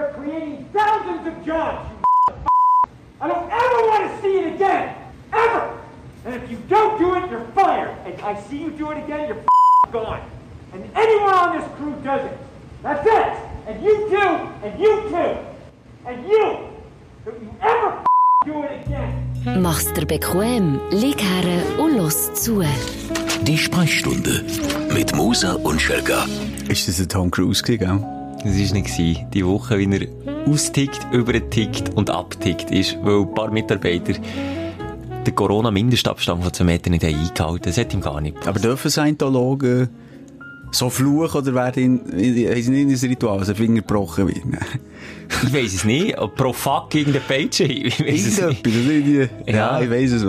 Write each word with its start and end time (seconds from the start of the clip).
You're 0.00 0.14
creating 0.14 0.64
thousands 0.72 1.26
of 1.26 1.44
jobs, 1.44 1.90
you 1.90 2.34
I 3.20 3.28
don't 3.28 3.50
ever 3.52 3.78
want 3.90 4.10
to 4.10 4.22
see 4.22 4.38
it 4.38 4.54
again. 4.54 4.96
Ever. 5.30 5.78
And 6.24 6.34
if 6.36 6.50
you 6.50 6.56
don't 6.70 6.98
do 6.98 7.16
it, 7.16 7.30
you're 7.30 7.44
fired. 7.48 7.94
And 8.06 8.18
I 8.22 8.40
see 8.40 8.62
you 8.62 8.70
do 8.70 8.92
it 8.92 9.04
again, 9.04 9.28
you're 9.28 9.44
gone. 9.92 10.22
And 10.72 10.88
anyone 10.94 11.34
on 11.34 11.58
this 11.58 11.68
crew 11.76 11.94
does 12.02 12.24
it. 12.24 12.38
That's 12.82 13.06
it. 13.06 13.32
And 13.66 13.84
you 13.84 14.08
too, 14.08 14.30
and 14.64 14.80
you 14.80 14.92
too, 15.10 15.36
and 16.06 16.26
you. 16.26 16.46
Don't 17.26 17.42
you 17.42 17.54
ever 17.60 18.02
do 18.46 18.62
it 18.62 18.86
again. 18.86 19.60
Mach's 19.60 19.92
dir 19.92 20.06
bequem, 20.06 20.80
lieg 20.92 21.20
her 21.20 21.78
und 21.78 21.98
los 21.98 22.32
zu. 22.32 22.64
Die 23.42 23.58
Sprechstunde 23.58 24.44
mit 24.94 25.14
Musa 25.14 25.56
und 25.56 25.78
Schelga. 25.78 26.24
Ist 26.70 26.88
das 26.88 27.00
ein 27.00 27.08
Tom 27.10 27.30
Cruise 27.30 27.62
gewesen, 27.62 28.19
Das 28.44 28.54
war 28.56 28.74
nicht. 28.78 29.26
Die 29.34 29.44
Woche, 29.46 29.78
wie 29.78 29.84
er 29.92 30.08
austickt, 30.50 31.06
übertickt 31.12 31.94
und 31.94 32.10
abtickt 32.10 32.70
ist, 32.70 32.96
weil 33.02 33.20
ein 33.20 33.34
paar 33.34 33.50
Mitarbeiter 33.50 34.14
den 35.26 35.34
Corona-Mindestabstand 35.34 36.42
von 36.42 36.52
zwei 36.52 36.64
Metern 36.64 36.92
nicht 36.92 37.04
eingehalten 37.04 37.44
haben. 37.44 37.58
Das 37.62 37.76
hat 37.76 37.92
ihm 37.92 38.00
gar 38.00 38.20
nicht 38.22 38.46
Aber 38.46 38.58
dürfen 38.58 38.90
Scientologen 38.90 39.88
so 40.72 40.88
fluchen 40.88 41.38
oder 41.42 41.52
werden 41.54 42.06
in, 42.08 42.32
sie 42.62 42.70
nicht 42.70 43.02
ein 43.04 43.10
Ritual, 43.10 43.40
dass 43.40 43.50
ein 43.50 43.56
Finger 43.56 43.80
gebrochen 43.82 44.28
wird? 44.28 44.38
Ich 45.44 45.52
weiss 45.52 45.74
es 45.74 45.84
nicht. 45.84 46.16
Pro 46.36 46.52
Fuck 46.52 46.90
gegen 46.90 47.12
den 47.12 47.22
Page. 47.22 47.60
Ich 47.60 48.00
weiss 48.00 48.26
es 48.26 48.40
nicht. 48.46 48.66
Irgendwie- 48.66 49.28
Ja, 49.46 49.78
Ja. 49.78 49.80
ich 49.82 49.90
weiss 49.90 50.12
es. 50.12 50.24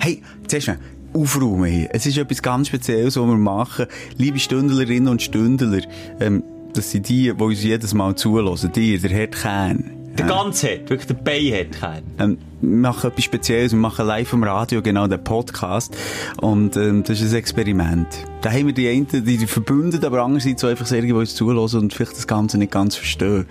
Hey, 0.00 0.22
zuerst 0.48 0.68
mal, 0.68 0.78
aufräumen 1.12 1.66
hier. 1.66 1.88
Es 1.92 2.06
ist 2.06 2.16
etwas 2.18 2.42
ganz 2.42 2.68
Spezielles, 2.68 3.16
was 3.16 3.26
wir 3.26 3.36
machen. 3.36 3.86
Liebe 4.16 4.38
Stündlerinnen 4.38 5.08
und 5.08 5.22
Stündler, 5.22 5.82
ähm, 6.20 6.42
das 6.74 6.90
sind 6.90 7.08
die, 7.08 7.32
die 7.34 7.42
uns 7.42 7.62
jedes 7.62 7.94
Mal 7.94 8.14
zulassen. 8.14 8.72
Die, 8.72 8.98
der 8.98 9.10
Herr 9.10 9.26
Kern. 9.28 10.02
Der 10.18 10.26
ganze 10.26 10.74
hat, 10.74 10.90
wirklich 10.90 11.06
der 11.06 11.14
Bein 11.14 11.52
hat 11.54 11.72
keinen. 11.72 12.04
Ähm, 12.18 12.38
wir 12.60 12.76
machen 12.76 13.10
etwas 13.10 13.24
Spezielles, 13.24 13.72
wir 13.72 13.78
machen 13.78 14.06
live 14.06 14.28
vom 14.28 14.44
Radio 14.44 14.82
genau 14.82 15.06
den 15.06 15.24
Podcast 15.24 15.96
und 16.40 16.76
ähm, 16.76 17.02
das 17.02 17.22
ist 17.22 17.32
ein 17.32 17.38
Experiment. 17.38 18.06
Da 18.42 18.50
haben 18.50 18.66
wir 18.66 18.74
die 18.74 18.88
einen, 18.88 19.06
die, 19.08 19.38
die 19.38 19.46
verbündet, 19.46 20.04
aber 20.04 20.22
andererseits 20.22 20.60
so 20.60 20.66
einfach 20.66 20.84
sehr, 20.84 21.00
die 21.00 21.12
uns 21.12 21.34
zulassen 21.34 21.80
und 21.80 21.94
vielleicht 21.94 22.12
das 22.12 22.26
Ganze 22.26 22.58
nicht 22.58 22.72
ganz 22.72 22.94
verstehen. 22.94 23.46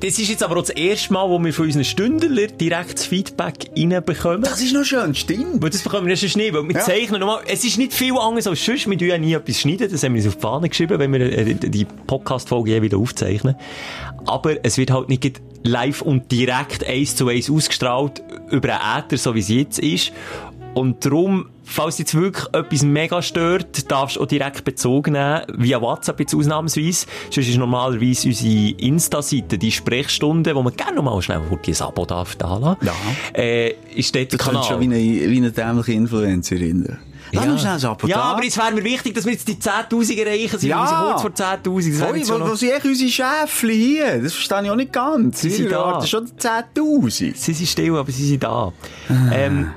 Das 0.00 0.18
ist 0.18 0.28
jetzt 0.28 0.42
aber 0.42 0.56
auch 0.56 0.60
das 0.62 0.70
erste 0.70 1.12
Mal, 1.12 1.28
wo 1.28 1.38
wir 1.38 1.52
von 1.54 1.64
unseren 1.66 1.84
Stündler 1.84 2.48
direkt 2.48 2.94
das 2.98 3.06
Feedback 3.06 3.70
reinbekommen. 3.76 4.42
Das 4.42 4.60
ist 4.60 4.74
noch 4.74 4.84
schön, 4.84 5.14
stimmt. 5.14 5.62
Weil 5.62 5.70
das 5.70 5.82
bekommen 5.82 6.06
wir 6.06 6.16
sonst 6.16 6.36
nicht, 6.36 6.52
weil 6.52 6.64
wir 6.68 6.74
Ja. 6.74 6.80
zeichnen 6.82 7.20
nochmal, 7.20 7.40
es 7.46 7.64
ist 7.64 7.78
nicht 7.78 7.94
viel 7.94 8.12
anders 8.18 8.46
als 8.46 8.62
sonst, 8.64 8.88
wir 8.90 8.98
tun 8.98 9.08
ja 9.08 9.16
nie 9.18 9.32
etwas 9.32 9.60
schneiden, 9.60 9.88
das 9.90 10.02
haben 10.02 10.14
wir 10.14 10.20
uns 10.22 10.28
auf 10.28 10.34
die 10.36 10.40
Fahne 10.42 10.68
geschrieben, 10.68 10.98
wenn 10.98 11.12
wir 11.12 11.20
äh, 11.20 11.54
die 11.54 11.84
Podcast-Folge 11.84 12.82
wieder 12.82 12.98
aufzeichnen. 12.98 13.56
Aber 14.26 14.64
es 14.64 14.76
wird 14.76 14.90
halt 14.90 15.08
nicht 15.08 15.40
live 15.62 16.02
und 16.02 16.30
direkt 16.30 16.86
eins 16.86 17.16
zu 17.16 17.28
eins 17.28 17.50
ausgestrahlt 17.50 18.22
über 18.50 18.80
einen 18.80 19.04
Äther, 19.04 19.16
so 19.16 19.34
wie 19.34 19.40
es 19.40 19.48
jetzt 19.48 19.78
ist. 19.78 20.12
Und 20.76 21.06
darum, 21.06 21.46
falls 21.64 21.96
jetzt 21.96 22.14
wirklich 22.14 22.44
etwas 22.52 22.82
mega 22.82 23.22
stört, 23.22 23.90
darfst 23.90 24.16
du 24.16 24.20
auch 24.20 24.26
direkt 24.26 24.62
Bezug 24.62 25.06
nehmen, 25.08 25.40
via 25.56 25.80
WhatsApp 25.80 26.20
jetzt 26.20 26.34
ausnahmsweise. 26.34 27.06
Sonst 27.30 27.48
ist 27.48 27.56
normalerweise 27.56 28.28
unsere 28.28 28.72
Insta-Seite, 28.78 29.56
die 29.56 29.72
Sprechstunde, 29.72 30.54
wo 30.54 30.62
man 30.62 30.76
gerne 30.76 31.00
mal 31.00 31.22
schnell 31.22 31.38
ein 31.40 31.80
Abo 31.80 32.04
darf 32.04 32.36
da 32.36 32.58
lassen. 32.58 32.76
Ja. 32.84 32.92
Äh, 33.32 33.74
ist 33.94 34.14
dort 34.14 34.32
der 34.32 34.38
Das 34.38 34.46
klingt 34.46 34.64
Kanal. 34.64 34.68
schon 34.68 34.80
wie 34.80 34.84
eine, 34.84 35.30
wie 35.30 35.36
eine 35.38 35.50
dämliche 35.50 35.92
Influencerin. 35.92 36.98
Lass 37.32 37.46
uns 37.46 37.60
schnell 37.62 37.72
ein 37.78 37.84
Abo 37.86 38.06
Ja, 38.06 38.18
aber 38.20 38.44
jetzt 38.44 38.58
wäre 38.58 38.72
mir 38.72 38.84
wichtig, 38.84 39.14
dass 39.14 39.24
wir 39.24 39.32
jetzt 39.32 39.48
die 39.48 39.54
10.000 39.56 40.18
erreichen. 40.26 40.58
Sind 40.58 40.68
Ja. 40.68 40.86
sind 40.86 40.98
kurz 40.98 41.22
vor 41.22 41.30
10.000. 41.30 41.90
Das 41.92 42.00
wäre 42.00 42.12
Oi, 42.12 42.18
jetzt 42.18 42.30
wo, 42.30 42.36
schon 42.38 42.56
sind 42.58 42.72
eigentlich 42.72 42.92
unsere 42.92 43.10
Schäfchen 43.10 43.70
hier? 43.70 44.22
Das 44.22 44.34
verstehe 44.34 44.62
ich 44.64 44.70
auch 44.70 44.76
nicht 44.76 44.92
ganz. 44.92 45.40
Sie 45.40 45.48
sind 45.48 45.64
Wir 45.64 45.70
da. 45.70 45.76
erwarten 45.86 46.06
schon 46.06 46.26
die 46.26 46.32
10'000. 46.32 47.34
Sie 47.34 47.52
sind 47.54 47.66
still, 47.66 47.96
aber 47.96 48.12
sie 48.12 48.26
sind 48.28 48.42
da. 48.44 48.74
Ähm, 49.32 49.70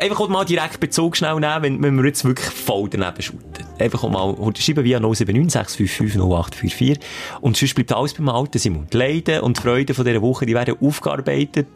einfach 0.00 0.28
mal 0.28 0.44
direkt 0.44 0.80
Bezug 0.80 1.16
schnell 1.16 1.36
nehmen, 1.36 1.62
wenn, 1.62 1.82
wenn 1.82 1.96
wir 1.96 2.06
jetzt 2.06 2.24
wirklich 2.24 2.48
voll 2.48 2.88
daneben 2.88 3.22
shooten. 3.22 3.66
Einfach 3.78 4.04
auch 4.04 4.10
mal 4.10 4.54
schreiben 4.56 4.84
via 4.84 5.00
079 5.00 5.52
655 5.52 6.20
0844. 6.20 6.98
Und 7.40 7.56
sonst 7.56 7.74
bleibt 7.74 7.92
alles 7.92 8.14
beim 8.14 8.28
Alten, 8.28 8.58
Simon. 8.58 8.86
Die 8.92 8.96
Leiden 8.96 9.40
und 9.40 9.58
die 9.58 9.62
Freuden 9.62 9.94
von 9.94 10.04
dieser 10.04 10.22
Woche, 10.22 10.46
die 10.46 10.54
werden 10.54 10.76
aufgearbeitet. 10.80 11.66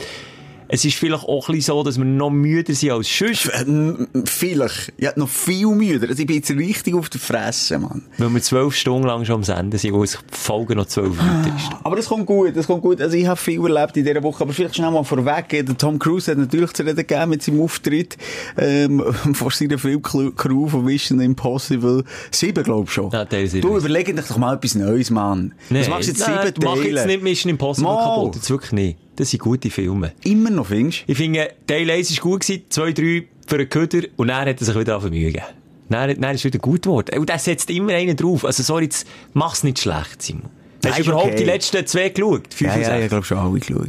Es 0.73 0.85
ist 0.85 0.95
vielleicht 0.97 1.25
auch 1.25 1.49
ein 1.49 1.55
bisschen 1.57 1.75
so, 1.75 1.83
dass 1.83 1.99
wir 1.99 2.05
noch 2.05 2.31
müder 2.31 2.73
sind 2.75 2.93
als 2.93 3.09
sonst, 3.19 3.51
Ähm, 3.61 4.07
Vielleicht. 4.25 4.93
Ich 4.97 5.07
hätte 5.07 5.19
noch 5.19 5.29
viel 5.29 5.67
müder. 5.67 6.09
Also 6.09 6.21
ich 6.21 6.27
bin 6.27 6.37
jetzt 6.37 6.51
richtig 6.51 6.95
auf 6.95 7.09
der 7.09 7.21
Fresse, 7.21 7.79
Mann. 7.79 8.03
weil 8.19 8.33
wir 8.33 8.41
zwölf 8.41 8.75
Stunden 8.77 9.07
lang 9.07 9.25
schon 9.25 9.37
am 9.37 9.45
Senden 9.45 9.79
sind, 9.79 9.93
wo 9.95 10.05
es 10.05 10.17
Folge 10.31 10.77
noch 10.77 10.87
zwölf 10.87 11.21
Minuten 11.21 11.57
ist. 11.57 11.71
Aber 11.83 11.97
das 11.97 12.07
kommt 12.07 12.27
gut, 12.27 12.57
das 12.57 12.69
kommt 12.69 12.83
gut. 12.83 13.01
Also 13.01 13.17
ich 13.17 13.27
habe 13.27 13.37
viel 13.41 13.61
erlebt 13.61 13.97
in 13.97 14.05
dieser 14.05 14.23
Woche, 14.23 14.45
aber 14.45 14.53
vielleicht 14.53 14.77
schnell 14.77 14.93
mal 14.93 15.03
vorweg. 15.03 15.49
Der 15.49 15.77
Tom 15.77 15.99
Cruise 15.99 16.31
hat 16.31 16.39
natürlich 16.39 16.73
zu 16.73 16.85
reden 16.85 16.97
gegeben 16.97 17.31
mit 17.31 17.43
seinem 17.43 17.61
Auftritt 17.63 18.17
ähm, 18.57 19.03
vor 19.35 19.51
seiner 19.51 19.77
Filmcrew 19.79 20.69
von 20.69 20.85
Mission 20.85 21.21
Impossible 21.21 22.05
7, 22.31 22.63
glaub 22.63 22.85
ich 22.87 22.93
schon. 22.93 23.11
Ja, 23.11 23.27
sieben. 23.47 23.61
Du, 23.63 23.77
überleg 23.77 24.15
dich 24.15 24.27
doch 24.27 24.39
mal 24.39 24.55
etwas 24.55 24.77
Neues, 24.77 25.11
Mann. 25.11 25.53
Was 25.69 25.89
machst 25.89 26.07
du 26.09 26.13
jetzt 26.13 26.21
nein, 26.21 26.47
sieben 26.47 26.61
du 26.61 26.67
machst 26.67 26.85
jetzt 26.85 26.95
Teile? 26.95 27.07
nicht 27.09 27.23
Mission 27.23 27.51
Impossible 27.51 27.93
Mal. 27.93 28.05
kaputt. 28.05 28.37
Jetzt 28.37 28.51
wirklich 28.51 28.73
nicht. 28.73 28.99
Das 29.21 29.29
sind 29.29 29.41
gute 29.41 29.69
Filme. 29.69 30.13
Immer 30.25 30.49
noch, 30.49 30.69
findest 30.69 31.05
Ich 31.07 31.19
finde, 31.19 31.51
Teil 31.67 31.91
1 31.91 32.17
war 32.17 32.23
gut, 32.23 32.41
gewesen, 32.41 32.63
2, 32.71 32.93
3 32.93 33.25
für 33.47 33.57
einen 33.57 33.69
Köder 33.69 34.09
und 34.17 34.29
dann 34.29 34.49
hat 34.49 34.59
er 34.59 34.65
sich 34.65 34.75
wieder 34.75 34.99
Mühe 34.99 35.27
gegeben. 35.27 35.45
Dann, 35.91 36.19
dann 36.19 36.35
ist 36.35 36.43
wieder 36.43 36.59
gut 36.59 36.83
geworden. 36.85 37.19
Und 37.19 37.29
der 37.29 37.39
setzt 37.39 37.69
immer 37.69 37.93
einen 37.93 38.17
drauf. 38.17 38.47
Also 38.47 38.63
sorry, 38.63 38.85
jetzt 38.85 39.07
mach's 39.35 39.63
nicht 39.63 39.79
schlecht, 39.79 40.23
Simon. 40.23 40.49
Hast 40.87 41.01
du 41.01 41.03
überhaupt 41.03 41.27
okay. 41.27 41.37
die 41.37 41.45
letzten 41.45 41.87
zwei 41.87 42.09
geschaut? 42.09 42.55
Fünf 42.55 42.71
Ja, 42.71 42.77
und 42.77 42.83
ja, 42.83 42.99
ich 42.99 43.09
glaube 43.11 43.27
schon 43.27 43.37
alle 43.37 43.59
geschaut. 43.59 43.89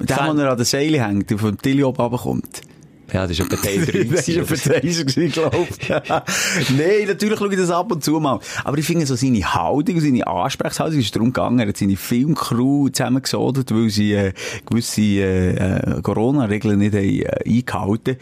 Der, 0.00 0.16
Fan- 0.16 0.36
der 0.36 0.50
an 0.50 0.56
der 0.56 0.66
Seile 0.66 1.06
hängt, 1.06 1.30
der 1.30 1.38
vom 1.38 1.56
Tilly 1.56 1.84
oben 1.84 2.02
runterkommt. 2.02 2.62
Ja, 3.12 3.26
das 3.26 3.38
ist 3.38 3.40
etwa 3.40 3.56
Teil 3.62 3.84
3. 3.84 4.04
Das 4.04 4.26
gewesen, 4.26 4.46
Verteidiger 4.46 5.04
gewesen, 5.04 5.32
glaube 5.32 5.66
ich. 5.68 5.88
Nein, 5.88 7.06
natürlich 7.06 7.38
schaue 7.38 7.52
ich 7.52 7.58
das 7.58 7.70
ab 7.70 7.92
und 7.92 8.02
zu 8.02 8.18
mal. 8.20 8.40
Aber 8.64 8.78
ich 8.78 8.86
finde 8.86 9.06
so 9.06 9.16
seine 9.16 9.54
Haltung, 9.54 10.00
seine 10.00 10.26
Ansprechhaltung, 10.26 10.98
ist 10.98 11.14
darum 11.14 11.32
gegangen, 11.32 11.58
er 11.58 11.68
hat 11.68 11.76
seine 11.76 11.96
Filmcrew 11.96 12.88
zusammengesodet, 12.88 13.70
weil 13.74 13.90
sie 13.90 14.12
äh, 14.14 14.32
gewisse 14.66 15.02
äh, 15.02 15.50
äh, 15.50 16.02
Corona-Regeln 16.02 16.78
nicht 16.78 16.94
haben, 16.94 17.04
äh, 17.04 17.44
eingehalten 17.46 18.16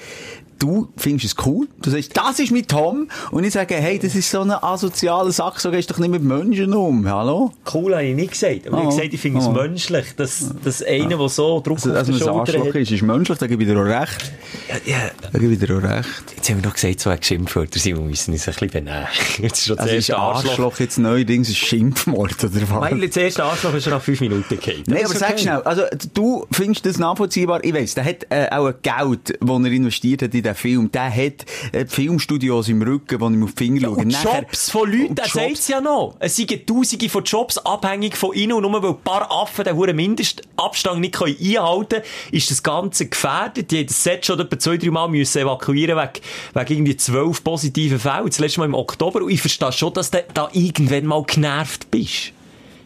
Du 0.60 0.88
findest 0.98 1.24
es 1.38 1.46
cool. 1.46 1.68
Du 1.80 1.88
sagst, 1.88 2.14
das 2.14 2.38
ist 2.38 2.52
mein 2.52 2.66
Tom. 2.66 3.08
Und 3.30 3.44
ich 3.44 3.54
sage, 3.54 3.76
hey, 3.76 3.98
das 3.98 4.14
ist 4.14 4.30
so 4.30 4.42
ein 4.42 4.50
asozialer 4.50 5.32
Sack, 5.32 5.58
so 5.58 5.70
gehst 5.70 5.88
du 5.88 5.94
doch 5.94 6.00
nicht 6.00 6.10
mit 6.10 6.22
Menschen 6.22 6.74
um. 6.74 7.08
Hallo? 7.08 7.50
Cool 7.72 7.94
habe 7.94 8.04
ich 8.04 8.14
nicht 8.14 8.32
gesagt. 8.32 8.66
Aber 8.68 8.76
ich 8.76 8.82
Oh. 8.82 8.86
habe 8.86 8.88
gesagt, 8.96 9.14
ich 9.14 9.20
finde 9.20 9.40
es 9.40 9.46
Oh. 9.46 9.52
menschlich, 9.52 10.04
dass, 10.16 10.54
dass 10.62 10.82
einer, 10.82 11.16
der 11.16 11.28
so 11.30 11.60
Druck 11.60 11.78
Also, 11.78 11.90
auf 11.90 11.96
dass 11.96 12.06
der 12.08 12.12
Schulter 12.12 12.32
Arschloch 12.34 12.66
hat... 12.66 12.74
ist, 12.74 12.90
ist 12.92 13.02
menschlich, 13.02 13.38
da 13.38 13.46
gebe 13.46 13.62
ich 13.62 13.68
dir 13.70 13.78
auch 13.78 13.84
recht. 13.86 14.32
Ja, 14.68 14.92
ja, 14.92 15.10
Da 15.32 15.38
gebe 15.38 15.54
ich 15.54 15.58
dir 15.58 15.78
auch 15.78 15.82
recht. 15.82 16.24
jetzt 16.36 16.50
haben 16.50 16.58
wir 16.62 16.66
noch 16.68 16.74
gesagt, 16.74 17.00
so 17.00 17.08
ein 17.08 17.18
Geschimpfwörter 17.20 17.78
sind, 17.80 17.96
wir 17.96 18.04
müssen 18.04 18.32
uns 18.34 18.46
ein 18.46 18.52
bisschen 18.52 18.68
benehmen. 18.70 19.06
Jetzt 19.40 19.60
ist 19.60 19.66
schon 19.66 19.76
das 19.78 19.84
Also 19.86 19.96
ist 19.96 20.08
erste 20.10 20.18
Arschloch. 20.18 20.50
Arschloch 20.50 20.78
jetzt 20.80 20.98
neuerdings 20.98 21.48
ein 21.48 21.54
Schimpfwort, 21.54 22.44
oder 22.44 22.52
was? 22.68 22.90
Weil 22.92 23.06
das 23.08 23.16
erste 23.16 23.44
Arschloch 23.44 23.72
ist 23.74 23.84
schon 23.84 23.94
nach 23.94 24.02
fünf 24.02 24.20
Minuten 24.20 24.60
gehalten. 24.60 24.84
Nein, 24.88 25.04
aber 25.06 25.14
sag 25.14 25.40
schnell, 25.40 25.62
also 25.62 25.82
du 26.12 26.46
findest 26.50 26.84
das 26.84 26.98
nachvollziehbar? 26.98 27.64
Ich 27.64 27.72
weiss, 27.72 27.94
der 27.94 28.04
hat 28.04 28.26
äh, 28.28 28.46
auch 28.50 28.66
ein 28.66 28.74
Geld, 28.82 29.38
das 29.40 29.48
er 29.64 29.72
investiert 29.72 30.20
hat 30.22 30.34
in 30.34 30.42
den 30.50 30.56
Film. 30.56 30.92
Der 30.92 31.14
hat 31.14 31.44
äh, 31.72 31.86
Filmstudios 31.86 32.68
im 32.68 32.82
Rücken, 32.82 33.20
wo 33.20 33.28
ich 33.30 33.42
auf 33.42 33.52
die 33.54 33.64
Finger 33.64 33.80
schaue. 33.82 33.96
Und 33.96 34.08
Nachher- 34.08 34.40
Jobs 34.42 34.70
von 34.70 34.90
Leuten, 34.92 35.16
er 35.16 35.28
sagt 35.28 35.52
es 35.52 35.68
ja 35.68 35.80
noch. 35.80 36.16
Es 36.18 36.36
sind 36.36 36.66
Tausende 36.66 37.08
von 37.08 37.24
Jobs 37.24 37.58
abhängig 37.58 38.16
von 38.16 38.34
ihnen 38.34 38.52
und 38.52 38.62
nur 38.62 38.82
weil 38.82 38.90
ein 38.90 39.00
paar 39.02 39.30
Affen 39.30 39.64
den 39.64 39.76
hohen 39.76 39.94
Mindestabstand 39.96 41.00
nicht 41.00 41.14
können 41.14 41.36
einhalten 41.40 41.88
können, 41.88 42.04
ist 42.32 42.50
das 42.50 42.62
Ganze 42.62 43.06
gefährdet. 43.06 43.70
Die 43.70 43.78
haben 43.78 43.86
das 43.86 44.02
Set 44.02 44.26
schon 44.26 44.40
etwa 44.40 44.58
zwei, 44.58 44.76
drei 44.76 44.90
Mal 44.90 45.08
müssen 45.08 45.42
evakuieren 45.42 45.96
wegen, 45.98 46.24
wegen 46.54 46.72
irgendwie 46.72 46.96
zwölf 46.96 47.42
positiven 47.44 47.98
Fällen. 47.98 48.26
Das 48.26 48.38
letzte 48.38 48.60
Mal 48.60 48.66
im 48.66 48.74
Oktober. 48.74 49.22
Und 49.22 49.30
ich 49.30 49.40
verstehe 49.40 49.72
schon, 49.72 49.92
dass 49.94 50.10
du 50.10 50.24
da 50.34 50.48
irgendwann 50.52 51.06
mal 51.06 51.22
genervt 51.24 51.90
bist. 51.90 52.32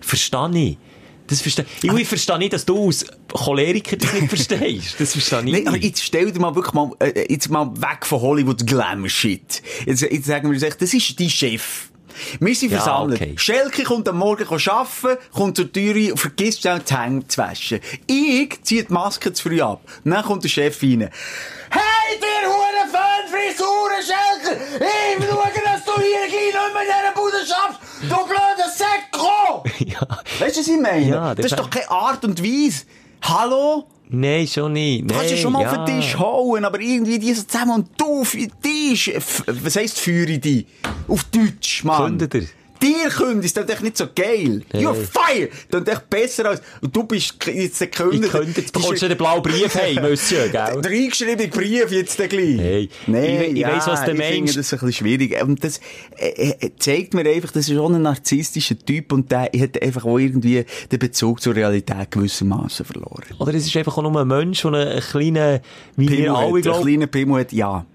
Verstehe 0.01 0.51
ich. 0.55 0.79
Das 1.27 1.41
verstehe 1.41 1.65
ich. 1.83 1.91
Ich 1.93 2.09
verstehe 2.09 2.39
nicht, 2.39 2.53
dass 2.53 2.67
du 2.67 2.87
als 2.87 3.07
Choleriker 3.33 3.97
das 3.97 4.13
nicht 4.13 4.29
verstehst. 4.29 4.97
Das 4.99 5.13
verstehe 5.13 5.41
ich 5.47 5.53
Nein, 5.53 5.69
aber 5.69 5.77
nicht. 5.79 5.85
jetzt 5.87 6.03
stell 6.05 6.31
dir 6.31 6.39
mal 6.41 6.55
wirklich 6.55 6.75
mal, 6.75 6.91
äh, 7.01 7.33
jetzt 7.33 7.49
mal 7.49 7.71
weg 7.81 8.05
von 8.05 8.21
Hollywood 8.21 8.67
Glamour 8.67 9.09
Shit. 9.09 9.63
Jetzt, 9.87 10.03
jetzt 10.03 10.27
sagen 10.27 10.51
wir 10.53 10.61
uns 10.63 10.77
das 10.79 10.93
ist 10.95 11.19
dein 11.19 11.31
Chef. 11.31 11.89
Wir 12.39 12.55
sind 12.55 12.71
Ja, 12.71 12.79
versammelt. 12.81 13.21
okay. 13.21 13.35
Schelke 13.37 13.83
kommt 13.83 14.09
am 14.09 14.19
Morgen 14.19 14.47
arbeiten, 14.47 15.19
kommt 15.33 15.57
zur 15.57 15.73
Tür 15.73 16.13
und 16.13 16.19
vergisst 16.21 16.61
schnell 16.61 16.81
die 16.89 16.95
Hände 16.95 17.27
zu 17.27 17.39
waschen. 17.39 17.81
Ich 18.07 18.63
ziehe 18.63 18.85
die 18.85 18.93
Maske 18.93 19.33
zu 19.33 19.43
früh 19.49 19.61
ab. 19.61 19.81
Dann 20.05 20.23
kommt 20.25 20.45
der 20.45 20.49
Chef 20.49 20.81
rein. 20.83 21.11
Hey, 21.71 22.19
dir 22.21 22.49
hure 22.49 22.87
Föhnfrisuren, 22.89 24.01
Schelke! 24.01 24.61
Ich 24.79 25.25
schaue, 25.27 25.51
dass 25.65 25.85
du 25.85 25.93
hier 26.01 26.21
nicht 26.27 26.53
mehr 26.55 26.83
in 26.83 26.87
dieser 26.87 27.15
Bude 27.21 27.39
schaffst! 27.39 27.81
Du 28.09 28.17
blöder 28.27 28.69
Säcko! 28.69 29.65
ja. 29.79 30.01
Weißt 30.39 30.57
du, 30.57 30.61
was 30.61 30.69
ich 30.69 30.81
meine? 30.81 31.09
Ja, 31.09 31.35
das 31.35 31.47
ist 31.47 31.59
doch 31.59 31.71
keine 31.71 31.91
Art 31.91 32.25
und 32.25 32.43
Weise. 32.43 32.85
Hallo? 33.23 33.87
Nein, 34.09 34.47
schon 34.47 34.73
nicht. 34.75 35.11
Du 35.11 35.15
kannst 35.15 35.31
ja 35.31 35.37
schon 35.37 35.53
mal 35.53 35.63
ja. 35.63 35.71
auf 35.71 35.85
den 35.85 36.01
Tisch 36.01 36.19
hauen, 36.19 36.65
aber 36.65 36.79
irgendwie 36.81 37.19
die 37.19 37.33
so 37.33 37.43
zusammen 37.43 37.73
und 37.73 37.89
du 37.97 38.21
auf 38.21 38.33
den 38.33 38.53
Tisch. 38.61 39.11
Was 39.47 39.77
heisst 39.77 39.99
führe 39.99 40.39
dich? 40.39 40.67
Auf 41.09 41.25
Deutsch, 41.25 41.85
Mann. 41.85 42.05
Kündet 42.05 42.35
er? 42.35 42.43
Dir 42.83 43.09
kündigst, 43.11 43.57
das 43.57 43.65
ist 43.65 43.75
doch 43.75 43.81
nicht 43.83 43.97
so 43.97 44.07
geil. 44.15 44.63
You're 44.73 44.95
Hey. 44.95 45.05
fired! 45.05 45.51
Das 45.71 45.83
ist 45.83 45.89
echt 45.89 46.11
besser 46.11 46.47
als, 46.47 46.63
und 46.81 46.95
du 46.95 47.05
bist 47.05 47.35
jetzt 47.47 47.81
Ich 47.81 47.91
gekündigt. 47.91 48.33
könnte, 48.33 48.61
jetzt 48.61 48.73
bekommst 48.73 49.03
du 49.03 49.09
den 49.09 49.17
blauen 49.19 49.43
Brief 49.43 49.75
heim, 49.75 50.03
Monsieur, 50.03 50.49
gell? 50.49 50.81
Der 50.83 50.91
eingeschriebene 50.91 51.49
Brief 51.49 51.91
jetzt 51.91 52.17
gleich. 52.17 52.31
Hey, 52.59 52.89
nee, 53.07 53.45
ich- 53.47 53.53
ich 53.53 53.59
ja, 53.59 53.69
weiss, 53.75 53.87
was 53.87 54.05
du 54.05 54.13
ich 54.13 54.19
meinst. 54.19 54.35
finde 54.35 54.53
das 54.55 54.73
ein 54.73 54.79
bisschen 54.79 54.93
schwierig. 54.93 55.43
Und 55.43 55.63
das 55.65 55.81
äh, 56.19 56.51
äh, 56.61 56.71
zeigt 56.79 57.15
mir 57.15 57.29
einfach, 57.29 57.53
das 57.53 57.69
ist 57.69 57.75
schon 57.75 57.95
ein 57.95 58.03
narzisstischer 58.03 58.79
Typ 58.79 59.13
und 59.13 59.31
der 59.31 59.51
hat 59.57 59.83
einfach 59.83 60.05
auch 60.05 60.19
irgendwie 60.19 60.65
den 60.91 60.99
Bezug 60.99 61.41
zur 61.41 61.55
Realität 61.55 62.11
gewissermaßen 62.11 62.85
verloren. 62.85 63.25
Oder 63.39 63.55
es 63.55 63.67
ist 63.67 63.77
einfach 63.77 63.97
auch 63.99 64.03
nur 64.03 64.21
ein 64.21 64.29
Mensch, 64.29 64.63
der 64.63 64.73
einen 64.73 65.01
kleinen, 65.01 65.61
wie 65.97 66.09
wir 66.09 66.17
Pimmel 66.17 66.31
alle 66.31 66.59
hat, 66.59 66.77
ein 66.77 66.83
kleiner 66.83 67.07
Pimmel 67.07 67.41
hat, 67.41 67.53
ja. 67.53 67.87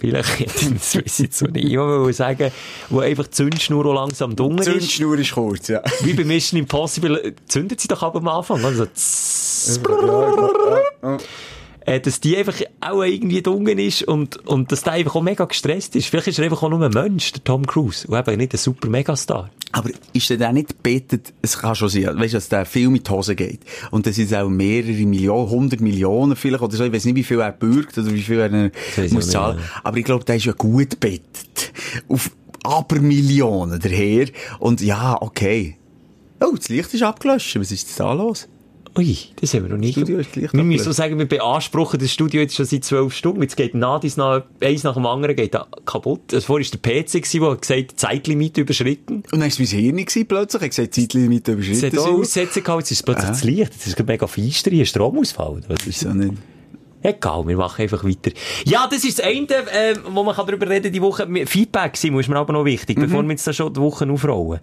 Vielleicht, 0.00 0.46
das 0.74 0.96
weiß 0.96 1.04
ich 1.04 1.18
jetzt 1.18 1.38
so 1.38 1.46
nicht, 1.46 1.66
ich 1.66 1.76
will 1.76 2.12
sagen, 2.12 2.50
wo 2.88 3.00
einfach 3.00 3.24
die 3.24 3.30
Zündschnur 3.30 3.86
auch 3.86 3.94
langsam 3.94 4.34
dunkel 4.34 4.64
Die 4.64 4.70
ist. 4.72 4.78
Zündschnur 4.80 5.18
ist 5.18 5.32
kurz, 5.32 5.68
ja. 5.68 5.82
Wie 6.00 6.14
bei 6.14 6.24
Mission 6.24 6.58
Impossible, 6.58 7.34
zündet 7.46 7.80
sie 7.80 7.88
doch 7.88 8.02
aber 8.02 8.18
am 8.18 8.28
Anfang, 8.28 8.64
also, 8.64 8.86
äh, 11.86 12.00
dass 12.00 12.20
die 12.20 12.36
einfach 12.36 12.60
auch 12.80 13.02
irgendwie 13.02 13.42
dunkel 13.42 13.78
ist 13.78 14.02
und, 14.02 14.36
und 14.46 14.72
dass 14.72 14.82
der 14.82 14.94
einfach 14.94 15.14
auch 15.14 15.22
mega 15.22 15.44
gestresst 15.44 15.96
ist. 15.96 16.08
Vielleicht 16.08 16.28
ist 16.28 16.38
er 16.38 16.44
einfach 16.44 16.62
auch 16.62 16.70
nur 16.70 16.82
ein 16.82 16.92
Mensch, 16.92 17.32
der 17.32 17.44
Tom 17.44 17.66
Cruise, 17.66 18.06
und 18.06 18.18
eben 18.18 18.36
nicht 18.36 18.54
ein 18.54 18.58
super 18.58 18.88
Megastar. 18.88 19.50
Aber 19.72 19.90
ist 20.12 20.28
denn 20.30 20.42
auch 20.42 20.52
nicht 20.52 20.82
bettet, 20.82 21.32
es 21.42 21.58
kann 21.58 21.74
schon 21.74 21.88
sein, 21.88 22.18
weißt 22.18 22.34
du, 22.34 22.36
dass 22.36 22.48
der 22.48 22.66
Film 22.66 22.96
in 22.96 23.02
die 23.04 23.10
Hose 23.10 23.36
geht. 23.36 23.60
Und 23.90 24.06
das 24.06 24.16
sind 24.16 24.34
auch 24.34 24.48
mehrere 24.48 24.92
Millionen, 25.06 25.48
hundert 25.48 25.80
Millionen 25.80 26.36
vielleicht, 26.36 26.62
oder 26.62 26.76
so, 26.76 26.84
ich 26.84 26.92
weiß 26.92 27.04
nicht, 27.04 27.14
wie 27.16 27.24
viel 27.24 27.40
er 27.40 27.52
bürgt, 27.52 27.96
oder 27.96 28.12
wie 28.12 28.22
viel 28.22 28.40
er 28.40 28.70
muss 29.10 29.28
zahlen. 29.28 29.56
nicht, 29.56 29.68
Aber 29.84 29.96
ich 29.96 30.04
glaube, 30.04 30.24
der 30.24 30.36
ist 30.36 30.46
ja 30.46 30.52
gut 30.52 30.98
bettet. 30.98 31.72
Auf 32.08 32.30
Abermillionen 32.64 33.80
daher. 33.80 34.26
Und 34.58 34.80
ja, 34.80 35.16
okay. 35.20 35.76
Oh, 36.40 36.54
das 36.56 36.68
Licht 36.68 36.92
ist 36.94 37.02
abgelöscht. 37.02 37.58
Was 37.58 37.70
ist 37.70 37.98
da 37.98 38.12
los? 38.12 38.48
Ui, 38.98 39.16
das 39.40 39.54
haben 39.54 39.62
wir 39.64 39.70
noch 39.70 39.78
nicht. 39.78 39.92
Studio 39.96 40.18
ist 40.18 40.32
gleich 40.32 40.52
wir 40.52 40.64
müssen 40.64 40.84
so 40.84 40.92
sagen, 40.92 41.16
wir 41.18 41.26
beanspruchen 41.26 42.00
das 42.00 42.10
Studio 42.12 42.40
jetzt 42.40 42.56
schon 42.56 42.66
seit 42.66 42.84
zwölf 42.84 43.14
Stunden. 43.14 43.40
Jetzt 43.42 43.56
geht 43.56 43.74
Nadis 43.74 44.16
nach, 44.16 44.42
eins 44.60 44.82
nach 44.82 44.94
dem 44.94 45.06
anderen 45.06 45.36
geht 45.36 45.56
kaputt. 45.84 46.34
Also 46.34 46.46
vorher 46.46 46.66
war 46.66 46.78
der 46.82 47.02
PC, 47.02 47.30
der 47.32 47.50
hat 47.50 47.60
gesagt, 47.62 48.00
Zeitlimit 48.00 48.58
überschritten. 48.58 49.16
Und 49.16 49.32
dann 49.32 49.40
war 49.42 49.46
es 49.46 49.58
mein 49.58 49.68
Hirn 49.68 49.96
gewesen, 49.96 50.26
plötzlich. 50.26 50.62
Er 50.62 50.64
hat 50.64 50.70
gesagt, 50.70 50.94
Zeitlimit 50.94 51.48
Es 51.48 51.54
überschritten. 51.54 51.98
hat 51.98 52.04
auch. 52.04 52.18
Aussätze 52.18 52.62
gehabt, 52.62 52.80
jetzt 52.80 52.90
ist 52.90 52.98
es 52.98 53.02
plötzlich 53.04 53.28
das 53.28 53.44
Licht. 53.44 53.58
Jetzt 53.58 53.86
ist 53.86 54.00
es 54.00 54.06
mega 54.06 54.26
feister, 54.26 54.70
hier 54.70 54.84
Stromausfall. 54.84 55.60
Was 55.68 55.86
ist 55.86 56.04
Wieso 56.04 56.12
nicht? 56.12 56.34
Egal, 57.02 57.46
wir 57.48 57.56
machen 57.56 57.80
einfach 57.80 58.04
weiter. 58.04 58.30
Ja, 58.66 58.86
das 58.90 59.04
ist 59.04 59.18
das 59.18 59.24
eine, 59.26 59.46
äh, 59.48 59.94
wo 60.10 60.22
man 60.22 60.34
kann 60.34 60.46
darüber 60.46 60.68
reden 60.68 60.92
die 60.92 61.00
Woche. 61.00 61.26
Feedback, 61.46 61.96
Simon, 61.96 62.20
ist 62.20 62.28
mir 62.28 62.36
aber 62.36 62.52
noch 62.52 62.64
wichtig, 62.66 62.98
bevor 62.98 63.22
wir 63.22 63.30
jetzt 63.30 63.46
da 63.46 63.52
schon 63.54 63.72
die 63.72 63.80
Woche 63.80 64.06
aufrollen. 64.10 64.60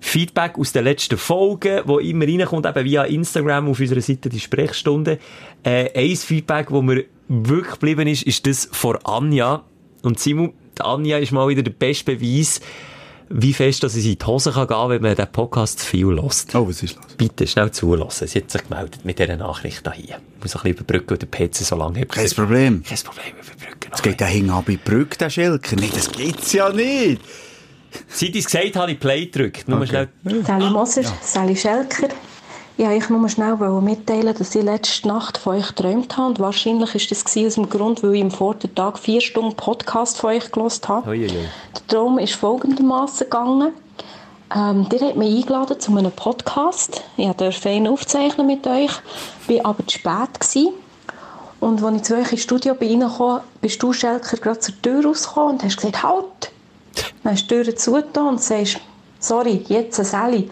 Feedback 0.00 0.58
aus 0.58 0.72
den 0.72 0.84
letzten 0.84 1.18
Folgen, 1.18 1.82
wo 1.84 1.98
immer 1.98 2.26
reinkommt, 2.26 2.66
eben 2.66 2.84
via 2.84 3.04
Instagram 3.04 3.68
auf 3.68 3.80
unserer 3.80 4.00
Seite 4.00 4.28
die 4.28 4.40
Sprechstunde. 4.40 5.18
Äh, 5.62 5.90
ein 5.94 6.16
Feedback, 6.16 6.70
wo 6.70 6.82
mir 6.82 7.04
wirklich 7.28 7.74
geblieben 7.74 8.06
ist, 8.06 8.22
ist 8.22 8.46
das 8.46 8.68
von 8.70 8.96
Anja. 9.04 9.64
Und 10.02 10.18
Simon, 10.18 10.52
Anja 10.78 11.18
ist 11.18 11.32
mal 11.32 11.48
wieder 11.48 11.62
der 11.62 11.72
beste 11.72 12.16
Beweis, 12.16 12.60
wie 13.30 13.52
fest, 13.52 13.82
dass 13.82 13.94
es 13.94 14.06
in 14.06 14.16
die 14.16 14.24
Hose 14.24 14.52
kann 14.52 14.66
gehen, 14.68 14.88
wenn 14.88 15.02
man 15.02 15.14
den 15.14 15.30
Podcast 15.30 15.80
zu 15.80 15.86
viel 15.86 16.06
lässt. 16.12 16.54
Oh, 16.54 16.66
was 16.66 16.82
ist 16.82 16.96
los? 16.96 17.04
Bitte 17.18 17.46
schnell 17.46 17.70
zulassen. 17.70 18.26
Sie 18.26 18.38
hat 18.38 18.50
sich 18.50 18.66
gemeldet 18.66 19.04
mit 19.04 19.18
dieser 19.18 19.36
Nachricht 19.36 19.82
hier. 19.94 20.04
Ich 20.04 20.10
muss 20.10 20.16
ein 20.56 20.62
bisschen 20.62 20.70
überbrücken, 20.70 21.10
weil 21.10 21.18
der 21.18 21.26
PC 21.26 21.54
so 21.56 21.76
lange 21.76 22.00
hat. 22.00 22.08
Kein 22.08 22.30
Problem. 22.30 22.82
Kein 22.84 22.98
Problem, 22.98 23.32
überbrücken. 23.32 23.90
Es 23.92 24.02
geht 24.02 24.20
da 24.20 24.24
hinten 24.24 24.50
ab 24.50 24.68
in 24.68 24.80
die 24.82 24.90
Brücke, 24.90 25.18
der 25.18 25.28
Schelker. 25.28 25.76
Nee, 25.76 25.90
das 25.92 26.10
gibt's 26.10 26.52
ja 26.54 26.70
nicht. 26.70 27.20
Seit 28.08 28.30
ich 28.30 28.36
es 28.38 28.46
gesagt 28.46 28.66
habe, 28.66 28.78
habe 28.80 28.92
ich 28.92 29.00
Play 29.00 29.26
gedrückt. 29.26 29.68
Nur 29.68 29.80
Okay. 29.80 30.06
schnell. 30.22 30.44
Sally 30.44 30.70
Moser, 30.70 31.02
Sally 31.22 31.56
Schelker. 31.56 32.08
Ich 32.76 32.84
wollte 32.86 33.04
euch 33.04 33.10
nur 33.10 33.28
schnell 33.28 33.56
mitteilen, 33.80 34.34
dass 34.38 34.54
ich 34.54 34.62
letzte 34.62 35.08
Nacht 35.08 35.36
von 35.38 35.56
euch 35.56 35.66
geträumt 35.68 36.16
habe. 36.16 36.28
Und 36.28 36.38
wahrscheinlich 36.38 36.94
ist 36.94 37.10
das 37.10 37.36
aus 37.36 37.54
dem 37.54 37.68
Grund, 37.68 38.04
weil 38.04 38.14
ich 38.14 38.22
am 38.22 38.30
Vortag 38.30 38.98
vier 38.98 39.20
Stunden 39.20 39.56
Podcast 39.56 40.18
von 40.18 40.30
euch 40.30 40.50
gehört 40.52 40.88
habe. 40.88 41.10
Uiuiui. 41.10 41.28
Der 41.74 41.86
Traum 41.88 42.18
ist 42.20 42.34
folgendermaßen 42.34 43.24
gegangen. 43.28 43.72
Ähm, 44.54 44.86
ihr 44.92 45.00
habt 45.00 45.16
mich 45.16 45.38
eingeladen 45.38 45.80
zu 45.80 45.96
einem 45.96 46.12
Podcast. 46.12 47.02
Ich 47.16 47.28
durfte 47.32 47.68
einen 47.68 47.88
aufzeichnen 47.88 48.46
mit 48.46 48.64
euch, 48.66 48.92
war 49.48 49.66
aber 49.66 49.86
zu 49.86 49.98
spät. 49.98 50.38
Gewesen. 50.40 50.68
Und 51.60 51.82
als 51.82 51.96
ich 51.96 52.02
zu 52.04 52.16
euch 52.16 52.30
ins 52.32 52.42
Studio 52.42 52.74
bin 52.74 53.04
bist 53.60 53.82
du, 53.82 53.92
Schelker, 53.92 54.36
gerade 54.36 54.60
zur 54.60 54.80
Tür 54.80 55.04
rausgekommen 55.04 55.54
und 55.54 55.64
hast 55.64 55.76
gesagt, 55.76 56.02
halt! 56.02 56.52
Dann 57.22 57.32
hast 57.32 57.50
du 57.50 57.56
die 57.56 57.64
Tür 57.64 57.76
zugetan 57.76 58.28
und 58.28 58.42
sagst, 58.42 58.80
sorry, 59.18 59.64
jetzt 59.68 60.02
Sally, 60.04 60.50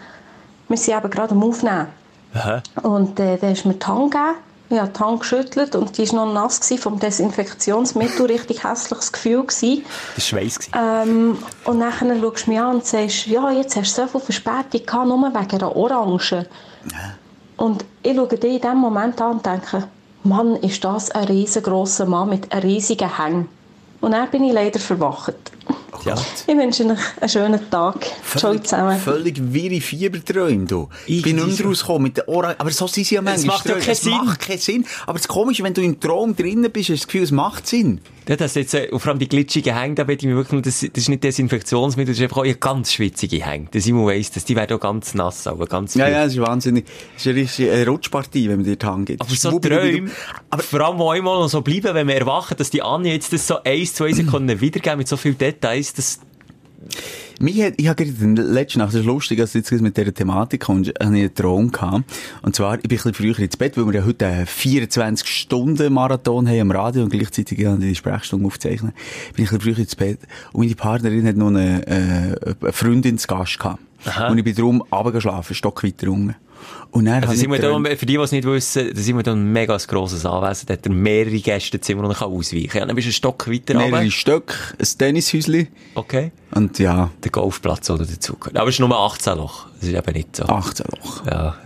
wir 0.67 0.77
sind 0.77 0.97
eben 0.97 1.09
gerade 1.09 1.31
am 1.31 1.43
Aufnehmen. 1.43 1.87
Aha. 2.33 2.61
Und 2.83 3.19
äh, 3.19 3.37
dann 3.37 3.51
hast 3.51 3.63
du 3.63 3.69
mir 3.69 3.75
die 3.75 3.85
Hand 3.85 4.11
gegeben. 4.11 4.35
Ich 4.69 4.77
habe 4.77 4.89
die 4.89 4.99
Hand 4.99 5.19
geschüttelt 5.21 5.75
und 5.75 5.97
die 5.97 6.11
war 6.11 6.25
noch 6.25 6.33
nass 6.33 6.59
vom 6.77 6.99
Desinfektionsmittel. 6.99 8.25
Richtig 8.25 8.65
hässliches 8.65 9.13
Gefühl. 9.13 9.43
Gewesen. 9.43 9.85
Das 10.15 10.33
war 10.33 10.39
Schweiss. 10.39 10.59
Ähm, 10.77 11.37
und 11.63 11.79
dann 11.79 12.21
schaust 12.21 12.47
du 12.47 12.49
mich 12.49 12.59
an 12.59 12.75
und 12.75 12.85
sagst, 12.85 13.27
ja, 13.27 13.49
jetzt 13.51 13.77
hast 13.77 13.97
du 13.97 14.01
so 14.01 14.07
viel 14.07 14.21
Verspätung 14.21 14.85
gehabt, 14.85 15.07
nur 15.07 15.19
wegen 15.21 15.51
einer 15.55 15.75
Orange. 15.75 16.45
Und 17.55 17.85
ich 18.03 18.15
schaue 18.15 18.27
dich 18.27 18.55
in 18.55 18.61
dem 18.61 18.77
Moment 18.77 19.21
an 19.21 19.37
und 19.37 19.45
denke, 19.45 19.87
Mann, 20.23 20.57
ist 20.57 20.83
das 20.83 21.11
ein 21.11 21.23
riesengroßer 21.23 22.05
Mann 22.05 22.29
mit 22.29 22.51
einem 22.51 22.63
riesigen 22.63 23.17
Hang. 23.17 23.47
Und 24.01 24.11
dann 24.11 24.29
bin 24.29 24.43
ich 24.43 24.53
leider 24.53 24.79
verwacht. 24.79 25.35
Ja. 26.05 26.15
Ich 26.15 26.55
wünsche 26.55 26.83
euch 26.85 26.97
einen 27.19 27.29
schönen 27.29 27.69
Tag. 27.69 28.05
Ciao 28.35 28.55
zusammen. 28.57 28.99
völlig 28.99 29.53
wirre 29.53 29.81
Fieberträume, 29.81 30.65
du. 30.65 30.89
Ich 31.05 31.21
bin 31.21 31.37
Irgendwie 31.37 31.51
nicht 31.51 31.59
mehr 31.59 31.67
rausgekommen 31.69 32.03
mit 32.03 32.17
der 32.17 32.29
Orange. 32.29 32.59
Aber 32.59 32.71
so 32.71 32.87
sind 32.87 33.05
sie 33.07 33.15
ja 33.15 33.21
manchmal. 33.21 33.55
macht 33.55 33.65
ja 33.65 33.73
keinen 33.75 33.89
es 33.89 34.01
Sinn. 34.01 34.11
macht 34.11 34.39
keinen 34.39 34.59
Sinn. 34.59 34.85
Aber 35.05 35.17
das 35.17 35.27
Komische, 35.27 35.63
wenn 35.63 35.73
du 35.73 35.81
im 35.81 35.99
Traum 35.99 36.35
drinnen 36.35 36.71
bist, 36.71 36.89
hast 36.89 36.89
du 36.89 36.93
das 36.93 37.07
Gefühl, 37.07 37.23
es 37.23 37.31
macht 37.31 37.67
Sinn. 37.67 38.01
Ja, 38.29 38.35
das 38.35 38.55
jetzt, 38.55 38.73
äh, 38.73 38.89
und 38.91 38.99
vor 38.99 39.11
allem 39.11 39.19
die 39.19 39.29
glitschigen 39.29 39.73
Hänge, 39.77 39.95
da 39.95 40.07
will 40.07 40.17
ich 40.19 40.23
mir 40.25 40.35
wirklich, 40.35 40.51
nur- 40.53 40.61
das, 40.61 40.79
das 40.81 40.89
ist 40.95 41.09
nicht 41.09 41.23
Desinfektionsmittel, 41.23 42.13
das 42.13 42.19
ist 42.19 42.23
einfach 42.23 42.37
auch 42.37 42.43
eine 42.43 42.55
ganz 42.55 42.91
schwitzige 42.93 43.45
Hänge. 43.45 43.67
Der 43.73 43.81
Simon 43.81 44.05
weiss 44.07 44.31
das, 44.31 44.43
die 44.45 44.55
werden 44.55 44.75
auch 44.75 44.81
ganz 44.81 45.13
nass, 45.13 45.47
aber 45.47 45.65
ganz 45.65 45.95
Ja, 45.95 46.05
viel. 46.05 46.13
ja, 46.13 46.25
es 46.25 46.33
ist 46.33 46.41
wahnsinnig. 46.41 46.85
Es 47.15 47.25
ist 47.25 47.27
eine 47.31 47.35
richtige 47.41 47.71
eine 47.71 47.87
Rutschpartie, 47.87 48.49
wenn 48.49 48.57
man 48.57 48.65
dir 48.65 48.75
die 48.75 48.85
Hand 48.85 49.05
gibt. 49.05 49.21
Aber 49.21 49.29
so 49.33 49.59
Träume, 49.59 50.11
aber 50.49 50.63
vor 50.63 50.81
allem, 50.81 50.97
die 50.97 51.03
einmal 51.03 51.39
noch 51.39 51.47
so 51.49 51.61
bleiben, 51.61 51.93
wenn 51.93 52.07
wir 52.07 52.15
erwachen, 52.15 52.57
dass 52.57 52.69
die 52.69 52.81
Anja 52.81 53.11
jetzt 53.13 53.31
das 53.33 53.47
so 53.47 53.63
eins, 53.63 53.93
zwei 53.93 54.11
Sekunden 54.11 54.59
wiedergeben 54.59 54.97
mit 54.97 55.07
so 55.07 55.15
vielen 55.17 55.37
Details, 55.37 55.93
das, 55.93 56.19
Mich 57.39 57.61
hat, 57.61 57.73
ich 57.77 57.87
habe 57.87 58.03
gerade 58.03 58.23
in 58.23 58.35
der 58.35 58.45
letzten 58.45 58.79
Nacht, 58.79 58.89
das 58.89 59.01
ist 59.01 59.05
lustig, 59.05 59.39
als 59.39 59.51
du 59.51 59.59
jetzt 59.59 59.71
mit 59.71 59.95
dieser 59.95 60.13
Thematik 60.13 60.61
kommst, 60.61 60.91
habe 60.99 61.15
ich 61.15 61.23
einen 61.23 61.35
Traum 61.35 61.71
gehabt. 61.71 62.03
Und 62.41 62.55
zwar, 62.55 62.75
ich 62.75 62.81
bin 62.81 62.97
ein 62.97 62.97
bisschen 62.97 63.13
früher 63.13 63.39
ins 63.39 63.57
Bett, 63.57 63.77
weil 63.77 63.85
wir 63.85 63.93
ja 63.93 64.05
heute 64.05 64.25
einen 64.25 64.45
24-Stunden-Marathon 64.45 66.47
haben 66.47 66.61
am 66.61 66.71
Radio 66.71 67.03
und 67.03 67.09
gleichzeitig 67.09 67.59
ja 67.59 67.75
die 67.75 67.93
Sprechstunde 67.93 68.45
aufzeichnen. 68.45 68.93
Bin 69.35 69.45
ich 69.45 69.51
ein 69.51 69.57
bisschen 69.57 69.75
früher 69.75 69.79
ins 69.79 69.95
Bett. 69.95 70.19
Und 70.53 70.61
meine 70.61 70.75
Partnerin 70.75 71.27
hat 71.27 71.35
noch 71.35 71.47
eine, 71.47 71.85
äh, 71.87 72.55
eine 72.61 72.73
Freundin 72.73 73.17
zu 73.17 73.27
Gast 73.27 73.59
gehabt. 73.59 73.81
Aha. 74.05 74.29
Und 74.29 74.37
ich 74.37 74.43
bin 74.43 74.55
darum 74.55 74.83
runtergeschlafen, 74.91 75.55
Stock 75.55 75.83
weiter 75.83 76.09
unten. 76.09 76.35
Und 76.91 77.05
dann 77.05 77.23
also 77.23 77.35
sind 77.35 77.51
wir 77.51 77.59
da, 77.59 77.77
für 77.95 78.05
die, 78.05 78.13
die 78.13 78.15
es 78.17 78.31
nicht 78.31 78.45
wissen, 78.47 78.91
da 78.93 79.01
sind 79.01 79.15
wir 79.17 79.23
da 79.23 79.33
ein 79.33 79.51
mega 79.51 79.77
grosses 79.77 80.25
Anwesen, 80.25 80.65
da 80.67 80.73
hat 80.73 80.85
er 80.85 80.91
mehrere 80.91 81.37
Gästezimmer, 81.39 82.03
die 82.03 82.09
er 82.09 82.15
kann 82.15 82.31
ausweichen 82.31 82.67
kann. 82.69 82.79
Ja, 82.79 82.85
dann 82.85 82.95
bist 82.95 83.05
du 83.05 83.09
einen 83.09 83.13
Stock 83.13 83.51
weiter 83.51 83.73
mehrere 83.75 83.97
runter. 83.99 84.11
Stöcke, 84.11 84.55
ein 84.79 84.87
Tennishäuschen. 84.97 85.67
Okay. 85.95 86.31
Und 86.55 86.79
ja, 86.79 87.11
Der 87.23 87.31
Golfplatz, 87.31 87.89
oder 87.89 88.05
dazu 88.05 88.35
gehört. 88.35 88.57
Aber 88.57 88.69
es 88.69 88.75
ist 88.75 88.79
nur 88.79 88.97
18 88.97 89.37
Loch. 89.37 89.67
Das 89.79 89.89
ist 89.89 89.95
eben 89.95 90.13
nicht 90.13 90.35
so. 90.35 90.43
18 90.43 90.85
Loch. 90.95 91.25
Ja. 91.25 91.57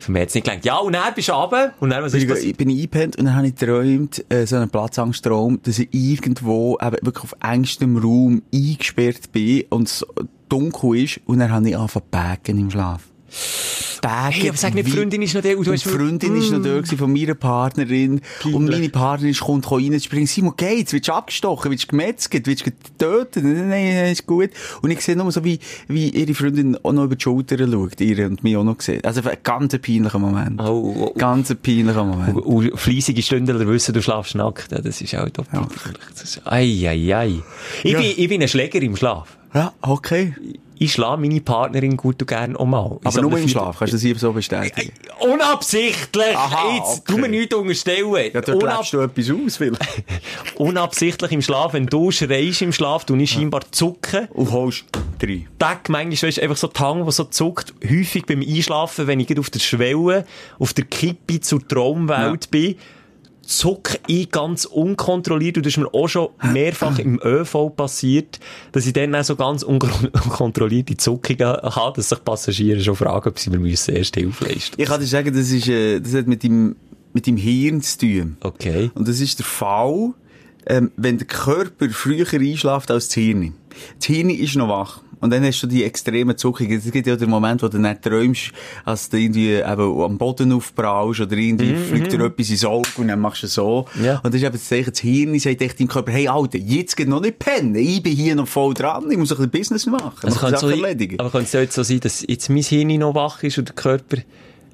Für 0.00 0.12
mich 0.12 0.22
hat 0.22 0.28
es 0.28 0.34
nicht 0.34 0.44
gelangt. 0.44 0.64
Ja, 0.64 0.76
und 0.76 0.92
dann 0.92 1.14
bist 1.14 1.28
du 1.28 1.32
runter. 1.32 1.72
Und 1.80 1.90
dann, 1.90 2.02
was 2.04 2.14
ist 2.14 2.22
Ich, 2.22 2.28
passiert? 2.28 2.50
ich 2.50 2.56
bin 2.56 2.70
eingepennt 2.70 3.16
und 3.16 3.24
dann 3.24 3.34
habe 3.34 3.48
ich 3.48 3.56
geträumt, 3.56 4.24
äh, 4.28 4.46
so 4.46 4.56
einen 4.56 4.70
Platzangsttraum, 4.70 5.60
dass 5.62 5.78
ich 5.78 5.88
irgendwo 5.92 6.78
eben 6.80 6.96
wirklich 7.02 7.24
auf 7.24 7.34
engstem 7.42 7.96
Raum 7.96 8.42
eingesperrt 8.54 9.32
bin 9.32 9.64
und 9.70 9.88
es 9.88 10.06
dunkel 10.48 10.96
ist 11.02 11.20
und 11.26 11.40
dann 11.40 11.50
habe 11.50 11.68
ich 11.68 11.76
angefangen 11.76 12.38
zu 12.44 12.50
im 12.52 12.70
Schlaf. 12.70 13.02
Backen. 14.02 14.32
Hey, 14.32 14.48
aber 14.50 14.58
sag 14.58 14.74
nicht, 14.74 14.88
Freundin 14.88 15.22
ist 15.22 15.34
noch 15.34 15.42
da 15.42 15.48
und 15.56 15.66
du 15.66 15.72
die 15.72 15.78
Freundin 15.78 16.36
ist 16.36 16.50
noch 16.52 16.62
da 16.62 16.76
gewesen 16.76 16.98
von 16.98 17.12
meiner 17.12 17.34
Partnerin. 17.34 18.20
Und 18.44 18.68
meine 18.68 18.88
Partnerin 18.88 19.30
ist- 19.32 19.40
kommt 19.40 19.70
rein 19.70 19.92
und 19.92 20.02
springt, 20.04 20.28
Simon, 20.28 20.54
geht's? 20.56 20.92
Willst 20.92 21.08
du 21.08 21.12
abgestochen? 21.12 21.70
Willst 21.70 21.84
du 21.84 21.88
gemetzelt? 21.88 22.46
Willst 22.46 22.66
du 22.66 22.70
getötet? 22.70 23.42
Nein, 23.42 23.68
nein, 23.68 23.94
nein, 23.94 24.12
ist 24.12 24.26
gut. 24.26 24.50
Und 24.82 24.90
ich 24.90 25.00
sehe 25.00 25.16
nur 25.16 25.32
so, 25.32 25.42
wie, 25.44 25.58
wie 25.88 26.10
ihre 26.10 26.34
Freundin 26.34 26.76
auch 26.82 26.92
noch 26.92 27.04
über 27.04 27.16
die 27.16 27.22
Schulter 27.22 27.58
schaut, 27.58 28.00
ihre 28.00 28.26
und 28.26 28.44
mich 28.44 28.56
auch 28.56 28.64
noch 28.64 28.80
sieht. 28.80 29.04
Also, 29.04 29.22
ein 29.22 29.36
ganz 29.42 29.76
peinlicher 29.78 30.18
Moment. 30.18 30.60
Oh, 30.60 30.64
oh, 30.96 31.06
oh. 31.06 31.18
Ganz 31.18 31.50
ein 31.50 31.56
peinlicher 31.56 32.04
Moment. 32.04 32.36
Und, 32.36 32.70
und 32.70 32.78
fleissige 32.78 33.22
Stündler 33.22 33.66
wissen, 33.66 33.92
du 33.94 34.02
schlafst 34.02 34.34
nackt. 34.34 34.70
Das 34.72 35.00
ist 35.00 35.14
auch 35.16 35.28
doppelt. 35.30 35.52
Ja. 35.54 36.22
Ist, 36.22 36.42
ei, 36.44 36.86
ei, 36.88 37.16
ei. 37.16 37.34
Ich, 37.82 37.92
Ja. 37.92 37.98
bin, 38.00 38.12
ich 38.16 38.28
bin 38.28 38.42
ein 38.42 38.48
Schläger 38.48 38.80
im 38.82 38.94
Schlaf. 38.94 39.36
Ja, 39.54 39.72
okay. 39.80 40.34
Ich 40.78 40.92
schlage 40.92 41.20
meine 41.20 41.40
Partnerin 41.40 41.96
gut 41.96 42.20
und 42.20 42.28
gern 42.28 42.56
auch 42.56 42.66
mal. 42.66 42.98
Aber 43.02 43.10
so 43.10 43.22
nur 43.22 43.38
im 43.38 43.48
Schlaf, 43.48 43.78
kannst 43.78 43.92
du 43.92 43.96
das 43.96 44.02
hier 44.02 44.16
so 44.18 44.32
bestätigen? 44.32 44.92
Unabsichtlich! 45.20 46.36
Aha, 46.36 46.74
Jetzt, 46.76 47.00
okay. 47.00 47.02
tu 47.06 47.18
mir 47.18 47.28
nichts 47.28 47.54
unterstellen. 47.54 48.30
Ja, 48.32 48.40
dort 48.40 48.62
Unab 48.62 48.90
du 48.90 49.00
etwas 49.00 49.30
aus, 49.30 49.56
vielleicht. 49.56 50.04
unabsichtlich 50.56 51.32
im 51.32 51.42
Schlaf. 51.42 51.72
Wenn 51.72 51.86
du 51.86 52.10
schreist 52.10 52.62
im 52.62 52.72
Schlaf, 52.72 53.04
du 53.04 53.16
ich 53.16 53.30
scheinbar 53.30 53.62
zucken. 53.70 54.28
Und 54.32 54.52
holst 54.52 54.84
Drei. 55.18 55.46
Tag 55.58 55.88
manchmal, 55.88 56.28
weißt, 56.28 56.40
einfach 56.40 56.56
so 56.56 56.68
die 56.68 56.78
Hand, 56.78 57.06
die 57.06 57.12
so 57.12 57.24
zuckt, 57.24 57.72
häufig 57.88 58.26
beim 58.26 58.42
Einschlafen, 58.42 59.06
wenn 59.06 59.20
ich 59.20 59.38
auf 59.38 59.48
der 59.48 59.60
Schwelle, 59.60 60.26
auf 60.58 60.74
der 60.74 60.84
Kippe 60.84 61.40
zur 61.40 61.66
Traumwelt 61.66 62.50
bin, 62.50 62.76
zuck 63.46 63.98
ich 64.06 64.30
ganz 64.30 64.64
unkontrolliert, 64.64 65.56
und 65.56 65.66
das 65.66 65.72
ist 65.72 65.78
mir 65.78 65.92
auch 65.92 66.08
schon 66.08 66.28
mehrfach 66.52 66.98
im 66.98 67.20
ÖV 67.22 67.70
passiert, 67.74 68.40
dass 68.72 68.86
ich 68.86 68.92
dann 68.92 69.14
auch 69.14 69.24
so 69.24 69.36
ganz 69.36 69.62
unkon- 69.62 70.10
unkontrollierte 70.24 70.96
Zuckungen 70.96 71.46
habe, 71.46 71.96
dass 71.96 72.08
sich 72.08 72.24
Passagiere 72.24 72.80
schon 72.80 72.96
fragen, 72.96 73.28
ob 73.28 73.38
sie 73.38 73.50
mir 73.50 73.58
müssen 73.58 73.94
erst 73.94 74.16
Hilfe 74.16 74.44
leisten 74.44 74.80
Ich 74.80 74.88
kann 74.88 75.00
dir 75.00 75.06
sagen, 75.06 75.34
das, 75.34 75.50
ist, 75.50 75.68
äh, 75.68 76.00
das 76.00 76.14
hat 76.14 76.26
mit 76.26 76.42
dem, 76.42 76.76
mit 77.12 77.26
dem 77.26 77.36
Hirn 77.36 77.80
zu 77.82 77.98
tun. 77.98 78.36
Okay. 78.40 78.90
Und 78.94 79.08
das 79.08 79.20
ist 79.20 79.38
der 79.38 79.46
Fall, 79.46 80.12
ähm, 80.66 80.90
wenn 80.96 81.18
der 81.18 81.26
Körper 81.26 81.88
früher 81.90 82.26
einschläft 82.32 82.90
als 82.90 83.08
das 83.08 83.14
Hirn. 83.14 83.54
Das 83.98 84.06
Hirn 84.06 84.30
ist 84.30 84.56
noch 84.56 84.68
wach. 84.68 85.00
Und 85.26 85.32
dann 85.32 85.44
hast 85.44 85.60
du 85.60 85.66
die 85.66 85.82
extremen 85.82 86.36
Zuckungen. 86.38 86.78
Es 86.78 86.88
gibt 86.92 87.04
ja 87.04 87.16
den 87.16 87.28
Moment, 87.28 87.60
wo 87.60 87.66
du 87.66 87.78
nicht 87.78 88.00
träumst, 88.02 88.52
als 88.84 89.08
du 89.08 89.16
irgendwie 89.16 89.54
eben 89.54 90.02
am 90.02 90.16
Boden 90.18 90.52
aufprallst 90.52 91.20
oder 91.22 91.36
irgendwie 91.36 91.74
fliegt 91.74 92.12
dir 92.12 92.20
etwas 92.20 92.48
ins 92.48 92.64
Auge 92.64 92.88
und 92.98 93.08
dann 93.08 93.18
machst 93.20 93.42
du 93.42 93.48
so. 93.48 93.86
Ja. 94.00 94.20
Und 94.22 94.26
das 94.26 94.36
ist 94.36 94.42
eben 94.44 94.52
das 94.52 94.64
Zeichen, 94.68 94.90
das 94.90 95.00
Hirn 95.00 95.38
sagt 95.40 95.62
echt 95.62 95.80
deinem 95.80 95.88
Körper, 95.88 96.12
hey 96.12 96.28
Alter, 96.28 96.58
jetzt 96.58 96.96
geht 96.96 97.08
noch 97.08 97.20
nicht 97.20 97.40
pennen. 97.40 97.74
Ich 97.74 98.00
bin 98.04 98.14
hier 98.14 98.36
noch 98.36 98.46
voll 98.46 98.72
dran. 98.72 99.10
Ich 99.10 99.18
muss 99.18 99.32
ein 99.32 99.36
bisschen 99.36 99.50
Business 99.50 99.86
machen. 99.86 100.12
Also 100.22 100.38
Sachen 100.38 100.56
so, 100.58 100.68
erledigen. 100.68 101.18
aber 101.18 101.30
könnte 101.30 101.46
es 101.46 101.52
jetzt 101.52 101.74
so 101.74 101.82
sein, 101.82 101.98
dass 101.98 102.24
jetzt 102.24 102.48
mein 102.48 102.62
Hirn 102.62 102.98
noch 103.00 103.16
wach 103.16 103.42
ist 103.42 103.58
und 103.58 103.66
der 103.66 103.74
Körper 103.74 104.18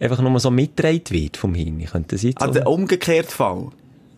einfach 0.01 0.21
nur 0.21 0.39
so 0.39 0.51
mitgetragen 0.51 1.01
wird 1.09 1.39
vom 1.39 1.55
Hirn? 1.55 1.83
Könnte 1.91 2.17
das 2.17 2.23
jetzt 2.25 2.43
Ah, 2.43 2.49
der 2.49 2.67
umgekehrte 2.67 3.31
Fall. 3.33 3.69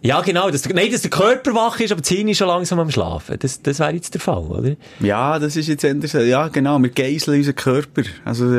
Ja, 0.06 0.20
genau. 0.20 0.50
Dass 0.50 0.60
der, 0.62 0.74
nein, 0.74 0.92
dass 0.92 1.00
der 1.00 1.10
Körper 1.10 1.54
wach 1.54 1.80
ist, 1.80 1.90
aber 1.90 2.02
das 2.02 2.10
Hirn 2.10 2.28
ist 2.28 2.36
schon 2.36 2.48
langsam 2.48 2.78
am 2.78 2.90
Schlafen. 2.90 3.36
Das, 3.38 3.62
das 3.62 3.78
wäre 3.78 3.92
jetzt 3.94 4.12
der 4.12 4.20
Fall, 4.20 4.42
oder? 4.44 4.76
Ja, 5.00 5.38
das 5.38 5.56
ist 5.56 5.66
jetzt 5.68 5.82
anders. 5.84 6.12
Ja, 6.12 6.48
genau. 6.48 6.78
Wir 6.80 6.90
geiseln 6.90 7.38
unseren 7.38 7.54
Körper. 7.56 8.02
Also, 8.22 8.52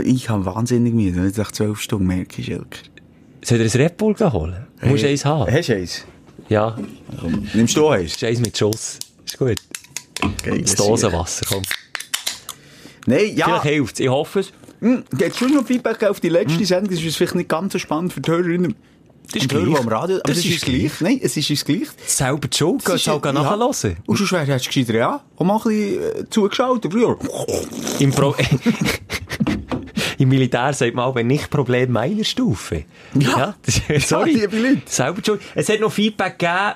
ich 0.00 0.28
habe 0.28 0.46
wahnsinnig 0.46 0.94
müde. 0.94 1.24
Jetzt 1.24 1.38
nach 1.38 1.50
zwölf 1.50 1.80
Stunden 1.80 2.06
merke 2.06 2.40
ich, 2.40 2.46
Schelker. 2.46 2.78
Soll 3.44 3.58
er 3.58 3.64
ein 3.64 3.70
Red 3.70 3.96
Bull 3.96 4.14
holen? 4.20 4.66
Du 4.80 4.86
musst 4.86 5.04
eins 5.04 5.24
haben. 5.24 5.52
Hast 5.52 5.68
du 5.68 5.74
eins? 5.76 6.04
Ja, 6.48 6.76
Komm, 7.20 7.48
Nimmst 7.52 7.76
du 7.76 7.88
eins? 7.88 8.12
ist 8.12 8.22
eins 8.22 8.38
mit 8.38 8.56
Schuss. 8.56 9.00
Ist 9.26 9.38
gut. 9.38 9.56
Geil, 10.44 10.62
Das 10.62 10.76
Dosenwasser, 10.76 11.46
komm. 11.48 11.62
Nein, 13.06 13.34
ja. 13.34 13.46
Vielleicht 13.46 13.62
hilft 13.64 13.98
Ich 14.00 14.08
hoffe 14.08 14.40
es. 14.40 14.52
Hm, 14.80 15.02
Jetzt 15.18 15.38
schon 15.38 15.52
noch 15.54 15.66
Feedback 15.66 16.04
auf 16.04 16.20
die 16.20 16.28
letzte 16.28 16.64
Sendung. 16.64 16.94
Das 16.94 17.02
ist 17.02 17.16
vielleicht 17.16 17.34
nicht 17.34 17.48
ganz 17.48 17.72
so 17.72 17.80
spannend 17.80 18.12
für 18.12 18.20
die 18.20 18.30
Hörerinnen. 18.30 18.76
Das 19.32 19.42
ist 19.44 19.52
und 19.52 19.64
gleich. 19.64 19.78
am 19.80 19.88
Radio, 19.88 20.16
aber 20.16 20.22
Das 20.24 20.36
das, 20.36 20.44
ist 20.44 20.54
ist 20.56 20.64
gleich. 20.64 21.00
Nein, 21.00 21.20
es 21.22 21.36
ist 21.36 21.50
uns 21.50 21.64
gleich. 21.64 21.88
Selber 22.06 22.48
die 22.48 22.56
Schuld. 22.56 22.84
Gehst 22.84 23.06
du 23.06 23.10
auch 23.12 23.24
ja. 23.24 23.32
nachhören? 23.32 23.96
Und 24.06 24.16
sonst 24.18 24.32
wär- 24.32 24.40
hättest 24.40 24.66
du 24.66 24.68
gescheiter, 24.70 24.94
ja, 24.94 25.20
auch 25.36 25.44
mal 25.44 25.56
ein 25.56 25.62
bisschen 25.62 26.02
äh, 26.24 26.30
zugeschaut. 26.30 26.84
Im, 27.98 28.10
Pro 28.12 28.34
Im 30.22 30.28
Militär 30.28 30.72
sagt 30.72 30.94
man 30.94 31.04
auch, 31.04 31.16
wenn 31.16 31.26
nicht 31.26 31.50
Problem 31.50 31.90
meiner 31.90 32.22
Stufe. 32.22 32.84
Ja. 33.18 33.56
das, 33.66 33.80
sorry. 34.08 34.34
liebe 34.34 34.56
Leute. 34.56 34.82
Selber 34.84 35.20
Schuld. 35.26 35.40
Es 35.56 35.68
hat 35.68 35.80
noch 35.80 35.90
Feedback 35.90 36.38
gegeben. 36.38 36.74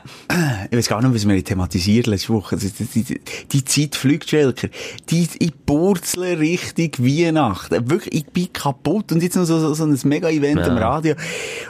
Ich 0.69 0.77
weiß 0.77 0.89
gar 0.89 1.01
nicht, 1.01 1.15
was 1.15 1.29
wir 1.29 1.45
thematisiert 1.45 2.09
letzte 2.09 2.31
Woche. 2.31 2.57
Die, 2.57 2.69
die, 2.71 3.05
die, 3.05 3.21
die 3.53 3.65
Zeit 3.65 3.95
fliegt, 3.95 4.29
Schelker. 4.29 4.67
Die, 5.11 5.29
ich 5.39 5.53
purzle 5.65 6.41
richtig 6.41 6.99
Weihnachten. 6.99 7.89
Wirklich, 7.89 8.15
ich 8.15 8.27
bin 8.27 8.53
kaputt. 8.53 9.13
Und 9.13 9.23
jetzt 9.23 9.37
noch 9.37 9.45
so, 9.45 9.61
so, 9.61 9.75
so 9.75 9.85
ein 9.85 9.97
Mega-Event 10.03 10.59
Ja. 10.63 10.67
am 10.67 10.79
Radio. 10.79 11.15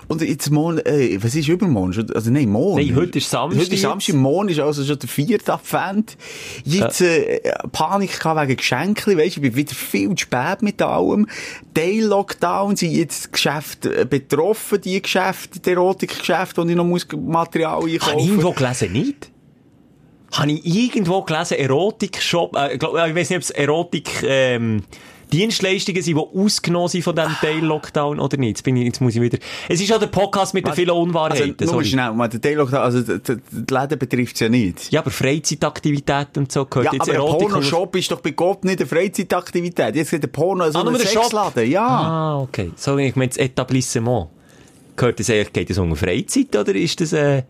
Und 0.09 0.23
jetzt 0.23 0.51
morgen, 0.51 0.79
äh, 0.79 1.23
was 1.23 1.35
ist 1.35 1.47
übermorgen? 1.49 1.93
Schon- 1.93 2.11
Also 2.13 2.31
nein, 2.31 2.49
morgen. 2.49 2.87
Nein, 2.87 2.97
heute 2.97 3.19
ist 3.19 3.29
Samstag 3.29 3.61
Heute 3.61 3.75
ist 3.75 3.83
Samstag, 3.83 4.15
morgen 4.15 4.49
ist 4.49 4.61
also 4.61 4.83
schon 4.83 4.99
der 4.99 5.11
vierte 5.11 5.53
Advent. 5.53 6.17
Jetzt, 6.65 7.03
äh, 7.03 7.39
Panik 7.71 8.25
wegen 8.25 8.57
Geschenken, 8.57 9.19
weisst 9.19 9.37
du, 9.37 9.41
ich 9.43 9.43
bin 9.43 9.57
wieder 9.57 9.75
viel 9.75 10.09
zu 10.15 10.23
spät 10.23 10.63
mit 10.63 10.81
allem. 10.81 11.27
Teil-Lockdown 11.77 12.75
sind 12.75 12.93
jetzt 12.93 13.33
Geschäfte 13.33 14.01
äh, 14.01 14.05
betroffen, 14.07 14.81
die 14.81 15.01
Geschäfte, 15.03 15.61
die 15.61 15.71
Erotikgeschäfte, 15.73 16.63
wo 16.63 16.67
ich 16.67 16.75
noch 16.75 16.85
muss 16.85 17.07
Material 17.15 17.85
einkaufen 17.85 18.19
ich 18.19 18.29
irgendwo 18.29 18.53
gelesen, 18.53 18.93
nicht? 18.93 19.31
Habe 20.33 20.53
ich 20.53 20.65
irgendwo 20.65 21.21
gelesen, 21.23 21.59
Erotik-Shop, 21.59 22.57
äh, 22.57 22.77
ich 22.77 22.83
weiß 22.83 23.31
nicht, 23.31 23.37
ob 23.37 23.43
es 23.43 23.51
Erotik, 23.51 24.23
ähm, 24.23 24.85
Dienstleistungen 25.33 26.03
sind, 26.03 26.17
die 26.17 26.39
ausgenommen 26.39 26.89
sind 26.89 27.03
von 27.03 27.15
diesem 27.15 27.35
Teil-Lockdown 27.41 28.21
oder 28.21 28.37
nicht. 28.37 28.49
Jetzt, 28.49 28.63
bin 28.63 28.77
ich, 28.77 28.85
jetzt 28.85 29.01
muss 29.01 29.17
ich 29.17 29.21
wieder... 29.21 29.39
Es 29.69 29.81
ist 29.81 29.89
ja 29.89 29.99
der 29.99 30.07
Podcast 30.07 30.55
mit 30.55 30.67
den 30.67 30.75
vielen 30.75 30.91
Unwahrheiten. 30.91 31.57
Also, 31.61 31.73
nur 31.73 31.85
schnell, 31.85 32.13
der 32.17 32.41
Teil-Lockdown, 32.41 32.81
also, 32.81 33.01
die, 33.03 33.19
die, 33.19 33.75
Läden 33.75 33.99
betrifft's 33.99 34.41
ja 34.41 34.49
nicht. 34.49 34.93
Ja, 34.93 35.01
aber 35.01 35.11
Freizeitaktivitäten 35.11 36.45
und 36.45 36.53
so 36.53 36.65
gehört 36.65 36.87
Ja, 36.87 36.93
jetzt 36.93 37.03
aber 37.03 37.15
Erotik... 37.15 37.49
Pornoshop 37.49 37.97
ist 37.97 38.11
doch 38.11 38.21
bei 38.21 38.31
Gott 38.31 38.65
nicht 38.65 38.81
eine 38.81 38.89
Freizeitaktivität. 38.89 39.97
Jetzt 39.97 40.11
geht 40.11 40.23
der 40.23 40.29
Porno 40.29 40.71
so 40.71 40.79
Ah, 40.79 40.85
nur 40.85 40.93
ein 40.93 40.99
der 40.99 41.07
Shop? 41.07 41.25
Sexladen. 41.25 41.71
Ja. 41.71 41.87
Ah, 41.87 42.41
okay. 42.41 42.71
So, 42.77 42.97
ich 42.99 43.17
meine, 43.17 43.29
das 43.29 43.39
Etablissement. 43.39 44.29
Gehört 44.95 45.21
das 45.21 45.29
eigentlich, 45.29 45.53
geht 45.53 45.71
das 45.71 45.79
unter 45.79 45.97
Freizeit 45.97 46.57
oder 46.57 46.75
ist 46.75 47.01
das 47.01 47.13
eine 47.13 47.45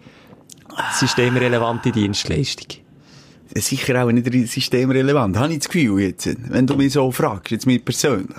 systemrelevante 0.93 1.93
Dienstleistung? 1.93 2.86
Sicher 3.55 4.05
auch 4.05 4.11
nicht 4.11 4.51
systemrelevant. 4.51 5.37
Habe 5.39 5.53
ich 5.53 5.59
das 5.61 5.69
Gefühl 5.69 6.01
jetzt, 6.01 6.29
wenn 6.51 6.67
du 6.67 6.77
mich 6.77 6.93
so 6.93 7.11
fragst, 7.11 7.51
jetzt 7.51 7.67
mich 7.67 7.85
persönlich. 7.85 8.37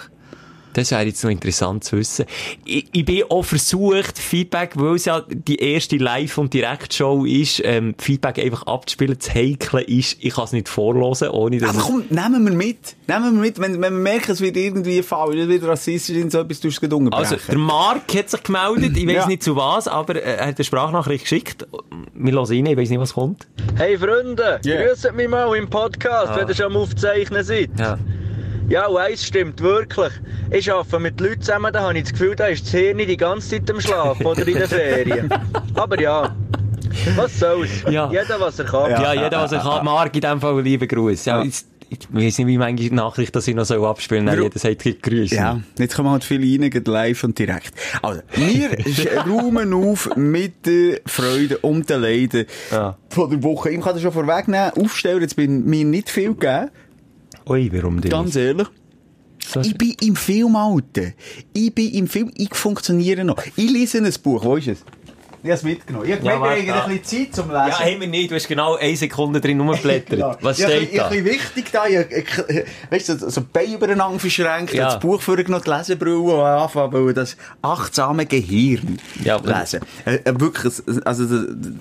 Das 0.78 0.92
wäre 0.92 1.04
jetzt 1.06 1.24
noch 1.24 1.32
interessant 1.32 1.84
zu 1.84 1.98
wissen. 1.98 2.26
Ich, 2.64 2.86
ich 2.92 3.04
bin 3.04 3.24
auch 3.30 3.42
versucht, 3.44 4.20
Feedback, 4.20 4.74
weil 4.76 4.94
es 4.96 5.06
ja 5.06 5.24
die 5.28 5.56
erste 5.56 5.98
Live- 5.98 6.38
und 6.38 6.54
Direktshow 6.54 7.26
ist, 7.26 7.62
ähm, 7.66 7.96
Feedback 7.98 8.38
einfach 8.38 8.62
abzuspielen. 8.68 9.18
Das 9.18 9.34
Heikle 9.34 9.82
ist, 9.82 10.18
ich 10.20 10.36
kann 10.36 10.44
es 10.44 10.52
nicht 10.52 10.70
vorlesen, 10.70 11.30
ohne 11.30 11.58
dass 11.58 11.70
Aber 11.72 11.80
es- 11.80 11.84
komm, 11.86 12.04
nehmen 12.10 12.46
wir 12.46 12.54
mit. 12.54 12.96
Nehmen 13.08 13.34
wir 13.36 13.42
mit. 13.42 13.60
Wenn, 13.60 13.74
wenn 13.82 13.94
wir 13.94 14.00
merken, 14.02 14.32
es 14.32 14.40
wird 14.40 14.56
irgendwie 14.56 15.02
falsch, 15.02 15.36
es 15.38 15.48
wird 15.48 15.64
rassistisch 15.64 16.16
und 16.22 16.32
so 16.32 16.42
etwas, 16.42 16.60
tust 16.60 16.80
du 16.84 17.08
es. 17.08 17.12
Also, 17.12 17.36
der 17.50 17.58
Mark 17.58 18.14
hat 18.16 18.30
sich 18.30 18.44
gemeldet, 18.44 18.96
ich 18.96 19.08
weiß 19.08 19.16
Ja. 19.16 19.28
nicht 19.28 19.42
zu 19.42 19.56
was, 19.56 19.88
aber 19.88 20.22
er 20.22 20.46
hat 20.46 20.58
eine 20.58 20.64
Sprachnachricht 20.64 21.24
geschickt. 21.24 21.66
Wir 22.14 22.34
hören 22.34 22.46
rein, 22.46 22.66
ich 22.68 22.78
weiß 22.78 22.90
nicht, 22.92 23.00
was 23.00 23.14
kommt. 23.16 23.48
Hey 23.78 23.98
Freunde, 23.98 24.60
Yeah. 24.64 24.84
grüßt 24.90 25.12
mich 25.16 25.28
mal 25.28 25.52
im 25.58 25.70
Podcast, 25.72 26.36
wenn 26.40 26.48
ihr 26.48 26.54
schon 26.54 26.68
am 26.68 26.78
Aufzeichnen 26.78 27.44
seid. 27.44 27.72
Ja. 27.80 27.98
Ja, 28.70 28.88
und 28.88 28.98
eins 28.98 29.24
stimmt 29.26 29.62
wirklich. 29.62 30.12
Ich 30.52 30.72
arbeite 30.72 31.00
mit 31.00 31.20
Leuten 31.22 31.42
zusammen, 31.42 31.72
da 31.72 31.82
habe 31.82 31.98
ich 31.98 32.04
das 32.04 32.12
Gefühl, 32.12 32.36
da 32.36 32.48
ist 32.48 32.66
das 32.66 32.72
Hirn 32.72 32.98
die 32.98 33.18
ganze 33.18 33.50
Zeit 33.50 33.70
am 33.72 33.80
Schlafen 33.80 34.26
oder 34.26 34.46
in 34.48 34.56
den 34.56 34.68
Ferien. 34.68 35.30
Aber 35.76 36.00
ja, 36.02 36.36
was 37.16 37.40
soll's. 37.40 37.84
Ja. 37.90 38.10
Jeder, 38.12 38.40
was 38.40 38.60
er 38.60 38.66
kann. 38.66 38.92
Ja, 38.92 39.14
jeder, 39.14 39.40
was 39.42 39.52
er 39.54 39.60
kann. 39.60 39.86
Mark, 39.86 40.14
in 40.16 40.22
dem 40.22 40.42
Fall, 40.42 40.62
liebe 40.62 40.86
Grüße. 40.88 41.30
Ja, 41.30 41.42
jetzt, 41.44 41.68
ich 41.90 42.00
weiss 42.12 42.38
nicht, 42.38 42.48
wie 42.48 42.58
manche 42.58 42.94
Nachricht, 42.94 43.34
dass 43.38 43.48
ich 43.48 43.56
noch 43.56 43.64
so 43.64 43.86
abspielen 43.88 44.26
soll. 44.28 44.36
Warum- 44.38 44.44
Jeder 44.54 44.60
sagt 44.60 45.02
Grüße. 45.04 45.36
Ja, 45.36 45.62
jetzt 45.80 45.96
kommen 45.96 46.10
halt 46.10 46.26
viele 46.26 46.62
rein, 46.62 46.70
geht 46.70 46.88
live 46.90 47.24
und 47.24 47.40
direkt. 47.40 47.72
Also, 48.02 48.22
wir 48.36 48.70
räumen 49.32 49.74
auf 49.74 50.10
mit 50.18 50.66
der 50.66 51.00
Freude 51.06 51.58
und 51.60 51.90
den 51.90 52.02
Leiden 52.02 52.46
Ja. 52.72 52.98
von 53.10 53.30
der 53.30 53.42
Woche. 53.44 53.70
Ich 53.70 53.80
kann 53.82 53.94
das 53.94 54.02
schon 54.02 54.12
vorwegnehmen, 54.12 54.72
aufstellen, 54.72 55.22
jetzt 55.22 55.38
bin 55.38 55.64
mir 55.66 55.86
nicht 55.86 56.10
viel 56.10 56.34
gegeben, 56.34 56.70
Ui, 57.50 57.70
warum 57.74 58.02
denn? 58.02 58.12
ganz 58.12 58.36
ehrlich. 58.36 58.68
So- 59.46 59.62
Ich 59.62 59.78
bin 59.78 59.96
im 60.02 60.16
Film, 60.16 60.56
Alter. 60.56 61.14
Ich 61.54 61.74
bin 61.74 61.92
im 61.94 62.08
Film, 62.08 62.32
ich 62.36 62.54
funktioniere 62.54 63.24
noch. 63.24 63.42
Ich 63.56 63.70
lese 63.72 64.00
ein 64.00 64.12
Buch, 64.22 64.44
wo 64.44 64.58
ist 64.58 64.68
es? 64.68 64.80
Ich 65.44 65.50
habe 65.50 65.54
es 65.54 65.64
mitgenommen. 65.64 66.06
Ich 66.08 66.14
habe 66.16 66.26
Ja, 66.26 66.34
gemerkt, 66.36 66.68
haben 66.70 66.92
ein 66.92 66.98
bisschen 67.00 67.26
Zeit 67.28 67.36
zum 67.36 67.48
Lesen. 67.52 67.68
Ja, 67.70 67.80
haben 67.80 68.02
wir 68.02 68.08
nicht. 68.08 68.32
Du 68.32 68.36
hast 68.36 68.48
genau 68.48 68.76
eine 68.76 68.96
Sekunde 68.96 69.40
drin 69.40 69.60
rumgeblättert. 69.60 70.20
Ja. 70.20 70.38
Was 70.42 70.58
Ja, 70.58 70.68
steht 70.70 70.92
ich, 70.92 70.98
da? 70.98 71.06
Ein 71.08 71.24
bisschen 71.24 71.26
wichtig 71.26 71.66
da. 71.72 71.86
Ich, 71.88 72.66
weißt 72.90 73.10
du, 73.10 73.30
so- 73.30 73.42
Beine 73.54 73.76
übereinander 73.76 74.20
verschränkt, 74.20 74.74
Ja. 74.74 74.86
das 74.86 75.00
Buch 75.00 75.22
vorgenommen, 75.22 75.64
die 75.66 75.70
Lesebrille 75.70 76.18
und 76.20 76.40
anfangen, 76.42 77.14
das 77.14 77.38
achtsame 77.62 78.26
Gehirn 78.26 78.98
Ja, 79.24 79.38
lesen. 79.38 79.82
Äh, 80.06 80.16
äh, 80.24 80.40
wirklich, 80.40 80.74
also 81.06 81.26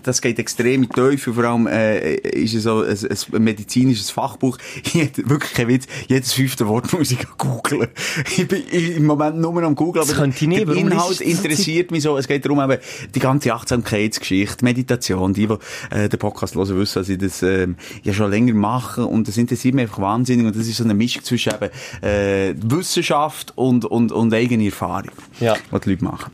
das, 0.02 0.20
geht 0.20 0.38
extrem 0.38 0.82
in 0.82 0.88
die 0.88 0.88
Teufel, 0.88 1.32
vor 1.32 1.44
allem 1.44 1.66
äh, 1.66 2.14
ist 2.14 2.54
es 2.54 2.64
so 2.64 2.82
ein, 2.82 2.88
ein 3.32 3.42
medizinisches 3.42 4.10
Fachbuch. 4.10 4.58
Ich 4.84 4.94
hätte 4.94 5.28
wirklich 5.28 5.52
kein 5.54 5.68
Witz, 5.68 5.86
jedes 6.08 6.32
fünfte 6.32 6.66
Wort 6.68 6.92
muss 6.92 7.10
ich 7.10 7.18
googeln. 7.38 7.88
Ich 8.36 8.46
bin 8.46 8.62
im 8.68 9.04
Moment 9.06 9.38
nur 9.38 9.62
am 9.62 9.74
googeln, 9.74 10.04
Das 10.06 10.14
aber 10.14 10.22
könnte 10.24 10.36
ich 10.44 10.48
nicht, 10.48 10.68
der 10.68 10.74
Inhalt 10.76 11.20
interessiert 11.20 11.90
mich 11.90 12.02
so. 12.02 12.16
Es 12.16 12.28
geht 12.28 12.44
darum, 12.44 12.60
eben, 12.60 12.78
die 13.14 13.18
ganze 13.18 13.54
Achtsamkeitsgeschichte, 13.56 14.64
Meditation, 14.64 15.34
die, 15.34 15.46
die 15.46 15.54
äh, 15.94 16.08
den 16.08 16.18
Podcast 16.18 16.54
hören, 16.54 16.76
wissen, 16.76 16.98
dass 17.00 17.08
ich 17.08 17.18
das 17.18 17.42
ähm, 17.42 17.76
ja 18.02 18.12
schon 18.12 18.30
länger 18.30 18.54
mache 18.54 19.04
und 19.06 19.28
das 19.28 19.36
interessiert 19.36 19.74
mich 19.74 19.82
einfach 19.82 20.00
wahnsinnig 20.00 20.46
und 20.46 20.56
das 20.56 20.66
ist 20.66 20.76
so 20.76 20.84
eine 20.84 20.94
Mischung 20.94 21.24
zwischen 21.24 21.52
eben, 21.54 21.70
äh, 22.02 22.54
Wissenschaft 22.62 23.52
und, 23.56 23.84
und, 23.84 24.12
und 24.12 24.32
eigene 24.34 24.66
Erfahrung, 24.66 25.10
Ja. 25.40 25.56
was 25.70 25.80
die 25.82 25.90
Leute 25.90 26.04
machen. 26.04 26.32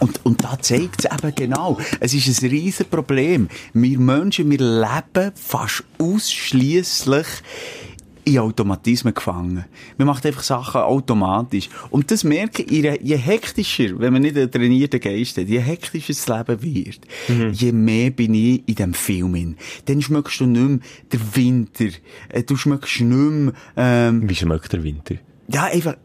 Und, 0.00 0.18
und 0.24 0.42
da 0.42 0.58
zeigt 0.58 1.04
es 1.04 1.12
eben 1.12 1.34
genau. 1.34 1.78
Es 2.00 2.14
ist 2.14 2.42
ein 2.42 2.48
riesen 2.48 2.86
Problem. 2.86 3.48
Wir 3.74 3.98
Menschen, 3.98 4.50
wir 4.50 4.58
leben 4.58 5.32
fast 5.34 5.84
ausschließlich 5.98 7.26
in 8.34 8.38
Automatismen 8.40 9.14
gefangen. 9.14 9.64
Man 9.98 10.06
macht 10.06 10.24
einfach 10.26 10.42
Sachen 10.42 10.80
automatisch. 10.82 11.68
Und 11.90 12.10
das 12.10 12.24
merke 12.24 12.62
ich, 12.62 12.82
je- 13.02 13.16
hektischer, 13.16 13.98
wenn 13.98 14.12
man 14.12 14.22
nicht 14.22 14.36
einen 14.36 14.50
trainierten 14.50 15.00
Geist 15.00 15.36
hat, 15.38 15.48
je 15.48 15.58
hektischer 15.60 16.12
das 16.14 16.26
Leben 16.28 16.62
wird, 16.62 17.00
je 17.52 17.72
mehr 17.72 18.10
bin 18.10 18.34
ich 18.34 18.62
in 18.68 18.74
diesem 18.74 18.94
Film 18.94 19.34
hin. 19.34 19.56
Dann 19.86 20.00
schmeckst 20.02 20.40
du 20.40 20.46
nicht 20.46 20.60
mehr 20.68 20.78
den 21.12 21.20
Winter. 21.34 21.96
Äh, 22.28 22.42
Du 22.42 22.56
schmeckst 22.56 23.00
nicht 23.00 23.02
mehr, 23.16 23.52
ähm, 23.76 24.28
Wie 24.28 24.34
schmeckt 24.34 24.72
der 24.72 24.82
Winter? 24.82 25.16
ja, 25.52 25.64
einfach, 25.64 25.96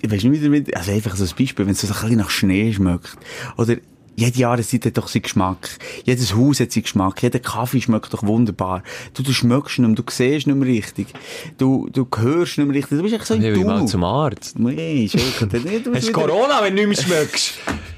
ich 0.00 0.10
weiß 0.10 0.22
nicht, 0.24 0.32
wie 0.32 0.38
der 0.38 0.52
Winter, 0.52 0.76
also 0.76 0.92
einfach 0.92 1.16
so 1.16 1.24
ein 1.24 1.30
Beispiel, 1.38 1.66
wenn 1.66 1.72
es 1.72 1.80
so 1.80 1.88
ein 1.88 1.92
bisschen 2.00 2.16
nach 2.18 2.30
Schnee 2.30 2.72
schmeckt. 2.72 3.16
Oder, 3.56 3.76
jede 4.18 4.38
Jahreszeit 4.38 4.84
hat 4.86 4.98
doch 4.98 5.08
seinen 5.08 5.22
Geschmack. 5.22 5.68
Jedes 6.04 6.34
Haus 6.34 6.60
hat 6.60 6.72
seinen 6.72 6.82
Geschmack. 6.82 7.22
Jeder 7.22 7.38
Kaffee 7.38 7.80
schmeckt 7.80 8.12
doch 8.12 8.22
wunderbar. 8.24 8.82
Du, 9.14 9.22
du 9.22 9.32
schmeckst 9.32 9.78
nicht 9.78 9.86
mehr, 9.88 9.94
du 9.96 10.02
siehst 10.10 10.46
nicht 10.46 10.56
mehr 10.56 10.68
richtig. 10.68 11.06
Du, 11.56 11.88
du 11.92 12.06
hörst 12.16 12.58
nicht 12.58 12.66
mehr 12.66 12.76
richtig. 12.76 12.98
Du 12.98 13.02
bist 13.02 13.14
echt 13.14 13.26
so 13.26 13.34
Ich 13.34 13.44
ein 13.44 13.52
mal 13.64 13.74
Tunnel. 13.74 13.86
zum 13.88 14.04
Arzt. 14.04 14.58
Nee, 14.58 15.08
bist 15.12 15.16
Hast 15.46 16.02
wieder- 16.08 16.12
Corona, 16.12 16.62
wenn 16.62 16.74
du 16.76 16.86
nicht 16.86 17.08
mehr 17.08 17.18
schmeckst? 17.18 17.54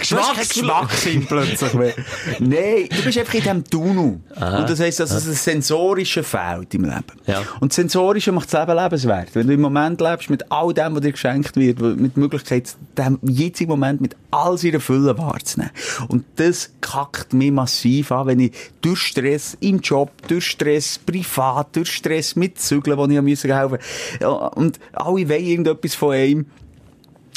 Geschmackssinn 0.00 1.26
plötzlich 1.26 1.74
mehr. 1.74 1.94
Nein, 2.38 2.88
du 2.90 3.02
bist 3.02 3.18
einfach 3.18 3.34
in 3.34 3.40
diesem 3.40 3.64
Tunnel. 3.64 4.20
Und 4.36 4.70
das 4.70 4.80
heisst, 4.80 5.00
dass 5.00 5.12
es 5.12 5.26
ein 5.26 5.34
sensorische 5.34 6.22
fehlt 6.22 6.74
im 6.74 6.84
Leben. 6.84 7.04
Ja. 7.26 7.42
Und 7.60 7.72
das 7.72 7.76
Sensorische 7.76 8.32
macht 8.32 8.52
das 8.52 8.66
Leben 8.66 8.78
lebenswert. 8.78 9.28
Wenn 9.34 9.46
du 9.46 9.54
im 9.54 9.60
Moment 9.60 10.00
lebst 10.00 10.30
mit 10.30 10.50
all 10.50 10.72
dem, 10.72 10.94
was 10.94 11.02
dir 11.02 11.12
geschenkt 11.12 11.56
wird, 11.56 11.80
mit 11.80 12.16
der 12.16 12.22
Möglichkeit, 12.22 12.74
den 12.96 13.18
jetzigen 13.22 13.70
Moment 13.70 14.00
mit 14.00 14.16
all 14.30 14.58
seiner 14.58 14.80
Fülle 14.80 15.16
wahrzunehmen. 15.16 15.72
Und 16.08 16.24
das 16.36 16.70
kackt 16.80 17.32
mich 17.32 17.52
massiv 17.52 18.12
an, 18.12 18.26
wenn 18.26 18.40
ich 18.40 18.52
durch 18.80 19.00
Stress 19.00 19.56
im 19.60 19.80
Job, 19.80 20.10
durch 20.28 20.46
Stress 20.46 20.98
privat, 20.98 21.74
durch 21.76 21.90
Stress 21.90 22.36
mit 22.36 22.60
Zügeln, 22.60 22.98
wo 22.98 23.06
ich 23.06 23.44
helfen 23.44 23.78
musste, 24.18 24.50
und 24.54 24.78
alle 24.92 25.28
wollen 25.28 25.44
irgendetwas 25.44 25.94
von 25.94 26.12
einem, 26.14 26.46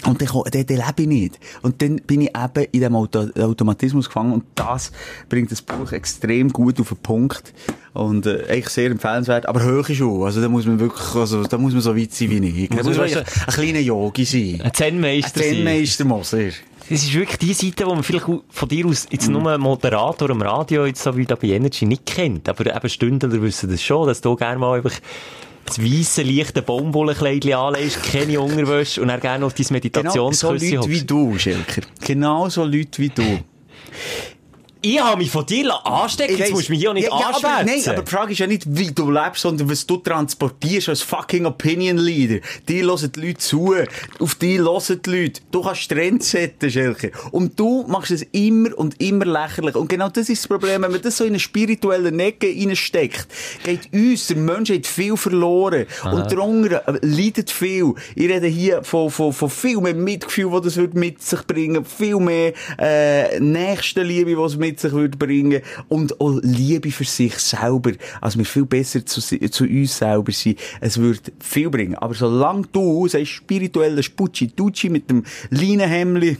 und 0.06 0.22
dann, 0.22 0.28
dann, 0.28 0.66
dann 0.66 0.78
lebe 0.78 1.02
ich 1.02 1.08
nicht. 1.08 1.40
Und 1.62 1.82
dann 1.82 1.98
bin 1.98 2.22
ich 2.22 2.30
eben 2.30 2.66
in 2.66 2.72
diesem 2.72 2.96
Auto 2.96 3.28
Automatismus 3.40 4.08
gefangen. 4.08 4.34
Und 4.34 4.44
das 4.56 4.92
bringt 5.30 5.52
das 5.52 5.62
Buch 5.62 5.92
extrem 5.92 6.52
gut 6.52 6.80
auf 6.80 6.90
den 6.90 6.98
Punkt. 6.98 7.54
Und 7.94 8.26
äh, 8.26 8.46
eigentlich 8.50 8.70
sehr 8.70 8.90
empfehlenswert. 8.90 9.46
Aber 9.46 9.64
hohe 9.64 9.84
Schuhe. 9.84 10.26
Also 10.26 10.42
da 10.42 10.50
muss 10.50 10.66
man 10.66 10.80
wirklich, 10.80 11.16
also 11.16 11.44
da 11.44 11.58
muss 11.58 11.74
man 11.74 11.82
so 11.82 11.96
weit 11.96 12.14
sein 12.14 12.32
wie 12.32 12.64
ich. 12.64 12.70
Da 12.70 12.78
Muss 12.78 12.86
muss 12.86 12.98
man 12.98 13.10
man 13.10 13.18
eigentlich 13.18 13.48
ein 13.48 13.54
kleiner 13.54 13.80
Yogi 13.80 14.26
sein. 14.26 14.62
Ein 14.64 14.74
Zen-Meister 14.74 15.42
Ein. 15.42 15.56
Zen-Meister 15.56 16.06
muss 16.06 16.34
er. 16.34 16.52
Das 16.90 17.04
ist 17.04 17.14
wirklich 17.14 17.38
die 17.38 17.54
Seite, 17.54 17.84
die 17.84 17.86
man 17.86 18.04
vielleicht 18.04 18.26
auch 18.26 18.44
von 18.50 18.68
dir 18.68 18.86
aus 18.86 19.08
jetzt 19.12 19.30
nur 19.30 19.58
Moderator 19.58 20.30
am 20.30 20.42
Radio, 20.42 20.86
jetzt 20.86 21.04
so 21.04 21.16
wie 21.16 21.26
da 21.26 21.36
bei 21.36 21.50
Energy, 21.50 21.86
nicht 21.86 22.06
kennt. 22.06 22.50
Aber 22.50 22.66
eben 22.66 22.90
Stündler 22.90 23.42
wissen 23.42 23.70
das 23.70 23.84
schon, 23.84 24.08
dass 24.08 24.20
du 24.20 24.36
gerne 24.36 24.60
mal 24.60 24.78
einfach 24.78 24.94
das 25.66 25.82
weisse, 25.82 26.24
leichte 26.24 26.62
Baumwollenkleidchen 26.62 27.54
anlegst, 27.54 28.04
keine 28.04 28.40
Unterwäsche 28.40 29.02
und 29.02 29.08
dann 29.08 29.20
gerne 29.20 29.46
auf 29.46 29.54
dein 29.54 29.66
Genau 29.66 29.70
so 29.70 29.74
Meditationsküsse 29.74 30.76
Leute 30.76 30.90
wie 30.90 31.02
du, 31.02 31.38
Schelker. 31.38 31.82
Genau 32.02 32.50
so 32.50 32.64
Leute 32.64 33.02
wie 33.02 33.10
du. 33.10 33.40
Ich 34.84 35.00
habe 35.00 35.18
mich 35.18 35.30
von 35.30 35.46
dir 35.46 35.86
anstecken, 35.86 36.38
jetzt 36.38 36.52
musst 36.52 36.70
du 36.70 36.72
mich 36.72 36.80
hier 36.80 36.90
auch 36.90 36.96
nicht 36.96 37.08
ja, 37.08 37.20
ja, 37.20 37.36
aber. 37.36 37.64
Nein, 37.64 37.82
aber 37.86 38.02
die 38.02 38.10
Frage 38.10 38.32
ist 38.32 38.40
ja 38.40 38.48
nicht, 38.48 38.64
wie 38.68 38.92
du 38.92 39.12
lebst, 39.12 39.42
sondern 39.44 39.70
was 39.70 39.86
du 39.86 39.98
transportierst 39.98 40.90
als 40.90 41.04
fucking 41.04 41.46
Opinion 41.46 41.98
Leader. 41.98 42.40
Die 42.68 42.82
hören 42.82 43.12
die 43.16 43.28
Leute 43.28 43.38
zu. 43.38 43.76
Auf 44.20 44.36
die 44.36 44.58
hören 44.60 44.82
die 45.06 45.10
Leute. 45.12 45.42
Du 45.52 45.62
kannst 45.62 45.88
Trends 45.88 46.32
setzen, 46.32 46.72
Schelke. 46.72 47.12
Und 47.30 47.60
du 47.60 47.86
machst 47.88 48.10
es 48.10 48.24
immer 48.32 48.76
und 48.76 49.00
immer 49.00 49.26
lächerlich. 49.26 49.76
Und 49.76 49.88
genau 49.88 50.10
das 50.10 50.30
ist 50.30 50.44
das 50.44 50.48
Problem. 50.48 50.82
Wenn 50.82 50.92
man 50.92 51.02
das 51.02 51.16
so 51.16 51.26
in 51.26 51.32
eine 51.32 51.40
spirituelle 51.40 52.12
Necke 52.12 52.48
reinsteckt, 52.48 53.28
geht 53.64 53.94
uns, 53.94 54.28
der 54.28 54.38
Mensch 54.38 54.72
hat 54.72 54.88
viel 54.88 55.16
verloren. 55.16 55.86
Und 56.12 56.32
darunter 56.32 56.88
äh, 56.88 56.98
leidet 57.04 57.52
viel. 57.52 57.94
Ich 58.16 58.28
rede 58.28 58.48
hier 58.48 58.84
von, 58.84 59.12
von, 59.12 59.32
von 59.32 59.50
viel 59.50 59.80
mehr 59.80 59.94
Mitgefühl, 59.94 60.50
das 60.60 60.72
das 60.72 60.78
würde 60.78 60.98
mit 60.98 61.22
sich 61.22 61.46
bringen. 61.46 61.84
Viel 61.86 62.18
mehr, 62.18 62.54
äh, 62.80 63.40
Nächstenliebe, 63.40 64.38
was 64.38 64.54
es 64.54 64.58
mit 64.72 64.80
sich 64.80 64.92
würde 64.94 65.18
bringen. 65.18 65.62
Und 65.90 66.20
auch 66.22 66.40
Liebe 66.42 66.92
für 66.92 67.04
sich 67.04 67.36
selber. 67.36 67.92
Also 68.22 68.40
wir 68.40 68.46
viel 68.46 68.66
besser 68.66 69.06
zu, 69.06 69.22
zu 69.22 69.64
uns 69.66 69.98
selber 69.98 70.32
sein. 70.32 70.56
Es 70.80 70.98
würde 70.98 71.20
viel 71.40 71.70
bringen. 71.70 71.96
Aber 71.96 72.14
solange 72.14 72.68
du, 72.72 73.08
sagst, 73.08 73.28
spirituelle 73.28 74.02
Spucci-Tucci 74.02 74.90
mit 74.90 75.10
dem 75.10 75.24
Leinenhemli, 75.50 76.38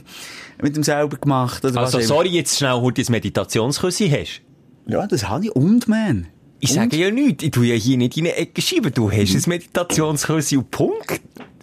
mit 0.62 0.76
dem 0.76 0.82
selber 0.82 1.16
gemacht, 1.16 1.64
oder 1.64 1.80
Also 1.80 2.00
sorry, 2.00 2.30
jetzt 2.30 2.56
schnell 2.56 2.80
heute 2.80 3.02
ein 3.02 3.06
Meditationsküsse 3.10 4.10
hast. 4.10 4.40
Ja, 4.86 5.06
das 5.06 5.28
habe 5.28 5.44
ich. 5.44 5.52
Und, 5.52 5.88
man. 5.88 6.28
Ich 6.60 6.70
Und? 6.70 6.76
sage 6.76 6.96
ja 6.96 7.10
nichts. 7.10 7.44
Ich 7.44 7.50
tu 7.50 7.62
ja 7.62 7.74
hier 7.74 7.98
nicht 7.98 8.16
in 8.16 8.26
eine 8.26 8.36
Ecke 8.36 8.62
schieben. 8.62 8.92
Du 8.94 9.10
hast 9.10 9.34
ein 9.34 9.42
Meditationsküsse 9.46 10.58
und 10.58 10.70
Punkt. 10.70 11.20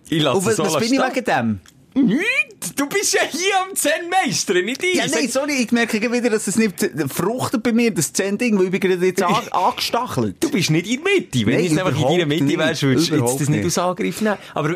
Ich 0.09 0.21
lasse 0.21 0.37
Und 0.37 0.47
es 0.47 0.59
was 0.59 0.77
bin 0.77 0.93
ich 0.93 0.99
wegen 0.99 1.25
dem? 1.25 1.59
Nichts! 1.95 2.75
Du 2.75 2.87
bist 2.87 3.13
ja 3.13 3.21
hier 3.29 3.59
am 3.67 3.75
Zen-Meister, 3.75 4.53
nicht 4.61 4.83
ich. 4.83 4.95
Ja, 4.95 5.07
nein, 5.07 5.27
sorry, 5.29 5.53
ich 5.63 5.71
merke 5.71 5.99
wieder, 6.11 6.29
dass 6.29 6.47
es 6.47 6.55
nicht 6.57 6.81
äh, 6.83 7.07
fruchtet 7.07 7.63
bei 7.63 7.71
mir, 7.73 7.91
das 7.91 8.13
Zehn-Ding, 8.13 8.57
weil 8.57 8.65
ich 8.65 8.71
bin 8.71 8.79
gerade 8.79 9.05
jetzt 9.05 9.21
an, 9.23 9.35
angestachelt. 9.51 10.35
Du 10.39 10.49
bist 10.51 10.69
nicht 10.69 10.87
in 10.87 11.03
der 11.03 11.13
Mitte. 11.13 11.39
Wenn 11.45 11.55
Nein, 11.55 11.65
ich 11.65 11.71
jetzt 11.71 11.79
einfach 11.85 11.99
in 12.01 12.07
deiner 12.07 12.25
Mitte 12.25 12.43
nicht. 12.43 12.57
wärst, 12.57 12.83
würdest 12.83 13.11
du 13.11 13.17
das 13.17 13.39
nicht 13.39 13.49
nicht. 13.49 13.65
aus 13.65 13.77
Angriff 13.77 14.21
nehmen. 14.21 14.37
Aber 14.53 14.75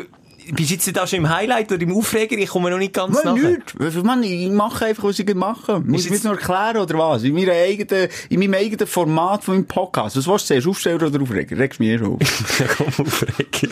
bist 0.52 0.70
du 0.70 0.74
jetzt 0.74 0.96
da 0.96 1.06
schon 1.06 1.20
im 1.20 1.28
Highlight 1.28 1.70
oder 1.72 1.82
im 1.82 1.96
Aufreger? 1.96 2.36
Ich 2.36 2.48
komme 2.48 2.70
noch 2.70 2.78
nicht 2.78 2.92
ganz 2.92 3.22
nachher. 3.24 3.50
nichts. 3.50 3.74
Mann, 4.02 4.22
ich 4.22 4.50
mache 4.50 4.86
einfach, 4.86 5.04
was 5.04 5.18
ich 5.18 5.34
mache. 5.34 5.80
Muss 5.80 6.04
ich 6.04 6.10
mir 6.10 6.16
jetzt- 6.16 6.24
noch 6.24 6.32
erklären, 6.32 6.76
oder 6.78 6.98
was? 6.98 7.22
In, 7.24 7.34
meiner 7.34 7.52
eigenen, 7.52 8.08
in 8.28 8.40
meinem 8.40 8.54
eigenen 8.54 8.86
Format 8.86 9.44
von 9.44 9.54
meinem 9.54 9.66
Podcast. 9.66 10.16
Was 10.16 10.26
willst 10.26 10.44
du 10.50 10.54
zuerst, 10.54 10.66
Aufsteller 10.68 11.06
oder 11.06 11.20
Aufreger? 11.22 11.56
Regst 11.58 11.78
du 11.80 11.84
mich 11.84 11.98
schon 11.98 12.12
auf. 12.14 12.18
Komm, 12.76 13.06
Aufreger. 13.06 13.68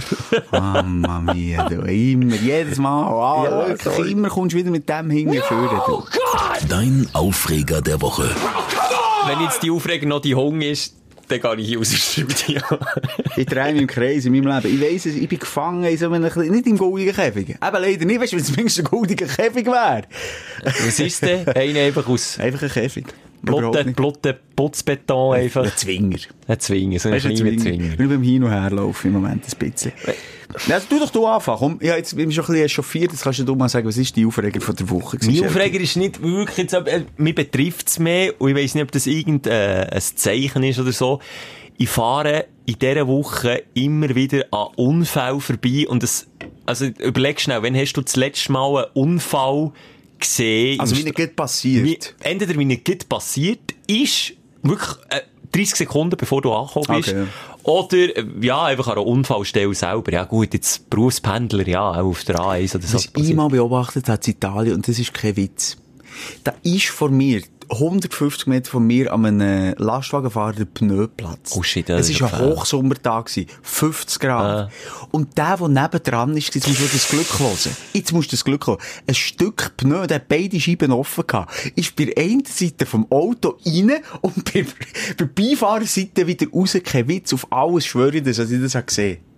Mamma 0.52 1.20
mia, 1.34 1.68
du. 1.68 1.82
Immer, 1.82 2.36
jedes 2.36 2.78
Mal. 2.78 3.02
Ah, 3.04 3.44
Ja, 3.44 3.68
wirklich, 3.68 3.82
sorry. 3.82 4.10
immer 4.12 4.28
kommst 4.28 4.54
du 4.54 4.58
wieder 4.58 4.70
mit 4.70 4.88
dem 4.88 5.10
hingeführt. 5.10 5.70
du. 5.86 6.04
Dein 6.68 7.08
Aufreger 7.12 7.80
der 7.82 8.00
Woche. 8.00 8.30
Wenn 9.26 9.40
jetzt 9.40 9.62
die 9.62 9.70
Aufreger 9.70 10.06
noch 10.06 10.20
die 10.20 10.34
Hunger 10.34 10.66
ist, 10.66 10.96
dann 11.32 11.56
gehe 11.56 11.64
ich 11.64 11.68
hier 11.68 11.80
aus 11.80 11.90
dem 11.90 11.98
Studio. 12.28 12.62
Ich 13.36 13.46
drehe 13.46 13.72
mich 13.72 13.82
im 13.82 13.88
Kreis 13.88 14.24
in 14.24 14.32
meinem 14.32 14.46
Leben. 14.62 14.74
Ich 14.74 14.80
weiss 14.80 15.06
es, 15.06 15.16
ich 15.16 15.28
bin 15.28 15.38
gefangen 15.38 15.84
in 15.84 15.96
so 15.96 16.10
einem, 16.10 16.22
nicht 16.22 16.66
im 16.66 16.78
goldigen 16.78 17.14
Käfig. 17.14 17.50
Eben 17.50 17.58
leider 17.60 18.04
nicht, 18.04 18.20
weißt 18.20 18.32
du, 18.32 18.36
wenn 18.36 18.42
es 18.42 18.46
zumindest 18.48 18.78
ein 18.78 18.84
goldiger 18.84 19.26
Käfig 19.26 19.66
wäre. 19.66 20.02
Was 20.64 21.00
ist 21.00 21.22
denn? 21.22 21.48
Einer 21.48 21.80
einfach 21.80 22.06
aus 22.08 22.38
Einfach 22.38 22.62
ein 22.62 22.70
Käfig. 22.70 23.06
Nicht. 23.42 23.96
Plotte, 23.96 24.38
Putzbeton 24.54 25.34
einfach. 25.34 25.64
Ein 25.64 25.72
Zwinger. 25.74 26.18
Ein 26.46 26.60
Zwinger, 26.60 26.98
so 26.98 27.08
ein 27.08 27.14
Weißt 27.14 27.24
du, 27.24 27.28
ein 27.30 27.34
kleiner 27.34 27.58
Zwinger. 27.58 27.78
Zwinger. 27.78 27.98
Wenn 27.98 28.06
ich 28.06 28.12
beim 28.12 28.22
Hino 28.22 28.48
herlaufe 28.48 29.08
im 29.08 29.14
Moment 29.14 29.44
ein 29.44 29.70
bisschen. 29.70 29.92
Also, 30.70 30.86
tu 30.88 31.00
doch 31.00 31.10
du 31.10 31.26
anfangen. 31.26 31.58
Komm, 31.58 31.72
hab 31.74 31.96
jetzt 31.96 32.14
bin 32.14 32.28
ich 32.28 32.34
schon 32.36 32.44
ein 32.44 32.52
bisschen 32.52 32.66
echauffiert. 32.66 33.12
Jetzt 33.12 33.22
kannst 33.22 33.40
du 33.40 33.54
mal 33.54 33.68
sagen, 33.68 33.88
was 33.88 33.96
ist 33.96 34.14
die 34.14 34.26
Aufregung 34.26 34.60
von 34.60 34.76
der 34.76 34.90
Woche? 34.90 35.18
Shelby? 35.20 35.46
Aufreger 35.46 35.80
ist 35.80 35.96
nicht 35.96 36.22
wirklich, 36.22 36.58
jetzt, 36.58 36.74
äh, 36.74 37.04
mich 37.16 37.34
betrifft 37.34 37.88
es 37.88 37.98
mehr, 37.98 38.40
und 38.40 38.50
ich 38.50 38.56
weiss 38.56 38.74
nicht, 38.74 38.84
ob 38.84 38.92
das 38.92 39.06
irgendein 39.06 39.52
äh, 39.52 39.88
ein 39.90 40.00
Zeichen 40.00 40.62
ist 40.62 40.78
oder 40.78 40.92
so. 40.92 41.20
Ich 41.78 41.88
fahre 41.88 42.46
in 42.66 42.78
dieser 42.78 43.08
Woche 43.08 43.62
immer 43.74 44.14
wieder 44.14 44.44
an 44.52 44.68
Unfällen 44.76 45.40
vorbei 45.40 45.86
und 45.88 46.02
das, 46.02 46.28
also 46.64 46.84
überleg 46.84 47.40
schnell, 47.40 47.62
wann 47.62 47.74
hast 47.74 47.94
du 47.94 48.02
das 48.02 48.14
letzte 48.14 48.52
Mal 48.52 48.84
einen 48.84 48.92
Unfall 48.92 49.72
gesehen? 50.22 50.80
Also, 50.80 50.96
wie 50.96 51.04
nicht 51.04 51.36
passiert. 51.36 51.84
Wie, 51.84 51.98
entweder 52.20 52.58
wie 52.58 52.64
nicht 52.64 53.08
passiert 53.08 53.74
ist, 53.86 54.32
wirklich 54.62 54.96
äh, 55.10 55.20
30 55.52 55.74
Sekunden 55.76 56.16
bevor 56.16 56.42
du 56.42 56.52
angekommen 56.52 56.86
bist, 57.00 57.08
Okay, 57.10 57.18
ja. 57.18 57.26
oder 57.62 58.16
äh, 58.16 58.24
ja, 58.40 58.64
einfach 58.64 58.86
an 58.88 58.94
einer 58.94 59.06
Unfallstelle 59.06 59.74
selber. 59.74 60.12
Ja 60.12 60.24
gut, 60.24 60.54
jetzt 60.54 60.88
Berufspendler, 60.88 61.68
ja, 61.68 61.90
auf 61.90 62.24
der 62.24 62.36
A1 62.36 62.76
oder 62.76 62.86
so. 62.86 62.94
Was 62.94 63.08
ich 63.14 63.30
einmal 63.30 63.48
beobachtet 63.48 64.08
habe 64.08 64.20
in 64.24 64.32
Italien, 64.32 64.74
und 64.74 64.88
das 64.88 64.98
ist 64.98 65.12
kein 65.12 65.36
Witz. 65.36 65.76
Da 66.44 66.54
ist 66.62 66.88
vor 66.88 67.10
mir, 67.10 67.42
150 67.72 68.46
Meter 68.46 68.70
von 68.70 68.86
mir, 68.86 69.12
an 69.12 69.24
einem 69.24 69.74
Lastwagenfahrer 69.78 70.52
der 70.52 70.64
Pneuplatz. 70.66 71.56
Oh 71.56 71.62
shit, 71.62 71.88
das 71.88 72.10
es 72.10 72.20
war 72.20 72.32
ein. 72.32 72.40
Hochsommertag, 72.40 73.26
gewesen, 73.26 73.48
50 73.62 74.20
Grad. 74.20 74.70
Und 75.10 75.36
der, 75.36 75.56
der 75.56 75.68
nebendran 75.68 76.36
ist, 76.36 76.54
jetzt 76.54 76.68
musst 76.68 76.80
du 76.80 76.86
das 76.86 77.08
Glück 77.08 77.38
hören. 77.38 77.76
Jetzt 77.92 78.12
musst 78.12 78.30
du 78.30 78.36
das 78.36 78.44
Glück 78.44 78.66
hören. 78.66 78.78
Ein 79.06 79.14
Stück 79.14 79.76
Pneu, 79.76 80.06
der 80.06 80.16
hat 80.16 80.28
beide 80.28 80.60
Scheiben 80.60 80.92
offen 80.92 81.26
gehabt, 81.26 81.72
ist 81.74 81.96
bei 81.96 82.06
der 82.06 82.22
einen 82.22 82.44
Seite 82.44 82.86
vom 82.86 83.10
Auto 83.10 83.58
rein 83.64 83.92
und 84.20 84.52
bei 84.52 84.62
bei 85.08 85.14
der 85.18 85.24
Beifahrerseite 85.26 86.26
wieder 86.26 86.46
raus. 86.50 86.76
Kein 86.84 87.08
Witz, 87.08 87.32
auf 87.32 87.50
alles 87.50 87.86
schwöre 87.86 88.16
ich 88.16 88.22
das, 88.22 88.38
als 88.38 88.50
ich 88.50 88.60
das 88.60 88.74
habe 88.74 88.86
gesehen 88.86 89.18
hat 89.18 89.31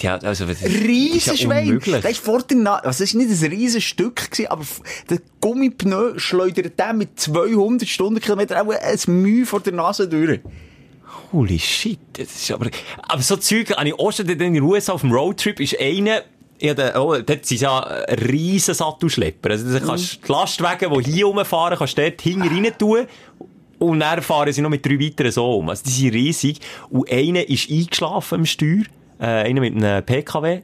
ja, 0.00 0.16
also, 0.16 0.46
das 0.46 0.62
ist 0.62 0.72
ja 0.72 0.80
Riesenschwein. 0.80 1.68
unmöglich. 1.68 2.02
Das 2.02 2.12
ist 2.12 2.24
vor 2.24 2.42
der 2.42 2.56
Na 2.56 2.74
also, 2.76 2.86
das 2.88 3.00
ist 3.00 3.14
nicht 3.14 3.30
ein 3.30 3.50
riesen 3.50 3.80
Stück 3.80 4.30
gewesen, 4.30 4.48
aber 4.48 4.64
der 5.08 5.18
Gummipneu 5.40 6.18
schleudert 6.18 6.78
den 6.78 6.98
mit 6.98 7.18
200 7.18 7.88
Stundenkilometern 7.88 8.66
auch 8.66 8.72
ein 8.72 8.98
Mühe 9.22 9.46
vor 9.46 9.60
der 9.60 9.72
Nase 9.72 10.08
durch. 10.08 10.40
Holy 11.32 11.58
shit. 11.58 11.98
Das 12.12 12.26
ist 12.26 12.50
aber, 12.50 12.68
aber 13.08 13.22
so 13.22 13.36
Zeug, 13.36 13.70
habe 13.70 13.88
ich 13.88 13.94
auch 13.94 14.12
schon 14.12 14.28
in 14.28 14.38
den 14.38 14.60
USA 14.60 14.92
auf 14.92 15.00
dem 15.00 15.12
Roadtrip, 15.12 15.60
ist 15.60 15.80
einer, 15.80 16.22
ja, 16.60 16.74
der, 16.74 17.02
oh, 17.02 17.16
dort 17.18 17.46
sind 17.46 17.60
ja 17.60 17.80
ein 17.80 18.18
riesen 18.18 18.74
Sattelschlepper. 18.74 19.50
Also, 19.50 19.72
da 19.72 19.80
kannst 19.80 20.14
du 20.14 20.26
die 20.26 20.32
Lastwagen, 20.32 20.92
die 20.92 21.10
hier 21.10 21.26
rumfahren, 21.26 21.78
kannst 21.78 21.96
du 21.96 22.02
dort 22.02 22.20
hinten 22.20 22.48
rein 22.48 22.72
tun. 22.78 23.06
Und 23.78 23.98
dann 23.98 24.22
fahren 24.22 24.52
sie 24.52 24.62
noch 24.62 24.70
mit 24.70 24.86
drei 24.86 25.00
weiteren 25.00 25.32
so 25.32 25.58
um. 25.58 25.68
Also 25.68 25.82
die 25.84 25.90
sind 25.90 26.14
riesig. 26.14 26.60
Und 26.88 27.10
einer 27.10 27.48
ist 27.48 27.68
eingeschlafen 27.68 28.36
am 28.36 28.46
Steuer. 28.46 28.84
Äh, 29.22 29.44
einer 29.44 29.60
mit 29.60 29.76
einem 29.76 30.04
PKW. 30.04 30.62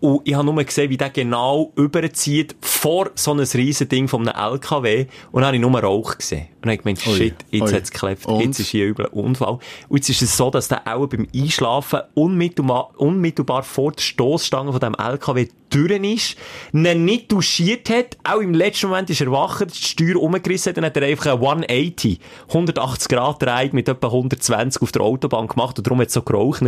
Und 0.00 0.20
ich 0.24 0.34
habe 0.34 0.44
nur 0.44 0.62
gesehen, 0.62 0.90
wie 0.90 0.96
der 0.96 1.08
genau 1.10 1.72
überzieht 1.74 2.54
vor 2.60 3.10
so 3.14 3.32
einem 3.32 3.46
riesen 3.52 3.88
Ding 3.88 4.06
von 4.06 4.28
einem 4.28 4.52
LKW. 4.52 5.06
Und 5.32 5.40
dann 5.40 5.46
habe 5.46 5.56
ich 5.56 5.62
nur 5.62 5.80
Rauch 5.80 6.18
gesehen. 6.18 6.48
Und 6.56 6.66
dann 6.66 6.72
habe 6.72 6.90
ich 6.90 6.98
gemeint, 7.00 7.18
shit, 7.18 7.34
jetzt 7.50 7.62
ui. 7.62 7.72
hat's 7.72 7.90
geklebt. 7.90 8.26
Und? 8.26 8.40
Jetzt 8.42 8.60
ist 8.60 8.68
hier 8.68 8.86
übel 8.86 9.06
ein 9.06 9.12
Unfall. 9.12 9.58
Und 9.88 9.96
jetzt 9.96 10.10
ist 10.10 10.20
es 10.20 10.36
so, 10.36 10.50
dass 10.50 10.68
der 10.68 10.86
auch 10.86 11.06
beim 11.06 11.26
Einschlafen 11.34 12.00
unmittelbar, 12.12 12.90
unmittelbar 12.98 13.62
vor 13.62 13.92
der 13.92 14.02
Stoßstange 14.02 14.70
von 14.70 14.80
dem 14.80 14.94
LKW 14.94 15.48
durch 15.70 15.90
ist, 15.90 16.36
ihn 16.72 17.04
nicht 17.04 17.32
duschiert 17.32 17.90
hat, 17.90 18.18
auch 18.22 18.40
im 18.40 18.54
letzten 18.54 18.88
Moment 18.88 19.10
ist 19.10 19.20
er 19.20 19.32
wacher, 19.32 19.66
die 19.66 19.74
Steuer 19.74 20.16
umgerissen 20.16 20.70
hat, 20.70 20.76
dann 20.76 20.84
hat 20.84 20.96
er 20.96 21.02
einfach 21.04 21.26
eine 21.26 21.40
180, 21.40 22.20
180 22.48 23.08
Grad 23.08 23.42
Drehung 23.42 23.70
mit 23.72 23.88
etwa 23.88 24.06
120 24.06 24.80
auf 24.80 24.92
der 24.92 25.02
Autobahn 25.02 25.48
gemacht 25.48 25.76
und 25.76 25.86
darum 25.86 26.00
hat 26.00 26.08
es 26.08 26.14
so 26.14 26.22
geraucht. 26.22 26.62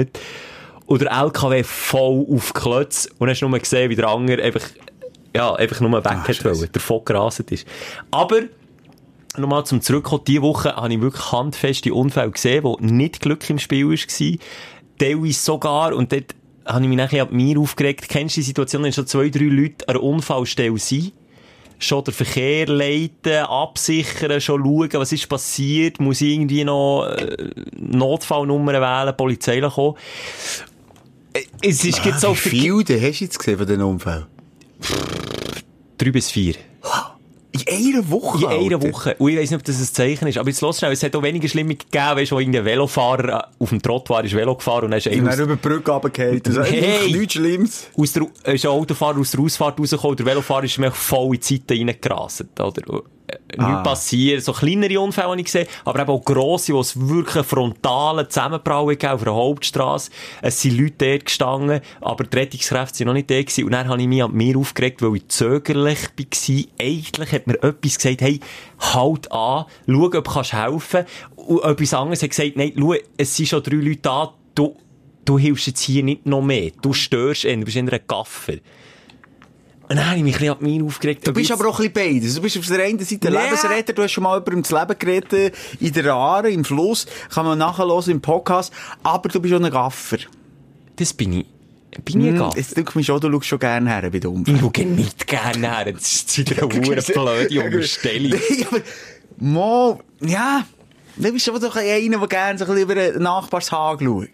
Und 0.90 1.03
der 1.03 1.12
LKW 1.12 1.62
voll 1.62 2.26
auf 2.29 2.53
die 2.53 2.61
Klötze 2.61 3.11
und 3.11 3.20
dann 3.20 3.29
hast 3.31 3.42
du 3.42 3.48
nur 3.48 3.57
gesehen, 3.61 3.90
wie 3.90 3.94
der 3.94 4.09
andere 4.09 4.42
einfach, 4.42 4.68
ja, 5.33 5.55
einfach 5.55 5.79
nur 5.79 5.92
weg 5.92 6.05
hat 6.05 6.35
Scheisse. 6.35 6.44
wollen, 6.44 6.72
davon 6.72 7.05
gerastet 7.05 7.53
ist. 7.53 7.64
Aber, 8.11 8.40
nochmal 9.37 9.64
zum 9.66 9.83
Zurückkommen, 9.83 10.24
diese 10.26 10.42
Woche 10.42 10.74
habe 10.74 10.92
ich 10.92 11.00
wirklich 11.00 11.31
handfeste 11.31 11.94
Unfälle 11.94 12.33
gesehen, 12.33 12.64
wo 12.64 12.76
nicht 12.81 13.20
Glück 13.20 13.48
im 13.48 13.61
Spiel 13.61 13.88
war. 13.88 14.38
Teilweise 14.98 15.40
sogar, 15.40 15.94
und 15.94 16.11
dort 16.11 16.35
habe 16.66 16.83
ich 16.83 16.88
mich 16.88 16.98
nachher 16.98 17.29
an 17.29 17.37
mir 17.37 17.57
aufgeregt. 17.61 18.09
Kennst 18.09 18.37
du 18.37 18.40
die 18.40 18.46
Situation, 18.46 18.83
wenn 18.83 18.92
schon 18.92 19.07
zwei, 19.07 19.29
drei 19.29 19.44
Leute 19.44 19.88
an 19.88 19.94
einer 19.94 20.03
Unfallstelle 20.03 20.76
sind? 20.79 21.12
Schon 21.79 22.03
den 22.03 22.14
Verkehr 22.14 22.66
leiten, 22.66 23.44
absichern, 23.46 24.40
schon 24.40 24.64
schauen, 24.64 24.88
was 24.94 25.12
ist 25.12 25.29
passiert, 25.29 26.00
muss 26.00 26.20
irgendwie 26.20 26.64
noch 26.64 27.07
äh, 27.07 27.37
Notfallnummern 27.76 28.83
wählen, 28.83 29.16
Polizei 29.16 29.61
kommen. 29.61 29.94
Äh, 31.33 31.43
Es 31.62 31.85
ist 31.85 32.05
jetzt 32.05 32.21
so 32.21 32.33
Wie 32.33 32.37
viel 32.37 32.85
denn 32.85 33.01
hast 33.03 33.21
du 33.21 33.25
jetzt 33.25 33.38
gesehen 33.38 33.59
von 33.59 33.66
diesen 33.66 33.83
Unfällen? 33.83 34.27
drei 35.99 36.11
bis 36.11 36.31
vier. 36.31 36.55
In 37.53 37.62
einer 37.97 38.09
Woche? 38.09 38.38
In 38.38 38.47
einer 38.47 38.77
Alter. 38.77 38.93
Woche. 38.93 39.14
Und 39.19 39.29
ich 39.31 39.37
weiss 39.38 39.51
nicht, 39.51 39.59
ob 39.59 39.64
das 39.64 39.79
ein 39.81 39.85
Zeichen 39.93 40.29
ist. 40.29 40.38
Aber 40.38 40.49
jetzt 40.49 40.61
los 40.61 40.79
schnell, 40.79 40.93
es 40.93 41.03
hat 41.03 41.14
auch 41.16 41.23
weniger 41.23 41.49
Schlimme 41.49 41.75
gegeben, 41.75 42.16
weißt 42.16 42.31
du, 42.31 42.37
wo 42.37 42.40
irgendein 42.40 42.64
Velofahrer 42.64 43.29
äh, 43.59 43.62
auf 43.62 43.69
dem 43.71 43.83
Trottoir 43.83 44.25
ist 44.25 44.35
Velo 44.35 44.55
gefahren 44.55 44.85
und 44.85 44.93
dann 44.93 44.99
ist 44.99 45.09
Und 45.09 45.12
einer 45.14 45.23
dann 45.25 45.33
aus, 45.33 45.38
über 45.40 45.57
die 45.57 45.69
Brücke 45.69 45.90
runtergefallen. 45.90 46.43
Das 46.45 46.57
ist 46.57 46.71
Hey! 46.71 47.12
nichts 47.12 47.33
Schlimmes. 47.35 47.87
aus 47.99 48.12
der, 48.12 48.23
ist 48.55 48.64
ein 48.64 48.71
Autofahrer 48.71 49.19
aus 49.19 49.33
der 49.33 49.40
Ausfahrt 49.40 49.81
rausgekommen, 49.81 50.16
der 50.16 50.27
Velofahrer 50.27 50.64
ist 50.64 50.79
mir 50.79 50.93
voll 50.93 51.35
in 51.35 51.40
die 51.40 51.55
Seite 51.57 51.75
reingerasselt, 51.75 52.61
oder? 52.61 53.03
Äh, 53.31 53.57
Nichts 53.57 53.64
Ah. 53.64 53.83
passiert. 53.83 54.43
So 54.45 54.53
kleinere 54.53 55.01
Unfälle 55.01 55.29
habe 55.29 55.38
ich 55.38 55.45
gesehen, 55.47 55.66
aber 55.85 56.01
eben 56.01 56.11
auch 56.11 56.25
grosse, 56.25 56.73
wo 56.73 56.81
es 56.81 56.99
wirklich 57.09 57.37
einen 57.37 57.45
frontalen 57.45 58.29
Zusammenprall 58.29 58.87
gegeben 58.87 59.12
auf 59.12 59.25
der 59.25 59.35
Hauptstrasse. 59.35 60.11
Es 60.43 60.61
sind 60.62 60.79
Leute 60.79 60.95
dort 60.99 61.25
gestanden, 61.27 61.81
aber 62.01 62.25
die 62.25 62.37
Rettungskräfte 62.37 62.99
sind 62.99 63.07
noch 63.07 63.14
nicht 63.14 63.31
da 63.31 63.40
gewesen. 63.40 63.64
Und 63.64 63.73
dann 63.73 63.88
habe 63.88 64.01
ich 64.01 64.09
mich 64.09 64.23
an 64.23 64.33
mir 64.33 64.57
aufgeregt, 64.57 65.03
weil 65.03 65.16
ich 65.16 65.29
zögerlich 65.29 65.99
war. 66.16 66.64
Eigentlich 66.87 67.33
hat 67.33 67.47
mir 67.47 67.55
etwas 67.62 67.97
gesagt, 67.99 68.21
hey, 68.21 68.40
halt 68.79 69.31
an, 69.33 69.64
schau, 69.87 70.05
ob 70.05 70.12
du 70.12 70.23
kannst 70.23 70.53
helfen. 70.53 71.05
Und 71.37 71.62
etwas 71.64 71.95
anderes 71.95 72.23
hat 72.23 72.31
gesagt, 72.31 72.57
nein, 72.57 72.73
schau, 72.79 72.95
es 73.16 73.37
sind 73.37 73.47
schon 73.49 73.62
drei 73.62 73.77
Leute 73.77 74.01
da, 74.03 74.33
du, 74.55 74.77
du 75.25 75.38
hilfst 75.38 75.66
jetzt 75.66 75.81
hier 75.83 76.03
nicht 76.03 76.27
noch 76.27 76.43
mehr. 76.43 76.71
Du 76.83 76.93
störst 76.93 77.45
ihn, 77.45 77.61
du 77.61 77.64
bist 77.66 77.77
in 77.77 77.88
einer 77.88 77.99
Gaffer. 77.99 78.55
Und 79.90 79.96
dann 79.96 80.07
habe 80.07 80.18
ich 80.18 80.22
mich 80.22 80.35
ein 80.37 80.38
bisschen 80.40 80.55
an 80.57 80.62
mir 80.79 80.85
aufgeregt. 80.85 81.26
Du 81.26 81.33
bist 81.33 81.50
aber 81.50 81.68
auch 81.68 81.81
ein 81.81 81.90
bisschen 81.92 82.12
beides. 82.20 82.35
Du 82.37 82.42
bist 82.42 82.57
auf 82.57 82.66
der 82.68 82.85
einen 82.85 83.00
Seite 83.00 83.29
Ja. 83.29 83.42
Lebensretter, 83.42 83.92
du 83.92 84.03
hast 84.05 84.12
schon 84.12 84.22
mal 84.22 84.38
über 84.38 84.53
das 84.55 84.70
Leben 84.70 84.98
geredet, 84.98 85.55
in 85.81 85.92
der 85.92 86.14
Aare, 86.14 86.48
im 86.48 86.64
Fluss, 86.64 87.07
kann 87.29 87.44
man 87.44 87.59
nachhören 87.59 88.09
im 88.09 88.20
Podcast, 88.20 88.72
aber 89.03 89.29
du 89.29 89.40
bist 89.40 89.53
auch 89.53 89.61
ein 89.61 89.68
Gaffer. 89.68 90.18
Das 90.94 91.12
bin 91.12 91.33
ich. 91.40 91.46
Bin 92.05 92.20
ich 92.20 92.29
ein 92.29 92.35
Hm, 92.35 92.38
Gaffer? 92.38 92.57
Jetzt 92.59 92.76
denke 92.76 93.00
ich 93.00 93.05
schon, 93.07 93.20
du 93.20 93.33
schaust 93.33 93.46
schon 93.46 93.59
gerne 93.59 93.90
her 93.90 94.03
bei 94.03 94.20
den 94.20 94.31
Ich 94.31 94.37
Unfällen. 94.38 94.61
schaue 94.61 94.87
nicht 94.87 95.26
gerne 95.26 95.76
her. 95.76 95.92
Das 95.92 96.12
ist 96.12 96.38
wieder 96.38 96.62
eine 96.62 96.68
blöde 96.68 97.64
Unterstellung. 97.64 98.38
Nein, 98.48 98.66
aber, 98.70 98.81
mo, 99.38 100.00
ja, 100.20 100.64
du 101.16 101.33
bist 101.33 101.44
schon 101.46 101.61
doch 101.61 101.74
einer, 101.74 102.18
der 102.18 102.29
gerne 102.29 102.59
so 102.61 102.64
ein 102.64 102.70
bisschen 102.70 102.83
über 102.85 102.94
den 102.94 103.22
Nachbarshag 103.24 104.00
schaut. 104.00 104.29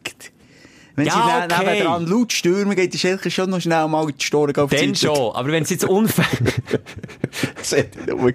Wenn 0.97 1.07
Ja, 1.07 1.47
sie 1.49 1.55
okay. 1.55 1.75
nebenan 1.75 2.07
laut 2.07 2.33
stürmen 2.33 2.75
geht, 2.75 2.95
ist 2.95 3.05
eigentlich 3.05 3.35
schon 3.35 3.51
noch 3.51 3.61
schnell 3.61 3.87
mal 3.87 4.07
die 4.07 4.25
Storen 4.25 4.57
auf 4.57 4.71
Dann 4.71 4.95
schon. 4.95 5.35
Aber 5.35 5.49
wenn 5.49 5.63
es 5.63 5.71
jetzt 5.71 5.85
Unfälle... 5.85 6.53
Seht 7.63 7.91
ihr, 8.07 8.17
schau. 8.17 8.31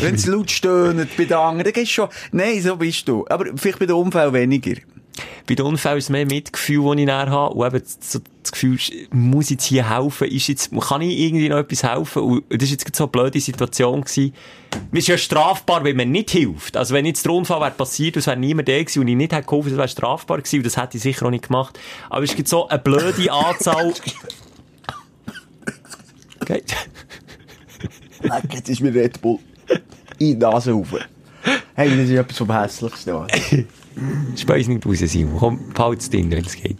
Wenn 0.00 0.18
sie 0.18 0.30
laut 0.30 0.50
stöhnen 0.50 1.08
bei 1.16 1.24
den 1.24 1.34
anderen, 1.34 1.64
dann 1.64 1.72
gehst 1.72 1.92
du 1.92 1.94
schon, 1.94 2.08
nein, 2.32 2.60
so 2.60 2.76
bist 2.76 3.06
du. 3.06 3.24
Aber 3.28 3.46
vielleicht 3.56 3.78
bei 3.78 3.86
den 3.86 3.94
Unfällen 3.94 4.34
weniger. 4.34 4.74
Bei 5.46 5.54
den 5.54 5.66
Unfällen 5.66 5.98
ist 5.98 6.10
mehr 6.10 6.26
Mitgefühl, 6.26 6.84
das 6.84 6.98
ich 6.98 7.06
näher 7.06 7.30
habe. 7.30 7.54
Und 7.54 7.66
eben 7.74 7.84
so 8.00 8.18
das 8.52 8.60
Gefühl, 8.60 8.78
muss 9.10 9.46
ich 9.46 9.52
jetzt 9.52 9.64
hier 9.64 9.88
helfen? 9.90 10.28
Ist 10.28 10.46
jetzt, 10.46 10.70
kann 10.80 11.00
ich 11.00 11.18
irgendwie 11.18 11.48
noch 11.48 11.56
etwas 11.58 11.82
helfen? 11.82 12.22
Und 12.22 12.44
das 12.50 12.70
ist 12.70 12.86
jetzt 12.86 12.96
so 12.96 13.04
eine 13.04 13.10
blöde 13.10 13.40
Situation 13.40 14.02
gewesen. 14.02 14.34
Es 14.92 14.98
ist 15.00 15.08
ja 15.08 15.18
strafbar, 15.18 15.84
wenn 15.84 15.96
man 15.96 16.10
nicht 16.10 16.30
hilft. 16.30 16.76
Also 16.76 16.94
wenn 16.94 17.06
jetzt 17.06 17.24
der 17.24 17.32
Unfall 17.32 17.60
wäre 17.60 17.70
passiert, 17.72 18.16
es 18.16 18.26
wäre 18.26 18.38
niemand 18.38 18.68
da 18.68 18.78
gewesen 18.78 19.00
und 19.00 19.08
ich 19.08 19.16
nicht 19.16 19.32
hätte 19.32 19.46
geholfen, 19.46 19.70
das 19.70 19.78
wäre 19.78 19.88
strafbar 19.88 20.38
gewesen. 20.38 20.58
Und 20.58 20.66
das 20.66 20.76
hätte 20.76 20.96
ich 20.98 21.02
sicher 21.02 21.26
auch 21.26 21.30
nicht 21.30 21.48
gemacht. 21.48 21.78
Aber 22.10 22.22
es 22.22 22.34
gerade 22.34 22.48
so 22.48 22.68
eine 22.68 22.78
blöde 22.78 23.32
Anzahl... 23.32 23.94
Okay. 26.40 26.62
Jetzt 28.52 28.68
ist 28.68 28.80
mir 28.80 28.94
Red 28.94 29.20
Bull 29.20 29.38
in 30.18 30.26
die 30.26 30.36
Nase 30.36 30.72
rauf. 30.72 30.88
Hey, 31.74 31.90
das 31.90 32.08
ist 32.08 32.10
etwas 32.10 32.38
vom 32.38 32.52
Hässlichsten. 32.52 33.16
Speis 34.36 34.68
nicht 34.68 34.86
raus, 34.86 34.98
Simon. 34.98 35.38
Komm, 35.38 35.72
behalt's 35.72 36.10
drin, 36.10 36.30
wenn 36.30 36.44
es 36.44 36.54
geht. 36.54 36.78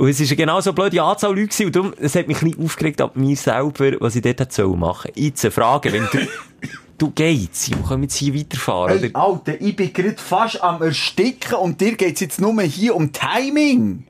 Und 0.00 0.08
es 0.08 0.18
ist 0.18 0.34
genau 0.34 0.62
so 0.62 0.72
blöde 0.72 1.02
Anzahl 1.02 1.28
Leute 1.38 1.48
gewesen. 1.48 1.66
Und 1.66 1.76
darum, 1.76 1.94
es 2.00 2.14
hat 2.14 2.26
mich 2.26 2.40
ein 2.40 2.50
bisschen 2.52 2.64
aufgeregt 2.64 3.02
ab 3.02 3.16
mir 3.16 3.36
selber, 3.36 3.92
was 4.00 4.16
ich 4.16 4.22
dort 4.22 4.40
hätte 4.40 4.54
sollen 4.54 4.78
machen. 4.78 5.10
Jetzt 5.14 5.44
eine 5.44 5.50
Frage, 5.50 5.92
wenn 5.92 6.08
du, 6.10 6.26
du 6.98 7.10
gehst, 7.10 7.54
Simon, 7.56 7.84
können 7.84 8.00
wir 8.00 8.04
jetzt 8.06 8.16
hier 8.16 8.34
weiterfahren, 8.34 8.98
Hey, 8.98 9.10
oder? 9.10 9.20
Alter, 9.22 9.60
ich 9.60 9.76
bin 9.76 9.92
gerade 9.92 10.16
fast 10.16 10.62
am 10.62 10.80
Ersticken 10.80 11.56
und 11.56 11.82
dir 11.82 11.96
geht's 11.96 12.20
jetzt 12.20 12.40
nur 12.40 12.58
hier 12.62 12.96
um 12.96 13.12
Timing. 13.12 14.06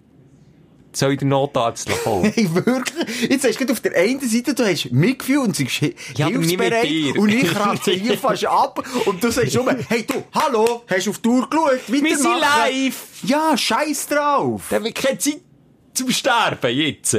Soll 0.92 1.14
ich 1.14 1.18
den 1.18 1.28
Notarzt 1.30 1.90
kommen? 2.04 2.32
Hey, 2.36 2.48
wirklich? 2.54 3.28
Jetzt 3.28 3.44
hast 3.48 3.58
du 3.60 3.72
auf 3.72 3.80
der 3.80 3.96
einen 3.96 4.20
Seite, 4.20 4.54
du 4.54 4.64
hast 4.64 4.92
Mitgefühl 4.92 5.38
und 5.38 5.58
hi- 5.58 5.94
Ja, 6.14 6.28
hilfsbereit 6.28 7.16
und 7.18 7.30
ich 7.30 7.48
kratze 7.52 7.90
hier 7.94 8.16
fast 8.16 8.46
ab 8.46 8.80
und 9.06 9.24
du 9.24 9.32
sagst 9.32 9.54
nur, 9.56 9.74
hey 9.88 10.04
du, 10.06 10.22
hallo, 10.34 10.84
hast 10.88 11.06
du 11.06 11.10
auf 11.10 11.18
die 11.18 11.28
Uhr 11.28 11.50
geschaut? 11.50 11.80
Wir 11.88 12.16
sind 12.16 12.38
live! 12.40 13.06
Ja, 13.24 13.56
scheiß 13.56 14.06
drauf. 14.06 14.66
Da 14.70 14.76
haben 14.76 14.84
wir 14.84 14.92
keine 14.92 15.18
Zeit 15.18 15.40
zum 15.94 16.10
Sterben, 16.10 16.74
jetzt. 16.74 17.16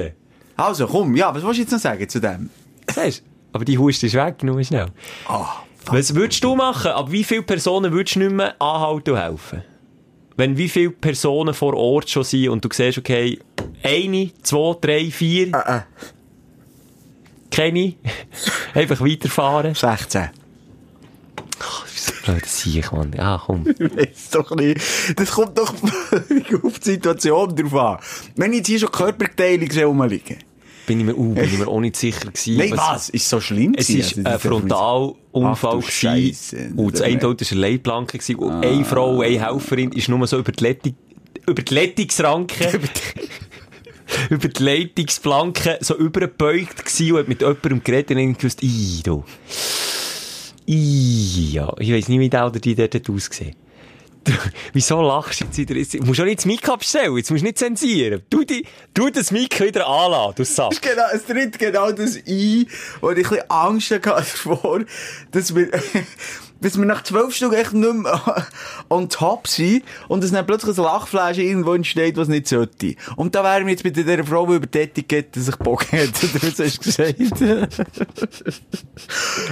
Also, 0.56 0.88
komm, 0.88 1.16
ja, 1.16 1.34
was 1.34 1.44
willst 1.44 1.58
du 1.58 1.62
jetzt 1.64 1.72
noch 1.72 1.80
sagen 1.80 2.08
zu 2.08 2.20
dem? 2.20 2.50
Siehst? 2.94 3.24
Aber 3.54 3.66
die 3.66 3.78
Hust 3.78 4.04
ist 4.04 4.14
weg, 4.14 4.44
nur 4.44 4.64
schnell. 4.64 4.88
Ah, 5.28 5.64
Was 5.86 6.16
würdest 6.16 6.44
du 6.44 6.56
machen? 6.56 6.92
Ab 6.92 7.12
wie 7.12 7.24
viele 7.24 7.42
Personen 7.42 7.92
würdest 7.92 8.16
du 8.16 8.20
nicht 8.20 8.32
mehr 8.32 8.62
anhalten 8.62 9.12
und 9.12 9.18
helfen? 9.18 9.64
Wenn 10.38 10.58
wie 10.58 10.70
viele 10.70 10.92
Personen 10.92 11.54
vor 11.54 11.74
Ort 11.76 12.10
schon 12.10 12.24
sind 12.24 12.50
und 12.50 12.64
du 12.64 12.70
siehst, 12.72 12.98
okay, 12.98 13.40
eine, 13.84 14.32
zwei, 14.42 14.76
drei, 14.80 15.12
vier, 15.12 15.48
äh, 15.54 15.82
keine, 17.50 17.94
einfach 18.74 19.02
weiterfahren. 19.02 19.76
16. 19.76 20.30
Das 22.26 22.62
sehe 22.62 22.80
ich, 22.80 22.92
Mann. 22.92 23.14
Ja, 23.16 23.42
komm. 23.44 23.66
Weiss 23.66 24.30
doch 24.32 24.52
nicht. 24.56 24.82
Das 25.16 25.32
kommt 25.32 25.58
doch 25.58 25.74
auf 26.64 26.80
die 26.80 26.92
Situation 26.92 27.56
drauf 27.56 27.76
an. 27.76 27.98
Wenn 28.36 28.52
ich 28.52 28.60
jetzt 28.60 28.68
hier 28.68 28.80
schon 28.80 28.92
Körperteile 28.92 29.86
rumliegen. 29.86 30.38
Bin 30.88 31.00
ich 31.00 31.06
mir, 31.06 31.16
uh, 31.16 31.34
bin 31.34 31.44
ich 31.46 31.58
mir 31.58 31.68
auch 31.68 31.80
nicht 31.80 31.96
sicher 31.96 32.32
gewesen. 32.32 32.58
Nein, 32.58 32.72
was? 32.76 33.10
Ist 33.10 33.30
so 33.30 33.40
schlimm 33.40 33.76
Es 33.78 33.90
Also, 33.90 34.22
ein 34.24 34.40
Frontalunfall. 34.40 35.80
Gewesen. 35.80 36.74
Und 36.76 36.94
das 36.96 37.02
eine 37.02 37.18
Auto 37.18 37.46
war 37.46 37.52
eine 37.52 37.62
Leitplanke. 37.62 38.18
gewesen. 38.18 38.36
Und 38.36 38.66
eine 38.66 38.86
Frau, 38.86 39.22
eine 39.22 39.46
Helferin, 39.46 39.92
ist 39.92 40.10
nur 40.10 40.26
so 40.28 40.40
über 40.40 40.52
die 40.52 40.64
Lettung, 40.64 40.96
über 41.48 41.62
die 41.62 41.74
Leitungsranke, 41.74 42.80
über 44.30 44.48
die 44.48 44.64
Leitungsplanke 44.64 45.78
so 45.82 45.96
übergebeugt 45.96 46.84
gewesen 46.84 47.14
und 47.14 47.20
hat 47.20 47.28
mit 47.28 47.42
jemandem 47.42 47.84
geredet 47.84 48.18
und 48.18 48.32
ich 48.32 48.38
gewusst, 48.38 48.64
ii, 48.64 49.02
du. 49.04 49.24
Ja. 50.74 51.74
Ich 51.80 51.92
weiss 51.92 52.08
nicht, 52.08 52.20
wie 52.20 52.30
der 52.30 52.48
oder 52.48 52.60
die 52.60 52.76
dort 52.76 53.10
ausgesehen. 53.10 53.56
Wieso 54.74 55.02
lachst 55.02 55.42
du 55.42 55.46
jetzt 55.46 55.58
wieder? 55.58 55.76
Jetzt 55.76 56.00
musst 56.06 56.20
du 56.20 56.24
nicht 56.24 56.40
das 56.40 56.46
Mic 56.46 56.70
abstellen, 56.70 57.18
jetzt 57.18 57.32
musst 57.32 57.42
du 57.42 57.46
nicht 57.48 57.58
zensieren. 57.58 58.22
Du, 58.30 58.44
die, 58.44 58.66
du 58.94 59.10
das 59.10 59.32
Mic 59.32 59.60
wieder 59.60 59.88
anlassen, 59.88 60.36
du 60.38 60.46
Sack. 60.46 60.72
ist 60.72 60.82
genau, 60.82 61.04
es 61.12 61.26
tritt 61.26 61.58
genau 61.58 61.92
das 61.92 62.16
ein, 62.16 62.68
wo 63.02 63.10
ich 63.10 63.18
ein 63.18 63.24
bisschen 63.24 63.50
Angst 63.50 63.92
hatte 63.92 64.10
davor, 64.10 64.82
dass 65.32 65.56
wir, 65.56 65.70
dass 66.62 66.78
wir 66.78 66.86
nach 66.86 67.04
zwölf 67.04 67.36
Stunden 67.36 67.56
echt 67.56 67.74
nicht 67.74 67.94
mehr 67.94 68.48
on 68.90 69.10
top 69.10 69.48
sind 69.48 69.84
und 70.08 70.24
es 70.24 70.32
dann 70.32 70.46
plötzlich 70.46 70.78
ein 70.78 70.84
Lachfleisch 70.84 71.38
irgendwo 71.38 71.74
entsteht, 71.74 72.18
was 72.18 72.28
nicht 72.28 72.48
sollte. 72.48 72.96
Und 73.16 73.36
da 73.36 73.44
wären 73.44 73.66
wir 73.66 73.72
jetzt 73.72 73.84
bei 73.84 73.90
dieser 73.90 74.24
Frau, 74.24 74.46
die 74.48 74.56
über 74.56 74.68
die 74.68 74.80
Etikette 74.80 75.42
sich 75.42 75.56
Bock 75.58 75.92
hat, 75.92 76.12
was 76.44 76.60
hast 76.60 76.78
du 76.78 76.82
gesagt? 76.84 77.82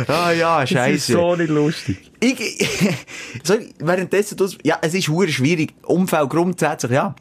Ah 0.08 0.32
ja, 0.32 0.65
scheiße. 0.65 1.13
nicht 1.38 1.50
lustig. 1.50 2.12
Ich, 2.19 2.67
sorry, 3.43 3.74
währenddessen, 3.80 4.38
ja, 4.63 4.78
es 4.82 4.93
ist 4.93 5.06
schwierig. 5.06 5.74
Umfeld 5.84 6.30
grundsätzlich, 6.30 6.91
ja. 6.91 7.15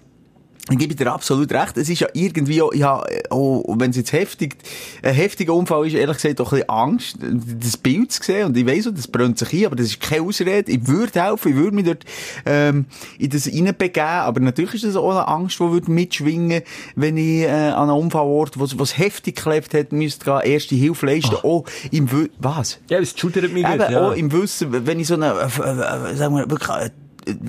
Ich 0.70 0.78
gebe 0.78 0.94
dir 0.94 1.12
absolut 1.12 1.50
recht. 1.52 1.76
Es 1.76 1.88
ist 1.88 2.00
ja 2.00 2.08
irgendwie 2.12 2.60
auch, 2.60 2.74
ja, 2.74 3.02
auch 3.30 3.64
wenn 3.78 3.90
es 3.90 3.96
jetzt 3.96 4.12
heftig, 4.12 4.56
ein 5.02 5.14
heftiger 5.14 5.54
Unfall 5.54 5.86
ist, 5.86 5.94
ehrlich 5.94 6.16
gesagt, 6.16 6.40
auch 6.40 6.52
ein 6.52 6.58
bisschen 6.58 6.68
Angst, 6.68 7.16
das 7.20 7.76
Bild 7.76 8.12
zu 8.12 8.22
sehen. 8.22 8.46
Und 8.46 8.56
ich 8.56 8.66
weiss, 8.66 8.88
das 8.92 9.08
brennt 9.08 9.38
sich 9.38 9.52
ein, 9.52 9.66
aber 9.66 9.76
das 9.76 9.86
ist 9.86 10.00
keine 10.00 10.22
Ausrede. 10.22 10.70
Ich 10.70 10.86
würde 10.86 11.22
helfen, 11.22 11.50
ich 11.52 11.56
würde 11.56 11.74
mich 11.74 11.86
dort, 11.86 12.04
ähm, 12.44 12.86
in 13.18 13.30
das 13.30 13.46
reinbegeben. 13.46 14.02
Aber 14.02 14.40
natürlich 14.40 14.74
ist 14.74 14.84
das 14.84 14.96
auch 14.96 15.10
eine 15.10 15.26
Angst, 15.26 15.58
die 15.58 15.70
würde 15.70 15.90
mitschwingen, 15.90 16.62
wenn 16.96 17.16
ich, 17.16 17.42
äh, 17.42 17.48
an 17.48 17.88
einem 17.88 17.98
Unfallort, 17.98 18.58
wo 18.58 18.82
es 18.82 18.98
heftig 18.98 19.36
geklebt 19.36 19.72
hat, 19.74 19.92
müsste 19.92 20.24
gehen, 20.24 20.40
erste 20.44 20.74
Hilfe 20.74 21.06
leisten. 21.06 21.36
Auch 21.36 21.64
im, 21.90 22.08
was? 22.38 22.78
Ja, 22.90 22.98
es 22.98 23.18
schudert 23.18 23.52
mich 23.52 23.64
Eben, 23.64 23.78
nicht, 23.78 23.90
ja. 23.90 24.08
auch 24.08 24.12
im 24.12 24.32
Wissen, 24.32 24.86
wenn 24.86 25.00
ich 25.00 25.06
so 25.06 25.14
eine, 25.14 25.32
äh, 25.32 25.44
äh, 25.44 26.14
sagen 26.16 26.36
wir, 26.36 26.50
wirklich, 26.50 26.68
äh, 26.68 26.90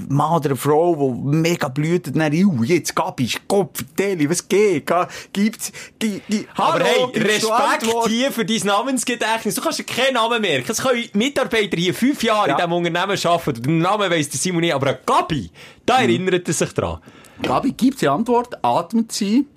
Mann 0.10 0.36
oder 0.38 0.50
eine 0.50 0.56
Frau, 0.56 0.96
die 0.96 1.36
mega 1.38 1.68
blüht, 1.68 2.16
dann, 2.16 2.34
uh, 2.34 2.64
jetzt 2.64 2.96
Gabi, 2.96 3.30
Gott, 3.48 3.78
vertell, 3.78 4.30
was 4.30 4.48
geht? 4.48 4.90
Gibt's, 5.34 5.72
gi, 6.00 6.22
gi, 6.30 6.48
Aber 6.56 6.84
hey, 6.84 7.04
Respekt 7.16 8.08
hier 8.08 8.32
für 8.32 8.46
dein 8.46 8.62
Namensgedächtnis. 8.66 9.56
Du 9.56 9.62
kannst 9.62 9.80
dir 9.80 9.84
keinen 9.84 10.14
Namen 10.16 10.42
merken. 10.42 10.72
Es 10.72 10.82
können 10.82 11.04
Mitarbeiter 11.14 11.78
hier 11.78 11.94
fünf 11.94 12.24
Jahre 12.24 12.50
Ja. 12.50 12.54
in 12.54 12.58
diesem 12.58 12.74
Unternehmen 12.74 13.20
arbeiten. 13.26 13.62
Den 13.64 13.78
Namen 13.80 14.12
weiss 14.12 14.30
der 14.30 14.40
Simon 14.40 14.62
nicht, 14.62 14.74
aber 14.74 14.94
Gabi, 15.06 15.50
da 15.86 15.98
Mhm. 15.98 16.04
erinnert 16.10 16.48
er 16.48 16.54
sich 16.54 16.74
dran. 16.74 17.00
Gabi, 17.42 17.72
gibt's 17.72 18.00
die 18.02 18.08
Antwort? 18.10 18.58
Atmet 18.64 19.12
sie? 19.12 19.48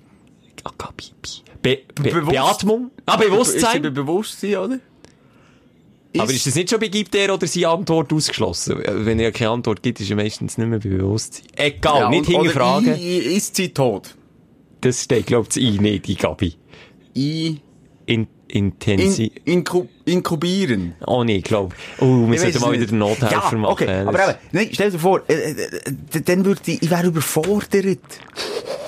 Ah, 0.63 0.71
Gabi. 0.77 1.05
Be 1.61 1.81
Be 1.95 2.09
Bewusst- 2.11 2.29
Beatmung? 2.31 2.91
Ah, 3.05 3.15
Bewusstsein? 3.17 3.81
bei 3.81 3.89
Bewusstsein, 3.89 4.55
oder? 4.57 4.79
Aber 6.21 6.31
ist 6.31 6.45
das 6.45 6.55
nicht 6.55 6.69
schon 6.69 6.79
bei 6.79 6.87
gibt 6.89 7.15
er 7.15 7.33
oder 7.33 7.47
seine 7.47 7.69
Antwort 7.69 8.13
ausgeschlossen? 8.13 8.81
Wenn 8.85 9.19
er 9.19 9.31
keine 9.31 9.51
Antwort 9.51 9.81
gibt, 9.81 9.99
ist 9.99 10.09
er 10.09 10.15
meistens 10.15 10.57
nicht 10.57 10.67
mehr 10.67 10.79
bei 10.79 10.89
Bewusstsein. 10.89 11.43
Egal, 11.55 12.01
Ja, 12.01 12.09
nicht 12.09 12.25
hinterfragen. 12.27 12.95
i- 12.95 13.17
i- 13.17 13.35
Ist 13.35 13.55
sie 13.55 13.69
tot? 13.69 14.15
Das 14.81 15.03
steht, 15.03 15.27
glaubt 15.27 15.55
ich, 15.57 15.79
nicht, 15.81 16.07
die 16.07 16.15
Gabi. 16.15 16.55
I, 17.15 17.57
In, 18.05 18.27
intensiv. 18.53 19.31
in, 19.45 19.53
inku, 19.53 19.87
inkubieren. 20.05 20.95
Oh 21.07 21.23
nee, 21.23 21.37
ich 21.37 21.43
glaube. 21.43 21.75
Oh, 21.99 22.29
wir 22.29 22.39
sollten 22.39 22.61
mal 22.61 22.71
wieder 22.73 22.85
den. 22.85 22.99
Nothelfer 22.99 23.31
ja, 23.31 23.57
machen. 23.57 23.65
Okay, 23.65 23.89
aber 24.05 24.29
eben, 24.29 24.37
nein, 24.51 24.69
stell 24.71 24.91
dir 24.91 24.99
vor, 24.99 25.21
äh, 25.27 25.33
äh, 25.33 26.21
dann 26.25 26.45
würde 26.45 26.61
ich, 26.67 26.81
ich 26.83 26.89
wäre 26.91 27.07
überfordert. 27.07 27.99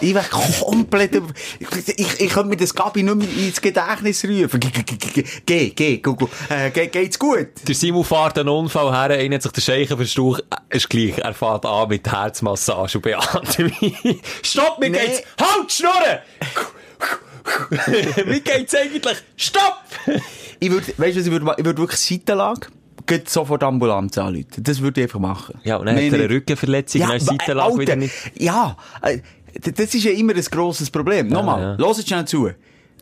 Ich 0.02 0.14
wäre 0.14 0.26
komplett, 0.30 1.16
über- 1.16 1.34
ich, 1.60 1.88
ich, 1.98 2.20
ich 2.20 2.30
könnte 2.30 2.50
mir 2.50 2.58
das 2.58 2.76
Gabi 2.76 3.02
nicht 3.02 3.16
mehr 3.16 3.28
ins 3.48 3.62
Gedächtnis 3.62 4.24
rufen. 4.26 4.60
Geh, 4.60 4.70
geh, 4.70 4.84
geh, 4.84 4.96
geh, 4.98 5.24
geh, 5.46 5.70
geh, 5.70 5.70
geh, 5.70 6.70
geh, 6.72 6.88
geht's 6.88 7.18
gut? 7.18 7.48
Der 7.68 7.74
Simon 7.76 8.04
fährt 8.04 8.38
einen 8.38 8.50
Unfall 8.50 8.92
her, 8.92 9.18
einer 9.18 9.36
hat 9.36 9.44
sich 9.44 9.52
den 9.54 9.62
Scheichen 9.62 9.98
verstaucht, 9.98 10.44
äh, 10.70 10.76
ist 10.78 10.90
gleich, 10.90 11.18
er 11.18 11.34
fährt 11.34 11.66
an 11.66 11.88
mit 11.90 12.12
Herzmassage 12.12 12.98
und 12.98 13.02
Beatmung. 13.04 13.72
Stopp, 14.44 14.80
mir 14.80 14.90
Nee. 14.90 14.98
geht's, 15.00 15.24
halt, 15.40 15.72
Schnurren! 15.72 16.20
Wie 18.26 18.40
geht's 18.42 18.76
eigentlich? 18.76 19.18
Stopp! 19.38 19.84
Ich 20.60 20.72
würde, 20.72 20.88
weißt 20.98 21.18
du, 21.18 21.22
ich 21.22 21.32
würde, 21.32 21.46
würde 21.46 21.78
wirklich 21.78 22.00
Seitenlage, 22.00 22.68
geht 23.06 23.30
sofort 23.30 23.64
Ambulanz 23.64 24.18
anrufen. 24.18 24.48
Das 24.58 24.82
würde 24.82 25.02
ich 25.02 25.06
einfach 25.06 25.20
machen. 25.20 25.60
Ja, 25.64 25.78
und 25.78 25.86
dann 25.86 25.96
Mehr 25.96 26.06
hat 26.08 26.14
er 26.14 26.26
eine. 26.26 26.34
Rückenverletzung, 26.34 27.02
dann 27.02 27.12
ist 27.18 27.30
die 27.30 27.36
äh, 27.36 27.38
Seitenlage 27.40 27.68
Alter, 27.70 27.80
wieder 27.82 27.96
nicht. 27.96 28.14
Ja, 28.38 28.78
äh, 29.02 29.20
das 29.60 29.94
ist 29.94 30.04
ja 30.04 30.12
immer 30.12 30.34
ein 30.36 30.42
grosses 30.44 30.90
Problem. 30.90 31.28
Nochmal, 31.28 31.62
ja. 31.62 31.76
los 31.76 31.98
jetzt 31.98 32.08
schnell 32.08 32.26
zu. 32.26 32.50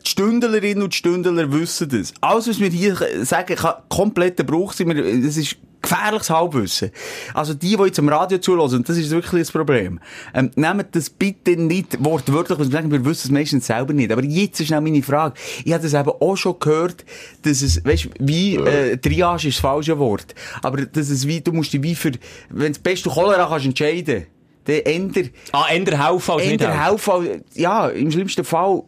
Die 0.04 0.10
Stündlerinnen 0.10 0.82
und 0.82 0.94
Stündler 0.94 1.50
wissen 1.52 1.88
das. 1.88 2.12
Alles, 2.20 2.46
was 2.48 2.60
wir 2.60 2.68
hier 2.68 2.96
sagen, 3.24 3.56
kann 3.56 3.74
kompletter 3.88 4.44
Bruch 4.44 4.72
sein. 4.74 4.94
Wir- 4.94 5.22
Das 5.22 5.36
ist 5.36 5.56
gefährliches 5.84 6.30
Halbwissen. 6.30 6.90
Also 7.32 7.54
die, 7.54 7.76
die 7.76 7.82
jetzt 7.82 7.98
am 7.98 8.08
Radio 8.08 8.38
zulassen, 8.38 8.84
das 8.84 8.96
ist 8.96 9.10
wirklich 9.10 9.42
das 9.42 9.52
Problem, 9.52 10.00
ähm, 10.34 10.50
nehmt 10.56 10.86
das 10.96 11.10
bitte 11.10 11.56
nicht 11.56 12.02
wortwörtlich, 12.04 12.58
was 12.58 12.70
wir 12.72 13.04
wissen 13.04 13.28
es 13.28 13.30
meistens 13.30 13.66
selber 13.66 13.92
nicht. 13.92 14.10
Aber 14.12 14.24
jetzt 14.24 14.60
ist 14.60 14.72
auch 14.72 14.80
meine 14.80 15.02
Frage. 15.02 15.34
Ich 15.64 15.72
habe 15.72 15.82
das 15.82 15.94
eben 15.94 16.10
auch 16.10 16.36
schon 16.36 16.58
gehört, 16.58 17.04
dass 17.42 17.62
es, 17.62 17.84
weißt, 17.84 18.08
wie, 18.18 18.56
äh, 18.56 18.96
Triage 18.96 19.48
ist 19.48 19.58
das 19.58 19.62
falsche 19.62 19.98
Wort. 19.98 20.34
Aber 20.62 20.84
dass 20.86 21.08
es 21.10 21.26
wie, 21.26 21.40
du 21.40 21.52
musst 21.52 21.72
dich 21.72 21.82
wie 21.82 21.94
für, 21.94 22.12
wenn 22.50 22.72
das 22.72 22.78
beste 22.82 23.10
Cholera 23.10 23.46
kannst 23.48 23.66
entscheiden, 23.66 24.26
dann 24.64 24.76
ändert, 24.76 25.30
Ah, 25.52 25.66
änder 25.70 26.02
helfen 26.08 26.30
als 26.32 26.42
nicht 26.42 26.52
Änder 26.62 26.84
helfen. 26.86 27.42
ja, 27.54 27.88
im 27.88 28.10
schlimmsten 28.10 28.44
Fall, 28.44 28.82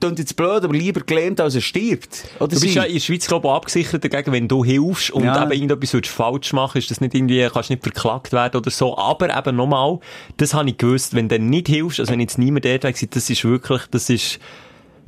klingt 0.00 0.18
jetzt 0.18 0.34
blöd, 0.36 0.64
aber 0.64 0.72
lieber 0.74 1.00
gelähmt, 1.02 1.40
als 1.40 1.54
er 1.54 1.60
stirbt. 1.60 2.24
Oder 2.38 2.48
Du 2.48 2.60
bist 2.60 2.62
sie? 2.62 2.70
ja 2.78 2.82
in 2.84 2.94
der 2.94 3.00
Schweiz, 3.00 3.26
glaube 3.26 3.46
ich, 3.48 3.54
abgesichert 3.54 4.02
dagegen, 4.04 4.32
wenn 4.32 4.48
du 4.48 4.64
hilfst 4.64 5.10
und 5.10 5.24
Ja. 5.24 5.42
eben 5.42 5.52
irgendetwas 5.52 5.92
würdest 5.94 6.12
falsch 6.14 6.52
machen, 6.52 6.78
ist 6.78 6.90
das 6.90 7.00
nicht 7.00 7.14
irgendwie, 7.14 7.46
kannst 7.52 7.70
nicht 7.70 7.82
verklagt 7.82 8.32
werden 8.32 8.56
oder 8.56 8.70
so. 8.70 8.96
Aber 8.98 9.36
eben 9.36 9.56
nochmal, 9.56 9.98
das 10.38 10.54
habe 10.54 10.68
ich 10.70 10.78
gewusst, 10.78 11.14
wenn 11.14 11.28
du 11.28 11.38
nicht 11.38 11.68
hilfst, 11.68 12.00
also 12.00 12.12
wenn 12.12 12.20
jetzt 12.20 12.38
niemand 12.38 12.64
dort 12.64 12.84
war, 12.84 12.90
das 12.92 13.30
ist 13.30 13.44
wirklich, 13.44 13.82
das 13.90 14.10
ist, 14.10 14.38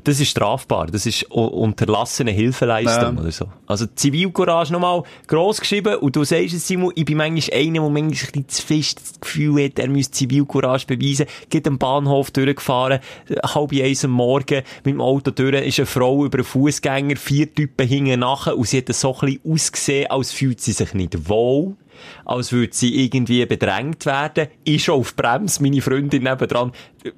das 0.04 0.20
ist 0.20 0.30
strafbar. 0.30 0.86
Das 0.86 1.06
ist 1.06 1.24
unterlassene 1.30 2.30
Hilfeleistung 2.30 3.16
Ja. 3.16 3.22
oder 3.22 3.30
so. 3.32 3.46
Also 3.66 3.86
Zivilcourage 3.86 4.72
nochmal 4.72 5.02
gross 5.26 5.60
geschrieben 5.60 5.96
und 5.96 6.16
du 6.16 6.24
sagst 6.24 6.54
es, 6.54 6.66
Simon, 6.66 6.92
ich 6.94 7.04
bin 7.04 7.16
manchmal 7.16 7.58
einer, 7.60 7.72
der 7.80 7.82
manchmal 7.82 8.02
ein 8.02 8.10
bisschen 8.10 8.48
zu 8.48 8.62
fest 8.62 9.00
das 9.00 9.20
Gefühl 9.20 9.64
hat, 9.64 9.78
er 9.78 9.88
müsste 9.88 10.12
Zivilcourage 10.12 10.86
beweisen, 10.86 11.26
geht 11.50 11.66
am 11.68 11.78
Bahnhof 11.78 12.30
durchgefahren, 12.30 13.00
halb 13.44 13.72
eins 13.72 14.04
am 14.04 14.10
Morgen, 14.12 14.62
mit 14.84 14.94
dem 14.94 15.00
Auto 15.00 15.30
durch, 15.30 15.66
ist 15.66 15.78
eine 15.78 15.86
Frau 15.86 16.24
über 16.24 16.38
einen 16.38 16.44
Fußgänger, 16.44 17.16
vier 17.16 17.52
Typen 17.54 17.86
hingen 17.86 18.20
nachher 18.20 18.56
und 18.58 18.66
sie 18.68 18.78
hat 18.78 18.92
so 18.94 19.14
ein 19.20 19.20
bisschen 19.38 19.52
ausgesehen, 19.52 20.10
als 20.10 20.32
fühlt 20.32 20.60
sie 20.60 20.72
sich 20.72 20.94
nicht 20.94 21.28
wohl 21.28 21.76
als 22.24 22.52
würde 22.52 22.72
sie 22.74 23.04
irgendwie 23.04 23.44
bedrängt 23.46 24.06
werden. 24.06 24.48
Ich 24.64 24.84
schon 24.84 25.00
auf 25.00 25.14
Brems, 25.16 25.60
meine 25.60 25.80
Freundin 25.82 26.22
nebendran, 26.24 26.72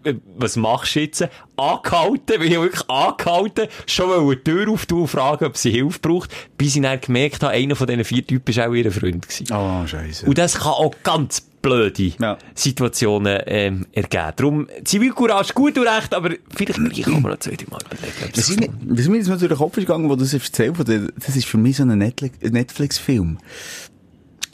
äh, 0.04 0.14
was 0.36 0.56
machst 0.56 0.94
du 0.96 1.00
jetzt? 1.00 1.28
Angehalten, 1.56 2.38
bin 2.40 2.52
ich 2.52 2.58
wirklich 2.60 2.88
angehalten, 2.90 3.68
schon 3.86 4.08
mal 4.08 4.34
die 4.36 4.42
Tür 4.42 4.68
auftun 4.70 5.02
und 5.02 5.08
fragen, 5.08 5.44
ob 5.44 5.56
sie 5.56 5.70
Hilfe 5.70 5.98
braucht, 6.00 6.30
bis 6.58 6.74
ich 6.76 6.82
dann 6.82 7.00
gemerkt 7.00 7.42
habe, 7.42 7.52
einer 7.52 7.76
von 7.76 7.86
diesen 7.86 8.04
vier 8.04 8.26
Typen 8.26 8.54
war 8.56 8.68
auch 8.68 8.74
ihr 8.74 8.90
Freund. 8.90 9.28
Gewesen. 9.28 9.46
Oh, 9.52 9.86
scheiße. 9.86 10.26
Und 10.26 10.38
das 10.38 10.54
kann 10.58 10.72
auch 10.72 10.94
ganz 11.02 11.40
blöde 11.40 12.12
Ja. 12.20 12.36
Situationen 12.54 13.40
ähm, 13.46 13.86
ergeben. 13.92 14.32
Darum, 14.36 14.68
Zivilcourage 14.84 15.54
gut 15.54 15.78
und 15.78 15.86
recht, 15.86 16.12
aber 16.12 16.30
vielleicht 16.54 16.74
kann 17.04 17.22
man 17.22 17.32
noch 17.32 17.38
zwei, 17.38 17.52
drei 17.52 17.64
Mal 17.70 17.80
überlegen. 17.80 18.12
Was, 18.20 18.32
das- 18.32 18.50
ich 18.50 18.60
mir- 18.60 18.68
was 18.84 19.08
mir 19.08 19.16
jetzt 19.16 19.28
mal 19.28 19.38
durch 19.38 19.48
den 19.48 19.56
Kopf 19.56 19.76
ist 19.78 19.86
gegangen, 19.86 20.10
wo 20.10 20.14
du 20.14 20.22
das 20.24 20.34
erzählt 20.34 20.74
hast, 20.76 20.88
das 20.88 21.36
ist 21.36 21.46
für 21.46 21.56
mich 21.56 21.76
so 21.78 21.84
ein 21.84 21.96
Netflix- 21.96 22.38
Netflix-Film. 22.42 23.38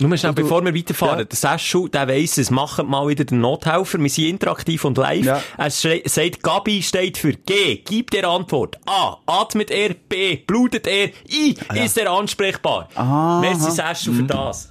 Nur 0.01 0.17
schnell, 0.17 0.33
bevor 0.33 0.65
wir 0.65 0.75
weiterfahren. 0.75 1.19
Ja. 1.21 1.25
Der 1.25 1.37
Seschu, 1.37 1.89
der 1.89 2.09
weiss 2.09 2.39
es, 2.39 2.51
machen 2.51 2.89
mal 2.89 3.07
wieder 3.09 3.25
den 3.25 3.41
Nothelfer. 3.41 3.99
Wir 3.99 4.09
sind 4.11 4.27
interaktiv 4.27 4.85
und 4.85 4.99
live. 4.99 5.25
Ja. 5.25 5.43
Er 5.57 5.71
sagt, 5.71 6.43
Gabi 6.43 6.83
steht 6.83 7.19
für 7.19 7.33
G. 7.33 7.77
Gib 7.85 8.11
der 8.11 8.29
Antwort. 8.29 8.79
A. 8.87 9.19
Atmet 9.27 9.71
er. 9.71 9.95
B. 9.95 10.37
Blutet 10.37 10.87
er. 10.87 11.11
I. 11.29 11.55
Ist 11.75 11.99
er 11.99 12.11
ansprechbar. 12.11 12.89
Aha. 12.95 13.41
Merci 13.41 13.71
Seschu 13.71 14.13
für 14.13 14.23
das. 14.25 14.71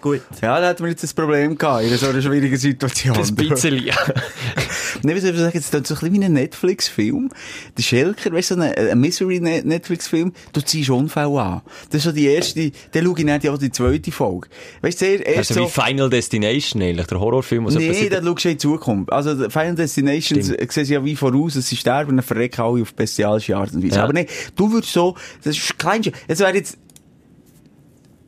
Gut. 0.00 0.20
Ja, 0.42 0.60
da 0.60 0.68
hat 0.68 0.80
man 0.80 0.90
jetzt 0.90 1.04
ein 1.04 1.10
Problem 1.14 1.56
gehabt, 1.56 1.84
in 1.84 1.96
so 1.96 2.06
einer 2.06 2.20
schwierigen 2.20 2.56
Situation. 2.56 3.14
Das 3.16 3.34
bisschen. 3.34 3.74
Nein, 5.02 5.16
was 5.16 5.22
soll 5.22 5.32
ich 5.32 5.38
sagen, 5.38 5.58
es 5.58 5.64
ist 5.64 5.70
so 5.72 5.76
ein 5.76 5.82
bisschen 5.82 6.12
wie 6.12 6.24
ein 6.24 6.32
Netflix-Film. 6.32 7.30
Der 7.76 7.82
Schelker, 7.82 8.32
weißt 8.32 8.52
du, 8.52 8.54
so 8.54 8.60
ein, 8.60 8.72
ein 8.74 9.00
Misery-Netflix-Film, 9.00 10.32
du 10.52 10.60
ziehst 10.60 10.90
Unfälle 10.90 11.40
an. 11.40 11.62
Das 11.90 11.98
ist 11.98 12.04
so 12.04 12.12
die 12.12 12.26
erste, 12.26 12.70
dann 12.92 13.04
schaue 13.04 13.18
ich 13.18 13.24
nicht 13.24 13.48
auch 13.48 13.58
die 13.58 13.70
zweite 13.70 14.12
Folge. 14.12 14.48
Weißt 14.82 15.00
du, 15.00 15.06
erst 15.06 15.50
Also 15.50 15.60
wie 15.60 15.68
so, 15.68 15.82
Final 15.82 16.10
Destination 16.10 16.82
eigentlich, 16.82 17.06
der 17.06 17.20
Horrorfilm. 17.20 17.66
was 17.66 17.74
Nee, 17.74 18.08
dann 18.08 18.24
schaust 18.24 18.44
du 18.44 18.48
in 18.50 18.58
Zukunft. 18.58 19.12
Also, 19.12 19.50
Final 19.50 19.74
Destinations 19.74 20.46
Stimmt. 20.46 20.60
äh, 20.60 20.66
sehen 20.70 20.84
sie 20.84 20.94
ja 20.94 21.04
wie 21.04 21.16
voraus, 21.16 21.54
dass 21.54 21.68
sie 21.68 21.76
sterben 21.76 22.10
und 22.10 22.16
dann 22.16 22.24
verrecken 22.24 22.60
alle 22.60 22.82
auf 22.82 22.94
bestialische 22.94 23.56
Art 23.56 23.72
und 23.72 23.82
Weise. 23.82 23.96
Ja. 23.96 24.04
Aber 24.04 24.12
nee, 24.12 24.26
du 24.54 24.72
würdest 24.72 24.92
so, 24.92 25.16
das 25.42 25.56
ist 25.56 25.78
Kleinste. 25.78 26.12
Jetzt 26.28 26.40
wäre 26.40 26.54
jetzt 26.54 26.78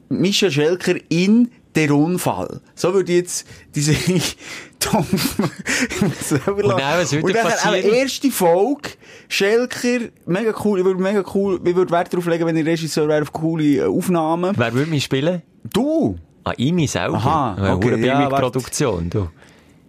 Mischa 0.09 0.51
Schelker 0.51 0.95
in 1.09 1.51
der 1.87 1.95
Unfall. 1.95 2.61
So 2.75 2.93
würde 2.95 3.13
jetzt 3.13 3.47
diese 3.75 3.95
Tom 4.81 5.05
Und 5.11 6.69
dann, 6.69 6.99
was 7.01 7.13
würde 7.13 7.33
passieren? 7.35 7.95
erste 7.95 8.31
Folge, 8.31 8.91
Schelker, 9.29 10.07
mega 10.27 10.55
cool, 10.65 10.79
ich 10.79 10.85
würde 10.85 11.01
mega 11.03 11.25
cool, 11.35 11.61
ich 11.65 11.75
würde 11.75 11.91
Wert 11.91 12.13
darauf 12.13 12.27
legen, 12.27 12.47
wenn 12.47 12.57
ich 12.57 12.67
Regisseur 12.67 13.09
wäre, 13.09 13.23
auf 13.23 13.33
coole 13.33 13.65
äh, 13.65 13.83
Aufnahmen. 13.85 14.55
Wer 14.57 14.73
würde 14.73 14.91
mich 14.91 15.05
spielen? 15.05 15.43
Du! 15.73 16.17
Ah, 16.45 16.53
ich 16.57 16.73
mich 16.73 16.91
selber. 16.91 17.17
Aha, 17.17 17.55
Eine 17.55 17.75
okay, 17.77 17.91
hure 17.91 17.99
ja. 18.07 18.29
Produktion, 18.29 19.11
du. 19.11 19.29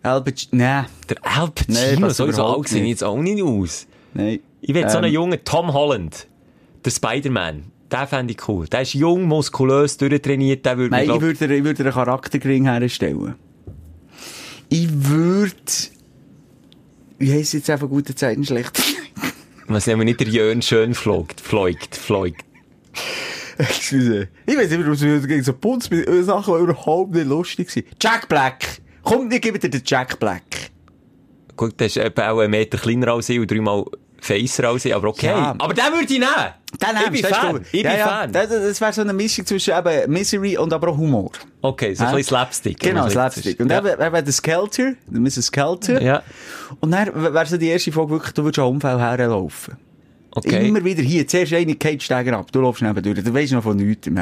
Albert, 0.01 0.47
nee, 0.51 0.81
Der 1.09 1.17
Al 1.23 1.49
Nee, 1.67 1.75
Pacino, 1.75 2.01
passt 2.07 2.17
soll 2.17 2.33
so 2.33 2.41
überhaupt 2.41 2.67
alt 2.71 2.71
nicht. 2.81 2.89
jetzt 2.89 3.03
auch 3.03 3.17
nicht 3.17 3.43
aus. 3.43 3.87
nein. 4.13 4.39
Ich 4.61 4.73
will 4.73 4.89
so 4.89 4.97
einen 4.97 5.07
Ähm, 5.07 5.13
jungen 5.13 5.39
Tom 5.45 5.71
Holland. 5.73 6.27
Der 6.83 6.91
Spider-Man. 6.91 7.63
Den 7.91 8.07
fände 8.07 8.33
ich 8.33 8.47
cool. 8.47 8.67
Der 8.67 8.81
ist 8.81 8.93
jung, 8.93 9.23
muskulös, 9.23 9.97
durchtrainiert, 9.97 10.65
der 10.65 10.77
würde 10.77 10.91
Nein, 10.91 11.07
mich, 11.07 11.15
ich 11.15 11.19
glaub- 11.19 11.39
würde, 11.39 11.55
ich 11.55 11.63
würde 11.63 11.83
einen 11.83 11.93
Charaktergring 11.93 12.65
herstellen. 12.65 13.35
Ich 14.69 14.87
würde, 14.91 15.55
wie 17.17 17.31
heisst 17.33 17.53
jetzt 17.53 17.69
einfach 17.69 17.89
gute 17.89 18.13
Zeiten 18.13 18.45
schlecht? 18.45 18.79
Was 19.67 19.87
nehmen 19.87 20.01
wir 20.01 20.05
nicht 20.05 20.19
der 20.19 20.27
Jörn 20.27 20.61
schön 20.61 20.93
flog, 20.93 21.29
fliegt, 21.41 21.95
fliegt. 21.95 22.45
Excuse. 23.57 24.27
Ich 24.45 24.55
weiß 24.57 24.69
nicht, 24.69 24.79
warum 24.85 24.99
wir 24.99 25.19
gegen 25.27 25.43
so 25.43 25.53
Punz 25.53 25.89
mit 25.89 26.07
Sachen, 26.25 26.59
überhaupt 26.59 27.13
nicht 27.13 27.27
lustig 27.27 27.69
sind. 27.69 27.87
Jack 28.01 28.29
Black. 28.29 28.63
Komm, 29.03 29.29
ich 29.31 29.41
gebe 29.41 29.59
dir 29.59 29.69
den 29.69 29.81
Jack 29.85 30.19
Black. 30.19 30.43
Gut, 31.57 31.73
das 31.77 31.95
ist 31.95 31.97
eben 31.97 32.21
auch 32.21 32.39
ein 32.39 32.51
Meter 32.51 32.77
kleiner 32.77 33.13
als 33.13 33.27
ich 33.29 33.39
und 33.39 33.51
dreimal 33.51 33.83
als 34.35 34.85
ich, 34.85 34.95
aber 34.95 35.09
okay. 35.09 35.27
Ja. 35.27 35.55
Aber 35.57 35.73
den 35.73 35.83
würde 35.85 36.03
ich 36.03 36.09
nehmen. 36.09 36.25
Den 36.81 37.13
ich 37.15 37.21
bin 37.21 37.33
Fan. 37.33 37.65
Ich 37.71 37.83
ja. 37.83 38.07
Fan. 38.07 38.31
Das, 38.31 38.49
das 38.49 38.81
wäre 38.81 38.93
so 38.93 39.01
eine 39.01 39.13
Mischung 39.13 39.45
zwischen 39.45 39.73
eben 39.75 40.11
Misery 40.11 40.57
und 40.57 40.71
aber 40.71 40.89
auch 40.89 40.97
Humor. 40.97 41.31
Okay, 41.61 41.93
so 41.93 42.03
ein 42.03 42.11
bisschen 42.11 42.29
Slapstick. 42.29 42.79
Genau. 42.79 43.09
Slapstick. 43.09 43.59
Und 43.59 43.71
ja. 43.71 43.81
dann 43.81 43.99
wäre 43.99 44.13
wär 44.13 44.21
der 44.21 44.33
Skelter, 44.33 44.93
Mrs. 45.09 45.47
Skelter. 45.47 46.01
Ja. 46.01 46.23
Und 46.79 46.91
dann 46.91 47.11
wäre 47.15 47.45
so 47.45 47.57
die 47.57 47.67
erste 47.67 47.91
Folge 47.91 48.11
wirklich, 48.13 48.33
du 48.33 48.43
würdest 48.43 48.59
an 48.59 48.65
Unfall 48.65 48.99
herlaufen. 48.99 49.77
Okay. 50.31 50.67
Immer 50.67 50.83
wieder 50.83 51.01
hier, 51.01 51.27
zuerst 51.27 51.53
eine 51.53 51.75
Steiger 51.99 52.37
ab, 52.37 52.51
du 52.51 52.61
läufst 52.61 52.83
neben 52.83 53.01
durch, 53.01 53.23
du 53.23 53.33
weisst 53.33 53.51
noch 53.53 53.63
von 53.63 53.75
nichts. 53.77 54.07
He? 54.07 54.13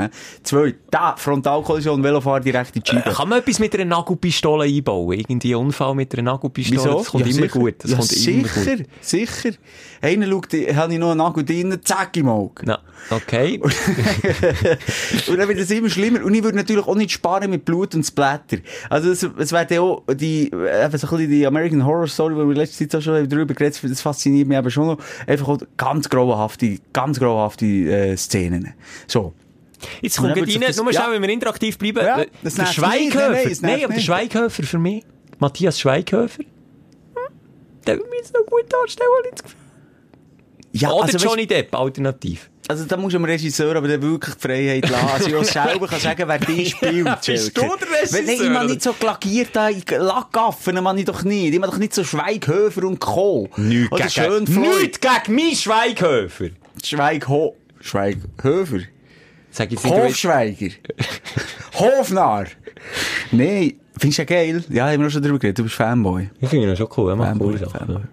Zwei, 0.43 0.75
da, 0.89 1.15
Frontalkollision, 1.17 2.01
Velofahrer 2.03 2.39
direkt 2.39 2.75
in 2.77 2.83
die 2.83 2.89
Scheibe. 2.91 3.09
Äh, 3.09 3.13
Kann 3.13 3.27
man 3.29 3.39
etwas 3.39 3.59
mit 3.59 3.73
einer 3.75 3.85
Nagelpistole 3.85 4.65
einbauen? 4.65 5.19
Irgendwie 5.19 5.53
Unfall 5.55 5.95
mit 5.95 6.13
einer 6.13 6.31
Nagelpistole? 6.31 6.79
Wieso? 6.79 6.97
Das 6.99 7.07
kommt 7.07 7.25
Ja, 7.25 7.31
immer 7.31 7.41
sicher. 7.47 7.59
gut. 7.59 7.75
Das 7.79 7.91
ja, 7.91 7.97
kommt 7.97 8.09
sicher, 8.09 8.31
immer 8.31 8.77
gut. 8.77 8.85
sicher. 9.01 9.49
Einer 10.01 10.27
schaut, 10.27 10.53
habe 10.53 10.93
ich 10.93 10.99
noch 10.99 11.09
einen 11.11 11.17
Nagel 11.17 11.43
drin, 11.43 11.77
zack 11.83 12.15
im 12.17 12.29
Auge. 12.29 12.63
Na, 12.65 12.79
okay. 13.09 13.59
und 15.27 15.37
dann 15.37 15.47
wird 15.47 15.59
es 15.59 15.71
immer 15.71 15.89
schlimmer. 15.89 16.23
Und 16.23 16.33
ich 16.33 16.43
würde 16.43 16.57
natürlich 16.57 16.85
auch 16.87 16.95
nicht 16.95 17.11
sparen 17.11 17.49
mit 17.49 17.65
Blut 17.65 17.95
und 17.95 18.03
Splatter. 18.03 18.57
Also, 18.89 19.11
es, 19.11 19.23
es 19.23 19.51
wäre 19.51 19.67
ja 19.73 19.81
auch 19.81 20.03
die, 20.13 20.45
eben 20.45 20.53
so 20.97 21.07
ein 21.07 21.17
bisschen 21.17 21.29
die 21.29 21.45
American 21.45 21.85
Horror 21.85 22.07
Story, 22.07 22.35
wo 22.35 22.47
wir 22.47 22.55
letzte 22.55 22.87
Zeit 22.87 22.99
auch 22.99 23.03
schon 23.03 23.27
drüber 23.27 23.53
geredet 23.53 23.81
haben, 23.81 23.89
das 23.89 24.01
fasziniert 24.01 24.47
mich 24.47 24.57
aber 24.57 24.69
schon 24.69 24.87
noch. 24.87 24.97
Einfach 25.25 25.47
auch 25.47 25.57
ganz 25.97 26.09
grauenhafte, 26.09 26.77
ganz 26.93 27.19
grauenhafte, 27.19 27.65
äh, 27.65 28.15
Szenen. 28.17 28.73
So. 29.07 29.33
Jetzt 30.01 30.17
kommt 30.17 30.35
rein, 30.35 30.45
das- 30.45 30.77
nur 30.77 30.91
schnell, 30.91 31.03
ja. 31.05 31.11
wenn 31.11 31.21
wir 31.21 31.29
interaktiv 31.29 31.77
bleiben. 31.77 31.99
Ja, 31.99 32.21
Äh, 32.21 32.27
das 32.43 32.55
der. 32.55 32.65
Schweighöfer. 32.67 33.29
Nein, 33.31 33.43
nein, 33.43 33.57
Nein, 33.61 33.83
aber 33.85 33.93
der. 33.93 34.01
Schweighöfer 34.01 34.63
für 34.63 34.77
mich. 34.79 35.03
Matthias 35.39 35.79
Schweighöfer. 35.79 36.43
Hm, 36.43 37.33
Der 37.85 37.97
würde 37.97 38.09
mich 38.09 38.19
jetzt 38.19 38.33
noch 38.33 38.45
gut 38.45 38.71
darstellen, 38.71 39.09
habe 39.17 39.27
ich 39.27 39.31
das 39.35 39.43
Gefühl. 39.43 39.59
Ja, 40.73 40.91
Oder 40.91 41.03
also, 41.05 41.17
Johnny 41.17 41.47
Depp, 41.47 41.75
alternativ. 41.75 42.49
Also 42.69 42.85
da 42.85 42.97
muss 42.97 43.13
dem 43.13 43.23
Regisseur 43.23 43.75
aber 43.75 43.87
dann 43.87 44.01
wirklich 44.01 44.35
die 44.35 44.41
Freiheit 44.41 44.89
lassen. 44.89 45.07
Also 45.07 45.29
ich 45.29 45.35
auch 45.35 45.43
selber 45.43 45.87
kann 45.87 45.99
sagen, 45.99 46.23
wer 46.27 46.39
die 46.39 46.65
spielt. 46.65 47.21
Bist 47.25 47.57
du 47.57 47.61
der 47.61 47.71
Regisseur, 47.71 48.19
Wenn 48.19 48.29
ich 48.29 48.41
oder? 48.41 48.63
nicht 48.65 48.81
so 48.81 48.93
ich 49.69 49.89
Lackaffen 49.89 50.83
man 50.83 50.97
ich 50.97 51.05
doch 51.05 51.23
nicht. 51.23 51.53
Ich 51.53 51.59
mach 51.59 51.69
doch 51.69 51.77
nicht 51.77 51.93
so 51.93 52.03
Schweighöfer 52.03 52.83
und 52.83 52.99
Co. 52.99 53.49
Nichts 53.55 53.91
Oder 53.91 54.07
gegen, 54.07 54.61
nichts 54.61 54.99
gegen 54.99 55.35
meinen 55.35 55.55
Schweighöfer. 55.55 56.49
Schweigho... 56.83 57.55
Schweighöfer? 57.79 58.79
Sag 59.51 59.71
jetzt 59.71 59.83
nicht, 59.83 59.93
Hofschweiger? 59.93 60.69
Hofnarr? 61.75 62.45
Nee, 63.31 63.77
findest 63.97 64.19
du 64.19 64.21
ja 64.21 64.25
geil? 64.25 64.63
Ja, 64.69 64.87
haben 64.87 64.99
wir 64.99 65.07
auch 65.07 65.11
schon 65.11 65.23
drüber 65.23 65.39
geredet, 65.39 65.59
du 65.59 65.63
bist 65.63 65.75
Fanboy. 65.75 66.29
Ich 66.39 66.49
finde 66.49 66.69
ihn 66.69 66.75
schon 66.75 66.87
cool, 66.97 67.11
er 67.11 67.15
macht 67.15 67.29
Fanboy, 67.29 67.47
coole 67.47 67.59
Sachen. 67.59 67.79
Fanboy. 67.79 68.03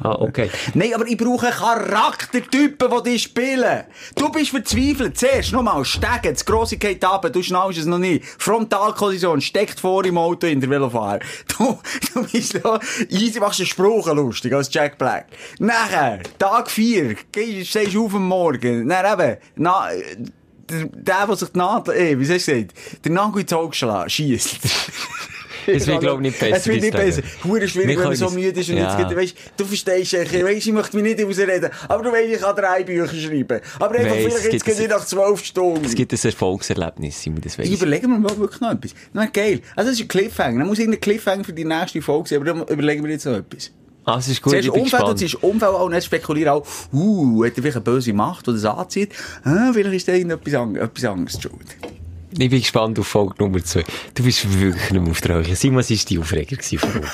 Ah, 0.00 0.14
okay. 0.20 0.50
Nein, 0.74 0.94
aber 0.94 1.06
ich 1.06 1.16
brauche 1.16 1.50
Charaktertypen, 1.50 2.88
die 2.90 3.10
die 3.10 3.18
spielen. 3.18 3.84
Du 4.14 4.30
bist 4.30 4.50
verzweifelt. 4.50 5.18
Zuerst 5.18 5.52
nochmal 5.52 5.84
stecken, 5.84 6.32
das 6.32 6.44
grosse 6.44 6.78
geht 6.78 7.04
ab, 7.04 7.30
du 7.30 7.42
schnallst 7.42 7.78
es 7.78 7.86
noch 7.86 7.98
nicht. 7.98 8.24
Frontalkollision, 8.24 9.40
steckt 9.40 9.80
vor 9.80 10.04
im 10.06 10.16
Auto 10.16 10.46
in 10.46 10.60
der 10.60 10.70
Velofahrer. 10.70 11.20
Du, 11.58 11.78
du 12.14 12.24
bist 12.24 12.60
so, 12.62 12.78
easy, 13.08 13.40
machst 13.40 13.58
einen 13.60 13.66
Spruch 13.66 14.06
lustig 14.14 14.52
als 14.52 14.72
Jack 14.72 14.96
Black. 14.96 15.26
Nachher, 15.58 16.20
Tag 16.38 16.70
4, 16.70 17.16
gehst, 17.32 17.70
stehst 17.70 17.96
auf 17.96 18.14
am 18.14 18.28
Morgen. 18.28 18.88
Dann 18.88 19.20
eben, 19.20 19.36
na, 19.56 19.88
der, 20.70 20.84
der, 20.86 21.26
der 21.26 21.36
sich 21.36 21.48
die 21.48 21.58
Nadel, 21.58 21.94
eh, 21.96 22.18
wie 22.18 22.24
soll 22.24 22.36
ich 22.36 22.46
gesagt, 22.46 22.74
der 23.04 23.12
Nagel 23.12 23.42
ins 23.42 23.52
Auge 23.52 23.74
schlägt, 23.74 24.60
schiesst. 25.72 25.80
Es 25.82 25.86
wird, 25.86 26.00
glaub 26.00 26.16
ich, 26.16 26.22
nicht 26.22 26.38
besser. 26.40 26.56
Es 26.56 26.66
wird 26.66 26.80
nicht 26.82 26.92
besser. 26.96 27.22
Hure 27.44 27.60
Wir 27.60 27.68
schwierig, 27.68 27.98
wenn 27.98 28.04
man 28.06 28.16
so 28.16 28.30
müde 28.30 28.60
ist 28.60 28.68
und 28.70 28.76
Ja. 28.76 28.98
jetzt 28.98 29.16
weißt, 29.16 29.34
du 29.56 29.64
verstehst, 29.64 30.12
ich 30.14 30.44
weißt, 30.44 30.66
ich 30.66 30.72
möchte 30.72 30.96
mich 30.96 31.16
nicht 31.16 31.24
ausreden, 31.26 31.70
aber 31.88 32.02
du 32.02 32.12
weißt, 32.12 32.32
ich 32.34 32.40
kann 32.40 32.56
drei 32.56 32.82
Bücher 32.84 33.06
schreiben. 33.08 33.60
Aber 33.78 33.94
einfach 33.94 34.10
Weiss, 34.16 34.24
vielleicht 34.34 34.52
jetzt 34.52 34.64
geht 34.64 34.78
nicht 34.78 34.90
nach 34.90 35.04
zwölf 35.04 35.44
Stunden. 35.44 35.84
Es 35.84 35.94
gibt 35.94 36.12
ein 36.12 36.18
Erfolgserlebnis, 36.22 37.20
Simon, 37.22 37.40
das 37.40 37.58
weiss 37.58 37.66
Ich 37.66 37.72
ich. 37.74 37.80
überlege 37.80 38.08
mir 38.08 38.18
mal 38.18 38.38
wirklich 38.38 38.60
noch 38.60 38.72
etwas. 38.72 38.94
Na, 39.12 39.26
geil. 39.26 39.60
Also, 39.76 39.90
das 39.90 39.98
ist 39.98 40.04
ein 40.04 40.08
Cliffhanger. 40.08 40.58
Dann 40.58 40.66
muss 40.68 40.78
irgendein 40.78 41.00
Cliffhanger 41.00 41.44
für 41.44 41.52
die 41.52 41.64
nächste 41.64 42.02
Folge 42.02 42.28
sein, 42.28 42.36
aber 42.40 42.46
dann 42.46 42.62
überlegen 42.68 43.04
wir 43.04 43.10
jetzt 43.10 43.26
noch 43.26 43.34
etwas. 43.36 43.70
Ah, 44.04 44.16
es 44.18 44.28
ist 44.28 44.40
gut, 44.40 44.52
Zuerst 44.52 44.70
und 44.70 44.82
gespannt. 44.84 45.18
zuerst 45.18 45.42
Umfeld 45.42 45.70
auch, 45.70 45.84
und 45.84 45.92
dann 45.92 46.00
spekulieren 46.00 46.50
auch, 46.54 46.66
uh, 46.94 47.44
hat 47.44 47.50
er 47.56 47.62
vielleicht 47.62 47.76
eine 47.76 47.84
böse 47.84 48.12
Macht, 48.14 48.46
die 48.46 48.52
das 48.52 48.64
anzieht? 48.64 49.10
Ah, 49.44 49.70
vielleicht 49.74 49.96
ist 49.96 50.08
da 50.08 50.12
irgendetwas 50.14 50.54
an- 50.54 50.76
etwas 50.76 51.04
anderes 51.04 51.38
schuld. 51.42 51.52
Ich 52.32 52.50
bin 52.50 52.60
gespannt 52.60 52.98
auf 52.98 53.06
Folge 53.06 53.34
Nummer 53.38 53.62
2. 53.62 53.84
Du 54.14 54.22
bist 54.22 54.60
wirklich 54.60 54.90
nicht 54.90 55.00
mehr 55.02 55.10
auf 55.10 55.20
der 55.20 55.36
Höhe. 55.36 55.56
Simon, 55.56 55.78
was 55.78 55.90
war 55.90 55.96
die 56.08 56.18
Aufreger 56.18 56.56
von 56.78 56.94
Woche? 57.02 57.10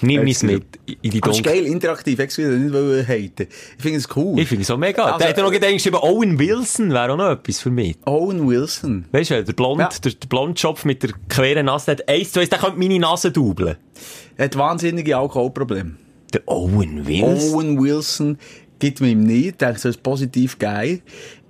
Nimm 0.00 0.24
mich 0.24 0.42
mit 0.42 0.64
in 1.02 1.10
die 1.10 1.22
Aber 1.22 1.30
es 1.30 1.36
ist 1.38 1.44
Dunkel. 1.46 1.62
geil, 1.62 1.66
interaktiv, 1.72 2.18
ich 2.18 2.38
will 2.38 2.58
nicht 2.58 3.08
haten. 3.08 3.46
Ich 3.76 3.82
finde 3.82 3.98
es 3.98 4.08
cool. 4.16 4.40
Ich 4.40 4.48
finde 4.48 4.62
es 4.62 4.70
auch 4.70 4.76
mega. 4.78 5.04
Also, 5.04 5.18
der 5.18 5.28
hat 5.28 5.36
ja 5.36 5.42
noch 5.44 5.52
gedacht, 5.52 5.72
geschrieben, 5.72 5.98
Owen 6.00 6.38
Wilson 6.40 6.90
wäre 6.92 7.12
auch 7.12 7.16
noch 7.16 7.30
etwas 7.30 7.60
für 7.60 7.70
mich. 7.70 7.96
Owen 8.04 8.48
Wilson. 8.48 9.04
Weißt 9.12 9.30
du, 9.30 9.44
der 9.44 9.52
Blond, 9.52 9.80
Ja. 9.80 9.88
der, 10.02 10.12
der 10.12 10.26
Blondschopf 10.28 10.84
mit 10.84 11.04
der 11.04 11.10
queren 11.28 11.66
Nase, 11.66 11.94
der 11.94 12.04
hat 12.04 12.08
eins 12.08 12.32
zu 12.32 12.40
eins, 12.40 12.48
der 12.48 12.58
könnte 12.58 12.78
meine 12.78 12.98
Nase 12.98 13.30
dubeln. 13.30 13.76
Er 14.36 14.46
hat 14.46 14.56
wahnsinnige 14.56 15.16
Alkoholprobleme. 15.16 15.96
Der 16.34 16.42
Owen 16.46 17.06
Wilson? 17.06 17.54
Owen 17.54 17.80
Wilson 17.80 18.38
gibt 18.80 19.00
mir 19.00 19.10
ihm 19.10 19.22
nicht, 19.22 19.60
denkt 19.60 19.78
so, 19.80 19.88
ist 19.88 20.02
positiv 20.02 20.58
geil. 20.58 21.00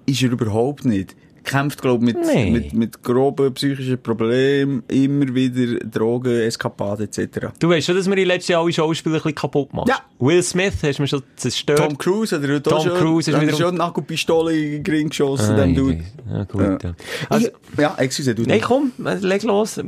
Ist 0.04 0.22
er 0.22 0.30
überhaupt 0.30 0.84
nicht. 0.84 1.16
Kämpft, 1.48 1.82
glaube 1.82 2.06
ich, 2.08 2.14
mit, 2.14 2.26
Nee. 2.26 2.50
mit, 2.50 2.72
mit 2.74 3.02
groben 3.02 3.52
psychischen 3.54 4.00
Problemen, 4.02 4.82
immer 4.88 5.34
wieder 5.34 5.78
Drogen, 5.80 6.32
Eskapaden 6.40 7.06
etc. 7.08 7.48
Du 7.58 7.68
weißt 7.70 7.86
schon, 7.86 7.96
dass 7.96 8.08
wir 8.08 8.16
die 8.16 8.24
letzten 8.24 8.52
Jahr 8.52 8.62
alle 8.62 8.72
Schauspieler 8.72 9.16
ein 9.16 9.18
bisschen 9.22 9.34
kaputt 9.34 9.72
machen. 9.72 9.88
Ja. 9.88 10.00
Will 10.18 10.42
Smith 10.42 10.74
hast 10.82 10.98
du 10.98 11.02
mir 11.02 11.08
schon 11.08 11.22
zerstört. 11.36 11.78
Tom 11.78 11.96
Cruise 11.98 12.36
hat 12.36 12.42
er 12.44 12.54
heute 12.56 12.70
auch 12.74 12.82
Tom 12.82 12.88
schon, 12.88 12.98
Cruise 12.98 13.30
ist 13.30 13.36
hat 13.36 13.42
er 13.44 13.56
schon 13.56 13.66
eine 13.68 13.78
Nagelpistole 13.78 14.56
in 14.76 14.82
den 14.84 14.94
Ring 14.94 15.08
geschossen, 15.08 15.54
Ah, 15.58 15.66
Dude. 15.66 16.04
Ja, 16.30 16.44
gut, 16.44 16.60
ja. 16.62 16.78
Ja. 16.82 16.94
Also, 17.28 17.48
Ich- 17.48 17.78
ja, 17.78 17.94
excuse, 17.98 18.34
du 18.34 18.42
Nein, 18.42 18.60
komm, 18.60 18.92
leg 19.22 19.42
los. 19.42 19.80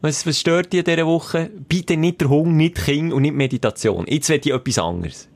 Was, 0.00 0.26
was 0.26 0.38
stört 0.40 0.72
dich 0.72 0.80
in 0.80 0.84
dieser 0.84 1.06
Woche? 1.06 1.48
Bitte 1.68 1.96
nicht 1.96 2.20
der 2.20 2.28
Hunger, 2.28 2.50
nicht 2.52 2.74
Kinder 2.84 3.14
und 3.14 3.22
nicht 3.22 3.34
Meditation. 3.34 4.04
Jetzt 4.08 4.28
will 4.30 4.40
ich 4.42 4.52
etwas 4.52 4.78
anderes. 4.78 5.28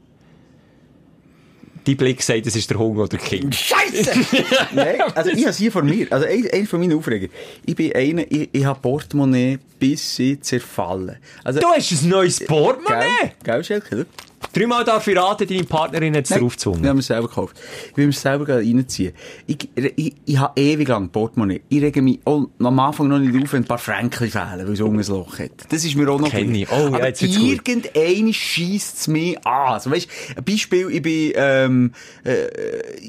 Dein 1.86 1.96
Blick 1.96 2.20
sagt, 2.20 2.46
es 2.46 2.56
ist 2.56 2.68
der 2.68 2.78
Hunger 2.78 3.04
oder 3.04 3.16
Kind. 3.16 3.54
Scheiße! 3.54 4.10
Nein, 4.72 5.00
also 5.14 5.30
ich 5.30 5.40
habe 5.42 5.50
es 5.50 5.58
hier 5.58 5.70
vor 5.70 5.82
mir. 5.82 6.06
Also 6.10 6.26
ein, 6.26 6.48
ein 6.52 6.66
von 6.66 6.80
meinen 6.80 6.98
Aufregern. 6.98 7.30
Ich 7.64 7.76
bin 7.76 7.94
einer, 7.94 8.24
ich, 8.30 8.48
ich 8.52 8.64
habe 8.64 8.80
Portemonnaie 8.80 9.58
bis 9.78 10.16
sie 10.16 10.40
zerfallen. 10.40 11.16
Also, 11.44 11.60
Du 11.60 11.66
hast 11.68 11.92
ein 11.92 12.08
neues 12.08 12.44
Portemonnaie! 12.44 13.04
Gell, 13.20 13.32
gell 13.44 13.64
Schelke? 13.64 14.06
Dreimal 14.52 14.84
darf 14.84 15.06
ich 15.06 15.16
raten, 15.16 15.46
deine 15.46 15.64
Partnerin 15.64 16.14
hat 16.16 16.24
es 16.24 16.30
Nein, 16.30 16.40
draufgezwungen. 16.40 16.82
Wir 16.82 16.90
haben 16.90 16.98
es 16.98 17.06
selber 17.06 17.28
gekauft. 17.28 17.56
Ich 17.90 17.96
will 17.96 18.06
mir 18.06 18.10
es 18.10 18.20
selber 18.22 18.48
reinziehen. 18.48 19.12
Ich, 19.46 19.68
ich, 19.96 20.14
ich 20.24 20.38
habe 20.38 20.58
ewig 20.60 20.88
lang 20.88 21.08
Portemonnaie. 21.10 21.62
Ich 21.68 21.82
rege 21.82 22.00
mich 22.02 22.20
auch 22.24 22.46
am 22.58 22.78
Anfang 22.80 23.08
noch 23.08 23.18
nicht 23.18 23.34
auf, 23.42 23.52
wenn 23.52 23.62
ein 23.62 23.66
paar 23.66 23.78
Franken 23.78 24.30
fehlen, 24.30 24.66
weil 24.66 24.72
es 24.72 24.80
unten 24.80 24.98
ein 25.00 25.06
Loch 25.06 25.38
hat. 25.38 25.50
Das 25.70 25.84
ist 25.84 25.94
mir 25.94 26.08
auch 26.10 26.20
noch 26.20 26.30
Kenn 26.30 26.54
ich. 26.54 26.70
Oh, 26.70 26.74
ja, 26.74 26.86
Aber 26.86 27.08
irgendeiner 27.22 28.32
scheisst 28.32 28.98
es 29.00 29.08
mich 29.08 29.36
an. 29.46 29.72
Also, 29.74 29.90
weißt, 29.90 30.08
ein 30.36 30.44
Beispiel, 30.44 30.90
ich 30.90 31.02
bin, 31.02 31.32
ähm, 31.34 31.92
äh, 32.24 32.46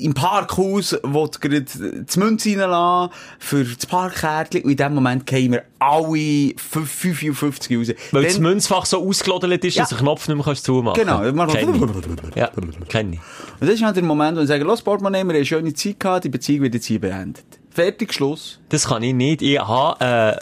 im 0.03 0.13
Parkhaus, 0.13 0.97
wo 1.03 1.27
gerade 1.27 1.61
das 1.63 2.17
Münze 2.17 2.49
reinlassen 2.59 3.13
für 3.39 3.63
das 3.63 3.85
Parkkärtchen 3.85 4.63
und 4.63 4.71
in 4.71 4.77
dem 4.77 4.93
Moment 4.95 5.25
kämen 5.25 5.53
wir 5.53 5.63
alle 5.79 6.53
55 6.57 7.77
raus. 7.77 7.87
Weil 8.11 8.23
Dann- 8.23 8.31
das 8.31 8.39
Münzfach 8.39 8.85
so 8.85 9.07
ausgelodelt 9.07 9.63
ist, 9.63 9.75
Ja. 9.75 9.83
dass 9.83 9.89
du 9.89 9.95
den 9.95 10.01
Knopf 10.01 10.27
nicht 10.27 10.35
mehr 10.37 10.45
kannst 10.45 10.63
zumachen 10.65 10.99
Genau, 10.99 11.16
man- 11.33 11.47
Kenn 11.49 11.73
ich. 11.75 12.35
Ja, 12.35 12.51
kenn 12.89 13.13
ich. 13.13 13.19
Und 13.59 13.67
das 13.67 13.69
ist 13.71 13.83
halt 13.83 13.95
der 13.95 14.03
Moment, 14.03 14.37
wo 14.37 14.41
ich 14.41 14.47
sage, 14.47 14.63
los, 14.63 14.81
Portemonnaie, 14.81 15.19
wir 15.19 15.21
haben 15.21 15.29
eine 15.31 15.45
schöne 15.45 15.73
Zeit 15.73 15.99
gehabt, 15.99 16.23
die 16.25 16.29
Beziehung 16.29 16.61
wird 16.63 16.73
jetzt 16.75 16.85
hier 16.85 16.99
beendet. 17.01 17.45
Fertig, 17.71 18.13
Schluss. 18.13 18.59
Das 18.69 18.87
kann 18.87 19.03
ich 19.03 19.13
nicht. 19.13 19.41
Ich 19.41 19.59
habe 19.59 20.39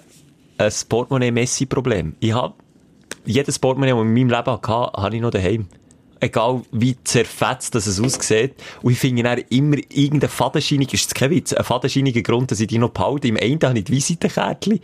äh, 0.57 0.63
ein 0.63 0.71
Portemonnaie-Messi-Problem. 0.89 2.15
Ich 2.19 2.33
habe 2.33 2.53
jedes 3.25 3.59
Portemonnaie, 3.59 3.91
das 3.91 3.99
ich 3.99 4.05
in 4.07 4.13
meinem 4.13 4.29
Leben 4.29 4.37
hatte, 4.37 4.71
habe 4.71 5.15
ich 5.15 5.21
noch 5.21 5.31
daheim. 5.31 5.67
Egal 6.21 6.61
wie 6.71 6.95
zerfetzt 7.03 7.75
das 7.75 7.87
es 7.87 7.99
aussieht. 7.99 8.53
Und 8.81 8.93
ich 8.93 8.99
finde 8.99 9.21
dann 9.23 9.39
immer 9.49 9.75
irgendein 9.89 10.29
fadenscheiniger, 10.29 10.93
ist 10.93 11.07
das 11.07 11.13
kein 11.13 11.29
Witz, 11.29 11.51
ein 11.53 11.63
fadenscheiniger 11.63 12.21
Grund, 12.21 12.51
dass 12.51 12.59
ich 12.61 12.67
die 12.67 12.77
noch 12.77 12.89
behalte. 12.91 13.27
Im 13.27 13.37
einen 13.37 13.59
habe 13.63 13.77
ich 13.77 13.83
die 13.83 13.91
Visitenkärtchen, 13.91 14.79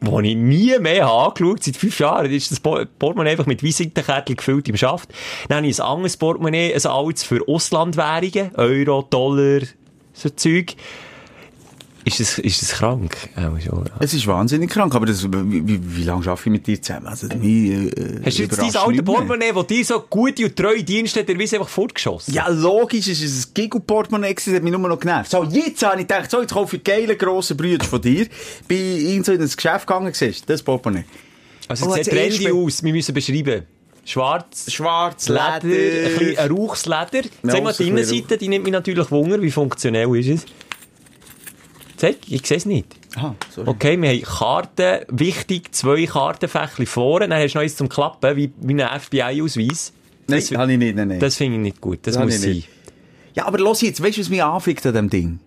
wo 0.00 0.20
ich 0.20 0.36
nie 0.36 0.78
mehr 0.78 1.06
habe 1.06 1.28
angeschaut. 1.28 1.62
Seit 1.62 1.76
fünf 1.76 1.98
Jahren 2.00 2.30
ist 2.30 2.50
das 2.50 2.60
Por- 2.60 2.84
Portemonnaie 2.98 3.32
einfach 3.32 3.46
mit 3.46 3.62
Visitenkärtchen 3.62 4.36
gefüllt 4.36 4.68
im 4.68 4.76
Schaft. 4.76 5.10
Dann 5.48 5.58
habe 5.58 5.66
ich 5.66 5.80
ein 5.80 5.86
anderes 5.86 6.16
Portemonnaie, 6.16 6.74
ein 6.74 6.86
altes 6.86 7.24
für 7.24 7.46
Auslandwährungen, 7.46 8.54
Euro, 8.56 9.02
Dollar, 9.02 9.60
so 10.12 10.30
Zeug. 10.30 10.74
Ist 12.08 12.20
es, 12.20 12.38
ist 12.38 12.62
es 12.62 12.70
krank? 12.72 13.14
Schon, 13.36 13.60
ja. 13.60 13.92
Es 14.00 14.14
ist 14.14 14.26
wahnsinnig 14.26 14.70
krank, 14.70 14.94
aber 14.94 15.04
das, 15.04 15.24
wie, 15.30 15.66
wie, 15.66 15.96
wie 15.96 16.04
lange 16.04 16.26
arbeite 16.26 16.40
ich 16.46 16.50
mit 16.52 16.66
dir 16.66 16.80
zusammen? 16.80 17.06
Also, 17.06 17.26
mich, 17.26 17.70
äh, 17.70 18.20
Hast 18.24 18.38
du 18.38 18.42
jetzt 18.44 18.58
dein 18.58 18.74
alte. 18.76 19.02
Portemonnaie, 19.02 19.52
das 19.54 19.66
dir 19.66 19.84
so 19.84 20.00
gute 20.08 20.46
und 20.46 20.56
treue 20.56 20.82
Dienste 20.82 21.20
hat, 21.20 21.28
der 21.28 21.38
Weise 21.38 21.56
einfach 21.56 21.68
fortgeschossen? 21.68 22.32
Ja, 22.32 22.48
logisch, 22.48 23.08
es 23.08 23.20
ist 23.20 23.50
ein 23.50 23.54
Giggle-Portemonnaie 23.54 24.34
gewesen, 24.34 24.50
das 24.52 24.56
hat 24.56 24.62
mich 24.62 24.72
nur 24.72 24.88
noch 24.88 24.98
genervt. 24.98 25.30
So, 25.30 25.44
jetzt 25.44 25.84
habe 25.84 26.00
ich 26.00 26.08
gedacht, 26.08 26.30
so, 26.30 26.40
jetzt 26.40 26.52
kaufe 26.54 26.76
ich 26.76 26.84
geile, 26.84 27.14
grosse 27.16 27.54
Brüder 27.54 27.84
von 27.84 28.00
dir. 28.00 28.26
Bin 28.66 28.78
irgend 29.06 29.26
so 29.26 29.32
in 29.32 29.42
ein 29.42 29.50
Geschäft 29.54 29.86
gegangen, 29.86 30.12
siehst 30.14 30.48
das 30.48 30.62
Portemonnaie. 30.62 31.04
Also, 31.68 31.84
Oh, 31.86 31.94
es 31.94 32.06
sieht 32.06 32.06
das 32.06 32.36
trendy 32.38 32.50
aus. 32.50 32.82
Wir 32.82 32.92
müssen 32.92 33.14
beschreiben. 33.14 33.64
Schwarz, 34.04 34.72
Schwarz, 34.72 35.28
Leder, 35.28 35.60
ein 35.60 35.60
bisschen 35.68 36.38
ein 36.38 36.50
Rauchsleder. 36.50 37.28
Zeig 37.46 37.62
mal 37.62 37.74
die 37.74 37.82
ein 37.82 37.88
Innenseite, 37.88 38.38
die 38.38 38.48
nimmt 38.48 38.64
mich 38.64 38.72
natürlich 38.72 39.10
Wunder. 39.10 39.42
Wie 39.42 39.50
funktionell 39.50 40.08
ist 40.16 40.28
es? 40.28 40.46
Zeig, 41.98 42.16
ich 42.28 42.46
sehe 42.46 42.56
es 42.56 42.64
nicht. 42.66 42.86
Aha, 43.16 43.34
sorry. 43.50 43.68
Okay, 43.68 44.00
wir 44.00 44.08
haben 44.10 44.22
Karten, 44.22 45.04
wichtig, 45.10 45.74
zwei 45.74 46.06
Kartenfächli 46.06 46.86
vorne, 46.86 47.28
dann 47.28 47.38
hast 47.42 47.52
du 47.54 47.58
noch 47.58 47.62
eins 47.64 47.76
zum 47.76 47.88
Klappen, 47.88 48.36
wie, 48.36 48.52
wie 48.60 48.82
ein 48.82 49.00
FBI-Ausweis. 49.00 49.92
Nein, 50.28 50.40
Das- 50.40 50.50
habe 50.58 50.72
ich 50.72 50.78
nicht, 50.78 50.96
nein, 50.96 51.08
nein. 51.08 51.20
Das 51.20 51.36
finde 51.36 51.56
ich 51.56 51.62
nicht 51.62 51.80
gut, 51.80 51.98
das, 52.02 52.14
Das 52.14 52.24
muss 52.24 52.40
sein. 52.40 52.50
nicht. 52.52 52.68
Ja, 53.34 53.46
aber 53.46 53.58
los 53.58 53.80
jetzt, 53.82 54.02
weißt 54.02 54.16
du, 54.16 54.20
was 54.22 54.28
mich 54.30 54.42
anfickt 54.42 54.86
an 54.86 54.94
dem 54.94 55.10
Ding? 55.10 55.40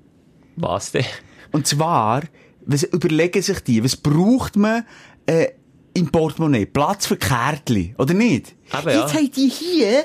Was 0.57 0.91
denn? 0.91 1.05
Und 1.51 1.65
zwar, 1.67 2.21
was 2.65 2.83
überlegen 2.83 3.41
sich 3.41 3.59
die, 3.61 3.83
was 3.83 3.95
braucht 3.95 4.55
man, 4.55 4.85
äh, 5.25 5.47
im 5.93 6.09
Portemonnaie? 6.11 6.65
Platz 6.65 7.05
für 7.07 7.17
Kärtchen, 7.17 7.95
oder 7.97 8.13
nicht? 8.13 8.55
Ja. 8.71 8.79
Jetzt 9.01 9.13
haben 9.13 9.31
die 9.31 9.49
hier, 9.49 10.03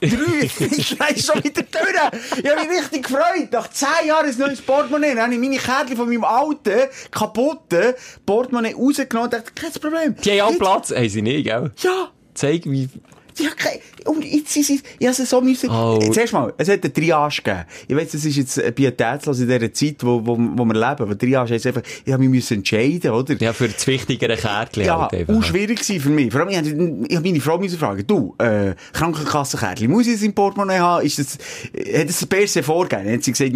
Drei, 0.00 0.42
ich 0.76 0.98
leise 0.98 1.22
schon 1.22 1.42
wieder 1.42 1.62
durch. 1.62 2.38
Ich 2.42 2.50
habe 2.50 2.68
mich 2.68 2.80
richtig 2.80 3.04
gefreut. 3.04 3.50
Nach 3.50 3.70
zehn 3.70 4.08
Jahren 4.08 4.26
ein 4.26 4.38
neues 4.38 4.60
Portemonnaie. 4.60 5.14
Dann 5.14 5.24
habe 5.24 5.34
ich 5.34 5.40
meine 5.40 5.56
Kärtchen 5.56 5.96
von 5.96 6.08
meinem 6.08 6.24
alten, 6.24 6.88
kaputten 7.10 7.94
Portemonnaie 8.24 8.74
rausgenommen 8.74 9.24
und 9.24 9.32
dachte, 9.32 9.52
kein 9.54 9.72
Problem. 9.72 10.16
Die 10.16 10.42
haben 10.42 10.54
auch 10.54 10.58
Platz, 10.58 10.90
haben 10.90 11.08
sie 11.08 11.22
nicht, 11.22 11.44
gell? 11.44 11.72
Ja. 11.78 12.10
Zeig, 12.34 12.66
wie... 12.66 12.88
Ja, 13.38 13.50
kein, 13.56 13.78
und 14.06 14.24
jetzt 14.24 14.52
sind 14.52 14.64
sie, 14.64 14.80
ich 14.98 15.06
habe 15.06 15.14
so 15.14 15.40
müssen, 15.42 15.68
Oh. 15.70 15.98
zuerst 16.10 16.32
mal, 16.32 16.54
es 16.56 16.68
hat 16.68 16.82
eine 16.82 16.92
Triage 16.92 17.42
gegeben. 17.42 17.64
Ich 17.86 17.94
weiss, 17.96 18.12
das 18.12 18.24
ist 18.24 18.36
jetzt 18.36 18.74
pietätslos 18.74 19.40
in 19.40 19.48
dieser 19.48 19.72
Zeit, 19.72 19.96
wo, 20.00 20.24
wo, 20.24 20.36
wo 20.38 20.64
wir 20.64 20.72
leben, 20.74 21.02
aber 21.02 21.18
Triage 21.18 21.52
heisst 21.52 21.66
einfach, 21.66 21.82
ich 22.04 22.12
habe 22.12 22.22
mich 22.22 22.30
müssen 22.30 22.58
entscheiden, 22.58 23.10
oder? 23.10 23.34
Ja, 23.34 23.52
für 23.52 23.68
das 23.68 23.86
wichtigere 23.86 24.36
Kärtchen 24.36 24.84
Ja, 24.84 25.08
halt 25.10 25.28
auch 25.28 25.42
schwierig 25.42 25.80
gewesen 25.80 26.00
für 26.00 26.08
mich. 26.10 26.32
Vor 26.32 26.40
allem, 26.40 26.48
ich 26.50 26.56
habe, 26.56 27.20
meine 27.20 27.40
Frau 27.40 27.58
müssen 27.58 27.78
fragen, 27.78 28.06
du, 28.06 28.34
äh, 28.38 28.74
Krankenkassenkärtchen, 28.92 29.90
muss 29.90 30.06
ich 30.06 30.14
das 30.14 30.22
im 30.22 30.32
Portemonnaie 30.34 30.78
haben? 30.78 31.04
Ist 31.04 31.18
das, 31.18 31.38
hat 31.94 32.08
das 32.08 32.24
per 32.26 32.46
se 32.46 32.62
vorgegeben? 32.62 33.04
Dann 33.06 33.14
hat 33.16 33.24
sie 33.24 33.32
gesagt, 33.32 33.52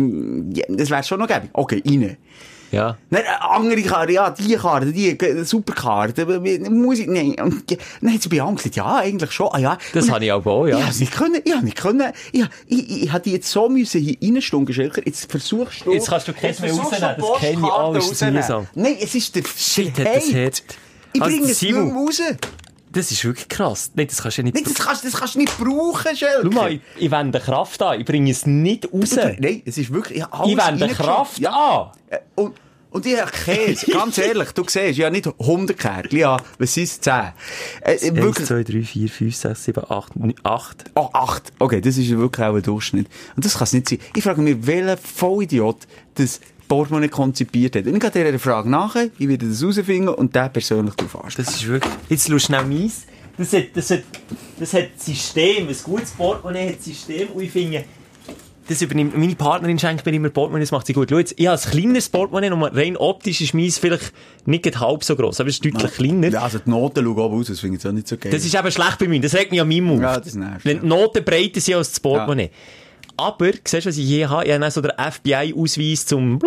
ja, 0.57 0.65
das 0.69 0.91
wäre 0.91 1.03
schon 1.05 1.21
noch 1.21 1.29
gäbig. 1.29 1.51
Okay, 1.53 1.83
rein. 1.87 2.17
Ja. 2.73 2.97
Nein, 3.11 3.23
äh, 3.25 3.27
andere 3.41 3.83
Karte, 3.83 4.13
ja, 4.13 4.31
die 4.31 4.55
Karte, 4.55 4.93
die 4.93 5.19
äh, 5.19 5.45
Superkarte, 5.45 6.23
äh, 6.23 6.71
muss 6.71 6.99
ich, 7.01 7.07
nein. 7.07 7.37
Hat 7.39 8.23
sie 8.23 8.29
bei 8.29 8.41
Angst 8.41 8.65
gesagt, 8.65 8.77
ja, 8.77 8.97
eigentlich 8.97 9.33
schon, 9.33 9.49
ah 9.53 9.59
ja. 9.59 9.79
Das 9.93 10.11
habe 10.11 10.25
ich 10.25 10.33
auch 10.33 10.67
ja. 10.67 10.79
Ich 10.79 10.85
habe 10.85 10.99
nicht 10.99 11.13
können, 11.13 11.41
ich 11.45 11.53
habe 11.53 11.65
nicht 11.65 11.77
können, 11.77 12.13
ich, 12.33 12.45
ich, 12.67 13.03
ich, 13.05 13.13
hätte 13.13 13.31
jetzt 13.31 13.51
so 13.51 13.69
müssen 13.69 14.01
hier 14.01 14.17
reinstunken, 14.23 14.73
Schelker, 14.73 15.03
jetzt 15.05 15.31
versuchst 15.31 15.85
du... 15.85 15.93
Jetzt 15.93 16.09
kannst 16.09 16.29
du 16.29 16.33
keins 16.33 16.61
mehr 16.61 16.73
rausnehmen, 16.73 17.17
das 17.19 17.41
kenne 17.41 17.67
ich 17.67 17.73
alles, 17.73 17.95
das 17.95 18.05
ist 18.05 18.11
rausnehmen. 18.11 18.35
mühsam. 18.35 18.67
Nein, 18.75 18.97
es 19.01 19.15
ist 19.15 19.35
der 19.35 19.43
Shit, 19.57 19.99
hat 19.99 20.07
das. 20.07 20.29
Hate. 20.29 20.63
Ich 21.13 21.23
Also, 21.23 21.37
bringe 21.37 21.51
es 21.51 21.63
nicht 21.63 21.75
mehr 21.75 21.93
raus. 21.93 22.23
Das 22.93 23.11
ist 23.13 23.25
wirklich 23.25 23.49
krass. 23.49 23.93
Nein, 23.95 24.09
das 24.09 24.21
kannst 24.21 24.39
du 24.39 24.43
ja 24.43 24.45
nicht... 24.45 24.55
Nein, 24.55 24.65
das 24.65 24.75
kannst, 24.75 25.05
das 25.05 25.13
kannst 25.13 25.35
du 25.37 25.39
nicht 25.39 25.57
brauchen, 25.57 26.17
Schelker. 26.17 26.41
Schau 26.43 26.51
mal, 26.51 26.73
ich, 26.73 26.81
ich 26.99 27.11
wende 27.11 27.39
Kraft 27.39 27.81
an, 27.83 28.01
ich 28.01 28.07
bringe 28.07 28.31
es 28.31 28.47
nicht 28.47 28.93
raus. 28.93 29.15
Nein, 29.15 29.63
es 29.65 29.79
ist 29.79 29.93
wirklich, 29.93 30.19
ich 30.19 30.25
Ich 30.47 30.57
wende. 30.57 30.89
Kraft 30.89 31.39
ja. 31.39 31.53
an. 31.53 31.91
Äh, 32.09 32.19
Und, 32.35 32.57
und 32.91 33.07
ich 33.07 33.21
habe 33.21 33.31
Käse, 33.31 33.87
ganz 33.93 34.19
ehrlich, 34.19 34.51
du 34.51 34.65
siehst, 34.67 34.99
ich 34.99 35.03
habe 35.05 35.13
nicht 35.13 35.29
100 35.29 35.79
Kärtchen, 35.79 36.19
ja, 36.19 36.37
was 36.59 36.75
sind 36.75 36.85
es, 36.85 37.01
10? 37.01 37.13
Äh, 37.13 37.31
äh, 37.83 38.11
1, 38.11 38.17
wirklich, 38.17 38.47
2, 38.49 38.65
3, 38.65 38.83
4, 38.83 39.09
5, 39.09 39.37
6, 39.37 39.65
7, 39.65 39.85
8, 39.89 40.13
8. 40.43 40.85
oh, 40.97 41.09
8. 41.13 41.53
Okay, 41.61 41.81
das 41.81 41.97
ist 41.97 42.11
wirklich 42.11 42.45
auch 42.45 42.57
ein 42.57 42.63
Durchschnitt. 42.63 43.07
Und 43.37 43.45
das 43.45 43.55
kann 43.55 43.65
es 43.65 43.73
nicht 43.73 43.89
sein. 43.89 43.99
Ich 44.17 44.25
frage 44.25 44.41
mich, 44.43 44.57
welcher 44.67 44.97
Vollidiot 44.97 45.87
das 46.17 46.41
Portemonnaie 46.71 47.09
konzipiert 47.09 47.75
hat. 47.77 47.87
Und 47.87 47.95
ich 47.95 48.01
gehe 48.01 48.25
dieser 48.25 48.39
Frage 48.39 48.71
nachher, 48.71 49.11
ich 49.19 49.29
werde 49.29 49.49
das 49.49 49.61
herausfinden 49.61 50.09
und 50.09 50.35
den 50.35 50.53
persönlich 50.53 50.95
darauf 50.95 51.25
ansprechen. 51.25 51.47
Das 51.47 51.57
ist 51.57 51.67
wirklich... 51.67 51.93
Jetzt 52.09 52.29
schau 52.31 52.39
schnell 52.39 52.65
meins. 52.65 53.07
Das 53.37 53.53
hat, 53.53 53.65
das 53.75 53.91
hat, 53.91 54.03
das 54.59 54.73
hat 54.73 54.89
System. 54.97 55.69
Ein 55.69 55.77
gutes 55.83 56.13
Portemonnaie 56.13 56.71
hat 56.71 56.83
System. 56.83 57.29
Und 57.29 57.43
ich 57.43 57.51
finde... 57.51 57.85
Das 58.69 58.81
übernimmt, 58.83 59.19
meine 59.19 59.35
Partnerin 59.35 59.81
schenkt 59.81 60.07
mir 60.07 60.13
immer 60.13 60.29
Portemonnaie, 60.29 60.63
das 60.63 60.71
macht 60.71 60.87
sie 60.87 60.93
gut. 60.93 61.09
Schau 61.11 61.19
jetzt, 61.19 61.35
ich 61.37 61.49
habe 61.49 61.61
ein 61.61 61.71
kleines 61.71 62.09
Portemonnaie, 62.09 62.53
und 62.53 62.63
rein 62.63 62.97
optisch 62.97 63.41
ist 63.41 63.53
meins 63.53 63.79
vielleicht 63.79 64.13
nicht 64.47 64.79
halb 64.79 65.03
so 65.03 65.17
gross, 65.17 65.41
aber 65.41 65.49
es 65.49 65.57
ist 65.57 65.65
deutlich 65.65 65.93
kleiner. 65.93 66.29
Ja, 66.29 66.43
also 66.43 66.61
die 66.61 66.71
Noten 66.71 67.05
schauen 67.05 67.19
oben 67.19 67.41
aus, 67.41 67.49
das 67.49 67.59
finde 67.59 67.79
ich 67.79 67.87
auch 67.89 67.91
nicht 67.91 68.07
so 68.07 68.17
geil. 68.17 68.31
Das 68.31 68.45
ist 68.45 68.55
eben 68.55 68.71
schlecht 68.71 68.99
bei 69.01 69.09
mir, 69.09 69.21
das 69.21 69.35
regt 69.35 69.51
mich 69.51 69.61
an 69.61 69.67
meinem 69.67 69.91
auf. 69.91 70.01
Ja, 70.01 70.21
das 70.21 70.37
nervt, 70.37 70.65
Wenn 70.65 70.77
ja. 70.77 70.83
die 70.83 70.89
Noten 70.89 71.25
breiter 71.25 71.61
sind 71.61 71.75
als 71.75 71.91
das 71.91 71.99
Portemonnaie. 71.99 72.51
Aber, 73.21 73.51
siehst 73.65 73.85
du, 73.85 73.89
was 73.91 73.99
ich 73.99 74.07
hier 74.07 74.31
habe? 74.31 74.47
Ich 74.47 74.53
habe 74.53 74.71
so 74.71 74.81
den 74.81 74.93
FBI-Ausweis 74.93 76.07
zum 76.07 76.39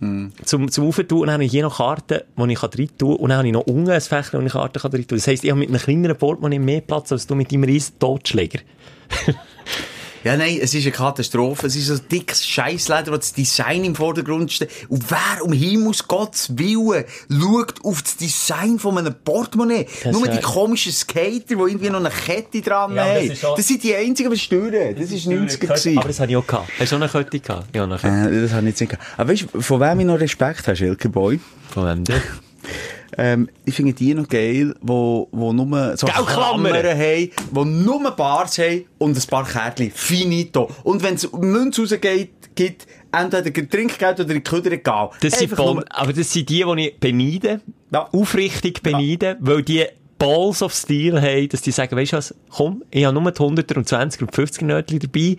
Hm. 0.00 0.32
zum, 0.44 0.70
zum. 0.70 0.86
Und 0.86 1.10
dann 1.10 1.30
habe 1.30 1.44
ich 1.44 1.50
hier 1.52 1.62
noch 1.62 1.76
Karten, 1.76 2.22
die 2.36 2.52
ich 2.52 2.62
rein 2.62 2.70
tun 2.70 2.88
kann. 2.98 3.16
Und 3.16 3.28
dann 3.28 3.38
habe 3.38 3.46
ich 3.46 3.52
noch 3.52 3.66
unten 3.66 3.90
ein 3.90 4.00
Fächchen, 4.00 4.40
wo 4.40 4.46
ich 4.46 4.52
Karten 4.52 4.78
rein 4.78 4.90
tun 4.90 5.06
kann. 5.06 5.18
Das 5.18 5.26
heisst, 5.28 5.44
ich 5.44 5.50
habe 5.50 5.60
mit 5.60 5.68
einem 5.68 5.78
kleineren 5.78 6.16
Portemonnaie 6.16 6.58
mehr 6.58 6.80
Platz 6.80 7.12
als 7.12 7.26
du 7.26 7.34
mit 7.34 7.52
deinem 7.52 7.64
riesen 7.64 7.98
Totschläger. 7.98 8.60
Ja, 10.24 10.36
nein, 10.36 10.58
es 10.60 10.72
ist 10.74 10.82
eine 10.84 10.92
Katastrophe. 10.92 11.66
Es 11.66 11.74
ist 11.76 11.86
so 11.86 11.94
ein 11.94 12.00
dickes 12.10 12.46
Scheissleder, 12.46 13.12
wo 13.12 13.16
das 13.16 13.32
Design 13.32 13.84
im 13.84 13.94
Vordergrund 13.96 14.52
steht. 14.52 14.70
Und 14.88 15.10
wer 15.10 15.44
um 15.44 15.52
Himmels 15.52 16.06
Gottes 16.06 16.56
Willen 16.56 17.04
schaut 17.28 17.84
auf 17.84 18.02
das 18.02 18.16
Design 18.16 18.78
von 18.78 18.98
einem 18.98 19.14
Portemonnaie? 19.24 19.86
Das 20.04 20.12
Nur 20.12 20.28
die 20.28 20.40
komischen 20.40 20.92
Skater, 20.92 21.40
die 21.48 21.54
irgendwie 21.54 21.90
noch 21.90 22.00
eine 22.00 22.10
Kette 22.10 22.60
dran 22.60 22.94
Ja, 22.94 23.06
das 23.14 23.16
haben. 23.22 23.30
ist 23.32 23.44
auch- 23.44 23.56
Das 23.56 23.66
sind 23.66 23.82
die 23.82 23.94
einzigen, 23.94 24.30
die 24.30 24.38
stören. 24.38 24.94
Das, 24.98 25.10
ist 25.10 25.26
90er 25.26 25.58
gewesen. 25.66 25.98
Aber 25.98 26.08
das 26.08 26.20
habe 26.20 26.30
ich 26.30 26.36
auch 26.36 26.46
gehabt. 26.46 26.68
Hast 26.78 26.92
du 26.92 26.96
auch 26.96 27.00
eine 27.00 27.08
Kette 27.10 27.40
gehabt? 27.40 27.74
Ja, 27.74 27.84
eine 27.84 27.96
Kette. 27.96 28.30
Äh, 28.36 28.42
das 28.42 28.52
habe 28.52 28.62
ich 28.62 28.68
jetzt 28.68 28.80
nicht 28.80 28.90
gehabt. 28.90 29.04
Aber 29.16 29.32
weißt 29.32 29.46
du, 29.52 29.60
von 29.60 29.80
wem 29.80 30.00
ich 30.00 30.06
noch 30.06 30.20
Respekt 30.20 30.66
habe, 30.66 30.76
Schilke 30.76 31.08
Boy? 31.08 31.40
Von 31.70 31.86
wem 31.86 32.04
denn? 32.04 32.22
Ähm, 33.18 33.48
ich 33.64 33.74
finde 33.74 33.92
die 33.92 34.14
noch 34.14 34.28
geil, 34.28 34.74
wo, 34.80 35.28
wo 35.32 35.52
nur 35.52 35.96
so 35.96 36.06
Klammern? 36.06 36.74
Haben, 36.74 37.30
wo 37.50 37.64
nur 37.64 38.10
Bars 38.12 38.58
haben 38.58 38.84
und 38.98 39.16
ein 39.16 39.26
paar 39.28 39.46
Kärtchen. 39.46 39.90
Finito. 39.90 40.70
Und 40.82 41.02
wenn 41.02 41.14
es 41.14 41.30
Münze 41.32 41.82
rausgeht, 41.82 42.30
gibt 42.54 42.86
entweder 43.12 43.52
Trinkgeld 43.68 44.20
oder 44.20 44.30
in 44.30 44.36
die 44.36 44.42
Köder 44.42 44.72
egal. 44.72 45.10
Das 45.20 45.38
sind 45.38 45.54
Bon 45.54 45.84
aber 45.90 46.12
das 46.12 46.32
sind 46.32 46.48
die, 46.48 46.64
die 46.64 46.86
ich 46.86 46.98
beneide. 46.98 47.60
Ja. 47.92 48.08
Aufrichtig 48.12 48.82
beneide, 48.82 49.36
weil 49.40 49.62
die 49.62 49.84
Balls 50.18 50.62
of 50.62 50.72
Steel 50.72 51.20
haben, 51.20 51.48
dass 51.48 51.62
die 51.62 51.72
sagen, 51.72 51.96
weißt 51.96 52.12
du 52.12 52.16
was, 52.16 52.34
komm, 52.48 52.84
ich 52.90 53.04
habe 53.04 53.20
nur 53.20 53.30
die 53.30 53.40
100er 53.40 53.76
und 53.76 53.88
20er 53.88 54.20
und 54.22 54.32
50er 54.32 54.64
Nötchen 54.64 55.00
dabei, 55.00 55.36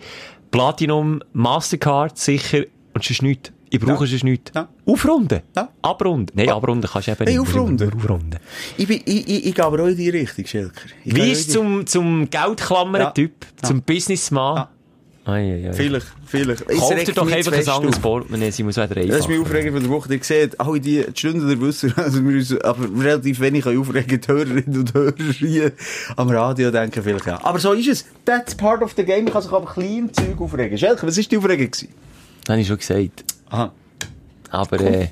Platinum, 0.50 1.22
Mastercard, 1.32 2.18
sicher, 2.18 2.64
und 2.92 3.02
sonst 3.02 3.22
nichts. 3.22 3.52
Ich 3.74 3.80
brauche 3.80 4.04
Ja. 4.04 4.10
sonst 4.10 4.24
nichts. 4.24 4.52
Ja. 4.54 4.68
Aufrunden. 4.86 5.40
Ja. 5.56 5.68
Abrunden. 5.82 6.32
Nein, 6.36 6.48
abrunden 6.50 6.88
kannst 6.90 7.08
du 7.08 7.12
eben 7.12 7.24
nicht. 7.24 7.38
aufrunden. 7.38 7.88
Nur 7.88 7.96
Aufrunden. 7.96 8.38
Ich, 8.76 8.86
bin, 8.86 9.00
ich, 9.04 9.28
ich, 9.28 9.46
ich 9.46 9.54
gehe 9.54 9.64
aber 9.64 9.82
auch 9.82 9.86
in 9.88 9.96
die 9.96 10.10
Richtung, 10.10 10.46
Schilker. 10.46 10.82
Ich 11.04 11.14
Wie 11.14 11.30
ist 11.32 11.50
zum, 11.50 11.86
zum 11.86 12.28
Geldklammern-Typ, 12.30 13.32
Ja. 13.62 13.68
zum 13.68 13.82
Businessman? 13.82 14.68
Ai, 15.26 15.32
ai, 15.64 15.68
ai. 15.70 15.72
Vielleicht, 15.72 16.06
vielleicht. 16.26 16.64
Es 16.68 16.78
Kauf 16.78 16.90
dir 16.90 16.96
regt 16.98 17.16
doch 17.16 17.32
einfach 17.32 17.52
ein 17.52 17.66
anderes. 17.68 17.98
Portemonnaie, 17.98 18.50
sie 18.50 18.62
muss 18.62 18.76
wieder. 18.76 18.94
Das 19.06 19.20
ist 19.20 19.28
mein 19.30 19.40
Aufreger 19.40 19.72
von 19.72 19.80
der 19.80 19.90
Woche. 19.90 20.12
Ihr 20.14 20.22
seht, 20.22 20.60
alle 20.60 20.78
die, 20.78 21.02
Stunden 21.14 21.48
der 21.48 21.58
Wisser, 21.62 21.88
also 21.96 22.22
wir 22.28 22.36
uns 22.36 22.54
aber 22.60 22.86
relativ 23.02 23.40
wenig 23.40 23.64
aufregen, 23.66 24.20
die 24.20 24.28
Hörerinnen 24.28 24.80
und 24.80 24.92
Hörer 24.92 25.14
hier 25.38 25.72
am 26.16 26.28
Radio 26.28 26.70
denken 26.70 27.02
vielleicht 27.02 27.24
ja. 27.24 27.42
Aber 27.42 27.58
so 27.58 27.72
ist 27.72 27.88
es. 27.88 28.04
That's 28.26 28.54
part 28.54 28.82
of 28.82 28.92
the 28.98 29.02
game. 29.04 29.26
Ich 29.26 29.32
kann 29.32 29.40
sich 29.40 29.50
aber 29.50 29.64
klein 29.72 30.10
Zeug 30.12 30.38
aufregen. 30.38 30.76
Schelke, 30.76 31.06
was 31.06 31.16
war 31.16 31.24
die 31.24 31.38
Aufregung? 31.38 31.70
gewesen? 31.70 31.88
Das 32.44 32.52
habe 32.52 32.60
ich 32.60 32.66
schon 32.68 32.78
gesagt. 32.78 33.24
Aha. 33.50 33.72
Aber, 34.50 34.80
äh, 34.80 35.08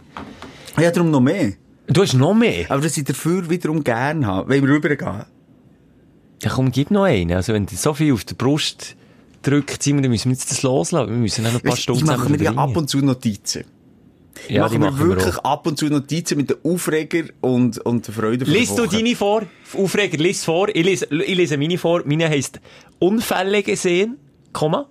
Ja, 0.81 0.91
darum 0.91 1.11
noch 1.11 1.21
mehr. 1.21 1.53
du 1.89 2.03
hast 2.03 2.15
noch 2.15 2.35
mehr. 2.35 2.67
Aber 2.71 2.81
dass 2.83 2.97
ich 2.97 3.05
dafür 3.05 3.49
wiederum 3.51 3.83
gerne 3.83 4.27
habe. 4.27 4.49
Wenn 4.49 4.67
wir 4.67 4.75
rübergehen. 4.75 5.25
Ja, 6.43 6.51
komm, 6.51 6.71
gib 6.73 6.91
noch 6.91 7.05
einen. 7.05 7.33
Also, 7.33 7.53
wenn 7.53 7.67
dir 7.67 7.77
so 7.77 7.95
viel 7.95 8.13
auf 8.13 8.25
der 8.25 8.35
Brust 8.35 8.97
drückt, 9.43 9.83
Simon, 9.83 10.03
dann 10.03 10.11
müssen 10.11 10.29
wir 10.31 10.33
jetzt 10.35 10.51
das 10.51 10.63
loslassen. 10.63 11.11
Wir 11.11 11.17
müssen 11.17 11.45
noch 11.45 11.55
ein 11.55 11.61
paar 11.61 11.73
Weißt, 11.73 11.83
Stunden 11.83 12.01
ich 12.05 12.07
mache 12.17 12.29
mir 12.29 12.43
ja 12.43 12.53
ab 12.55 12.77
und 12.77 12.89
zu 12.89 12.99
Notizen. 12.99 13.65
Ich 14.49 14.55
Ja, 14.55 14.63
mache 14.63 14.79
mir 14.79 14.87
machen 14.91 14.99
wir 15.09 15.17
wirklich 15.17 15.37
auch. 15.39 15.45
ab 15.45 15.67
und 15.67 15.79
zu 15.79 15.87
Notizen 15.87 16.37
mit 16.39 16.51
den 16.51 16.57
Aufreger 16.65 17.25
und, 17.43 17.79
und 17.79 18.07
der 18.07 18.15
Freude 18.15 18.45
von 18.45 18.55
Lies 18.55 18.75
du 18.75 18.87
deine 18.87 19.15
vor? 19.15 19.43
Aufreger, 19.77 20.17
lies 20.19 20.45
vor. 20.45 20.69
Ich 20.75 20.85
lese, 20.85 21.07
ich 21.11 21.37
lese 21.37 21.57
meine 21.59 21.79
vor. 21.79 22.03
Meine 22.07 22.29
heisst 22.29 22.61
Unfälle 22.99 23.63
gesehen, 23.63 24.17
Komma. 24.53 24.89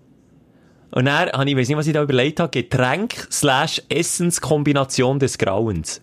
Und 0.91 1.05
dann 1.05 1.29
habe 1.31 1.49
ich, 1.49 1.57
weiss 1.57 1.69
nicht, 1.69 1.77
was 1.77 1.87
ich 1.87 1.93
da 1.93 2.03
überlegt 2.03 2.39
habe, 2.39 2.51
Getränk 2.51 3.27
slash 3.31 3.81
Essenskombination 3.89 5.19
des 5.19 5.37
Grauens. 5.37 6.01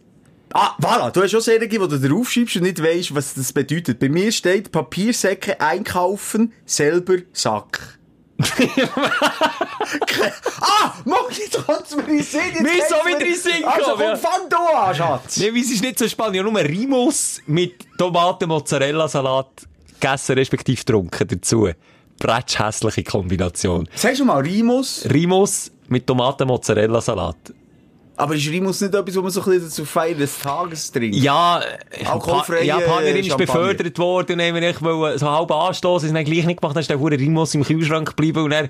Ah, 0.55 0.75
voilà. 0.81 1.11
Du 1.11 1.23
hast 1.23 1.31
schon 1.31 1.43
Serien, 1.43 1.81
wo 1.81 1.87
du 1.87 1.99
drauf 1.99 2.31
schreibst 2.31 2.57
und 2.57 2.63
nicht 2.63 2.83
weisst, 2.83 3.15
was 3.15 3.35
das 3.35 3.53
bedeutet. 3.53 3.99
Bei 3.99 4.09
mir 4.09 4.33
steht 4.33 4.73
Papiersäcke 4.73 5.61
einkaufen, 5.61 6.55
selber 6.65 7.17
Sack. 7.33 7.99
ah, 10.61 10.95
mach 11.05 11.31
jetzt 11.33 11.67
kommt's 11.67 11.97
mir 11.97 12.05
in 12.05 12.23
Sinn. 12.23 12.41
Mir 12.61 12.71
auch 12.71 13.05
wieder 13.05 13.27
in 13.27 13.35
Sinn 13.35 13.65
Also 13.65 13.91
komm, 13.93 14.01
ja. 14.01 14.17
fang 14.17 14.49
du 14.49 14.57
an, 14.57 14.95
Schatz. 14.95 15.39
Nee, 15.39 15.53
wie 15.53 15.61
es 15.61 15.73
ist 15.73 15.83
nicht 15.83 15.99
so 15.99 16.07
spannend. 16.07 16.37
Ich 16.37 16.43
habe 16.43 16.53
nur 16.53 16.61
Rimus 16.61 17.43
mit 17.47 17.85
Tomaten-Mozzarella-Salat 17.99 19.67
gegessen, 19.99 20.39
respektive 20.39 20.77
getrunken 20.79 21.27
dazu. 21.27 21.69
Bretsch 22.19 22.59
hässliche 22.59 23.05
Kombination. 23.05 23.89
Sagst 23.95 24.21
du 24.21 24.25
mal 24.25 24.41
Rimus? 24.41 25.07
Rimus 25.13 25.71
mit 25.89 26.07
Tomaten-Mozzarella-Salat. 26.07 27.37
Aber 28.19 28.35
ist 28.35 28.49
Rimus 28.49 28.81
nicht 28.81 28.93
etwas, 28.93 29.15
wo 29.15 29.23
man 29.23 29.31
so 29.31 29.41
ein 29.43 29.51
bisschen 29.53 29.71
zur 29.71 29.87
Feier 29.87 30.15
des 30.15 30.41
Tages 30.41 30.91
trinkt? 30.91 31.15
Ja, 31.15 31.61
Alkoholfreie 32.05 32.65
ja, 32.65 32.79
die 32.79 32.85
Partnerin 32.85 33.25
ist 33.25 33.37
befördert 33.37 33.97
worden 33.97 34.33
und 34.33 34.39
dann 34.41 34.57
haben 34.57 34.61
wir 34.61 35.19
so 35.19 35.31
halb 35.31 35.53
anstoßen, 35.53 36.09
haben 36.09 36.17
wir 36.17 36.25
gleich 36.25 36.45
nicht 36.45 36.61
gemacht, 36.61 36.75
dann 36.75 36.81
ist 36.81 36.91
der 36.91 36.99
hure 36.99 37.17
Rimus 37.17 37.55
im 37.55 37.63
Kühlschrank 37.63 38.09
geblieben 38.09 38.43
und 38.43 38.51
dann, 38.51 38.69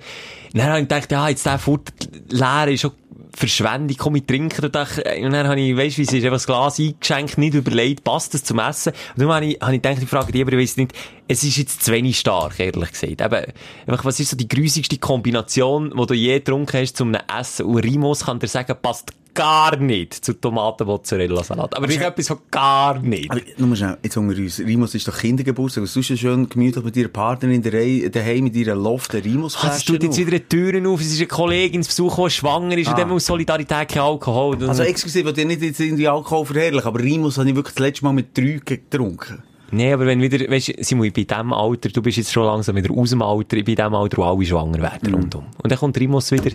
dann 0.53 0.66
habe 0.66 0.80
ich 0.80 0.88
gedacht, 0.88 1.11
ja, 1.11 1.28
jetzt 1.30 1.46
der 1.46 1.59
Furt 1.59 1.90
leer 2.28 2.68
ist 2.68 2.82
schon 2.82 2.92
Verschwendung, 3.39 3.97
komm, 3.97 4.16
ich 4.16 4.26
trinke 4.26 4.68
dann, 4.68 4.86
und 5.22 5.32
dann 5.32 5.49
habe 5.49 5.61
ich, 5.61 5.76
weisst 5.76 5.97
du, 5.97 6.03
wie 6.03 6.07
es 6.07 6.12
ist, 6.12 6.24
einfach 6.24 6.36
das 6.36 6.47
Glas 6.47 6.78
eingeschenkt, 6.78 7.39
nicht 7.39 7.55
überlegt, 7.55 8.05
passt 8.05 8.34
das 8.34 8.45
zum 8.45 8.59
Essen? 8.59 8.93
Und 9.16 9.22
dann 9.22 9.32
habe 9.32 9.47
ich, 9.47 9.61
habe 9.61 9.74
ich 9.74 9.82
gedacht, 9.82 10.03
ich 10.03 10.09
frage 10.09 10.32
dich, 10.32 10.43
aber 10.43 10.53
ich 10.53 10.59
weiss 10.59 10.76
nicht, 10.76 10.93
es 11.28 11.45
ist 11.45 11.57
jetzt 11.57 11.84
zu 11.84 11.93
wenig 11.93 12.18
stark, 12.18 12.59
ehrlich 12.59 12.91
gesagt. 12.91 13.20
Eben, 13.20 13.53
einfach, 13.86 14.05
was 14.05 14.20
ist 14.20 14.30
so 14.30 14.36
die 14.36 14.49
grusigste 14.49 14.99
Kombination, 14.99 15.95
die 15.97 16.07
du 16.07 16.14
je 16.14 16.39
getrunken 16.39 16.80
hast 16.80 16.97
zum 16.97 17.14
Essen? 17.14 17.66
Und 17.66 17.78
Rimus 17.78 18.24
kann 18.24 18.39
dir 18.39 18.49
sagen, 18.49 18.74
passt 18.80 19.12
gar 19.39 19.76
nicht 19.76 20.14
zu 20.14 20.32
Tomaten-Mozzarella-Salat. 20.34 21.76
Aber 21.76 21.89
ist 21.89 22.01
etwas 22.01 22.28
von 22.28 22.39
gar 22.51 22.99
nicht. 22.99 23.30
Aber 23.30 23.41
nur 23.59 23.76
schnell, 23.76 23.97
jetzt 24.03 24.16
unter 24.16 24.36
uns. 24.36 24.59
Rimus 24.59 24.95
ist 24.95 25.07
doch 25.07 25.16
Kindergeburtstag. 25.16 25.84
Du 25.84 26.03
schön 26.03 26.49
gemütlich 26.49 26.84
mit 26.84 26.97
deiner 26.97 27.09
Partnerin 27.09 27.57
in 27.57 27.62
der 27.62 27.72
Reihe, 27.72 28.11
daheim 28.11 28.45
mit 28.45 28.57
ihrer 28.57 28.74
Loft, 28.74 29.12
der 29.12 29.24
rimus 29.24 29.57
Ah, 29.62 29.72
Es 29.74 29.84
tut 29.84 30.03
jetzt 30.03 30.18
wieder 30.18 30.32
die 30.32 30.41
Türen 30.41 30.86
auf, 30.86 31.01
es 31.01 31.12
ist 31.12 31.18
eine 31.18 31.26
Kollegin 31.26 31.82
zu 31.82 31.89
Besuch, 31.89 32.24
die 32.26 32.30
schwanger 32.30 32.76
ist, 32.76 32.89
und 32.89 32.99
dann 32.99 33.11
aus 33.11 33.26
Solidarität 33.26 33.89
kein 33.89 34.03
Alkohol. 34.03 34.57
Und- 34.57 34.68
Also, 34.68 34.82
excuse, 34.82 35.20
ich 35.20 35.24
will 35.24 35.45
nicht 35.45 35.62
jetzt 35.62 35.80
irgendwie 35.80 36.09
Alkohol 36.09 36.45
verherrlichen, 36.47 36.86
aber 36.89 37.01
Rimus 37.01 37.39
habe 37.39 37.49
ich 37.49 37.55
wirklich 37.57 37.74
das 37.74 37.80
letzte 37.84 38.05
Mal 38.05 38.12
mit 38.12 38.36
drei 38.36 38.61
getrunken. 38.64 39.43
Nee, 39.70 39.93
aber 39.93 40.07
wenn 40.07 40.20
wieder, 40.22 40.51
weißt 40.51 40.68
du, 40.68 40.72
Simon, 40.82 41.07
in 41.09 41.12
diesem 41.12 41.53
Alter, 41.53 41.91
du 41.91 42.01
bist 42.01 42.16
jetzt 42.16 42.32
schon 42.32 42.45
langsam 42.47 42.74
wieder 42.76 42.91
aus 42.95 43.11
dem 43.11 43.20
Alter, 43.20 43.57
in 43.59 43.64
dem 43.66 43.95
Alter, 43.95 44.16
wo 44.16 44.22
alle 44.24 44.45
schwanger 44.47 44.80
werden 44.80 45.14
rundum. 45.14 45.45
Und 45.62 45.70
dann 45.70 45.78
kommt 45.78 45.99
Rimus 46.01 46.30
wieder, 46.32 46.51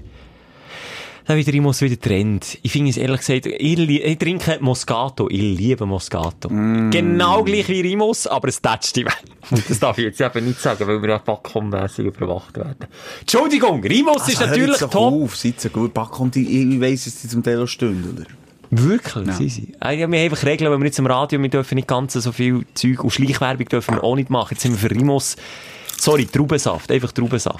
dann 1.26 1.38
wieder 1.38 1.54
Rimus 1.54 1.82
wieder 1.82 2.00
Trend. 2.00 2.58
Ich 2.64 2.72
finde 2.72 2.90
es 2.90 2.98
ehrlich 2.98 3.20
gesagt, 3.20 3.46
ich, 3.46 3.80
ich 3.80 4.18
trinke 4.18 4.58
Moscato, 4.60 5.30
ich 5.30 5.40
liebe 5.40 5.86
Moscato. 5.86 6.50
Genau 6.50 7.44
gleich 7.44 7.70
wie 7.70 7.82
Rimus, 7.82 8.28
aber 8.28 8.50
es 8.50 8.62
tätscht 8.62 8.96
die 8.96 9.06
Und 9.50 9.70
das 9.70 9.80
darf 9.80 9.98
ich 9.98 10.06
jetzt 10.06 10.22
eben 10.22 10.48
nicht 10.48 10.60
sagen, 10.60 10.88
weil 10.88 11.02
wir 11.02 11.10
ja 11.10 11.18
backkommässig 11.18 12.06
überwacht 12.06 12.56
werden. 12.58 12.88
Entschuldigung, 13.22 13.84
Rimus 13.84 14.28
ist 14.28 14.40
hör 14.40 14.48
natürlich 14.48 14.78
top. 14.78 14.96
auf, 14.96 15.36
seid 15.36 15.60
so 15.60 15.70
gut. 15.70 15.94
Back 15.94 16.12
kommt, 16.12 16.36
ich, 16.36 16.82
weiss, 16.82 17.06
dass 17.06 17.22
die 17.22 17.28
zum 17.28 17.44
Teil 17.44 17.62
auch 17.62 17.68
stehen, 17.68 18.04
oder? 18.14 18.26
Wirklich? 18.72 19.28
Ja. 19.28 19.34
Sie. 19.34 19.74
Ah, 19.80 19.92
Ja, 19.92 20.10
wir 20.10 20.18
haben 20.20 20.26
einfach 20.26 20.46
Regeln, 20.46 20.72
wenn 20.72 20.80
wir 20.80 20.88
jetzt 20.88 20.98
im 21.00 21.06
Radio, 21.06 21.42
wir 21.42 21.50
dürfen 21.50 21.76
nicht 21.76 21.88
ganz 21.88 22.14
so 22.14 22.32
viel 22.32 22.66
Zeug 22.74 23.04
und 23.04 23.12
Schleichwerbung 23.12 23.68
dürfen 23.68 23.96
wir 23.96 24.04
auch 24.04 24.16
nicht 24.16 24.30
machen. 24.30 24.50
Jetzt 24.52 24.64
sind 24.64 24.72
wir 24.72 24.80
für 24.90 24.96
Rimus, 24.96 25.36
sorry, 25.98 26.26
Traubensaft, 26.26 26.92
einfach 26.92 27.12
Traubensaft. 27.12 27.60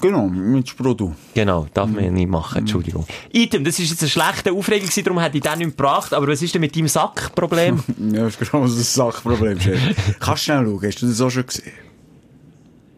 Genau, 0.00 0.28
mit 0.28 0.68
Sprudel. 0.68 1.12
Genau, 1.34 1.66
darf 1.72 1.90
man 1.90 2.12
nicht 2.12 2.28
machen, 2.28 2.58
Entschuldigung. 2.58 3.06
Item, 3.32 3.64
das 3.64 3.78
ist 3.78 3.90
jetzt 3.90 4.02
eine 4.02 4.10
schlechte 4.10 4.52
Aufregung 4.52 4.88
darum 5.04 5.20
hätte 5.20 5.36
ich 5.36 5.42
den 5.42 5.58
nicht 5.58 5.76
gebracht, 5.76 6.14
aber 6.14 6.28
was 6.28 6.42
ist 6.42 6.54
denn 6.54 6.60
mit 6.60 6.76
deinem 6.76 6.88
Sackproblem? 6.88 7.82
Ja, 8.14 8.24
das 8.24 8.40
ist 8.40 8.50
genau 8.50 8.64
das 8.64 8.94
Sachproblem, 8.94 9.58
Chef. 9.60 9.80
Kannst 10.20 10.42
du 10.42 10.52
schnell 10.52 10.64
schauen, 10.64 10.80
hast 10.82 11.02
du 11.02 11.06
das 11.06 11.20
auch 11.20 11.30
schon 11.30 11.46
gesehen? 11.46 11.72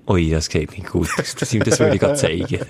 Ui, 0.09 0.31
das 0.31 0.49
geht 0.49 0.71
nicht 0.73 0.89
gut. 0.89 1.09
Das, 1.17 1.35
das 1.35 1.53
würde 1.53 1.95
ich 1.95 2.01
gerade 2.01 2.15
zeigen. 2.15 2.61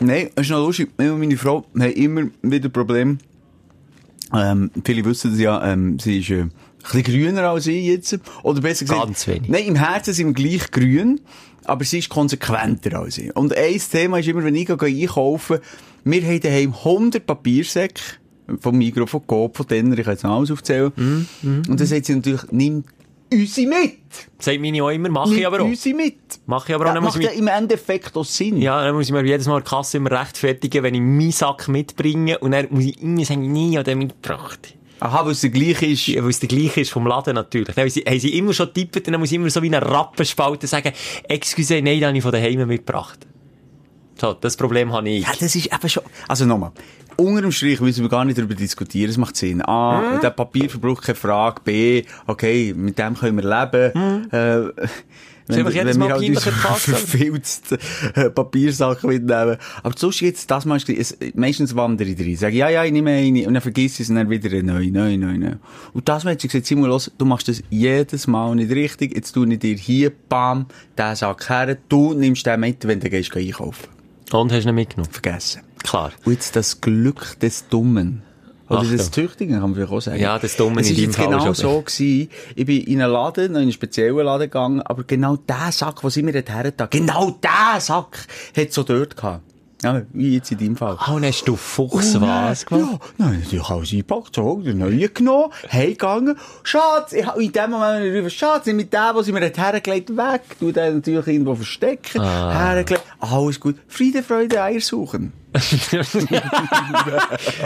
Nein, 0.00 0.30
es 0.34 0.42
ist 0.42 0.50
noch 0.50 0.66
lustig. 0.66 0.90
Ich 0.98 1.10
und 1.10 1.18
meine 1.18 1.36
Frau 1.36 1.64
haben 1.78 1.92
immer 1.92 2.22
wieder 2.42 2.68
Probleme. 2.68 3.18
Ähm, 4.34 4.70
viele 4.84 5.04
wissen 5.04 5.30
das 5.30 5.40
ja, 5.40 5.64
ähm, 5.72 5.98
sie 5.98 6.18
ist 6.18 6.30
äh, 6.30 6.46
bisschen 6.92 7.02
grüner 7.02 7.50
als 7.50 7.66
ich 7.66 7.84
jetzt. 7.84 8.18
Oder 8.42 8.60
besser 8.60 8.84
gesagt. 8.84 9.02
Ganz 9.04 9.26
wenig. 9.26 9.48
Nein, 9.48 9.64
im 9.64 9.76
Herzen 9.76 10.14
sind 10.14 10.26
wir 10.28 10.34
gleich 10.34 10.70
grün, 10.70 11.20
aber 11.64 11.84
sie 11.84 11.98
ist 11.98 12.08
konsequenter 12.08 12.98
als 12.98 13.18
ich. 13.18 13.34
Und 13.36 13.56
ein 13.56 13.80
Thema 13.90 14.18
ist 14.18 14.28
immer, 14.28 14.44
wenn 14.44 14.54
ich 14.54 14.66
gehe 14.66 14.76
einkaufen, 15.02 15.58
wir 16.04 16.22
haben 16.22 16.40
daheim 16.40 16.72
100 16.74 17.26
Papiersäcke. 17.26 18.00
Vom 18.60 18.78
Migros, 18.78 19.10
von 19.10 19.26
Coop, 19.26 19.56
von 19.56 19.66
Denner, 19.66 19.98
ich 19.98 20.04
kann 20.04 20.14
jetzt 20.14 20.22
noch 20.22 20.36
alles 20.36 20.52
aufzählen. 20.52 20.92
Mhm, 20.94 21.62
Und 21.68 21.80
dann 21.80 21.86
sagt 21.86 22.06
sie 22.06 22.14
natürlich, 22.14 22.42
nimm 22.52 22.84
unsere 23.32 23.66
mit! 23.66 23.98
Sagt 24.38 24.60
meine 24.60 24.84
auch 24.84 24.90
immer, 24.90 25.08
mache 25.08 25.34
ich 25.34 25.44
aber 25.44 25.62
auch. 25.62 25.64
unsere 25.66 25.96
mit! 25.96 26.14
Mache 26.46 26.68
ich 26.68 26.74
aber 26.76 26.88
auch. 26.88 26.94
Ja, 26.94 27.00
macht 27.00 27.20
ja 27.20 27.30
im 27.30 27.48
Endeffekt 27.48 28.16
auch 28.16 28.24
Sinn. 28.24 28.58
ja, 28.58 28.84
dann 28.84 28.94
muss 28.94 29.06
ich 29.06 29.12
mir 29.12 29.24
jedes 29.24 29.48
Mal 29.48 29.60
der 29.62 29.68
Kasse 29.68 29.96
immer 29.96 30.12
rechtfertigen, 30.12 30.84
wenn 30.84 30.94
ich 30.94 31.00
meinen 31.00 31.32
Sack 31.32 31.66
mitbringe 31.66 32.38
und 32.38 32.52
dann 32.52 32.68
muss 32.70 32.84
ich 32.84 33.02
immer 33.02 33.24
sagen, 33.24 33.50
nie 33.50 33.76
an 33.76 33.82
den 33.82 33.98
mitgebracht. 33.98 34.74
Aha, 35.00 35.24
weil 35.24 35.32
es 35.32 35.42
der 35.42 35.50
gleiche 35.50 35.86
ist. 35.86 36.06
Ja, 36.06 36.22
weil 36.22 36.30
es 36.30 36.40
der 36.40 36.48
gleiche 36.48 36.80
ist 36.80 36.90
vom 36.90 37.06
Laden 37.06 37.34
natürlich. 37.34 37.76
Haben 37.76 37.90
sie, 37.90 38.00
haben 38.02 38.18
sie 38.18 38.36
immer 38.38 38.52
schon 38.54 38.72
tippt 38.72 38.96
und 38.96 39.12
dann 39.12 39.20
muss 39.20 39.30
ich 39.30 39.36
immer 39.36 39.50
so 39.50 39.62
wie 39.62 39.66
eine 39.66 39.82
Rappenspalten 39.82 40.66
sagen, 40.66 40.92
excuse, 41.28 41.74
nein, 41.82 42.00
den 42.00 42.06
habe 42.06 42.16
ich 42.16 42.22
von 42.22 42.32
daheim 42.32 42.66
mitgebracht. 42.66 43.26
So, 44.18 44.32
das 44.32 44.56
Problem 44.56 44.92
habe 44.92 45.08
ich. 45.10 45.24
Ja, 45.24 45.32
das 45.38 45.54
ist 45.54 45.66
eben 45.72 45.88
schon... 45.88 46.02
Also 46.26 46.46
nochmal. 46.46 46.72
Unter 47.18 47.42
dem 47.42 47.52
Strich 47.52 47.80
müssen 47.80 48.02
wir 48.02 48.08
gar 48.08 48.24
nicht 48.24 48.38
darüber 48.38 48.54
diskutieren. 48.54 49.10
Es 49.10 49.16
macht 49.18 49.36
Sinn. 49.36 49.62
A, 49.62 50.12
Hm? 50.14 50.20
der 50.20 50.30
Papierverbrauch, 50.30 51.00
keine 51.02 51.16
Frage. 51.16 51.60
B, 51.64 52.02
okay, 52.26 52.72
mit 52.74 52.98
dem 52.98 53.14
können 53.14 53.36
wir 53.36 53.44
leben. 53.44 54.30
Äh, 54.30 54.88
wenn, 55.48 55.66
jedes 55.70 55.96
Mal 55.96 56.08
wir 56.08 56.14
halt 56.14 56.28
unsere 56.28 56.50
Kasse. 56.50 56.90
verfilzte 56.96 57.78
äh, 58.14 58.30
Papiersachen 58.30 59.08
mitnehmen. 59.08 59.56
Aber 59.82 59.94
so 59.96 60.08
ist 60.08 60.20
jetzt 60.20 60.50
das 60.50 60.64
Mal, 60.64 60.76
es, 60.76 61.16
meistens 61.34 61.76
wandere 61.76 62.08
ich 62.08 62.20
rein. 62.20 62.36
Sage, 62.36 62.56
ja, 62.56 62.68
ja, 62.68 62.84
ich 62.84 62.92
nehme 62.92 63.10
eine. 63.10 63.46
Und 63.46 63.54
dann 63.54 63.62
vergiss 63.62 64.00
es 64.00 64.08
und 64.08 64.16
dann 64.16 64.28
wieder 64.28 64.50
eine 64.50 64.62
neue, 64.62 64.90
neue, 64.90 65.18
neue, 65.18 65.38
neue. 65.38 65.58
Und 65.92 66.08
das 66.08 66.24
hat 66.24 66.40
sie 66.40 66.48
gesagt, 66.48 66.66
Simon, 66.66 66.88
los, 66.88 67.10
du 67.16 67.24
machst 67.24 67.48
das 67.48 67.62
jedes 67.70 68.26
Mal 68.26 68.54
nicht 68.56 68.70
richtig. 68.72 69.14
Jetzt 69.14 69.32
tue 69.32 69.52
ich 69.52 69.58
dir 69.58 69.76
hier, 69.76 70.10
bam, 70.28 70.66
den 70.98 71.14
Sack 71.14 71.48
her. 71.48 71.76
Du 71.88 72.14
nimmst 72.14 72.46
den 72.46 72.60
mit, 72.60 72.86
wenn 72.86 73.00
du 73.00 73.08
gehst 73.08 73.36
einkaufen. 73.36 73.88
Und 74.32 74.52
hast 74.52 74.64
du 74.64 74.68
ihn 74.68 74.74
mitgenommen? 74.74 75.12
Vergessen. 75.12 75.62
Klar. 75.82 76.12
Und 76.24 76.32
jetzt 76.32 76.56
das 76.56 76.80
Glück 76.80 77.38
des 77.40 77.68
Dummen. 77.68 78.22
Oder 78.68 78.80
Achtung. 78.80 78.96
des 78.96 79.10
Tüchtigen, 79.10 79.54
kann 79.54 79.62
man 79.62 79.74
vielleicht 79.74 79.92
auch 79.92 80.00
sagen. 80.00 80.20
Ja, 80.20 80.38
des 80.38 80.56
Dummen 80.56 80.78
es 80.78 80.90
in 80.90 80.96
deinem 80.96 81.04
jetzt 81.04 81.16
Fall 81.16 81.26
genau 81.26 81.52
so 81.52 81.80
gewesen. 81.82 82.28
Ich 82.54 82.66
bin 82.66 82.82
in 82.82 83.00
einen 83.00 83.12
Laden, 83.12 83.50
in 83.52 83.56
einen 83.56 83.72
speziellen 83.72 84.16
Laden 84.16 84.42
gegangen, 84.42 84.82
aber 84.82 85.04
genau 85.04 85.36
der 85.36 85.70
Sack, 85.70 86.00
den 86.00 86.10
sie 86.10 86.22
mir 86.22 86.32
dort 86.32 86.50
hergetan 86.50 86.88
genau 86.90 87.30
der 87.42 87.80
Sack 87.80 88.26
hat 88.56 88.72
so 88.72 88.82
dort 88.82 89.16
gehabt. 89.16 89.42
Ja, 89.94 90.02
wie 90.12 90.34
jetzt 90.34 90.50
in 90.52 90.58
deinem 90.58 90.76
Fall. 90.76 90.96
Ah, 90.98 91.12
und 91.12 91.24
hast 91.24 91.44
du 91.44 91.54
Fuchs 91.56 92.20
was 92.20 92.66
Ja, 92.70 92.98
nein, 93.18 93.40
natürlich 93.44 93.68
alles 93.68 93.92
eingepackt, 93.92 94.34
so, 94.34 94.60
den 94.60 94.78
neuen 94.78 95.14
genommen, 95.14 95.52
heimgegangen. 95.70 96.36
Schatz, 96.64 97.12
ich 97.12 97.24
hab 97.26 97.36
in 97.38 97.52
dem 97.52 97.70
Moment 97.70 98.04
rüber, 98.04 98.28
Schatz, 98.30 98.66
mit 98.66 98.92
dem, 98.92 99.00
was 99.14 99.28
ich 99.28 99.32
mir 99.32 99.40
hergelegt 99.40 100.16
weg, 100.16 100.42
du 100.60 100.72
den 100.72 100.96
natürlich 100.96 101.26
irgendwo 101.28 101.54
verstecken, 101.54 102.20
Ah. 102.20 102.52
hergelegt, 102.74 103.04
alles 103.20 103.60
gut. 103.60 103.76
Friede, 103.86 104.22
Freude, 104.22 104.60
Eier 104.62 104.80
suchen. 104.80 105.32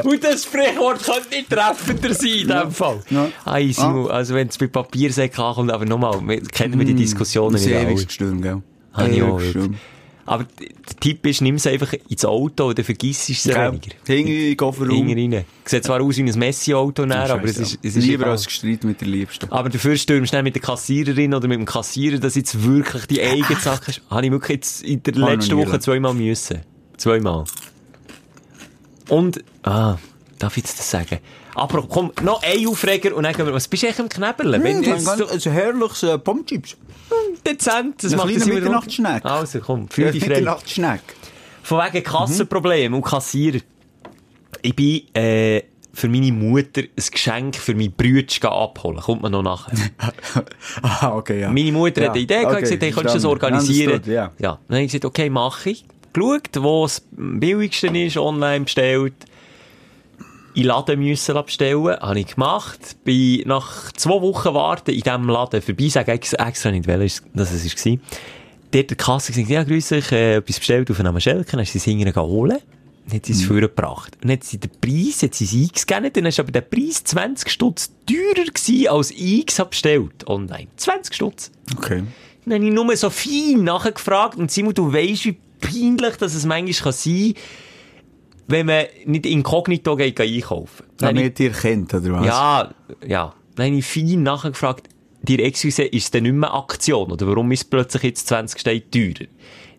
Und 0.04 0.22
das 0.24 0.44
Sprichwort 0.44 1.02
könnte 1.02 1.28
nicht 1.30 1.50
treffender 1.50 2.14
sein 2.14 2.28
in 2.28 2.46
diesem 2.48 2.70
Fall. 2.72 3.00
Ja. 3.10 3.28
Ei, 3.44 3.72
Simon, 3.72 4.10
also 4.10 4.34
wenn 4.34 4.48
es 4.48 4.58
bei 4.58 4.66
Papiersäcken 4.68 5.42
ankommt, 5.42 5.70
aber 5.72 5.84
nochmal, 5.86 6.20
kennen 6.52 6.78
wir 6.78 6.86
die 6.86 6.94
Diskussionen 6.94 7.52
Das 7.54 7.62
ist 7.62 7.66
nicht 7.68 7.76
alle. 7.78 7.94
gestimmt, 7.94 8.42
gell? 8.42 8.62
Habe 8.92 9.08
ich 9.08 9.18
Ewig 9.18 9.54
wirklich. 9.54 9.70
Aber 10.26 10.44
der 10.44 10.96
Tipp 11.00 11.26
ist, 11.26 11.40
nimm 11.40 11.56
es 11.56 11.66
einfach 11.66 11.92
ins 12.08 12.24
Auto 12.24 12.66
oder 12.66 12.84
vergiss 12.84 13.28
es 13.28 13.44
Gell? 13.44 13.54
weniger. 13.56 13.90
Hinten 14.06 14.30
in 14.30 14.38
den 14.40 14.56
Kofferraum. 14.56 15.06
Hinger 15.06 15.36
rein. 15.36 15.44
Sieht 15.64 15.84
zwar 15.84 16.00
aus 16.00 16.16
wie 16.16 16.22
ein 16.22 16.38
Messi-Auto, 16.38 17.06
näher, 17.06 17.30
aber 17.30 17.44
es 17.44 17.58
ist, 17.58 17.78
es 17.82 17.96
ist 17.96 18.04
Lieber 18.04 18.26
als 18.26 18.44
gestritten 18.44 18.88
mit 18.88 19.00
der 19.00 19.08
Liebsten. 19.08 19.50
Aber 19.50 19.68
dafür 19.68 19.96
stürmst 19.96 20.32
du 20.32 20.36
dann 20.36 20.44
mit 20.44 20.54
der 20.54 20.62
Kassiererin 20.62 21.34
oder 21.34 21.48
mit 21.48 21.58
dem 21.58 21.66
Kassierer, 21.66 22.18
dass 22.18 22.34
jetzt 22.34 22.64
wirklich 22.64 23.06
die 23.06 23.22
eigene 23.22 23.58
Sache 23.58 23.90
ist. 23.90 24.02
Habe 24.10 24.26
ich 24.26 24.32
wirklich 24.32 24.56
jetzt 24.56 24.82
in 24.82 25.02
der 25.02 25.14
letzten 25.14 25.56
Woche 25.56 25.80
zweimal 25.80 26.14
müssen. 26.14 26.60
Zweimal. 26.96 27.44
Und, 29.08 29.42
ah, 29.64 29.96
darf 30.41 30.57
ich 30.57 30.64
das 30.64 30.91
sagen? 30.91 31.18
Aber 31.55 31.84
komm, 31.88 32.12
noch 32.22 32.43
ein 32.43 32.66
Aufreger 32.66 33.14
und 33.14 33.22
dann 33.24 33.32
gehen 33.34 33.47
wir, 33.47 33.55
was 33.55 33.68
bist 33.68 33.82
du 33.82 33.86
eigentlich 33.86 34.01
am 34.01 34.09
Knäbeln? 34.09 34.62
Wenn 34.62 34.82
jetzt 34.82 35.05
so 35.05 35.26
ein 35.26 35.55
herrliches 35.55 36.03
äh, 36.03 36.18
Pommchips. 36.18 36.76
dezent, 37.47 38.03
das 38.03 38.12
Ein 38.12 38.18
macht 38.18 38.36
das 38.36 38.47
immer 38.47 38.55
Mitternachtssnack. 38.55 39.24
Also 39.24 39.61
komm, 39.61 39.88
fühl 39.88 40.11
dich 40.11 40.24
frei. 40.24 40.41
Mitternachtssnack. 40.41 41.01
Von 41.62 41.78
wegen 41.78 42.05
Kassenproblem 42.05 42.95
und 42.95 43.03
Kassierer. 43.03 43.61
Ich 44.62 44.74
bin, 44.74 45.03
äh, 45.14 45.62
für 45.93 46.09
meine 46.09 46.32
Mutter 46.32 46.82
ein 46.82 47.05
Geschenk 47.11 47.57
für 47.57 47.74
meine 47.74 47.91
Brüder 47.91 48.53
abholen. 48.53 49.01
Kommt 49.01 49.22
man 49.22 49.32
noch 49.32 49.43
nachher. 49.43 49.74
ah, 50.82 51.16
okay, 51.16 51.41
ja. 51.41 51.51
Meine 51.51 51.72
Mutter 51.72 52.03
hat 52.03 52.11
eine 52.11 52.20
Idee 52.20 52.41
gehabt, 52.41 52.53
okay, 52.53 52.61
gesagt, 52.62 52.82
hey, 52.82 52.91
kannst 52.91 53.11
du 53.11 53.14
das 53.14 53.24
organisieren? 53.24 54.01
Ja. 54.07 54.32
Ja. 54.38 54.59
Dann 54.68 54.76
habe 54.76 54.80
ich 54.80 54.93
gesagt, 54.93 55.05
okay, 55.05 55.28
mache 55.30 55.70
ich. 55.70 55.84
Geschaut, 56.12 56.49
wo 56.59 56.84
es 56.84 57.03
am 57.16 57.41
billigsten 57.41 57.95
ist, 57.95 58.16
online 58.16 58.64
bestellt. 58.64 59.14
In 60.55 60.64
Laden 60.64 60.98
müssen 61.01 61.34
bestellen. 61.44 61.96
Habe 62.01 62.18
ich 62.20 62.34
gemacht. 62.34 62.96
Bin 63.05 63.42
nach 63.46 63.92
zwei 63.92 64.20
Wochen 64.20 64.53
warten 64.55 64.90
in 64.90 65.01
diesem 65.01 65.28
Laden 65.28 65.62
vorbei, 65.62 65.88
sage 65.88 66.12
ex- 66.12 66.32
extra 66.32 66.70
nicht, 66.70 66.86
welches 66.86 67.22
das 67.34 67.53
es 67.53 67.86
war. 67.86 67.96
dort 68.72 68.90
der 68.90 68.96
Kasse 68.96 69.32
gesagt, 69.32 69.48
ja, 69.48 69.62
grüß 69.62 69.88
dich, 69.88 70.12
äh, 70.12 70.36
etwas 70.36 70.59
bestellt 70.59 70.90
auf 70.90 70.98
einen 71.01 71.20
Schelker, 71.20 71.53
dann 71.53 71.61
ist 71.61 71.72
sie 71.72 71.78
es 71.78 71.84
hinterher 71.84 72.12
geholt. 72.12 72.62
Dann 73.07 73.16
hat 73.16 73.26
sie 73.26 73.32
es 73.32 73.42
vorgebracht. 73.44 74.16
Und 74.16 74.24
dann 74.24 74.32
hat 74.32 74.44
sie 74.44 74.59
den 74.59 74.70
Preis, 74.80 75.22
hat 75.22 75.34
sie 75.34 75.44
es 75.44 75.53
eingegeben, 75.53 76.12
dann 76.12 76.26
ist 76.26 76.38
aber 76.38 76.53
der 76.53 76.61
Preis 76.61 77.03
20 77.05 77.51
Stutz 77.51 77.90
teurer 78.07 78.44
gewesen, 78.46 78.88
als 78.88 79.11
ich 79.11 79.46
es 79.48 79.64
bestellt. 79.64 80.26
Online. 80.28 80.68
20 80.76 81.14
Stutz. 81.14 81.51
Okay. 81.76 82.03
Dann 82.44 82.55
habe 82.55 82.64
ich 82.64 82.72
nur 82.72 82.96
so 82.96 83.11
fein 83.11 83.64
nachgefragt 83.64 84.36
und 84.38 84.51
Simon, 84.51 84.74
du 84.74 84.92
weisst, 84.92 85.24
wie 85.26 85.36
peinlich 85.61 86.16
das 86.16 86.34
es 86.34 86.44
manchmal 86.46 86.72
kann 86.84 86.92
sein 86.92 87.34
wenn 88.51 88.66
man 88.66 88.84
nicht 89.07 89.26
inkognito 89.26 89.96
geht 89.96 90.20
einkaufen. 90.20 90.84
Dann 90.98 91.09
habe 91.11 91.18
ich- 91.18 91.34
Damit 91.34 91.40
ihr 91.40 91.51
kennt, 91.53 91.94
oder 91.94 92.12
was? 92.12 92.26
ja, 92.26 92.70
ja. 93.07 93.34
Dann 93.57 93.66
habe 93.66 93.76
ich 93.76 93.84
fein 93.86 94.22
nachgefragt, 94.22 94.88
dir 95.22 95.40
Excuse, 95.40 95.82
ist 95.84 96.05
es 96.05 96.11
denn 96.11 96.22
nicht 96.24 96.32
mehr 96.34 96.53
Aktion? 96.55 97.11
Oder 97.12 97.26
warum 97.26 97.51
ist 97.53 97.61
es 97.62 97.64
plötzlich 97.68 98.03
jetzt 98.05 98.26
20 98.28 98.61
Steine 98.61 98.90
teurer? 98.90 99.26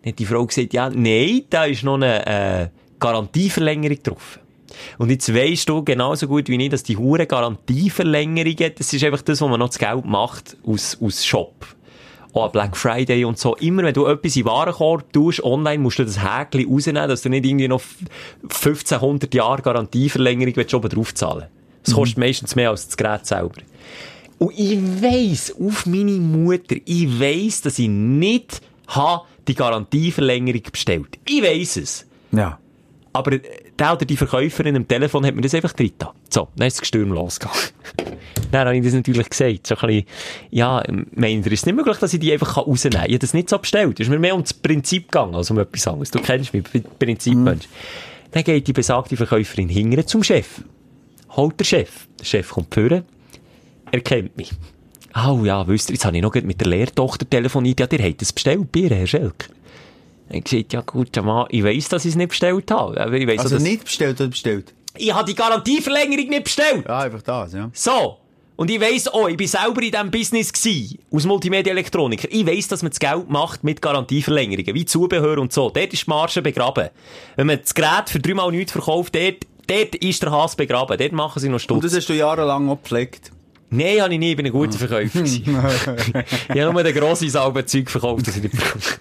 Dann 0.02 0.12
hat 0.12 0.18
die 0.18 0.26
Frau 0.26 0.44
gesagt, 0.46 0.72
ja, 0.72 0.88
nein, 0.90 1.42
da 1.50 1.64
ist 1.64 1.82
noch 1.84 1.94
eine 1.94 2.26
äh, 2.26 2.68
Garantieverlängerung 3.00 4.02
drauf. 4.02 4.38
Und 4.98 5.10
jetzt 5.10 5.32
weisst 5.34 5.68
du 5.68 5.82
genauso 5.84 6.26
gut 6.28 6.48
wie 6.48 6.62
ich, 6.62 6.70
dass 6.70 6.82
die 6.82 6.96
hure 6.96 7.26
Garantieverlängerungen, 7.26 8.72
das 8.76 8.92
ist 8.92 9.04
einfach 9.04 9.22
das, 9.22 9.40
was 9.40 9.48
man 9.48 9.58
noch 9.60 9.68
das 9.68 9.78
Geld 9.78 10.04
macht 10.04 10.56
aus, 10.66 10.96
aus 11.00 11.24
Shop. 11.24 11.54
Auch 12.32 12.46
an 12.46 12.52
Black 12.52 12.76
Friday 12.76 13.24
und 13.24 13.38
so. 13.38 13.56
Immer 13.56 13.82
wenn 13.82 13.94
du 13.94 14.06
etwas 14.06 14.36
in 14.36 14.44
Warenkorb 14.46 15.12
tust, 15.12 15.44
online 15.44 15.82
musst 15.82 15.98
du 15.98 16.04
das 16.04 16.18
Häkchen 16.22 16.66
rausnehmen, 16.66 17.08
dass 17.08 17.22
du 17.22 17.28
nicht 17.28 17.44
irgendwie 17.44 17.68
noch 17.68 17.82
1500 18.42 19.32
Jahre 19.34 19.62
Garantieverlängerung 19.62 20.56
willst, 20.56 20.74
oben 20.74 20.88
drauf 20.88 21.14
zahlen. 21.14 21.46
Das 21.84 21.94
kostet 21.94 22.18
meistens 22.18 22.54
mehr 22.54 22.70
als 22.70 22.86
das 22.86 22.96
Gerät 22.96 23.26
selber. 23.26 23.60
Und 24.38 24.58
ich 24.58 24.78
weiss, 25.02 25.54
auf 25.60 25.86
meine 25.86 26.12
Mutter, 26.12 26.76
ich 26.84 27.20
weiss, 27.20 27.60
dass 27.60 27.78
ich 27.78 27.88
nicht 27.88 28.60
habe 28.88 29.24
die 29.46 29.54
Garantieverlängerung 29.54 30.62
bestellt. 30.70 31.18
Ich 31.26 31.42
weiss 31.42 31.76
es. 31.76 32.06
Ja. 32.32 32.58
Aber 33.12 33.38
der 33.38 33.92
oder 33.92 34.04
die 34.04 34.16
Verkäuferin 34.16 34.76
am 34.76 34.88
Telefon 34.88 35.26
hat 35.26 35.34
mir 35.34 35.42
das 35.42 35.54
einfach 35.54 35.72
drin. 35.72 35.92
So, 36.30 36.48
dann 36.56 36.66
ist 36.66 36.76
das 36.76 36.80
Gestürm 36.80 37.12
losgegangen. 37.12 37.60
Dann 38.52 38.66
habe 38.66 38.76
ich 38.76 38.84
das 38.84 38.92
natürlich 38.94 39.28
gesagt. 39.28 39.66
So 39.66 39.74
ein 39.76 39.86
bisschen, 39.86 40.06
ja, 40.50 40.82
meint 41.14 41.46
ihr, 41.46 41.52
ist 41.52 41.60
es 41.60 41.66
nicht 41.66 41.74
möglich, 41.74 41.96
dass 41.98 42.12
ich 42.14 42.20
die 42.20 42.32
einfach 42.32 42.56
rausnehmen 42.56 42.98
kann? 42.98 43.06
Ich 43.06 43.14
habe 43.14 43.18
das 43.20 43.34
nicht 43.34 43.48
so 43.48 43.58
bestellt. 43.58 43.98
Es 44.00 44.06
ist 44.06 44.10
mir 44.10 44.18
mehr 44.18 44.34
um 44.34 44.42
das 44.42 44.54
Prinzip 44.54 45.10
gegangen, 45.10 45.34
als 45.34 45.50
um 45.50 45.58
etwas 45.58 45.86
anderes. 45.86 46.10
Du 46.10 46.20
kennst 46.20 46.52
mich, 46.54 46.64
Prinzipmensch. 46.98 47.66
Dann 48.30 48.44
geht 48.44 48.66
die 48.66 48.72
besagte 48.72 49.16
Verkäuferin 49.16 49.68
hingern 49.68 50.06
zum 50.06 50.22
Chef. 50.22 50.62
Holt 51.30 51.58
der 51.60 51.64
Chef. 51.64 52.06
Der 52.20 52.24
Chef 52.24 52.48
kommt 52.50 52.72
führen. 52.72 53.04
Er 53.90 54.00
kennt 54.00 54.36
mich. 54.36 54.50
Oh 55.14 55.44
ja, 55.44 55.66
wisst 55.68 55.90
ihr, 55.90 55.94
jetzt 55.94 56.04
habe 56.06 56.16
ich 56.16 56.22
noch 56.22 56.34
mit 56.34 56.60
der 56.60 56.68
Lehrtochter 56.68 57.28
telefoniert. 57.28 57.80
Ja, 57.80 57.86
ihr 57.90 58.02
habt 58.02 58.22
es 58.22 58.32
bestellt, 58.32 58.72
Bier, 58.72 58.88
Herr 58.90 59.06
Schelker. 59.06 59.48
Er 60.30 60.38
hat 60.38 60.44
gesagt, 60.46 60.72
ja 60.72 60.80
gut, 60.80 61.14
ja, 61.14 61.22
Mann, 61.22 61.46
ich 61.50 61.62
weiss, 61.62 61.88
dass 61.90 62.06
ich 62.06 62.10
es 62.12 62.16
nicht 62.16 62.28
bestellt 62.30 62.70
habe. 62.70 62.94
Ich 63.18 63.26
weiss 63.28 63.40
Also 63.40 63.56
dass- 63.56 63.62
nicht 63.62 63.84
bestellt 63.84 64.18
oder 64.20 64.30
bestellt? 64.30 64.72
Ich 64.96 65.12
habe 65.12 65.26
die 65.26 65.34
Garantieverlängerung 65.34 66.28
nicht 66.28 66.44
bestellt. 66.44 66.84
Ja, 66.86 67.00
einfach 67.00 67.20
das, 67.22 67.52
ja. 67.52 67.70
So. 67.74 68.16
Und 68.62 68.70
ich 68.70 68.80
weiss 68.80 69.08
auch, 69.08 69.28
ich 69.28 69.36
bin 69.36 69.48
selber 69.48 69.82
in 69.82 69.90
diesem 69.90 70.10
Business 70.12 70.52
gsi, 70.52 70.96
als 71.12 71.24
Multimedia-Elektroniker. 71.26 72.28
Ich 72.30 72.46
weiss, 72.46 72.68
dass 72.68 72.84
man 72.84 72.90
das 72.90 73.00
Geld 73.00 73.28
macht 73.28 73.64
mit 73.64 73.82
Garantieverlängerungen, 73.82 74.72
wie 74.76 74.84
Zubehör 74.84 75.38
und 75.38 75.52
so. 75.52 75.68
Dort 75.68 75.92
ist 75.92 76.06
die 76.06 76.10
Marge 76.10 76.42
begraben. 76.42 76.90
Wenn 77.34 77.48
man 77.48 77.58
das 77.60 77.74
Gerät 77.74 78.08
für 78.08 78.20
dreimal 78.20 78.52
nichts 78.52 78.70
verkauft, 78.70 79.16
dort, 79.16 79.38
dort 79.66 79.96
ist 79.96 80.22
der 80.22 80.30
Hass 80.30 80.54
begraben. 80.54 80.96
Dort 80.96 81.10
machen 81.10 81.40
sie 81.40 81.48
noch 81.48 81.54
Und 81.54 81.82
das 81.82 81.90
Stutz. 81.90 81.96
hast 82.02 82.08
du 82.10 82.12
jahrelang 82.12 82.68
auch 82.68 82.80
gepflegt. 82.80 83.32
Nein, 83.70 84.00
habe 84.00 84.12
ich 84.12 84.20
nie, 84.20 84.30
ich 84.30 84.36
bin 84.36 84.46
ein 84.46 84.52
guter 84.52 84.78
Verkäufer. 84.78 85.22
gewesen. 85.22 85.42
ich 86.54 86.60
habe 86.60 86.72
nur 86.72 86.84
den 86.84 86.94
grossen 86.94 87.30
Salben 87.30 87.66
Zeug 87.66 87.90
verkauft, 87.90 88.28
das 88.28 88.36
ich 88.36 88.44
nicht 88.44 88.54
verkauft 88.54 89.00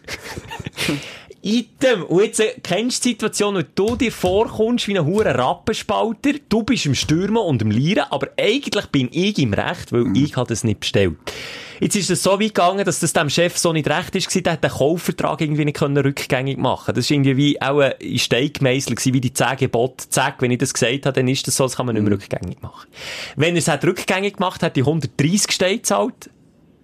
Item. 1.41 2.03
Und 2.03 2.23
jetzt 2.23 2.39
äh, 2.39 2.53
kennst 2.61 3.03
du 3.03 3.09
die 3.09 3.13
Situation, 3.13 3.55
wo 3.55 3.61
du 3.75 3.95
dir 3.95 4.11
vorkommst 4.11 4.87
wie 4.87 4.97
ein 4.97 5.05
hure 5.05 5.37
Rappenspalter. 5.37 6.33
Du 6.49 6.63
bist 6.63 6.85
im 6.85 6.95
Stürmen 6.95 7.37
und 7.37 7.61
im 7.61 7.71
Lieren, 7.71 8.05
aber 8.09 8.29
eigentlich 8.39 8.85
bin 8.87 9.09
ich 9.11 9.37
im 9.39 9.53
Recht, 9.53 9.91
weil 9.91 10.05
ich 10.15 10.35
habe 10.35 10.47
das 10.47 10.63
nicht 10.63 10.81
bestellt. 10.81 11.17
Jetzt 11.79 11.95
ist 11.95 12.11
es 12.11 12.21
so 12.21 12.33
weit 12.33 12.53
gegangen, 12.53 12.85
dass 12.85 12.99
das 12.99 13.11
dem 13.11 13.27
Chef 13.27 13.57
so 13.57 13.73
nicht 13.73 13.89
recht 13.89 14.15
ist, 14.15 14.45
der 14.45 14.53
hat 14.53 14.63
den 14.63 14.69
Kaufvertrag 14.69 15.41
irgendwie 15.41 15.65
nicht 15.65 15.79
können 15.79 15.97
rückgängig 15.97 16.59
machen. 16.59 16.93
Das 16.93 17.05
ist 17.05 17.11
irgendwie 17.11 17.37
wie 17.37 17.59
auch 17.59 17.79
ein 17.79 17.93
in 17.99 18.19
Stein 18.19 18.53
gemeißelt 18.53 19.03
wie 19.03 19.19
die 19.19 19.33
10 19.33 19.57
Gebote. 19.57 20.07
Zack, 20.09 20.43
wenn 20.43 20.51
ich 20.51 20.59
das 20.59 20.75
gesagt 20.75 21.07
habe, 21.07 21.13
dann 21.13 21.27
ist 21.27 21.47
das 21.47 21.57
so, 21.57 21.63
das 21.63 21.75
kann 21.75 21.87
man 21.87 21.95
nicht 21.95 22.03
mehr 22.03 22.13
rückgängig 22.13 22.61
machen. 22.61 22.87
Wenn 23.35 23.55
er 23.55 23.59
es 23.59 23.67
hat 23.67 23.83
rückgängig 23.83 24.35
gemacht, 24.35 24.61
hat 24.61 24.77
ich 24.77 24.85
130 24.85 25.51
Steine 25.51 25.77
gezahlt. 25.77 26.29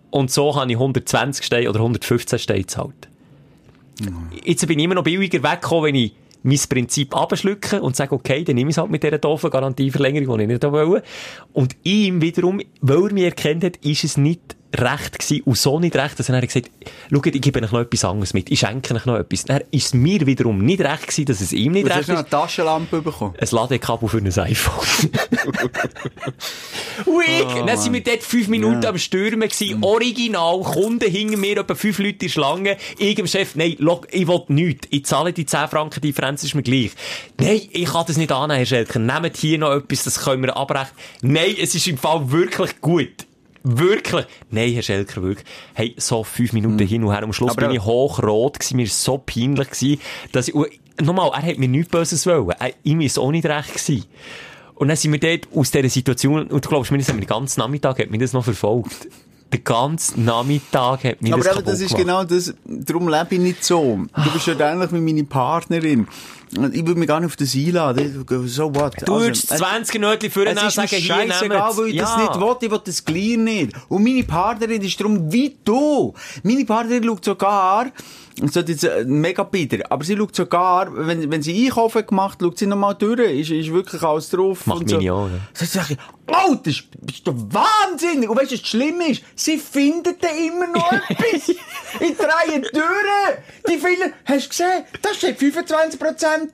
Und 0.10 0.32
so 0.32 0.56
habe 0.56 0.72
ich 0.72 0.78
120 0.78 1.46
Steine 1.46 1.70
oder 1.70 1.80
115 1.80 2.40
Steine 2.40 2.62
gezahlt. 2.62 3.08
Jetzt 4.44 4.68
bin 4.68 4.80
ich 4.80 4.86
immer 4.86 4.96
noch 4.96 5.04
billiger 5.04 5.42
weggekommen, 5.44 5.86
wenn 5.86 5.96
ich 5.96 6.14
mein 6.44 6.60
Prinzip 6.70 7.16
abschlucke 7.16 7.82
und 7.82 7.96
sage, 7.96 8.14
okay, 8.14 8.44
dann 8.44 8.56
nehme 8.56 8.70
ich 8.70 8.76
es 8.76 8.78
halt 8.78 8.92
mit 8.92 9.04
dieser 9.04 9.18
doofen 9.18 9.50
Garantieverlängerung, 9.50 10.38
die 10.38 10.44
ich 10.44 10.50
nicht 10.50 10.64
wollte. 10.64 11.04
Und 11.54 11.76
ihm 11.84 12.22
wiederum, 12.22 12.62
weil 12.82 13.04
er 13.08 13.14
mich 13.14 13.24
erkannt 13.24 13.64
hat, 13.64 13.78
ist 13.78 14.04
es 14.04 14.18
nicht 14.18 14.57
recht 14.76 15.20
gewesen 15.20 15.44
und 15.44 15.58
so 15.58 15.80
nicht 15.80 15.96
recht, 15.96 16.20
dass 16.20 16.30
er 16.30 16.34
dann 16.34 16.46
gesagt 16.46 16.68
hat, 16.68 17.36
ich 17.36 17.42
gebe 17.42 17.62
euch 17.62 17.72
noch 17.72 17.80
etwas 17.80 18.04
anderes 18.06 18.34
mit, 18.34 18.52
ich 18.52 18.60
schenke 18.60 18.94
euch 18.96 19.06
noch 19.06 19.16
etwas. 19.16 19.46
Dann 19.46 19.62
ist 19.72 19.88
es 19.88 19.94
mir 19.94 20.26
wiederum 20.26 20.60
nicht 20.60 20.82
recht 20.82 21.04
gewesen, 21.04 21.26
dass 21.26 21.42
es 21.42 21.54
ihm 21.54 21.72
nicht 21.72 21.86
Und 21.86 21.92
hast 21.92 22.00
recht 22.00 22.10
du 22.10 22.14
noch 22.14 22.20
ist. 22.20 22.34
eine 22.34 22.42
Taschenlampe 22.42 23.02
bekommen? 23.02 23.34
Ein 23.40 23.48
Ladekabel 23.52 24.10
für 24.10 24.18
ein 24.18 24.28
iPhone. 24.28 25.10
und 27.06 27.24
ich, 27.28 27.64
dann 27.66 27.78
sind 27.78 27.94
wir 27.94 28.04
dort 28.04 28.24
fünf 28.24 28.48
Minuten 28.48 28.86
am 28.86 28.98
Stürmen 28.98 29.48
gewesen, 29.48 29.84
original, 29.84 30.62
Kunden 30.62 31.10
hinter 31.10 31.38
mir, 31.38 31.58
etwa 31.58 31.76
fünf 31.76 32.00
Leute 32.00 32.12
in 32.12 32.20
der 32.20 32.30
Schlange, 32.30 32.78
ich 32.98 33.18
Chef, 33.30 33.56
nein, 33.56 33.76
log, 33.80 34.08
ich 34.12 34.28
will 34.28 34.44
nichts, 34.48 34.88
ich 34.92 35.06
zahle 35.06 35.34
die 35.34 35.46
10 35.46 35.68
Franken 35.68 36.02
Differenz, 36.02 36.44
ist 36.44 36.56
mir 36.56 36.64
gleich. 36.64 36.92
Nein, 37.40 37.62
ich 37.72 37.86
kann 37.86 38.06
das 38.08 38.18
nicht 38.18 38.32
annehmen, 38.32 38.58
Herr 38.58 38.66
Schelker, 38.66 39.00
nehmt 39.00 39.38
hier 39.38 39.58
noch 39.58 39.72
etwas, 39.72 40.04
das 40.04 40.24
können 40.24 40.44
wir 40.44 40.56
abrechnen. 40.56 40.98
Nein, 41.22 41.56
es 41.62 41.76
ist 41.76 41.88
im 41.88 41.98
Fall 41.98 42.32
wirklich 42.32 42.80
gut. 42.82 43.27
Wirklich. 43.70 44.26
Nein, 44.50 44.72
Herr 44.74 44.82
Schelker, 44.82 45.22
wirklich. 45.22 45.46
Hey, 45.74 45.94
so 45.98 46.24
fünf 46.24 46.54
Minuten 46.54 46.80
hin 46.80 47.04
und 47.04 47.12
her. 47.12 47.24
Am 47.24 47.34
Schluss 47.34 47.52
Aber- 47.52 47.68
bin 47.68 47.76
ich 47.76 47.84
hochrot 47.84 48.60
gewesen. 48.60 48.78
Mir 48.78 48.84
war 48.88 48.92
so 48.94 49.18
peinlich 49.18 49.70
gewesen, 49.70 50.02
dass 50.32 50.48
ich, 50.48 50.56
nochmal, 51.02 51.32
er 51.34 51.42
hat 51.44 51.58
mir 51.58 51.68
nichts 51.68 51.90
Böses 51.90 52.26
wollen. 52.26 52.50
Er, 52.60 52.72
ihm 52.84 53.02
ist 53.02 53.20
auch 53.20 53.32
nicht 53.32 53.46
recht 53.46 53.74
gewesen. 53.74 54.06
Und 54.76 54.88
dann 54.90 54.98
sind 54.98 55.12
wir 55.12 55.20
dort 55.20 55.48
aus 55.56 55.72
dieser 55.72 55.90
Situation, 55.90 56.48
und 56.48 56.64
du 56.66 56.70
glaubst 56.70 56.92
mir, 56.92 56.98
das 57.00 57.08
hat 57.10 57.16
mir 57.16 57.22
den 57.22 57.28
ganzen 57.28 57.60
Nachmittag 57.60 58.00
hat 58.00 58.12
mich 58.12 58.20
das 58.22 58.34
noch 58.34 58.44
verfolgt. 58.44 59.08
Den 59.52 59.64
ganzen 59.64 60.26
Nachmittag 60.26 61.04
hat 61.04 61.22
mich 61.22 61.34
Aber 61.34 61.42
das 61.44 61.56
eben, 61.56 61.66
das 61.66 61.80
ist 61.80 61.88
gemacht. 61.96 62.02
genau 62.04 62.24
das, 62.26 62.54
darum 62.66 63.08
lebe 63.10 63.28
ich 63.32 63.40
nicht 63.40 63.64
so. 63.64 64.00
Du 64.26 64.32
bist 64.32 64.46
ja 64.46 64.60
ähnlich 64.72 64.92
wie 64.92 65.00
meine 65.00 65.24
Partnerin. 65.24 66.08
Und 66.58 66.76
Ich 66.76 66.86
würde 66.86 67.00
mich 67.00 67.08
gar 67.08 67.20
nicht 67.20 67.28
auf 67.28 67.36
das 67.36 67.54
einladen. 67.56 68.26
So 68.48 68.74
what? 68.76 68.94
Du 69.06 69.14
würdest 69.20 69.48
20 69.50 70.00
Nötchen 70.02 70.32
für 70.32 70.48
einen 70.48 70.58
ist 70.68 70.76
sagen, 70.76 70.88
hier 70.88 71.00
scheißegal, 71.02 71.78
weil 71.78 71.88
ich 71.90 71.98
das 71.98 72.10
Ja. 72.12 72.22
nicht 72.22 72.40
will. 72.42 72.56
Ich 72.62 72.72
will 72.72 72.82
das 72.84 73.06
gleich 73.06 73.38
nicht. 73.38 73.72
Und 73.90 74.04
meine 74.04 74.24
Partnerin 74.24 74.82
ist 74.82 75.00
darum 75.00 75.32
wie 75.32 75.56
du. 75.64 76.14
Meine 76.44 76.66
Partnerin 76.66 77.04
schaut 77.04 77.26
sogar, 77.26 77.88
ich 78.42 78.52
sollte 78.52 78.72
jetzt 78.72 78.88
mega 79.08 79.42
bitter, 79.44 79.80
aber 79.90 80.04
sie 80.04 80.16
schaut 80.16 80.36
sogar, 80.36 80.88
wenn, 81.08 81.32
wenn 81.32 81.42
sie 81.42 81.66
Einkaufen 81.66 82.06
gemacht, 82.06 82.38
schaut 82.42 82.58
sie 82.60 82.68
nochmal 82.68 82.94
durch. 82.96 83.20
Ist, 83.20 83.50
ist 83.50 83.72
wirklich 83.72 84.02
alles 84.04 84.30
drauf. 84.30 84.66
Macht 84.68 84.82
und 84.82 84.90
so. 84.90 84.96
meine 84.98 85.06
ja. 85.08 85.30
So 85.54 85.66
sag 85.66 85.90
ich, 85.90 85.98
Alter, 86.28 86.58
bist 86.62 86.84
bist 87.02 87.26
du 87.26 87.32
wahnsinnig? 87.34 88.30
Und 88.30 88.38
weißt 88.38 88.52
du, 88.52 88.56
was 88.56 88.62
das 88.62 88.70
Schlimme 88.70 89.08
ist? 89.10 89.24
Sie 89.36 89.58
findet 89.58 90.22
da 90.24 90.28
immer 90.28 90.68
noch 90.68 90.92
etwas. 91.10 91.50
Ich 91.50 92.16
drehe 92.18 92.62
durch. 92.62 93.38
Die 93.70 93.78
vielen, 93.78 94.14
hast 94.26 94.46
du 94.46 94.50
gesehen? 94.50 94.84
Da 95.02 95.14
steht 95.16 95.40
25 95.40 96.00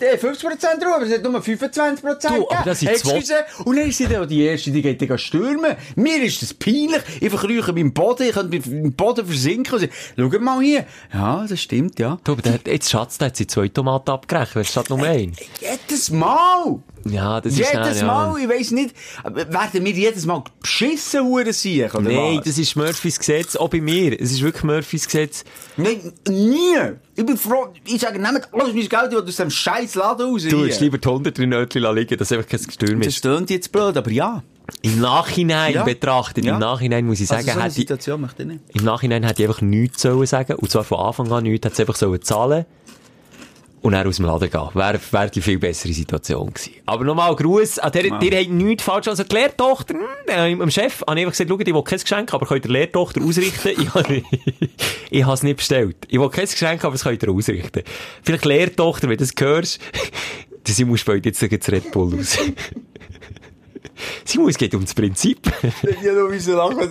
äh, 0.02 0.18
50 0.18 0.50
drauf, 0.50 0.96
aber 0.96 1.06
es 1.06 1.14
hat 1.14 1.24
nur 1.24 1.42
25 1.42 2.04
Prozent. 2.06 2.36
Du, 2.36 2.50
aber 2.50 2.64
das 2.66 2.80
sind 2.80 2.98
zwei- 2.98 3.24
Und 3.66 3.76
dann 3.78 3.90
ist 3.90 3.98
sie 3.98 4.08
dann 4.08 4.28
die 4.28 4.44
Erste, 4.44 4.72
die 4.72 4.82
geht 4.82 5.02
dann 5.02 5.18
stürmen. 5.18 5.76
Mir 5.96 6.24
ist 6.24 6.42
das 6.42 6.54
peinlich. 6.54 7.02
Ich 7.22 7.30
verkrüche 7.30 7.74
meinen 7.74 7.94
Boden, 7.94 8.28
ich 8.28 8.34
könnte 8.34 8.58
im 8.58 8.94
Boden 8.94 9.26
versinken. 9.26 9.90
Und 10.18 10.32
Schau 10.34 10.40
mal 10.40 10.62
hier. 10.62 10.86
Ja, 11.14 11.46
das 11.48 11.60
stimmt, 11.62 12.00
ja. 12.00 12.18
Du, 12.24 12.34
aber 12.34 12.42
der, 12.42 12.60
jetzt 12.66 12.90
Schatz, 12.90 13.18
der 13.18 13.28
hat 13.28 13.38
sie 13.38 13.48
zwei 13.48 13.68
Tomaten 13.68 14.12
abgerechnet, 14.12 14.68
statt 14.68 14.90
nur 14.90 15.04
ein. 15.04 15.34
Jedes 15.60 16.10
Mal. 16.10 16.80
Ja, 17.10 17.42
das 17.42 17.54
ist 17.54 17.60
Jedes 17.60 17.74
dann, 17.74 17.98
ja. 17.98 18.06
Mal, 18.06 18.40
ich 18.40 18.48
weiss 18.50 18.72
nicht, 18.72 18.96
werden 19.24 19.86
wir 19.86 19.92
jedes 19.92 20.26
Mal 20.26 20.44
beschissen, 20.62 21.24
Huren 21.26 21.52
sein, 21.52 21.90
oder 21.92 22.02
Nein, 22.02 22.38
was? 22.38 22.46
das 22.46 22.58
ist 22.58 22.76
Murphys 22.76 23.20
Gesetz, 23.20 23.56
auch 23.56 23.70
bei 23.70 23.82
mir. 23.82 24.20
Es 24.20 24.32
ist 24.32 24.42
wirklich 24.42 24.64
Murphys 24.64 25.06
Gesetz. 25.06 25.44
Nein, 25.78 26.14
nie. 26.30 26.76
Ich 27.16 27.26
bin 27.26 27.38
froh, 27.38 27.68
ich 27.86 28.00
sage, 28.02 28.20
nehmt 28.20 28.48
alles 28.54 28.74
mein 28.74 28.88
Geld, 28.88 29.16
aus 29.16 29.26
diesem 29.26 29.50
scheiß 29.50 29.96
Laden 29.96 30.28
raus. 30.30 30.44
Du 30.50 30.66
hast 30.66 30.80
lieber 30.80 30.98
die 30.98 31.08
100 31.08 31.38
Nötchen 31.40 31.96
liegen, 31.96 32.18
dass 32.18 32.32
einfach 32.32 32.48
kein 32.48 32.64
Gestürm 32.64 33.00
Das 33.00 33.08
ist. 33.08 33.18
stöhnt 33.18 33.50
jetzt 33.50 33.72
blöd, 33.72 33.98
aber 33.98 34.10
ja. 34.12 34.42
Im 34.82 35.00
Nachhinein 35.02 35.74
Ja. 35.74 35.84
betrachtet, 35.84 36.46
Ja. 36.46 36.54
im 36.54 36.60
Nachhinein 36.60 37.06
muss 37.06 37.20
ich 37.20 37.28
sagen, 37.28 37.42
Also 37.50 37.60
so 37.60 37.62
hätte 38.18 38.44
ich, 38.44 38.76
im 38.80 38.86
Nachhinein 38.86 39.24
hätte 39.24 39.44
ich 39.44 39.50
einfach 39.50 39.62
nichts 39.62 40.02
sollen 40.04 40.26
sagen. 40.26 40.56
Und 40.56 40.72
zwar 40.72 40.86
von 40.86 41.00
Anfang 41.00 41.30
an 41.34 41.44
nichts, 41.44 41.66
hätte 41.66 41.76
sie 41.76 41.82
einfach 41.84 41.96
sollen 41.98 42.22
zahlen. 42.22 42.66
Und 43.84 43.92
dann 43.92 44.08
aus 44.08 44.16
dem 44.16 44.26
Laden 44.26 44.50
gehen. 44.50 44.70
Wäre, 44.74 45.00
wäre 45.12 45.30
die 45.30 45.42
viel 45.42 45.60
bessere 45.60 45.92
Situation 45.92 46.54
gewesen. 46.54 46.74
Aber 46.86 47.04
nochmal 47.04 47.36
Gruß 47.36 47.80
an 47.80 47.92
der, 47.92 48.06
ihr 48.06 48.12
habt 48.14 48.50
nichts 48.50 48.84
falsch. 48.84 49.10
Also 49.10 49.24
die 49.24 49.36
Lehrtochter, 49.36 49.96
äh, 50.26 50.56
dem 50.56 50.72
Chef, 50.72 51.02
habe 51.02 51.20
ich 51.20 51.26
einfach 51.26 51.38
gesagt, 51.38 51.50
schau, 51.50 51.60
ich 51.60 51.68
will 51.68 51.84
kein 51.84 52.00
Geschenk, 52.00 52.34
aber 52.34 52.46
könnt 52.46 52.66
ihr 52.66 52.72
Lehrtochter 52.72 53.22
ausrichten? 53.22 53.72
ich 53.78 53.94
habe, 53.94 54.24
ich 55.12 55.28
es 55.28 55.44
nicht 55.44 55.58
bestellt. 55.58 55.98
Ich 56.08 56.18
will 56.18 56.30
kein 56.30 56.46
Geschenk, 56.46 56.84
aber 56.86 56.96
es 56.96 57.04
könnt 57.04 57.22
ihr 57.22 57.30
ausrichten. 57.30 57.84
Vielleicht 58.24 58.46
Lehrtochter, 58.46 59.10
wenn 59.10 59.18
du 59.18 59.26
das 59.26 59.34
hörst, 59.38 59.82
sie 60.66 60.86
muss 60.86 61.02
spielt 61.02 61.26
jetzt 61.26 61.42
gegen 61.42 61.60
das 61.60 61.70
Red 61.70 61.92
Bull 61.92 62.18
aus. 62.18 62.38
Simon, 64.24 64.50
es 64.50 64.58
geht 64.58 64.74
um 64.74 64.82
das 64.82 64.94
Prinzip. 64.94 65.40
Ja, 66.02 66.14
du 66.14 66.30
musst 66.30 66.48
lachen 66.48 66.90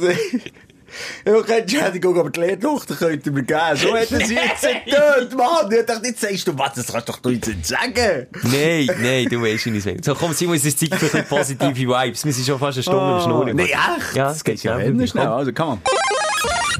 habe 1.26 1.44
keine 1.44 1.60
Entschädigung, 1.60 2.18
aber 2.18 2.30
die 2.30 2.40
Lehrtochter 2.40 2.94
könnt 2.94 3.26
ihr 3.26 3.32
mir 3.32 3.42
geben. 3.42 3.60
So 3.76 3.94
hätten 3.96 4.24
sie 4.24 4.34
jetzt 4.34 4.62
getötet, 4.62 5.36
Mann. 5.36 5.70
Ich 5.70 5.86
dachte, 5.86 6.06
jetzt 6.06 6.20
sagst 6.20 6.48
du, 6.48 6.58
was, 6.58 6.74
das 6.74 6.92
kannst 6.92 7.08
doch 7.08 7.18
du 7.18 7.30
jetzt 7.30 7.48
nicht 7.48 7.66
sagen. 7.66 8.26
Nein, 8.42 8.90
nein, 9.00 9.28
du 9.28 9.42
weißt 9.42 9.66
nicht, 9.66 9.86
was 9.86 10.04
So, 10.04 10.14
komm, 10.14 10.32
Simon, 10.32 10.56
es 10.56 10.64
ist 10.64 10.80
Zeit 10.80 10.94
für 10.94 11.22
positive 11.22 11.74
Vibes. 11.74 12.24
Wir 12.24 12.32
sind 12.32 12.46
schon 12.46 12.58
fast 12.58 12.78
eine 12.78 12.82
Stunde 12.82 13.00
am 13.00 13.20
Schnurren. 13.20 13.56
Nein, 13.56 13.66
echt? 13.66 14.14
Ja, 14.14 14.30
es 14.30 14.44
geht 14.44 14.62
ja 14.62 14.78
schnell. 14.80 15.26
Also, 15.26 15.52
komm. 15.52 15.80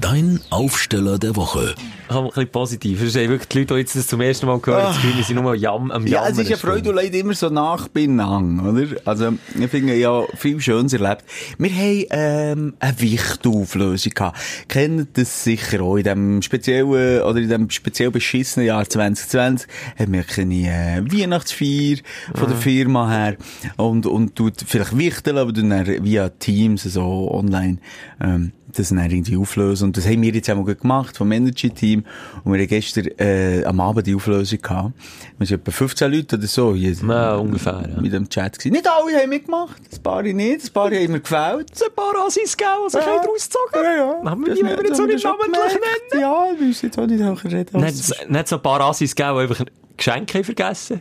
Dein 0.01 0.41
Aufsteller 0.51 1.19
der 1.19 1.37
Woche. 1.37 1.75
Komm, 2.09 2.25
ein 2.25 2.31
bisschen 2.31 2.51
positiv. 2.51 2.99
Das 2.99 3.09
ist 3.09 3.15
wirklich 3.15 3.49
die 3.49 3.59
Leute, 3.61 3.75
die 3.75 3.81
jetzt 3.81 3.97
das 3.97 4.07
zum 4.07 4.21
ersten 4.21 4.47
Mal 4.47 4.61
hören, 4.63 4.83
das 4.83 4.97
Gefühl, 4.97 5.17
wir 5.17 5.25
sind 5.25 5.37
nur 5.37 5.55
jam, 5.55 5.91
am 5.91 6.07
Ja, 6.07 6.29
es 6.29 6.39
ist 6.39 6.51
ja 6.51 6.57
Freude 6.57 6.91
und 6.91 6.97
Leid 6.97 7.15
immer 7.15 7.35
so 7.35 7.49
nach 7.49 7.89
Benang, 7.89 8.61
oder? 8.61 8.87
Also, 9.05 9.33
ich 9.59 9.71
finde 9.71 9.95
ja 9.95 10.25
viel 10.37 10.61
Schönes 10.61 10.93
erlebt. 10.93 11.25
Wir 11.57 11.71
haben, 11.71 12.07
ähm, 12.11 12.75
eine 12.81 13.01
Wichtauflösung 13.01 14.13
gehabt. 14.13 14.39
Kennt 14.69 15.17
das 15.17 15.45
sicher 15.45 15.83
auch 15.83 15.97
in 15.97 16.05
dem 16.05 16.43
speziellen, 16.43 17.23
oder 17.23 17.39
in 17.39 17.49
dem 17.49 17.71
speziell 17.71 18.11
beschissenen 18.11 18.67
Jahr 18.67 18.89
2020, 18.89 19.69
haben 19.99 20.13
wir 20.13 20.25
keine 20.25 20.55
äh, 20.55 21.03
Weihnachtsfeier 21.05 21.99
von 22.35 22.49
der 22.49 22.59
Firma 22.59 23.09
her 23.09 23.37
und, 23.77 24.07
und 24.07 24.35
tut 24.37 24.65
vielleicht 24.67 24.99
wichteln, 24.99 25.39
aber 25.39 25.53
dann 25.53 25.87
via 25.87 26.29
Teams, 26.29 26.83
so 26.83 27.31
online, 27.33 27.79
ähm, 28.21 28.53
das 28.77 28.89
dann 28.89 28.99
irgendwie 28.99 29.37
auflösen. 29.53 29.85
Und 29.87 29.97
das 29.97 30.07
haben 30.07 30.23
wir 30.23 30.33
jetzt 30.33 30.49
einmal 30.49 30.75
gemacht 30.75 31.17
vom 31.17 31.31
Energy-Team. 31.31 32.05
Und 32.45 32.53
wir 32.53 32.61
haben 32.61 32.69
gestern 32.69 33.07
äh, 33.19 33.65
am 33.65 33.81
Abend 33.81 34.07
die 34.07 34.15
Auflösung 34.15 34.61
gehabt. 34.61 34.93
Wir 35.39 35.47
sind 35.47 35.61
etwa 35.61 35.71
15 35.71 36.13
Leute 36.13 36.37
oder 36.37 36.47
so 36.47 36.75
hier 36.75 36.93
Ja, 36.93 37.37
ungefähr, 37.37 37.89
ja. 37.95 38.01
mit 38.01 38.13
dem 38.13 38.29
Chat 38.29 38.59
gewesen. 38.59 38.73
Nicht 38.73 38.89
alle 38.89 39.17
haben 39.21 39.29
mitgemacht, 39.29 39.81
ein 39.93 40.03
paar 40.03 40.23
nicht, 40.23 40.65
ein 40.67 40.73
paar 40.73 40.87
haben 40.91 41.13
mir 41.13 41.21
gefällt. 41.21 41.71
ein 41.71 41.95
paar 41.95 42.27
Assis, 42.27 42.57
gell, 42.57 42.67
also 42.83 42.99
Ja. 42.99 43.05
rausgezogen. 43.05 43.83
Ja, 43.83 43.97
ja. 43.97 44.31
Haben 44.31 44.41
wir 44.43 44.49
Das 44.51 44.59
die, 44.59 44.65
wenn 44.65 44.79
wir 44.79 44.87
jetzt 44.87 45.01
auch 45.01 45.07
nicht 45.07 45.25
namentlich 45.25 45.73
nennen? 45.73 46.23
Ja, 46.23 46.45
wir 46.59 46.67
müssen 46.67 46.87
jetzt 46.87 46.99
auch 46.99 47.07
nicht 47.07 47.23
höher 47.23 47.45
reden. 47.53 47.81
Nicht, 47.81 48.31
nicht 48.31 48.49
so 48.49 48.57
ein 48.57 48.63
paar 48.63 48.81
Assis 48.81 49.15
gegeben, 49.15 49.37
die 49.37 49.43
einfach 49.43 49.61
ein 49.61 49.71
Geschenk 49.97 50.35
haben 50.35 50.45
vergessen. 50.45 51.01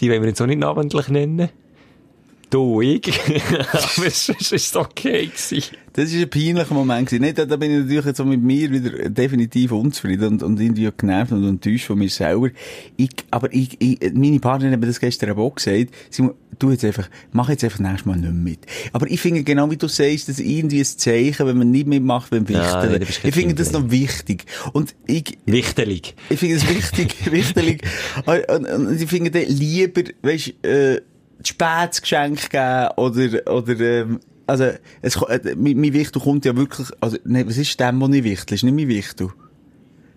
Die 0.00 0.10
wollen 0.10 0.22
wir 0.22 0.28
jetzt 0.28 0.40
auch 0.40 0.46
nicht 0.46 0.58
namentlich 0.58 1.08
nennen. 1.08 1.48
Du, 2.54 2.80
ich. 2.80 3.02
Aber 3.72 4.06
es 4.06 4.28
ist 4.28 4.76
okay 4.76 5.26
gewesen. 5.26 5.76
Das 5.92 6.14
war 6.14 6.20
ein 6.20 6.30
peinlicher 6.30 6.74
Moment. 6.74 7.08
gewesen. 7.08 7.22
Nicht, 7.22 7.36
da 7.36 7.46
da 7.46 7.56
bin 7.56 7.72
ich 7.72 7.78
natürlich 7.80 8.04
jetzt 8.04 8.20
auch 8.20 8.24
mit 8.24 8.40
mir 8.44 8.70
wieder 8.70 9.10
definitiv 9.10 9.72
unzufrieden 9.72 10.34
und, 10.34 10.42
und 10.44 10.60
irgendwie 10.60 10.88
genervt 10.96 11.32
und 11.32 11.44
enttäuscht 11.48 11.86
von 11.86 11.98
mir 11.98 12.08
selber. 12.08 12.50
Ich, 12.96 13.10
aber 13.32 13.52
ich, 13.52 13.76
ich, 13.80 13.98
meine 14.12 14.38
Partnerin 14.38 14.72
hat 14.72 14.78
mir 14.78 14.86
das 14.86 15.00
gestern 15.00 15.36
auch 15.36 15.52
gesagt. 15.52 15.88
Sie, 16.10 16.30
du 16.60 16.70
jetzt 16.70 16.84
einfach, 16.84 17.10
mach 17.32 17.48
jetzt 17.48 17.64
einfach 17.64 17.80
nächstes 17.80 18.06
Mal 18.06 18.18
nicht 18.18 18.32
mit. 18.32 18.60
Aber 18.92 19.10
ich 19.10 19.20
finde 19.20 19.42
genau 19.42 19.68
wie 19.72 19.76
du 19.76 19.88
sagst, 19.88 20.28
das 20.28 20.38
ist 20.38 20.46
irgendwie 20.46 20.78
ein 20.78 20.84
Zeichen, 20.84 21.48
wenn 21.48 21.58
man 21.58 21.72
nicht 21.72 21.88
mitmacht 21.88 22.30
beim 22.30 22.48
Wichteln. 22.48 22.92
nee, 22.92 22.98
kein 23.04 23.28
ich 23.30 23.34
finde 23.34 23.54
das 23.56 23.72
noch 23.72 23.90
wichtig. 23.90 24.44
Und 24.72 24.94
ich, 25.08 25.38
Wichtelig. 25.44 26.14
ich 26.30 26.38
finde 26.38 26.54
es 26.54 26.68
wichtig, 26.68 27.16
wichtig. 27.32 27.82
Und, 28.26 28.48
und, 28.48 28.66
und 28.86 29.02
ich 29.02 29.08
finde 29.08 29.40
lieber, 29.40 30.02
weißt, 30.22 30.64
äh, 30.64 31.00
spätes 31.48 32.02
Geschenk 32.02 32.50
geben 32.50 32.88
oder, 32.96 33.52
oder, 33.52 33.80
ähm, 33.80 34.20
also, 34.46 34.70
es, 35.00 35.16
äh, 35.16 35.54
mein, 35.56 35.78
mein 35.80 35.92
Wichtel 35.92 36.20
kommt 36.20 36.44
ja 36.44 36.54
wirklich, 36.56 36.88
also, 37.00 37.16
nee, 37.24 37.46
was 37.46 37.56
ist 37.56 37.78
dem, 37.80 38.00
wo 38.00 38.08
ich 38.08 38.24
wichtel? 38.24 38.54
Ist 38.54 38.62
nicht 38.62 38.74
mein 38.74 38.88
Wichtel. 38.88 39.30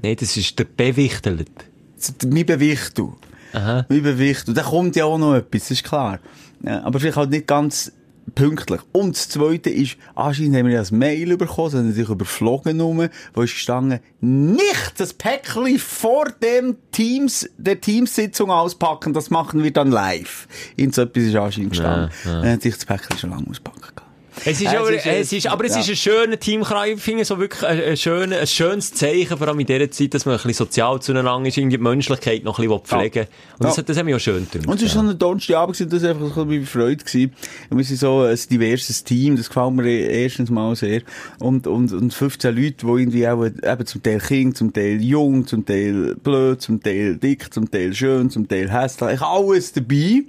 Nein, 0.02 0.16
das 0.20 0.38
ist 0.38 0.58
der 0.60 0.66
Bewichtelt. 0.66 1.50
Ist 1.98 2.26
Mein 2.26 2.46
Bewichtel. 2.46 3.10
Aha. 3.54 3.86
Mein 3.90 4.04
Bewichtel. 4.04 4.54
Da 4.54 4.64
kommt 4.64 4.96
ja 4.96 5.06
auch 5.06 5.18
noch 5.18 5.34
etwas, 5.36 5.72
ist 5.72 5.84
klar. 5.84 6.20
Ja, 6.64 6.84
aber 6.84 7.00
vielleicht 7.00 7.18
halt 7.18 7.30
nicht 7.32 7.48
ganz 7.48 7.92
pünktlich. 8.36 8.82
Und 8.92 9.16
das 9.16 9.30
Zweite 9.30 9.70
ist, 9.70 9.98
anscheinend 10.16 10.56
haben 10.58 10.68
wir 10.68 10.74
ja 10.74 10.82
ein 10.82 10.98
Mail 10.98 11.38
bekommen, 11.38 11.72
das 11.72 11.80
haben 11.80 11.88
natürlich 11.90 12.10
überflogen 12.10 12.78
nur, 12.78 13.10
wo 13.34 13.42
ist 13.42 13.54
gestanden, 13.54 14.00
nicht 14.22 14.94
das 14.98 15.14
Päckchen 15.14 15.80
vor 15.80 16.26
dem 16.42 16.76
Teams, 16.92 17.50
der 17.58 17.80
Teamsitzung 17.82 18.52
auspacken, 18.52 19.14
das 19.14 19.30
machen 19.30 19.64
wir 19.64 19.72
dann 19.72 19.92
live. 19.92 20.48
Irgend 20.76 20.96
so 20.96 21.04
etwas 21.04 21.24
ist 21.24 21.36
anscheinend 21.36 21.72
gestanden. 21.72 22.12
Dann 22.26 22.52
hat 22.52 22.62
sich 22.62 22.76
das 22.76 22.86
Päckchen 22.86 23.18
schon 23.18 23.30
lange 23.32 23.48
auspacken 23.50 23.82
können. 23.82 24.07
Es 24.46 24.62
ist, 24.62 24.68
Es 24.68 24.76
aber, 24.76 24.92
ist, 24.94 25.06
äh, 25.06 25.20
es 25.20 25.34
ist, 25.34 25.48
aber 25.48 25.66
es 25.66 25.74
ja. 25.74 25.80
ist 25.82 25.90
ein 25.90 25.96
schöner 25.96 26.40
Teamkreis. 26.40 26.98
Ich 26.98 27.02
finde 27.02 27.26
so 27.26 27.38
wirklich 27.40 27.64
ein, 27.64 27.82
ein, 27.84 27.98
schöner, 27.98 28.38
ein 28.40 28.48
schönes 28.48 28.94
Zeichen, 28.94 29.38
vor 29.38 29.48
allem 29.48 29.60
in 29.60 29.66
dieser 29.66 29.90
Zeit, 29.92 30.14
dass 30.14 30.26
man 30.26 30.36
ein 30.36 30.38
bisschen 30.38 30.54
sozial 30.54 31.02
zueinander 31.02 31.48
ist, 31.48 31.58
irgendwie 31.58 31.78
die 31.78 31.84
Menschlichkeit 31.84 32.44
noch 32.44 32.60
ein 32.60 32.68
bisschen 32.68 32.84
pflegen 32.86 33.16
will. 33.16 33.28
Und 33.60 33.64
das, 33.66 33.76
Ja. 33.76 33.82
hat- 33.82 33.90
das 33.90 34.04
mich 34.04 34.16
auch 34.16 34.20
schön 34.20 34.48
gedacht. 34.50 34.68
Und 34.68 34.82
es 34.82 34.96
war 34.96 35.04
so 35.04 35.10
ein 35.10 35.20
Donnerstagabend, 35.20 35.92
das 35.94 36.04
war 36.04 36.10
einfach 36.12 36.34
so 36.36 36.42
ein 36.42 36.48
bisschen 36.48 36.66
Freude. 36.66 37.04
Gewesen. 37.04 37.34
Wir 37.70 37.84
sind 37.84 37.98
so 38.00 38.22
ein 38.22 38.40
diverses 38.50 39.04
Team, 39.04 39.36
das 39.36 39.48
gefällt 39.50 39.74
mir 39.74 39.86
erstens 39.88 40.50
mal 40.50 40.76
sehr. 40.76 41.02
Und, 41.40 41.68
und, 41.68 41.92
und 41.92 42.14
15 42.14 42.56
Leute, 42.56 42.86
die 42.86 42.86
irgendwie 42.86 43.28
auch 43.28 43.44
eben 43.46 43.86
zum 43.86 44.04
Teil 44.04 44.20
Kind, 44.20 44.56
zum 44.58 44.72
Teil 44.72 45.02
jung, 45.02 45.46
zum 45.48 45.66
Teil 45.66 46.16
blöd, 46.16 46.62
zum 46.62 46.82
Teil 46.82 47.18
dick, 47.18 47.54
zum 47.54 47.70
Teil 47.70 47.94
schön, 47.94 48.30
zum 48.30 48.48
Teil 48.48 48.72
hässlich, 48.72 49.22
alles 49.22 49.74
dabei. 49.74 50.24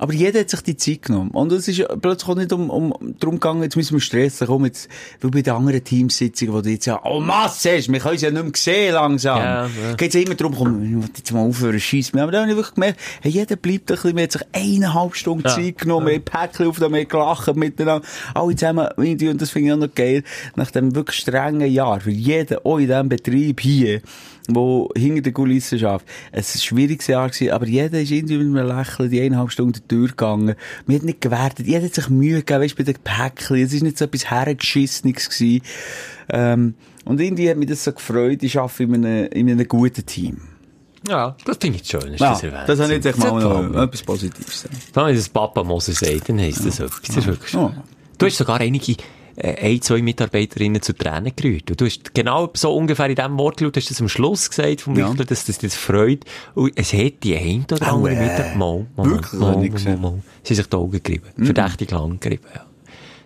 Aber 0.00 0.14
jeder 0.14 0.40
hat 0.40 0.48
sich 0.48 0.62
die 0.62 0.78
Zeit 0.78 1.02
genommen. 1.02 1.30
Und 1.32 1.52
es 1.52 1.68
ist 1.68 1.84
plötzlich 2.00 2.30
auch 2.30 2.34
nicht 2.34 2.54
um, 2.54 2.70
um, 2.70 3.14
darum 3.20 3.34
gegangen, 3.34 3.62
jetzt 3.62 3.76
müssen 3.76 3.92
wir 3.92 4.00
stressen, 4.00 4.46
komm 4.46 4.64
jetzt, 4.64 4.88
weil 5.20 5.30
bei 5.30 5.42
den 5.42 5.52
anderen 5.52 5.84
Teamsitzungen, 5.84 6.54
wo 6.54 6.62
du 6.62 6.70
jetzt 6.70 6.86
ja, 6.86 6.98
oh 7.04 7.20
Masse 7.20 7.76
hast, 7.76 7.92
wir 7.92 8.00
können 8.00 8.14
es 8.14 8.22
ja 8.22 8.30
nicht 8.30 8.42
mehr 8.42 8.52
sehen 8.56 8.94
langsam. 8.94 9.38
Ja, 9.38 9.66
ja. 9.66 9.94
Geht 9.98 10.14
es 10.14 10.24
immer 10.24 10.34
darum, 10.34 10.56
komm, 10.56 10.82
ich 10.82 10.90
will 10.90 11.10
jetzt 11.14 11.32
mal 11.32 11.40
aufhören, 11.40 11.78
scheiss 11.78 12.14
mir. 12.14 12.22
Aber 12.22 12.32
dann 12.32 12.48
wirklich 12.48 12.74
gemerkt, 12.74 12.98
hey, 13.20 13.30
jeder 13.30 13.56
bleibt 13.56 13.90
ein 13.90 13.94
bisschen, 13.94 14.14
man 14.14 14.24
hat 14.24 14.32
sich 14.32 14.42
eineinhalb 14.52 15.14
Stunden 15.14 15.46
Ja, 15.46 15.54
Zeit 15.54 15.76
genommen, 15.76 16.06
wir 16.06 16.14
haben 16.14 16.24
Päckchen 16.24 16.66
auf, 16.68 16.80
wir 16.80 16.86
haben 16.86 17.08
gelacht 17.08 17.54
miteinander, 17.56 18.06
alle 18.32 18.56
zusammen, 18.56 18.88
und 18.96 19.42
das 19.42 19.50
finde 19.50 19.68
ich 19.68 19.74
auch 19.74 19.78
noch 19.78 19.94
geil, 19.94 20.24
nach 20.56 20.70
dem 20.70 20.94
wirklich 20.94 21.18
strengen 21.18 21.70
Jahr, 21.70 22.00
für 22.00 22.10
jeden, 22.10 22.56
auch 22.64 22.78
in 22.78 22.86
diesem 22.86 23.08
Betrieb 23.10 23.60
hier, 23.60 24.00
wo 24.48 24.90
hinter 24.96 25.22
der 25.22 25.32
Kulisse 25.32 25.78
schafft, 25.78 26.06
es 26.32 26.48
war 26.54 26.56
ein 26.56 26.60
schwieriges 26.62 27.06
Jahr 27.06 27.28
gewesen, 27.28 27.50
aber 27.52 27.66
jeder 27.66 28.00
ist 28.00 28.10
irgendwie 28.10 28.38
mit 28.38 28.58
einem 28.58 28.76
Lächeln 28.76 29.10
die 29.10 29.20
eineinhalb 29.20 29.50
Stunden 29.52 29.80
durchgegangen. 29.88 30.54
Wir 30.86 30.96
hat 30.96 31.04
nicht 31.04 31.20
gewertet, 31.20 31.66
jeder 31.66 31.84
hat 31.84 31.94
sich 31.94 32.08
Mühe 32.08 32.38
gegeben, 32.38 32.62
weißt, 32.62 32.76
bei 32.76 32.84
den 32.84 32.96
Päckchen, 33.04 33.56
es 33.58 33.72
ist 33.72 33.82
nicht 33.82 33.98
so 33.98 34.04
etwas 34.06 34.30
Hergeschissenes 34.30 35.28
gewesen. 35.28 35.62
Ähm, 36.30 36.74
und 37.04 37.20
irgendwie 37.20 37.48
hat 37.50 37.56
mich 37.56 37.68
das 37.68 37.84
so 37.84 37.92
gefreut, 37.92 38.42
ich 38.42 38.58
arbeite 38.58 38.82
in 38.84 38.94
einem, 38.94 39.28
in 39.32 39.50
einem 39.50 39.68
guten 39.68 40.04
Team. 40.06 40.38
ja, 41.08 41.36
das 41.44 41.56
finde 41.60 41.78
ich 41.82 41.88
schön, 41.88 42.12
dass 42.12 42.20
Ja, 42.20 42.30
das 42.32 42.42
erwähnt. 42.42 42.68
das 42.68 42.80
habe 42.80 42.94
ich 42.94 43.04
jetzt 43.04 43.18
mal 43.18 43.40
noch 43.72 43.82
etwas 43.82 44.02
Positives 44.02 44.62
sagen. 44.62 44.76
Wenn 45.08 45.16
das 45.16 45.28
Papa 45.28 45.64
Moser 45.64 45.92
sagt, 45.92 46.28
dann 46.28 46.38
heisst 46.38 46.64
das 46.66 46.78
etwas. 46.80 47.00
Das 47.06 47.16
ist 47.16 47.26
wirklich 47.26 47.50
schön. 47.50 47.60
Ja. 47.62 47.84
Du 48.18 48.26
hast 48.26 48.36
sogar 48.36 48.60
einige, 48.60 48.96
ein, 49.42 49.80
zwei 49.82 50.02
Mitarbeiterinnen 50.02 50.82
zu 50.82 50.92
Tränen 50.92 51.32
gerührt. 51.34 51.70
Und 51.70 51.80
du 51.80 51.86
hast 51.86 52.14
genau 52.14 52.50
so 52.54 52.74
ungefähr 52.76 53.06
in 53.06 53.16
diesem 53.16 53.38
Wort 53.38 53.58
geschaut, 53.58 53.76
hast 53.76 53.88
du 53.88 53.94
das 53.94 54.00
am 54.00 54.08
Schluss 54.08 54.50
gesagt 54.50 54.80
vom 54.82 54.96
Ja. 54.96 55.08
Wichtel, 55.08 55.26
dass 55.26 55.44
das 55.44 55.58
das 55.58 55.74
freut. 55.74 56.24
Und 56.54 56.72
es 56.76 56.92
hat 56.92 57.22
die 57.22 57.36
ein 57.36 57.66
oder 57.70 57.92
andere 57.92 58.14
äh, 58.14 58.22
Mitarbeiter, 58.22 58.56
mal, 58.56 58.86
mal, 58.96 59.06
mal, 59.06 59.56
mal, 59.56 59.68
gesehen. 59.68 60.00
mal, 60.00 60.10
mal. 60.12 60.22
Sie 60.42 60.54
sich 60.54 60.66
die 60.66 60.76
Augen 60.76 61.02
gerieben. 61.02 61.28
Verdächtig 61.42 61.90
lang 61.90 62.18
gerieben, 62.20 62.46
ja. 62.54 62.66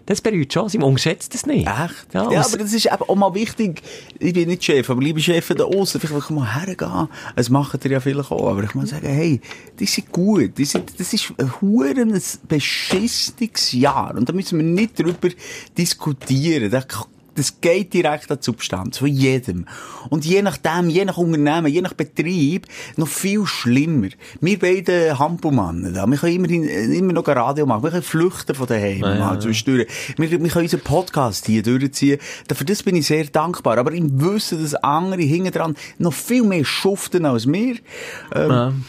Das 0.07 0.21
berührt 0.21 0.53
schon, 0.53 0.69
sie 0.69 0.79
unterschätzt 0.79 1.33
das 1.35 1.47
nicht. 1.47 1.67
Echt? 1.67 2.13
Ja, 2.13 2.31
Ja, 2.31 2.45
aber 2.45 2.59
das 2.59 2.73
ist 2.73 2.87
eben 2.87 3.03
auch 3.09 3.15
mal 3.15 3.35
wichtig. 3.35 3.81
Ich 4.19 4.35
bin 4.35 4.49
nicht 4.49 4.63
Chef, 4.65 4.89
aber 4.91 5.01
liebe 5.01 5.21
Chefs 5.21 5.49
da 5.49 5.65
außen, 5.65 6.01
vielleicht 6.01 6.31
mal 6.31 6.55
hergehen. 6.55 7.09
Das 7.37 7.49
machen 7.49 7.81
ihr 7.85 7.91
ja 7.93 8.01
vielleicht 8.01 8.31
auch. 8.31 8.49
Aber 8.51 8.63
ich 8.63 8.75
muss 8.75 8.91
sagen, 8.91 9.07
hey, 9.07 9.41
die 9.79 9.87
sind 9.87 10.13
gut. 10.13 10.59
Die 10.59 10.65
sind, 10.67 10.99
das 11.01 11.13
ist 11.15 11.33
ein 11.39 11.51
huren 11.61 12.21
beschissenes 12.49 13.73
Jahr. 13.73 14.15
Und 14.15 14.29
da 14.29 14.33
müssen 14.33 14.59
wir 14.59 14.65
nicht 14.65 14.99
drüber 14.99 15.29
diskutieren. 15.77 16.71
Da 16.71 16.83
das 17.35 17.61
geht 17.61 17.93
direkt 17.93 18.31
an 18.31 18.39
die 18.39 18.45
Substanz, 18.45 18.99
von 18.99 19.09
jedem. 19.09 19.67
Und 20.11 20.25
je 20.25 20.43
nachdem, 20.43 20.89
je 20.89 21.05
nach 21.05 21.17
Unternehmen, 21.17 21.67
je 21.67 21.83
nach 21.83 21.95
Betrieb, 21.95 22.67
noch 22.97 23.09
viel 23.09 23.47
schlimmer. 23.47 24.09
Wir 24.41 24.59
beide 24.59 25.19
Hampelmannen 25.19 25.95
da, 25.95 26.07
wir 26.07 26.19
können 26.19 26.37
immerhin, 26.37 26.65
äh, 26.65 26.85
immer 26.97 27.13
noch 27.13 27.27
ein 27.27 27.37
Radio 27.37 27.67
machen, 27.67 27.83
wir 27.83 27.91
können 27.91 28.03
flüchten 28.03 28.55
von 28.55 28.67
daheim, 28.67 29.01
mal 29.01 29.41
zwischendurch. 29.41 29.89
Wir, 30.17 30.31
wir 30.31 30.39
können 30.39 30.65
unseren 30.65 30.81
Podcast 30.81 31.47
hier 31.47 31.63
durchziehen. 31.63 32.19
Für 32.53 32.65
das 32.65 32.83
bin 32.83 32.97
ich 32.97 33.07
sehr 33.07 33.25
dankbar. 33.25 33.79
Aber 33.79 33.93
im 33.93 34.21
Wissen, 34.21 34.63
dass 34.63 34.75
andere 34.75 35.23
hinten 35.23 35.53
dran 35.53 35.77
noch 35.99 36.13
viel 36.13 36.45
mehr 36.45 36.65
schuften 36.65 37.25
als 37.27 37.47
wir. 37.47 37.77
Ähm, 38.35 38.85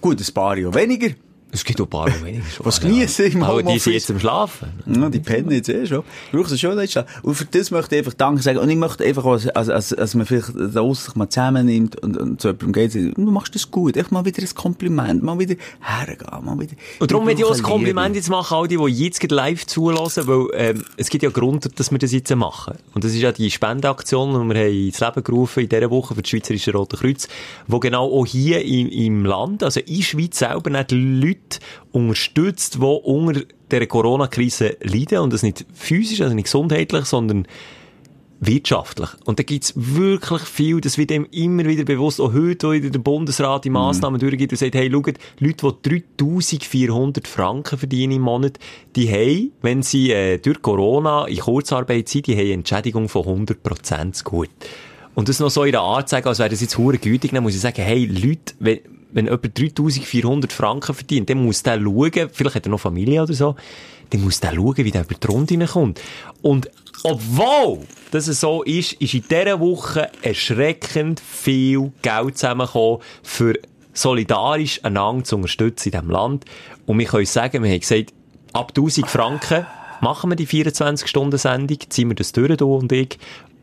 Gut, 0.00 0.20
ein 0.20 0.34
paar 0.34 0.56
Jahre 0.56 0.74
weniger. 0.74 1.14
Es 1.50 1.64
gibt 1.64 1.80
auch 1.80 1.86
ein 1.86 1.90
paar, 1.90 2.10
die 2.10 2.24
weniger 2.24 2.44
schon. 2.44 2.66
Was 2.66 2.80
geniessen 2.80 3.32
im 3.32 3.42
Aber 3.42 3.62
die 3.62 3.78
sind 3.78 3.94
jetzt 3.94 4.10
am 4.10 4.20
Schlafen. 4.20 4.68
Ja, 4.86 5.08
die 5.08 5.18
pennen 5.18 5.50
jetzt 5.50 5.68
eh 5.70 5.86
schon. 5.86 6.04
Brauchst 6.30 6.52
du 6.52 6.58
schon 6.58 6.76
nicht 6.76 6.92
schlafen. 6.92 7.08
Und 7.22 7.34
für 7.34 7.46
das 7.46 7.70
möchte 7.70 7.94
ich 7.94 8.00
einfach 8.00 8.12
Danke 8.12 8.42
sagen. 8.42 8.58
Und 8.58 8.68
ich 8.68 8.76
möchte 8.76 9.04
einfach, 9.04 9.24
auch, 9.24 9.40
als, 9.54 9.68
als, 9.68 9.94
als 9.94 10.14
man 10.14 10.26
vielleicht 10.26 10.52
das 10.54 11.04
sich 11.04 11.14
mal 11.14 11.28
zusammennimmt 11.28 12.00
und, 12.02 12.16
und 12.18 12.40
zu 12.40 12.48
jemandem 12.48 12.72
geht, 12.72 12.94
und 12.94 13.24
du 13.24 13.30
machst 13.30 13.54
das 13.54 13.70
gut. 13.70 13.96
Einfach 13.96 14.10
mal 14.10 14.24
wieder 14.26 14.42
ein 14.42 14.54
Kompliment. 14.54 15.22
Mal 15.22 15.38
wieder 15.38 15.54
hergehen. 15.80 16.44
Mal 16.44 16.60
wieder. 16.60 16.74
Und 16.98 17.10
darum 17.10 17.26
will 17.26 17.38
ich 17.38 17.44
auch 17.44 17.54
ein 17.54 17.62
Kompliment 17.62 18.14
jetzt 18.14 18.28
machen, 18.28 18.54
all 18.54 18.68
die, 18.68 18.76
die 18.76 19.04
jetzt 19.04 19.30
live 19.30 19.66
zulassen, 19.66 20.26
weil 20.26 20.48
ähm, 20.52 20.84
es 20.98 21.08
gibt 21.08 21.22
ja 21.22 21.30
Grund, 21.30 21.78
dass 21.80 21.90
wir 21.90 21.98
das 21.98 22.12
jetzt 22.12 22.34
machen. 22.36 22.74
Und 22.92 23.04
das 23.04 23.12
ist 23.12 23.20
ja 23.20 23.32
die 23.32 23.50
Spendeaktion, 23.50 24.32
die 24.32 24.54
wir 24.54 24.60
haben 24.60 24.86
ins 24.86 25.00
Leben 25.00 25.24
gerufen 25.24 25.60
in 25.60 25.68
dieser 25.70 25.90
Woche 25.90 26.14
für 26.14 26.20
das 26.20 26.28
Schweizerische 26.28 26.72
Rote 26.72 26.98
Kreuz, 26.98 27.26
wo 27.66 27.80
genau 27.80 28.04
auch 28.12 28.26
hier 28.26 28.62
im, 28.64 28.88
im 28.88 29.24
Land, 29.24 29.62
also 29.62 29.80
in 29.80 30.02
Schweiz 30.02 30.38
selber, 30.38 30.70
nicht 30.70 30.92
Leute 30.92 31.37
unterstützt, 31.92 32.76
die 32.76 32.80
unter 32.80 33.42
der 33.70 33.86
Corona-Krise 33.86 34.76
leiden. 34.82 35.18
Und 35.18 35.32
das 35.32 35.42
nicht 35.42 35.66
physisch, 35.72 36.20
also 36.20 36.34
nicht 36.34 36.44
gesundheitlich, 36.44 37.04
sondern 37.04 37.46
wirtschaftlich. 38.40 39.08
Und 39.24 39.38
da 39.38 39.42
gibt's 39.42 39.72
wirklich 39.76 40.42
viel, 40.42 40.80
das 40.80 40.96
wird 40.96 41.10
dem 41.10 41.26
immer 41.30 41.64
wieder 41.64 41.84
bewusst, 41.84 42.20
auch 42.20 42.32
heute, 42.32 42.68
wo 42.68 42.72
wieder 42.72 42.90
der 42.90 42.98
Bundesrat 43.00 43.64
die 43.64 43.70
Massnahmen 43.70 44.20
durchgeht 44.20 44.52
und 44.52 44.58
sagt, 44.58 44.74
hey, 44.74 44.90
schaut, 44.90 45.14
Leute, 45.40 45.74
die 45.82 46.04
3400 46.18 47.26
Franken 47.26 47.78
verdienen 47.78 48.14
im 48.14 48.22
Monat, 48.22 48.58
die 48.94 49.10
haben, 49.10 49.52
wenn 49.62 49.82
sie 49.82 50.12
äh, 50.12 50.38
durch 50.38 50.62
Corona 50.62 51.26
in 51.26 51.38
Kurzarbeit 51.38 52.08
sind, 52.08 52.26
die 52.26 52.34
haben 52.34 52.42
eine 52.42 52.52
Entschädigung 52.52 53.08
von 53.08 53.46
100% 53.46 54.12
zu 54.12 54.24
gut. 54.24 54.50
Und 55.14 55.28
das 55.28 55.40
noch 55.40 55.50
so 55.50 55.64
in 55.64 55.72
der 55.72 55.80
Art 55.80 56.08
zu 56.08 56.14
sagen, 56.14 56.28
als 56.28 56.38
wäre 56.38 56.48
das 56.48 56.60
jetzt 56.60 56.78
hure 56.78 56.98
gütig, 56.98 57.32
dann 57.32 57.42
muss 57.42 57.54
ich 57.54 57.60
sagen, 57.60 57.82
hey, 57.82 58.04
Leute, 58.04 58.54
wenn, 58.60 58.78
wenn 59.10 59.26
jemand 59.26 59.58
3400 59.58 60.52
Franken 60.52 60.94
verdient, 60.94 61.30
dann 61.30 61.44
muss 61.44 61.62
der 61.62 61.80
schauen, 61.80 62.30
vielleicht 62.32 62.56
hat 62.56 62.66
er 62.66 62.70
noch 62.70 62.80
Familie 62.80 63.22
oder 63.22 63.34
so, 63.34 63.56
dann 64.10 64.22
muss 64.22 64.40
der 64.40 64.54
schauen, 64.54 64.76
wie 64.76 64.90
der 64.90 65.02
über 65.02 65.14
die 65.14 65.26
Runde 65.26 65.54
hineinkommt. 65.54 66.00
Und 66.42 66.70
obwohl 67.04 67.80
das 68.10 68.26
so 68.26 68.62
ist, 68.62 68.94
ist 68.94 69.14
in 69.14 69.24
dieser 69.28 69.60
Woche 69.60 70.10
erschreckend 70.22 71.20
viel 71.20 71.92
Geld 72.02 72.38
zusammengekommen, 72.38 73.00
für 73.22 73.58
solidarisch 73.92 74.84
einander 74.84 75.24
zu 75.24 75.36
unterstützen 75.36 75.88
in 75.88 75.92
diesem 75.92 76.10
Land. 76.10 76.44
Und 76.86 76.98
wir 76.98 77.06
können 77.06 77.26
sagen, 77.26 77.62
wir 77.62 77.70
haben 77.70 77.80
gesagt, 77.80 78.12
ab 78.52 78.72
1000 78.76 79.08
Franken 79.08 79.66
machen 80.00 80.30
wir 80.30 80.36
die 80.36 80.46
24-Stunden-Sendung, 80.46 81.78
ziehen 81.88 82.08
wir 82.08 82.14
das 82.14 82.32
durch, 82.32 82.56
du 82.56 82.74
und 82.74 82.92
ich. 82.92 83.18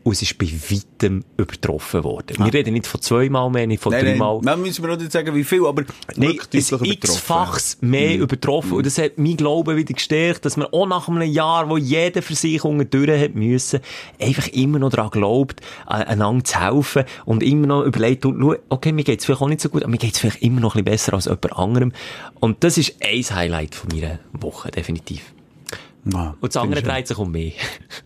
Und 0.06 0.12
es 0.12 0.22
ist 0.22 0.38
bei 0.38 0.46
weitem 0.46 1.24
übertroffen 1.36 2.04
worden. 2.04 2.36
Wir 2.38 2.54
reden 2.54 2.74
nicht 2.74 2.86
von 2.86 3.00
zweimal 3.00 3.50
mehr, 3.50 3.66
nicht 3.66 3.82
von 3.82 3.90
Nein, 3.90 4.04
dreimal. 4.04 4.38
nein, 4.40 4.62
müssen 4.62 4.84
wir 4.84 4.92
auch 4.94 4.96
nicht 4.96 5.10
sagen, 5.10 5.34
wie 5.34 5.42
viel, 5.42 5.66
aber 5.66 5.82
Nein, 6.14 6.38
es 6.52 6.70
übertroffen. 6.70 6.92
x-fachs 6.92 7.78
mehr 7.80 8.16
übertroffen. 8.16 8.74
Und 8.74 8.86
das 8.86 8.98
hat 8.98 9.18
mein 9.18 9.36
Glauben 9.36 9.76
wieder 9.76 9.92
gestärkt, 9.92 10.44
dass 10.44 10.56
man 10.56 10.68
auch 10.68 10.86
nach 10.86 11.08
einem 11.08 11.28
Jahr, 11.28 11.68
wo 11.68 11.76
jeder 11.76 12.22
für 12.22 12.36
sich 12.36 12.62
durch 12.62 13.20
hat 13.20 13.34
müssen, 13.34 13.80
einfach 14.20 14.46
immer 14.46 14.78
noch 14.78 14.90
daran 14.90 15.10
glaubt, 15.10 15.60
äh, 15.88 15.94
einander 15.94 16.44
zu 16.44 16.60
helfen 16.60 17.02
und 17.24 17.42
immer 17.42 17.66
noch 17.66 17.82
überlegt, 17.82 18.24
und 18.26 18.58
okay, 18.68 18.92
mir 18.92 19.02
geht's 19.02 19.24
vielleicht 19.24 19.42
auch 19.42 19.48
nicht 19.48 19.60
so 19.60 19.70
gut, 19.70 19.82
aber 19.82 19.90
mir 19.90 19.98
geht's 19.98 20.20
vielleicht 20.20 20.40
immer 20.40 20.60
noch 20.60 20.76
ein 20.76 20.84
bisschen 20.84 21.10
besser 21.10 21.14
als 21.14 21.24
jemand 21.24 21.52
anderem. 21.58 21.92
Und 22.38 22.62
das 22.62 22.78
ist 22.78 22.94
ein 23.02 23.24
Highlight 23.36 23.74
von 23.74 23.88
meiner 23.92 24.20
Woche, 24.32 24.70
definitiv. 24.70 25.32
Ja, 26.12 26.34
Und 26.40 26.54
das 26.54 26.62
andere 26.62 26.80
ich 26.80 26.86
dreht 26.86 27.08
sich 27.08 27.18
um 27.18 27.32
mich. 27.32 27.56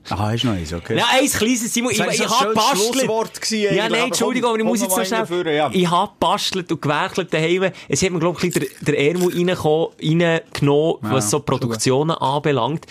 Aha, 0.09 0.33
ist 0.33 0.45
noch 0.45 0.53
eins, 0.53 0.73
okay. 0.73 0.97
Ja, 0.97 1.05
eins 1.13 1.37
kleines, 1.37 1.73
Simon, 1.73 1.93
ich, 1.93 2.01
ich 2.01 2.07
ist 2.07 2.21
ein 2.23 2.31
hab 2.31 2.39
schönes 2.41 2.55
bastelt. 2.55 2.95
Schlusswort 2.95 3.41
gewesen 3.43 3.77
Ja, 3.77 3.89
nein, 3.91 4.05
Entschuldigung, 4.05 4.51
komm, 4.51 4.55
aber 4.55 4.59
ich 4.61 4.65
muss 4.65 4.81
jetzt 4.81 4.91
noch 4.91 4.99
noch 4.99 5.05
schnell. 5.05 5.27
führen, 5.27 5.55
ja. 5.55 5.71
Ich 5.73 5.91
hab 5.91 6.19
bastelt 6.19 6.73
und 6.73 6.81
gewerkelt 6.81 7.33
daheim. 7.35 7.71
Es 7.89 8.03
hat 8.03 8.11
mir, 8.11 8.19
glaub 8.19 8.43
ich, 8.43 8.53
der, 8.53 8.67
der 8.81 8.99
Ärmel 8.99 9.29
reingenommen, 9.35 10.97
was 11.03 11.31
so 11.31 11.41
Produktionen 11.41 12.13
anbelangt. 12.13 12.87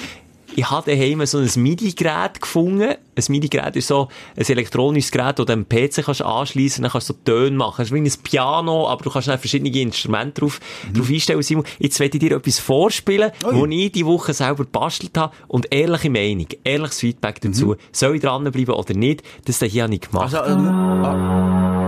Ich 0.56 0.70
habe 0.70 0.92
daheim 0.92 1.26
so 1.26 1.38
ein 1.38 1.50
MIDI-Gerät 1.56 2.42
gefunden. 2.42 2.96
Ein 3.16 3.24
MIDI-Gerät 3.28 3.76
ist 3.76 3.88
so 3.88 4.08
ein 4.36 4.46
elektronisches 4.46 5.12
Gerät, 5.12 5.40
das 5.40 5.46
du 5.46 5.54
am 5.54 5.68
PC 5.68 6.04
kannst 6.04 6.22
anschliessen, 6.22 6.84
dann 6.84 6.92
kannst 6.92 7.10
du 7.10 7.14
so 7.14 7.20
Töne 7.24 7.56
machen. 7.56 7.82
Es 7.82 7.90
ist 7.90 7.94
wie 7.94 8.00
ein 8.00 8.12
Piano, 8.24 8.88
aber 8.88 9.04
du 9.04 9.10
kannst 9.10 9.28
dann 9.28 9.40
verschiedene 9.40 9.70
Instrumente 9.70 10.42
drauf, 10.42 10.60
drauf 10.94 11.10
einstellen. 11.10 11.42
Simon, 11.42 11.66
jetzt 11.80 12.00
werde 12.00 12.18
ich 12.18 12.20
dir 12.20 12.36
etwas 12.36 12.60
vorspielen, 12.60 13.32
wo 13.42 13.66
ich 13.66 13.92
die 13.92 14.06
Woche 14.06 14.34
selber 14.34 14.66
bastelt 14.66 15.18
habe 15.18 15.36
und 15.48 15.74
ehrliche 15.74 16.10
Meinung, 16.10 16.48
ehrliches 16.64 17.00
Feedback 17.00 17.42
dazu. 17.42 17.76
Soll 17.92 18.16
ich 18.16 18.22
dranbleiben 18.22 18.74
oder 18.74 18.94
nicht? 18.94 19.24
Das 19.46 19.60
hier 19.60 19.84
habe 19.84 19.94
ich 19.94 20.02
gemacht. 20.02 20.34
Also, 20.34 20.52
ähm, 20.52 20.68
ah. 20.68 21.80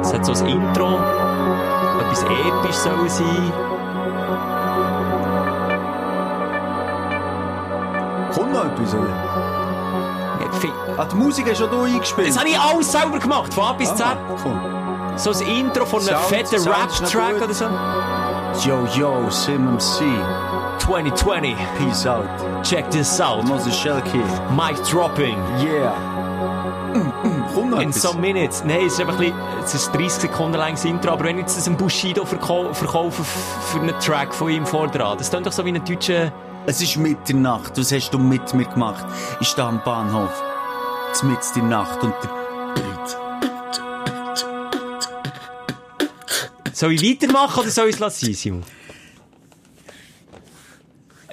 Es 0.00 0.12
hat 0.12 0.26
so 0.26 0.32
ein 0.32 0.46
Intro, 0.48 0.98
etwas 2.00 2.24
episch 2.24 2.76
soll 2.76 3.08
sein. 3.08 3.81
Kommt 8.34 8.52
noch 8.52 8.64
etwas, 8.64 8.94
oder? 8.94 9.52
Ah, 10.98 11.06
die 11.06 11.16
Musik 11.16 11.48
hast 11.48 11.58
schon 11.58 11.70
du 11.70 11.82
eingespielt. 11.82 12.28
Das 12.28 12.38
habe 12.38 12.48
ich 12.48 12.58
alles 12.58 12.92
selber 12.92 13.18
gemacht, 13.18 13.52
von 13.54 13.64
A 13.64 13.72
bis 13.72 13.94
Z. 13.94 14.04
Ah, 14.06 14.16
cool. 14.44 14.60
So 15.16 15.30
ein 15.32 15.40
Intro 15.48 15.86
von 15.86 16.06
einem 16.06 16.18
fetten 16.24 16.62
Rap-Track 16.66 17.42
oder 17.42 17.54
so. 17.54 17.64
Yo, 18.66 18.86
yo, 18.94 19.30
Sim 19.30 19.74
MC. 19.74 20.04
2020, 20.78 21.56
Peace 21.78 22.06
out. 22.06 22.24
check 22.62 22.88
this 22.90 23.20
out. 23.20 23.44
Moses 23.44 23.74
Shellkey. 23.74 24.22
Mic 24.54 24.76
dropping. 24.90 25.36
Yeah. 25.58 25.94
Mm, 26.94 27.12
mm, 27.54 27.80
In 27.80 27.92
some 27.92 28.20
minutes. 28.20 28.62
Nein, 28.64 28.86
es 28.86 28.94
ist 28.94 29.00
einfach 29.00 29.14
ein 29.14 29.32
bisschen, 29.32 29.36
es 29.64 29.74
ist 29.74 29.88
ein 29.88 29.98
30 29.98 30.12
Sekunden 30.22 30.56
langes 30.58 30.84
Intro, 30.84 31.12
aber 31.12 31.24
wenn 31.24 31.38
ich 31.38 31.42
jetzt 31.42 31.66
einem 31.66 31.76
Bushido 31.76 32.24
verkau 32.24 32.72
verkaufe 32.72 33.22
für 33.24 33.80
einen 33.80 33.98
Track 34.00 34.34
von 34.34 34.50
ihm 34.50 34.66
vordran, 34.66 35.16
das 35.16 35.30
klingt 35.30 35.46
doch 35.46 35.52
so 35.52 35.64
wie 35.64 35.70
ein 35.72 35.84
deutscher... 35.84 36.32
Es 36.64 36.80
ist 36.80 36.96
Mitternacht. 36.96 37.76
Was 37.76 37.90
hast 37.92 38.10
du 38.14 38.18
mit 38.18 38.54
mir 38.54 38.66
gemacht? 38.66 39.04
Ich 39.40 39.48
stehe 39.48 39.66
am 39.66 39.82
Bahnhof. 39.82 40.30
Mitten 41.22 41.60
in 41.60 41.68
der 41.68 41.78
Nacht 41.78 42.02
und 42.02 42.14
der. 42.22 42.30
Soll 46.72 46.94
ich 46.94 47.02
weitermachen 47.02 47.60
oder 47.60 47.70
soll 47.70 47.88
ich 47.88 47.94
es 47.94 48.00
lassen, 48.00 48.34
Simon? 48.34 48.64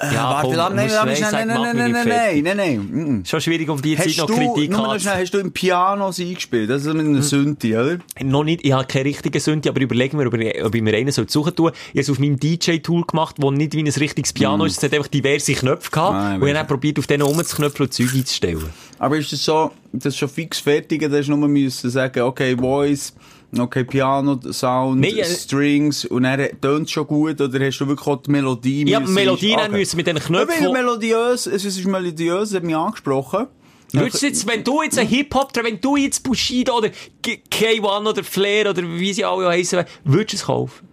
Ja, 0.02 0.30
Warte, 0.30 0.48
komm, 0.48 0.56
nein, 0.76 0.88
nein, 0.88 0.88
nein, 0.88 1.18
nein, 1.22 1.32
nein, 1.32 1.48
nein, 1.48 1.76
nein, 1.76 1.92
nein, 1.92 2.44
nein, 2.44 2.58
nein, 2.58 2.90
nein. 2.94 3.24
Schon 3.26 3.42
schwierig, 3.42 3.70
um 3.70 3.82
die 3.82 3.96
Zeit 3.98 4.08
Hast 4.08 4.18
noch 4.20 4.28
du, 4.28 4.34
Kritik 4.36 4.72
anzu- 4.74 5.00
schnell, 5.00 5.22
hast 5.22 5.34
du 5.34 5.38
im 5.40 5.52
Pianos 5.52 6.20
eingespielt? 6.20 6.70
Das 6.70 6.86
ist 6.86 6.94
mit 6.94 7.06
einer 7.06 7.22
Synthi, 7.22 7.76
oder? 7.76 7.98
Noch 8.24 8.44
nicht, 8.44 8.64
ich 8.64 8.72
habe 8.72 8.86
keine 8.86 9.06
richtige 9.06 9.40
Sünde, 9.40 9.70
aber 9.70 9.82
überlegen 9.82 10.18
wir, 10.18 10.28
ob 10.66 10.76
ich, 10.76 10.82
mir 10.82 10.94
einen 10.96 11.12
soll 11.12 11.30
suchen 11.30 11.56
tun. 11.56 11.72
Ich 11.74 11.90
habe 11.90 12.00
es 12.02 12.10
auf 12.10 12.20
meinem 12.20 12.40
DJ-Tool 12.40 13.04
gemacht, 13.06 13.36
wo 13.40 13.52
nicht 13.52 13.74
wie 13.74 13.84
ein 13.84 13.88
richtiges 13.88 14.32
Piano 14.34 14.66
ist. 14.66 14.78
Es 14.78 14.84
hat 14.84 14.94
einfach 14.94 15.08
diverse 15.10 15.54
Knöpfe 15.54 15.92
gehabt. 15.92 16.14
Ah, 16.16 16.36
ich 16.36 16.42
und 16.42 16.48
ich 16.48 16.50
habe 16.50 16.54
dann 16.60 16.68
probiert, 16.68 17.00
auf 17.00 17.08
denen 17.08 17.24
rumzuknöpfen 17.24 17.86
und 17.86 17.94
Zeug 17.94 18.10
einzustellen. 18.14 18.70
Aber 19.00 19.18
ist 19.18 19.32
das 19.32 19.44
so, 19.44 19.72
das 19.92 20.14
ist 20.14 20.18
schon 20.18 20.30
fix 20.30 20.60
fertig, 20.60 21.02
da 21.02 21.10
hast 21.18 21.28
du 21.28 21.36
nur 21.36 21.48
müssen 21.48 21.90
sagen, 21.90 22.22
okay, 22.22 22.56
Voice, 22.56 23.14
okay, 23.58 23.84
Piano, 23.84 24.40
Sound, 24.52 25.00
Nee, 25.02 25.24
Strings, 25.24 26.06
und 26.06 26.24
dann 26.24 26.40
tönt 26.62 26.90
schon 26.90 27.08
gut, 27.08 27.40
oder 27.42 27.66
hast 27.66 27.80
du 27.80 27.88
wirklich 27.88 28.08
auch 28.08 28.22
die 28.22 28.32
Melodie 28.32 28.82
Ich 28.84 28.86
die 28.94 29.00
müssen- 29.00 29.14
Melodie 29.14 29.54
Okay. 29.54 29.70
müssen 29.70 29.98
mit 29.98 30.08
Ja, 30.08 30.14
Knöpfen. 30.14 30.48
weil 30.62 30.68
wo- 30.68 30.74
melodiös, 30.74 31.48
es 31.48 31.66
ist 31.66 31.86
melodiös, 31.86 32.54
hat 32.54 32.64
mich 32.64 32.76
angesprochen. 32.76 33.48
Würdest 33.92 34.22
du 34.22 34.28
jetzt, 34.28 34.48
wenn 34.48 34.64
du 34.64 34.84
jetzt 34.84 35.00
ein 35.00 35.08
Hip-Hop, 35.08 35.52
wenn 35.64 35.82
du 35.82 35.96
jetzt 35.98 36.22
Bushido 36.24 36.78
oder 36.78 36.90
K- 37.24 37.42
K1 37.50 38.08
oder 38.08 38.24
Flair 38.24 38.70
oder 38.70 38.84
wie 38.84 39.12
sie 39.14 39.26
alle 39.26 39.48
heißen, 39.48 39.84
würdest 40.04 40.34
du 40.34 40.38
es 40.38 40.44
kaufen? 40.46 40.89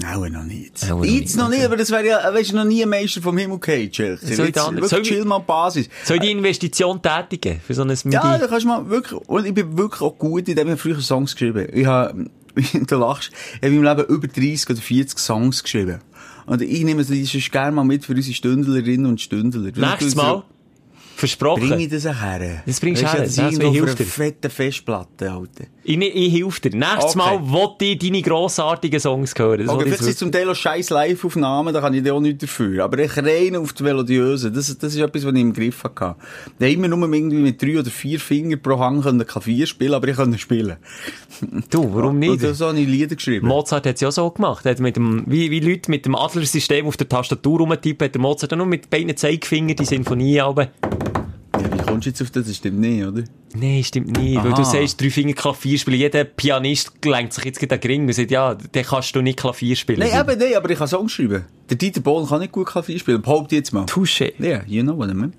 Nein, 0.00 0.32
noch 0.32 0.42
nicht. 0.44 0.82
Auch 0.84 0.98
noch 0.98 1.04
Jetzt 1.04 1.20
nicht, 1.20 1.36
noch 1.36 1.48
nicht, 1.50 1.64
aber 1.64 1.76
das 1.76 1.90
wäre 1.90 2.06
ja, 2.06 2.32
weißt 2.34 2.52
du, 2.52 2.56
noch 2.56 2.64
nie 2.64 2.82
ein 2.82 2.88
Meister 2.88 3.20
vom 3.20 3.36
Himmel 3.36 3.58
gefallen, 3.58 3.90
Chelsea. 3.90 4.34
Soll 4.34 4.46
ich 4.46 4.54
Jetzt 4.54 4.56
da 4.56 4.70
nicht- 4.70 4.76
wirklich 4.82 4.90
soll 4.90 5.02
chill 5.02 5.24
mal 5.24 5.38
Basis. 5.40 5.88
Soll 6.04 6.16
ich 6.16 6.22
die 6.22 6.30
Investition 6.30 7.00
tätigen 7.02 7.60
für 7.64 7.74
so 7.74 7.82
ein 7.82 7.88
MIDI? 7.88 8.10
Ja, 8.14 8.38
da 8.38 8.46
kannst 8.46 8.64
du 8.64 8.68
mal 8.68 8.88
wirklich, 8.88 9.20
und 9.28 9.44
ich 9.46 9.54
bin 9.54 9.76
wirklich 9.76 10.00
auch 10.00 10.16
gut, 10.18 10.48
in 10.48 10.56
dem 10.56 10.72
ich 10.72 10.80
früher 10.80 11.00
Songs 11.00 11.32
geschrieben. 11.34 11.68
Ich 11.72 11.86
habe, 11.86 12.30
du 12.86 12.96
lachst, 12.96 13.30
ich 13.32 13.56
habe 13.62 13.66
in 13.74 13.82
meinem 13.82 13.96
Leben 13.98 14.08
über 14.14 14.26
30 14.28 14.70
oder 14.70 14.80
40 14.80 15.18
Songs 15.18 15.62
geschrieben. 15.62 15.98
Und 16.46 16.62
ich 16.62 16.82
nehme 16.84 17.04
sonst 17.04 17.52
gerne 17.52 17.72
mal 17.72 17.84
mit 17.84 18.04
für 18.04 18.14
unsere 18.14 18.34
Stündlerinnen 18.34 19.06
und 19.06 19.20
Stündler. 19.20 19.60
Nächstes 19.60 20.14
Mal. 20.16 20.42
Versprochen. 21.14 21.68
Bring 21.68 21.78
ich 21.80 21.88
das 21.90 22.04
auch 22.06 22.20
her. 22.20 22.62
Das 22.66 22.80
bringst 22.80 23.02
du 23.02 23.06
her, 23.06 23.20
Das 23.22 23.36
das 23.36 23.52
irgendwo 23.52 23.72
hilft 23.72 23.98
dir. 24.00 24.04
fetten 24.06 24.50
Festplatte, 24.50 25.30
Alter. 25.30 25.64
Ich, 25.84 25.96
ne- 25.96 26.06
ich 26.08 26.32
helfe 26.32 26.68
dir. 26.68 26.78
Nächstes 26.78 27.16
Okay. 27.16 27.18
Mal 27.18 27.50
wollte 27.50 27.84
ich 27.84 27.98
deine 27.98 28.22
grossartigen 28.22 29.00
Songs 29.00 29.34
hören. 29.36 29.66
Das 29.66 29.68
Okay, 29.74 29.84
vielleicht 29.86 30.04
sind 30.04 30.18
zum 30.18 30.32
Teil 30.32 30.48
auch 30.48 30.54
scheiß 30.54 30.90
Live-Aufnahmen, 30.90 31.74
da 31.74 31.80
kann 31.80 31.92
ich 31.94 32.02
dir 32.02 32.14
auch 32.14 32.20
nichts 32.20 32.42
dafür. 32.42 32.84
Aber 32.84 32.98
ich 32.98 33.16
rein 33.16 33.56
auf 33.56 33.72
die 33.72 33.82
Melodiöse, 33.82 34.52
das, 34.52 34.76
das 34.78 34.94
ist 34.94 35.00
etwas, 35.00 35.24
was 35.26 35.34
ich 35.34 35.40
im 35.40 35.52
Griff 35.52 35.82
hatte. 35.82 36.14
Ich 36.58 36.64
habe 36.64 36.72
immer 36.72 36.88
nur 36.88 37.12
irgendwie 37.12 37.36
mit 37.36 37.60
drei 37.60 37.78
oder 37.80 37.90
vier 37.90 38.20
Fingern 38.20 38.60
pro 38.62 38.78
Hand 38.78 39.02
können 39.02 39.26
Klavier 39.26 39.66
spielen, 39.66 39.94
aber 39.94 40.08
ich 40.08 40.16
konnte 40.16 40.38
spielen. 40.38 40.76
Du, 41.70 41.94
warum 41.94 42.18
nicht? 42.18 42.44
Und 42.44 42.54
so 42.54 42.68
habe 42.68 42.78
ich 42.78 42.86
Lieder 42.86 43.16
geschrieben. 43.16 43.48
Mozart 43.48 43.86
hat 43.86 43.96
es 43.96 44.00
ja 44.00 44.08
auch 44.08 44.12
so 44.12 44.30
gemacht. 44.30 44.64
Er 44.64 44.72
hat 44.72 44.80
mit 44.80 44.96
dem, 44.96 45.24
wie, 45.26 45.50
wie 45.50 45.60
Leute 45.60 45.90
mit 45.90 46.06
dem 46.06 46.14
Adler-System 46.14 46.86
auf 46.86 46.96
der 46.96 47.08
Tastatur 47.08 47.58
rumtippen, 47.58 48.04
hat 48.06 48.14
der 48.14 48.20
Mozart 48.20 48.52
dann 48.52 48.58
nur 48.58 48.66
mit 48.66 48.88
beiden 48.88 49.16
Zeigefingern 49.16 49.76
die 49.76 49.84
Sinfonie 49.84 50.40
aber 50.40 50.68
kommst 51.92 52.06
du 52.06 52.10
jetzt 52.10 52.22
auf 52.22 52.30
das? 52.30 52.46
Das 52.46 52.56
stimmt 52.56 52.80
nicht, 52.80 53.04
oder? 53.04 53.22
Nein, 53.54 53.84
stimmt 53.84 54.16
nicht. 54.18 54.36
Weil 54.36 54.52
Aha. 54.52 54.56
du 54.56 54.64
sagst, 54.64 55.00
drei 55.00 55.10
Finger 55.10 55.34
Klavier 55.34 55.78
spielen. 55.78 55.98
Jeder 55.98 56.24
Pianist 56.24 56.92
lenkt 57.04 57.32
sich 57.32 57.44
jetzt 57.44 57.60
gerade 57.60 57.74
an 57.74 57.80
den 57.80 57.90
Ring 57.90 58.06
und 58.06 58.12
sagt, 58.12 58.30
ja, 58.30 58.54
dann 58.54 58.82
kannst 58.84 59.14
du 59.14 59.22
nicht 59.22 59.38
Klavier 59.38 59.76
spielen. 59.76 60.00
Nein, 60.00 60.20
eben 60.20 60.38
nicht, 60.38 60.56
aber 60.56 60.70
ich 60.70 60.78
kann 60.78 60.88
Songs 60.88 61.12
schreiben. 61.12 61.44
Der 61.70 61.76
Dieter 61.76 62.00
Bohlen 62.00 62.26
kann 62.26 62.40
nicht 62.40 62.52
gut 62.52 62.66
Klavier 62.66 62.98
spielen, 62.98 63.22
behaupte 63.22 63.54
jetzt 63.56 63.72
mal. 63.72 63.84
Touché. 63.84 64.32
Ja, 64.38 64.46
yeah, 64.46 64.62
you 64.66 64.82
know 64.82 64.96
what 64.96 65.10
I 65.10 65.14
mean. 65.14 65.32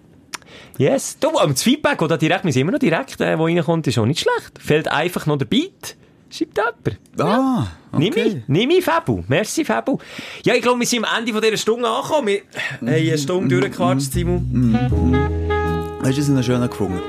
Yes. 0.77 1.17
Du, 1.19 1.37
aber 1.37 1.51
das 1.51 1.63
Feedback, 1.63 2.01
oder 2.01 2.17
direkt, 2.17 2.45
wir 2.45 2.53
sind 2.53 2.61
immer 2.61 2.71
noch 2.71 2.79
direkt, 2.79 3.19
äh, 3.21 3.37
wo 3.37 3.45
reinkommt, 3.45 3.87
ist 3.87 3.97
auch 3.97 4.05
nicht 4.05 4.21
schlecht. 4.21 4.59
Fehlt 4.59 4.87
einfach 4.87 5.25
noch 5.25 5.37
der 5.37 5.45
Beat. 5.45 5.95
Schreibt 6.29 6.57
jemand. 6.57 6.99
Ah, 7.19 7.67
okay. 7.91 8.09
Nimm 8.09 8.13
mich, 8.13 8.43
nimm 8.47 8.67
mich, 8.67 8.83
Fabu. 8.83 9.23
Merci, 9.27 9.63
Fabu. 9.63 9.99
Ja, 10.43 10.55
ich 10.55 10.63
glaube, 10.63 10.79
wir 10.79 10.87
sind 10.87 11.05
am 11.05 11.19
Ende 11.19 11.31
von 11.31 11.41
dieser 11.41 11.57
Stunde 11.57 11.87
angekommen. 11.87 12.27
Wir 12.27 12.41
haben 12.81 12.87
eine 12.87 13.17
Stunde 13.19 13.59
durchgequatscht, 13.59 14.11
Simon. 14.11 15.39
Hast 16.03 16.17
du 16.17 16.21
es 16.21 16.27
noch 16.27 16.43
schön 16.43 16.61
gefunden? 16.61 16.99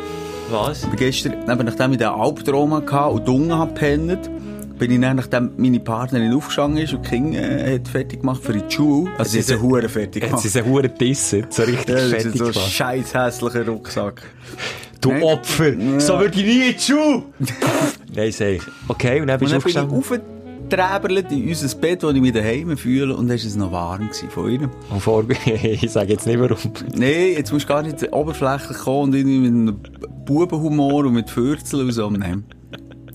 Was? 0.50 0.82
Ich 0.84 0.88
bin 0.88 0.96
gestern, 0.98 1.32
eben 1.50 1.64
nachdem 1.66 1.92
ich 1.92 1.98
den 1.98 2.08
Albtraum 2.08 2.74
hatte 2.74 3.06
und 3.10 3.26
dunkel 3.26 3.56
habe 3.56 3.72
gepennt, 3.72 4.30
bin 4.78 4.90
ich 4.90 5.00
dann, 5.00 5.16
nachdem 5.16 5.50
meine 5.56 5.80
Partnerin 5.80 6.32
aufgestanden 6.34 6.82
ist 6.82 6.92
und 6.94 7.04
die 7.04 7.10
Kinder 7.10 7.40
äh, 7.40 7.74
hat 7.76 7.88
fertig 7.88 8.20
gemacht 8.20 8.42
für 8.42 8.52
die 8.52 8.62
Schule. 8.72 9.10
Also 9.18 9.30
sie 9.32 9.38
hat 9.38 9.46
sie 9.46 9.60
Hure 9.60 9.88
fertig 9.88 10.24
gemacht. 10.24 10.44
ist 10.44 10.56
ein 10.56 10.64
Huren 10.64 10.92
Dissen, 10.98 11.46
so 11.50 11.62
richtig 11.62 11.88
Ja, 11.88 11.96
fertig 12.08 12.36
so 12.36 12.46
ein 12.46 12.52
scheiß 12.52 13.14
hässlicher 13.14 13.66
Rucksack. 13.66 14.22
Du 15.00 15.10
Nein. 15.10 15.22
Opfer, 15.22 15.72
so 15.98 16.18
würde 16.18 16.38
ich 16.40 16.46
nie 16.46 16.68
in 16.68 16.74
die 16.74 16.80
Schule. 16.80 17.22
Nein, 18.14 18.32
sag 18.32 18.46
ich. 18.48 18.62
Okay, 18.88 19.20
und 19.20 19.26
dann 19.26 19.40
Und 19.40 19.48
bist 19.50 19.52
du 19.52 19.74
dann 19.74 19.88
bin 19.88 19.98
ich 19.98 19.98
aufgestanden. 19.98 20.43
Aufgeträbelt 20.68 21.30
in 21.32 21.48
unser 21.48 21.76
Bett, 21.76 22.02
wo 22.02 22.10
ich 22.10 22.20
mich 22.20 22.32
daheim 22.32 22.76
fühle 22.76 23.14
und 23.16 23.28
dann 23.28 23.38
war 23.38 23.46
es 23.46 23.56
noch 23.56 23.72
warm 23.72 24.10
von 24.30 24.50
ihr. 24.50 24.70
Und 24.90 25.00
vor, 25.00 25.24
ich 25.46 25.90
sage 25.90 26.12
jetzt 26.12 26.26
nicht 26.26 26.38
warum. 26.38 26.56
Nein, 26.94 27.32
jetzt 27.36 27.52
musst 27.52 27.64
du 27.64 27.68
gar 27.68 27.82
nicht 27.82 28.12
oberflächlich 28.12 28.78
kommen 28.78 29.12
und 29.12 29.14
irgendwie 29.14 29.38
mit 29.38 29.50
einem 29.52 29.78
Bubenhumor 30.24 31.04
und 31.06 31.14
mit 31.14 31.30
Fürzeln 31.30 31.86
und 31.86 31.92
so. 31.92 32.10
Nein. 32.10 32.44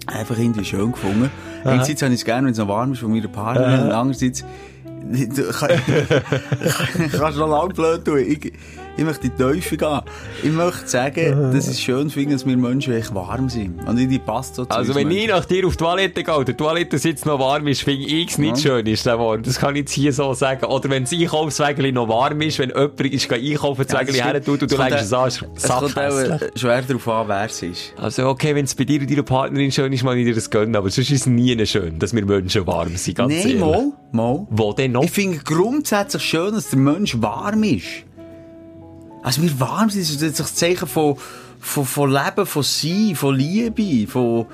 Einfach 0.08 0.38
irgendwie 0.38 0.66
schön 0.66 0.92
gefunden. 0.92 1.30
Einerseits 1.64 2.02
habe 2.02 2.14
ich 2.14 2.22
es 2.22 2.26
gerne, 2.26 2.46
wenn 2.48 2.54
es 2.54 2.58
noch 2.58 2.68
warm 2.68 2.94
ist 2.94 3.00
von 3.00 3.12
meiner 3.12 3.28
Partnerin 3.28 3.86
und 3.86 3.92
andererseits 3.92 4.44
du 5.12 5.44
kann- 5.52 5.70
kannst 7.12 7.38
du 7.38 7.42
noch 7.42 7.50
lange 7.50 7.74
blöd 7.74 8.06
tun. 8.06 8.18
Ich, 8.20 8.54
ich 9.00 9.06
möchte 9.06 9.28
in 9.28 9.34
die 9.38 9.42
Teufel 9.42 9.78
gehen. 9.78 10.02
Ich 10.44 10.52
möchte 10.52 10.88
sagen, 10.88 11.54
dass 11.54 11.66
ich 11.68 11.72
es 11.72 11.82
schön 11.82 12.10
finde, 12.10 12.34
dass 12.34 12.46
wir 12.46 12.58
Menschen 12.58 12.94
echt 12.94 13.16
warm 13.16 13.48
sind. 13.48 13.82
Und 13.88 13.98
ich 13.98 14.10
die 14.10 14.20
passt 14.20 14.56
so 14.56 14.66
zu 14.66 14.72
Also, 14.72 14.94
wenn 14.94 15.10
ich 15.10 15.20
Menschen. 15.20 15.38
nach 15.38 15.46
dir 15.46 15.66
auf 15.66 15.78
die 15.78 15.84
Toilette 15.84 16.24
gehe 16.24 16.36
und 16.36 16.48
der 16.48 16.58
Toilettensitz 16.58 17.24
noch 17.24 17.40
warm 17.40 17.68
ist, 17.68 17.82
finde 17.84 18.06
ich 18.06 18.32
es 18.32 18.38
nicht 18.38 18.60
schön, 18.60 18.86
ist 18.86 19.06
der 19.06 19.18
warm. 19.18 19.42
Das 19.44 19.58
kann 19.58 19.76
ich 19.76 19.82
jetzt 19.82 19.94
hier 19.94 20.12
so 20.12 20.34
sagen. 20.34 20.66
Oder 20.66 20.90
wenn 20.90 21.04
das 21.04 21.14
Einkaufswägel 21.14 21.92
noch 21.94 22.10
warm 22.10 22.42
ist, 22.42 22.60
wenn 22.60 22.70
jemand 22.70 23.00
ist, 23.00 23.32
einkaufen, 23.32 23.86
das 23.88 23.94
Ja, 23.94 24.00
Wägel 24.02 24.14
das 24.18 24.26
her 24.26 24.44
tut 24.44 24.62
und 24.64 24.72
du 24.72 24.76
lenkst 24.76 25.02
es 25.06 25.14
an, 25.14 25.28
ist 25.30 25.46
Es 25.56 25.68
kommt 25.70 25.98
äh, 25.98 26.50
schwer 26.56 26.82
darauf 26.82 27.08
an, 27.08 27.28
wer 27.30 27.46
es 27.46 27.62
ist. 27.62 27.94
Also, 27.96 28.28
okay, 28.28 28.54
wenn 28.54 28.66
es 28.66 28.76
bei 28.76 28.84
dir 28.84 29.00
und 29.00 29.10
deiner 29.10 29.24
Partnerin 29.24 29.72
schön 29.72 29.94
ist, 29.94 30.04
mag 30.04 30.18
ich 30.18 30.26
dir 30.26 30.36
das 30.36 30.50
gönnen, 30.50 30.76
aber 30.76 30.90
sonst 30.90 31.10
ist 31.10 31.22
es 31.22 31.26
nie 31.26 31.66
schön, 31.66 32.00
dass 32.00 32.14
wir 32.14 32.26
Menschen 32.26 32.68
warm 32.68 32.98
sind, 32.98 33.18
ganz 33.18 33.34
Nein, 33.34 33.42
ehrlich. 33.44 33.60
mal, 33.60 33.92
mal. 34.12 34.48
Wo 34.50 34.74
denn 34.74 34.92
noch? 34.92 35.04
Ich 35.04 35.12
finde 35.12 35.38
grundsätzlich 35.38 36.22
schön, 36.24 36.54
dass 36.54 36.70
der 36.70 36.80
Mensch 36.80 37.16
warm 37.22 37.64
ist. 37.64 37.86
Also 39.24 39.42
wir 39.42 39.60
warm 39.60 39.90
sind, 39.90 40.02
das 40.02 40.22
ist 40.22 40.40
das 40.40 40.56
Zeichen 40.56 40.88
von, 40.88 41.18
von, 41.60 41.86
von 41.86 42.12
Leben, 42.12 42.46
von 42.46 42.64
Sein, 42.64 43.16
von 43.16 43.36
Liebe, 43.36 44.08
von... 44.08 44.46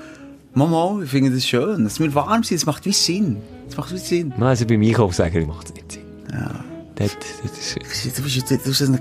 Mama, 0.54 1.02
ich 1.04 1.10
finde 1.10 1.30
das 1.32 1.46
schön. 1.46 1.84
Dass 1.84 2.00
wir 2.00 2.14
warm 2.14 2.42
sind, 2.42 2.58
das 2.58 2.64
macht 2.64 2.86
wie 2.86 2.92
Sinn. 2.92 3.36
Das 3.66 3.76
macht 3.76 3.92
wie 3.92 3.98
Sinn. 3.98 4.32
Also, 4.40 4.64
beim 4.64 4.80
Einkaufswägel 4.80 5.44
macht 5.44 5.68
es 5.68 5.74
nicht 5.74 5.92
Sinn. 5.92 6.02
Ja. 6.32 6.64
Das, 6.94 7.14
das 7.42 7.76
ist 7.76 8.18
Du 8.18 8.22
bist 8.22 8.36
jetzt 8.36 8.50
du 8.50 8.70
bist 8.70 8.80
ein, 8.80 8.98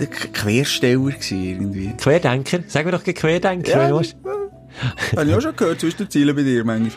ein 0.00 0.10
Quersteller 0.10 1.12
irgendwie. 1.30 1.92
Querdenker. 1.96 2.58
Sag 2.66 2.84
mir 2.84 2.90
doch 2.90 3.04
Querdenker, 3.04 3.78
wenn 3.78 3.90
du 3.90 3.98
willst. 3.98 4.16
Habe 5.16 5.30
ich 5.30 5.34
auch 5.36 5.40
schon 5.40 5.54
gehört, 5.54 5.80
zwischen 5.80 5.98
den 5.98 6.10
Zielen 6.10 6.34
bei 6.34 6.42
dir 6.42 6.64
manchmal. 6.64 6.90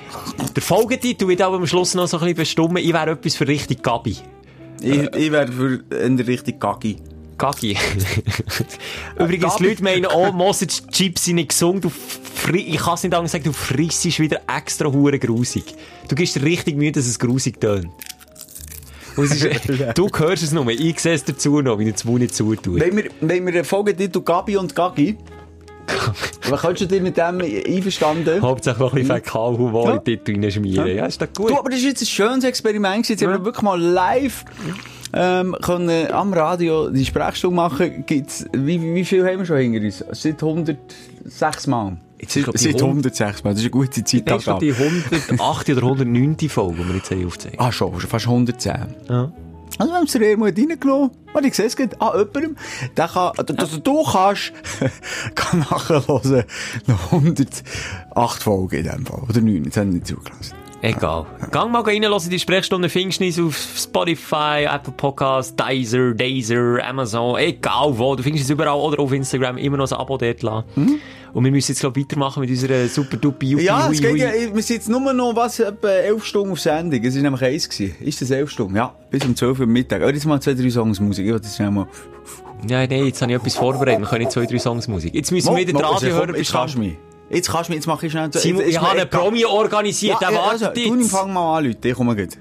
Der 0.55 0.63
Folgetitel 0.63 1.27
wird 1.27 1.41
aber 1.41 1.57
am 1.57 1.67
Schluss 1.67 1.93
noch 1.93 2.07
so 2.07 2.17
ein 2.17 2.21
bisschen 2.21 2.37
bestimmen. 2.37 2.77
Ich 2.77 2.91
wäre 2.91 3.11
etwas 3.11 3.35
für 3.35 3.47
richtig 3.47 3.83
Gabi. 3.83 4.17
Ich, 4.81 5.13
ich 5.15 5.31
wäre 5.31 5.51
für 5.51 5.83
in 6.03 6.17
der 6.17 6.25
Richtung 6.25 6.59
Gaggi. 7.39 7.75
Übrigens, 9.17 9.55
die 9.55 9.63
Leute 9.63 9.83
meinen 9.83 10.05
auch, 10.05 10.31
Mosage 10.33 10.81
Chips 10.91 11.25
sind 11.25 11.35
nicht 11.35 11.49
gesund. 11.49 11.83
Du 11.85 11.91
ich 12.53 12.77
kann 12.77 12.93
es 12.95 13.03
nicht 13.03 13.13
anders 13.15 13.31
sagen, 13.31 13.43
du 13.43 13.53
frissest 13.53 14.19
wieder 14.19 14.41
extra 14.47 14.91
hure 14.91 15.17
grusig. 15.19 15.63
Du 16.07 16.15
gibst 16.15 16.41
richtig 16.41 16.75
Mühe, 16.75 16.91
dass 16.91 17.05
es 17.05 17.17
grusig 17.17 17.59
tönt. 17.59 17.87
Es 19.17 19.31
ist, 19.31 19.47
du 19.95 20.09
hörst 20.15 20.43
es 20.43 20.51
nur, 20.51 20.67
ich 20.69 20.99
sehe 20.99 21.13
es 21.13 21.23
dazu 21.23 21.61
noch, 21.61 21.79
wie 21.79 21.89
ich 21.89 21.95
den 21.95 22.09
Mund 22.09 22.21
nicht 22.21 22.35
zutue. 22.35 22.79
Wenn 22.79 22.95
wir, 22.95 23.09
wenn 23.21 23.45
wir 23.45 23.65
Folgetitel 23.65 24.21
Gabi 24.21 24.57
und 24.57 24.75
Gaggi... 24.75 25.17
Was 26.49 26.61
kannst 26.61 26.81
du 26.81 26.85
dir 26.85 27.01
mit 27.01 27.17
dem 27.17 27.41
einverstanden? 27.41 28.41
Hauptsache 28.41 28.79
noch 28.79 28.93
ein 28.93 29.01
bisschen 29.01 29.15
Fäkalhumor 29.15 29.85
Ja. 29.85 29.95
in 29.95 30.03
den 30.03 30.23
Titel 30.23 30.41
reinschmieren. 30.43 30.95
Ja, 30.95 31.05
ist 31.05 31.21
doch 31.21 31.31
gut. 31.33 31.49
Du, 31.49 31.57
aber 31.57 31.69
das 31.69 31.79
ist 31.79 31.85
jetzt 31.85 32.01
ein 32.03 32.07
schönes 32.07 32.43
Experiment. 32.43 33.07
Jetzt 33.09 33.23
haben 33.23 33.31
wir 33.31 33.43
wirklich 33.43 33.63
mal 33.63 33.79
live 33.79 34.45
ähm, 35.13 35.55
können 35.61 36.11
am 36.11 36.33
Radio 36.33 36.89
die 36.89 37.05
Sprechstunde 37.05 37.55
machen. 37.55 38.03
Gibt's, 38.05 38.45
wie, 38.53 38.81
wie 38.95 39.05
viel 39.05 39.25
haben 39.25 39.39
wir 39.39 39.45
schon 39.45 39.57
hinter 39.57 39.81
uns? 39.85 40.03
Seit 40.11 40.41
106 40.43 41.67
Mal. 41.67 41.97
Seit, 42.27 42.43
glaub, 42.43 42.55
die 42.55 42.61
seit 42.63 42.73
hund- 42.81 43.05
106 43.05 43.43
Mal. 43.43 43.51
Das 43.51 43.59
ist 43.59 43.65
eine 43.65 43.71
gute 43.71 44.03
Zeit. 44.03 44.29
Das 44.29 44.45
ist 44.45 44.61
die 44.61 44.73
108. 44.73 45.69
oder 45.69 45.81
109. 45.83 46.49
Folge, 46.49 46.81
die 46.83 46.87
wir 46.89 46.95
jetzt 46.95 47.11
haben 47.11 47.25
aufzeichnen. 47.25 47.59
Ah, 47.59 47.71
schon, 47.71 47.99
schon 47.99 48.09
fast 48.09 48.25
110. 48.27 48.73
Ja. 49.07 49.31
Also, 49.77 49.91
wir 49.93 49.97
haben 49.97 50.05
es 50.05 50.11
der 50.11 50.29
Ermut 50.29 50.57
reingenommen. 50.57 51.11
Und 51.31 51.45
ich 51.45 51.53
sehe 51.53 51.67
es 51.67 51.75
gerade 51.75 51.95
an 52.01 52.17
jemandem. 52.17 52.57
Der 52.97 53.07
kann, 53.07 53.31
dass 53.55 53.81
du 53.81 54.03
kannst, 54.03 54.51
kann 55.35 55.59
nachhören, 55.59 56.43
noch 56.87 57.11
108 57.13 58.43
Folgen 58.43 58.75
in 58.77 58.83
dem 58.83 59.05
Fall. 59.05 59.21
Oder 59.29 59.41
9, 59.41 59.63
jetzt 59.63 59.77
haben 59.77 59.87
wir 59.89 59.93
nicht 59.95 60.07
zugelassen. 60.07 60.55
Egal. 60.81 61.25
Gang 61.51 61.71
mal 61.71 61.81
reinlassen, 61.81 62.29
die 62.29 62.39
Sprechstunde 62.39 62.87
findest 62.87 63.37
du 63.37 63.47
auf 63.47 63.57
Spotify, 63.77 64.65
Apple 64.73 64.93
Podcasts, 64.95 65.53
Deezer, 65.53 66.13
Deezer, 66.13 66.77
Amazon, 66.87 67.37
egal 67.37 67.97
wo. 67.97 68.15
Du 68.15 68.23
findest 68.23 68.45
es 68.45 68.49
überall 68.49 68.79
oder 68.79 68.99
auf 68.99 69.11
Instagram 69.11 69.57
immer 69.57 69.75
noch 69.75 69.91
ein 69.91 69.97
Abo 69.97 70.17
dort 70.17 70.41
lassen. 70.41 71.01
Und 71.33 71.43
wir 71.43 71.51
müssen 71.51 71.71
jetzt, 71.71 71.81
glaube 71.81 71.99
ich, 71.99 72.05
weitermachen 72.05 72.39
mit 72.39 72.49
unserer 72.49 72.87
super 72.87 73.17
duper 73.17 73.45
Yuppie, 73.45 73.65
Ja, 73.65 73.87
hui, 73.87 73.93
es 73.93 74.01
geht 74.01 74.17
ja, 74.17 74.29
wir 74.31 74.63
sind 74.63 74.77
jetzt 74.77 74.89
nur 74.89 75.13
noch, 75.13 75.35
was, 75.35 75.59
etwa 75.59 75.89
11 75.89 76.25
Stunden 76.25 76.53
auf 76.53 76.59
Sendung. 76.59 77.03
Es 77.03 77.15
war 77.15 77.21
nämlich 77.21 77.43
eins 77.43 77.69
gewesen. 77.69 77.95
Ist 77.99 78.21
das 78.21 78.31
11 78.31 78.49
Stunden? 78.49 78.75
Ja. 78.75 78.95
Bis 79.11 79.25
um 79.25 79.35
12 79.35 79.59
Uhr 79.59 79.67
Mittag. 79.67 80.01
Oh, 80.03 80.09
jetzt 80.09 80.25
mal 80.25 80.41
zwei, 80.41 80.53
drei 80.53 80.69
Songs 80.69 80.99
Musik. 80.99 81.25
Ich 81.25 81.33
will 81.33 81.39
das 81.39 81.59
mal. 81.59 81.87
Ja, 82.67 82.85
nein, 82.87 83.05
jetzt 83.05 83.21
habe 83.21 83.31
ich 83.31 83.37
etwas 83.37 83.55
vorbereitet. 83.55 83.99
Wir 83.99 84.07
können 84.07 84.29
zwei, 84.29 84.45
drei 84.45 84.59
Songs 84.59 84.87
Musik. 84.87 85.13
Jetzt 85.13 85.31
müssen 85.31 85.55
wir 85.55 85.67
wieder 85.67 85.79
Radio 85.79 86.09
komm, 86.09 86.19
hören. 86.19 86.35
Jetzt 86.35 86.51
kannst 86.51 86.75
du 86.75 86.79
mich. 86.79 86.95
Jetzt 87.29 87.49
kannst 87.51 87.69
du 87.69 87.73
mich, 87.73 87.77
jetzt 87.77 87.87
mach 87.87 88.01
ich 88.01 88.11
schnell. 88.11 88.29
Simon, 88.33 88.61
jetzt- 88.61 88.67
ich 88.69 88.73
jetzt- 88.75 88.83
habe 88.83 88.99
einen. 89.01 89.09
Promi 89.09 89.45
organisiert, 89.45 90.19
der 90.21 90.31
ja, 90.31 90.37
wartet 90.37 90.67
also, 90.69 90.97
du 90.99 91.03
fang 91.05 91.31
mal 91.33 91.57
an, 91.59 91.65
Leute. 91.65 91.89
Ich 91.89 91.95
komme 91.95 92.15
gut. 92.15 92.37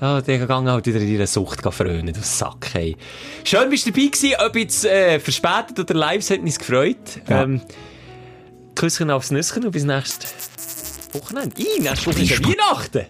Ja, 0.00 0.20
der 0.20 0.38
gegangen 0.38 0.68
halt 0.70 0.86
wieder 0.86 1.00
in 1.00 1.08
ihre 1.08 1.26
Sucht 1.26 1.62
frönen, 1.62 2.12
du 2.12 2.20
Sack, 2.22 2.68
hey. 2.74 2.96
Schön 3.44 3.70
bist 3.70 3.86
du 3.86 3.90
dabei 3.92 4.06
gewesen, 4.08 4.34
ob 4.46 4.56
jetzt, 4.56 4.84
äh, 4.84 5.18
verspätet 5.20 5.78
oder 5.80 5.94
live, 5.94 6.18
es 6.18 6.30
hat 6.30 6.40
uns 6.40 6.58
gefreut. 6.58 6.96
Ja. 7.28 7.42
Ähm, 7.44 7.62
Küsschen 8.74 9.10
aufs 9.10 9.30
Nüsschen 9.30 9.64
und 9.64 9.70
bis 9.70 9.84
nächstes 9.84 10.34
Wochenende. 11.12 11.56
Ih, 11.60 11.80
nächste 11.80 12.06
Woche 12.06 12.22
ist 12.22 12.30
ja 12.30 12.38
Weihnachten. 12.44 13.06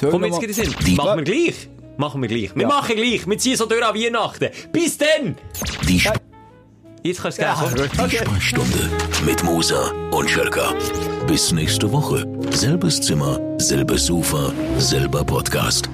Komm 0.00 0.24
jetzt 0.24 0.40
gerade 0.40 0.46
in 0.46 0.54
den 0.54 0.64
Sinn. 0.72 0.96
Machen 0.96 1.18
wir 1.18 1.24
gleich. 1.24 1.68
Machen 1.98 2.22
wir 2.22 2.28
gleich. 2.28 2.54
Wir 2.54 2.62
Ja. 2.62 2.68
machen 2.68 2.96
gleich. 2.96 3.26
Wir 3.26 3.38
ziehen 3.38 3.56
so 3.56 3.66
durch 3.66 3.84
an 3.84 3.94
Weihnachten. 3.94 4.48
Bis 4.72 4.96
dann! 4.98 5.36
Die, 5.88 5.96
Sp 6.00 6.16
Jetzt 7.06 7.22
kannst 7.22 7.38
du 7.38 7.42
es 7.44 7.60
gerne 7.60 8.10
die 8.10 8.16
Sprechstunde 8.16 8.90
mit 9.24 9.40
Musa 9.44 9.92
und 10.10 10.28
Schelka. 10.28 10.74
Bis 11.28 11.52
nächste 11.52 11.92
Woche. 11.92 12.26
Selbes 12.50 13.00
Zimmer, 13.00 13.38
selbes 13.58 14.06
Sofa, 14.06 14.52
selber 14.78 15.22
Podcast. 15.24 15.88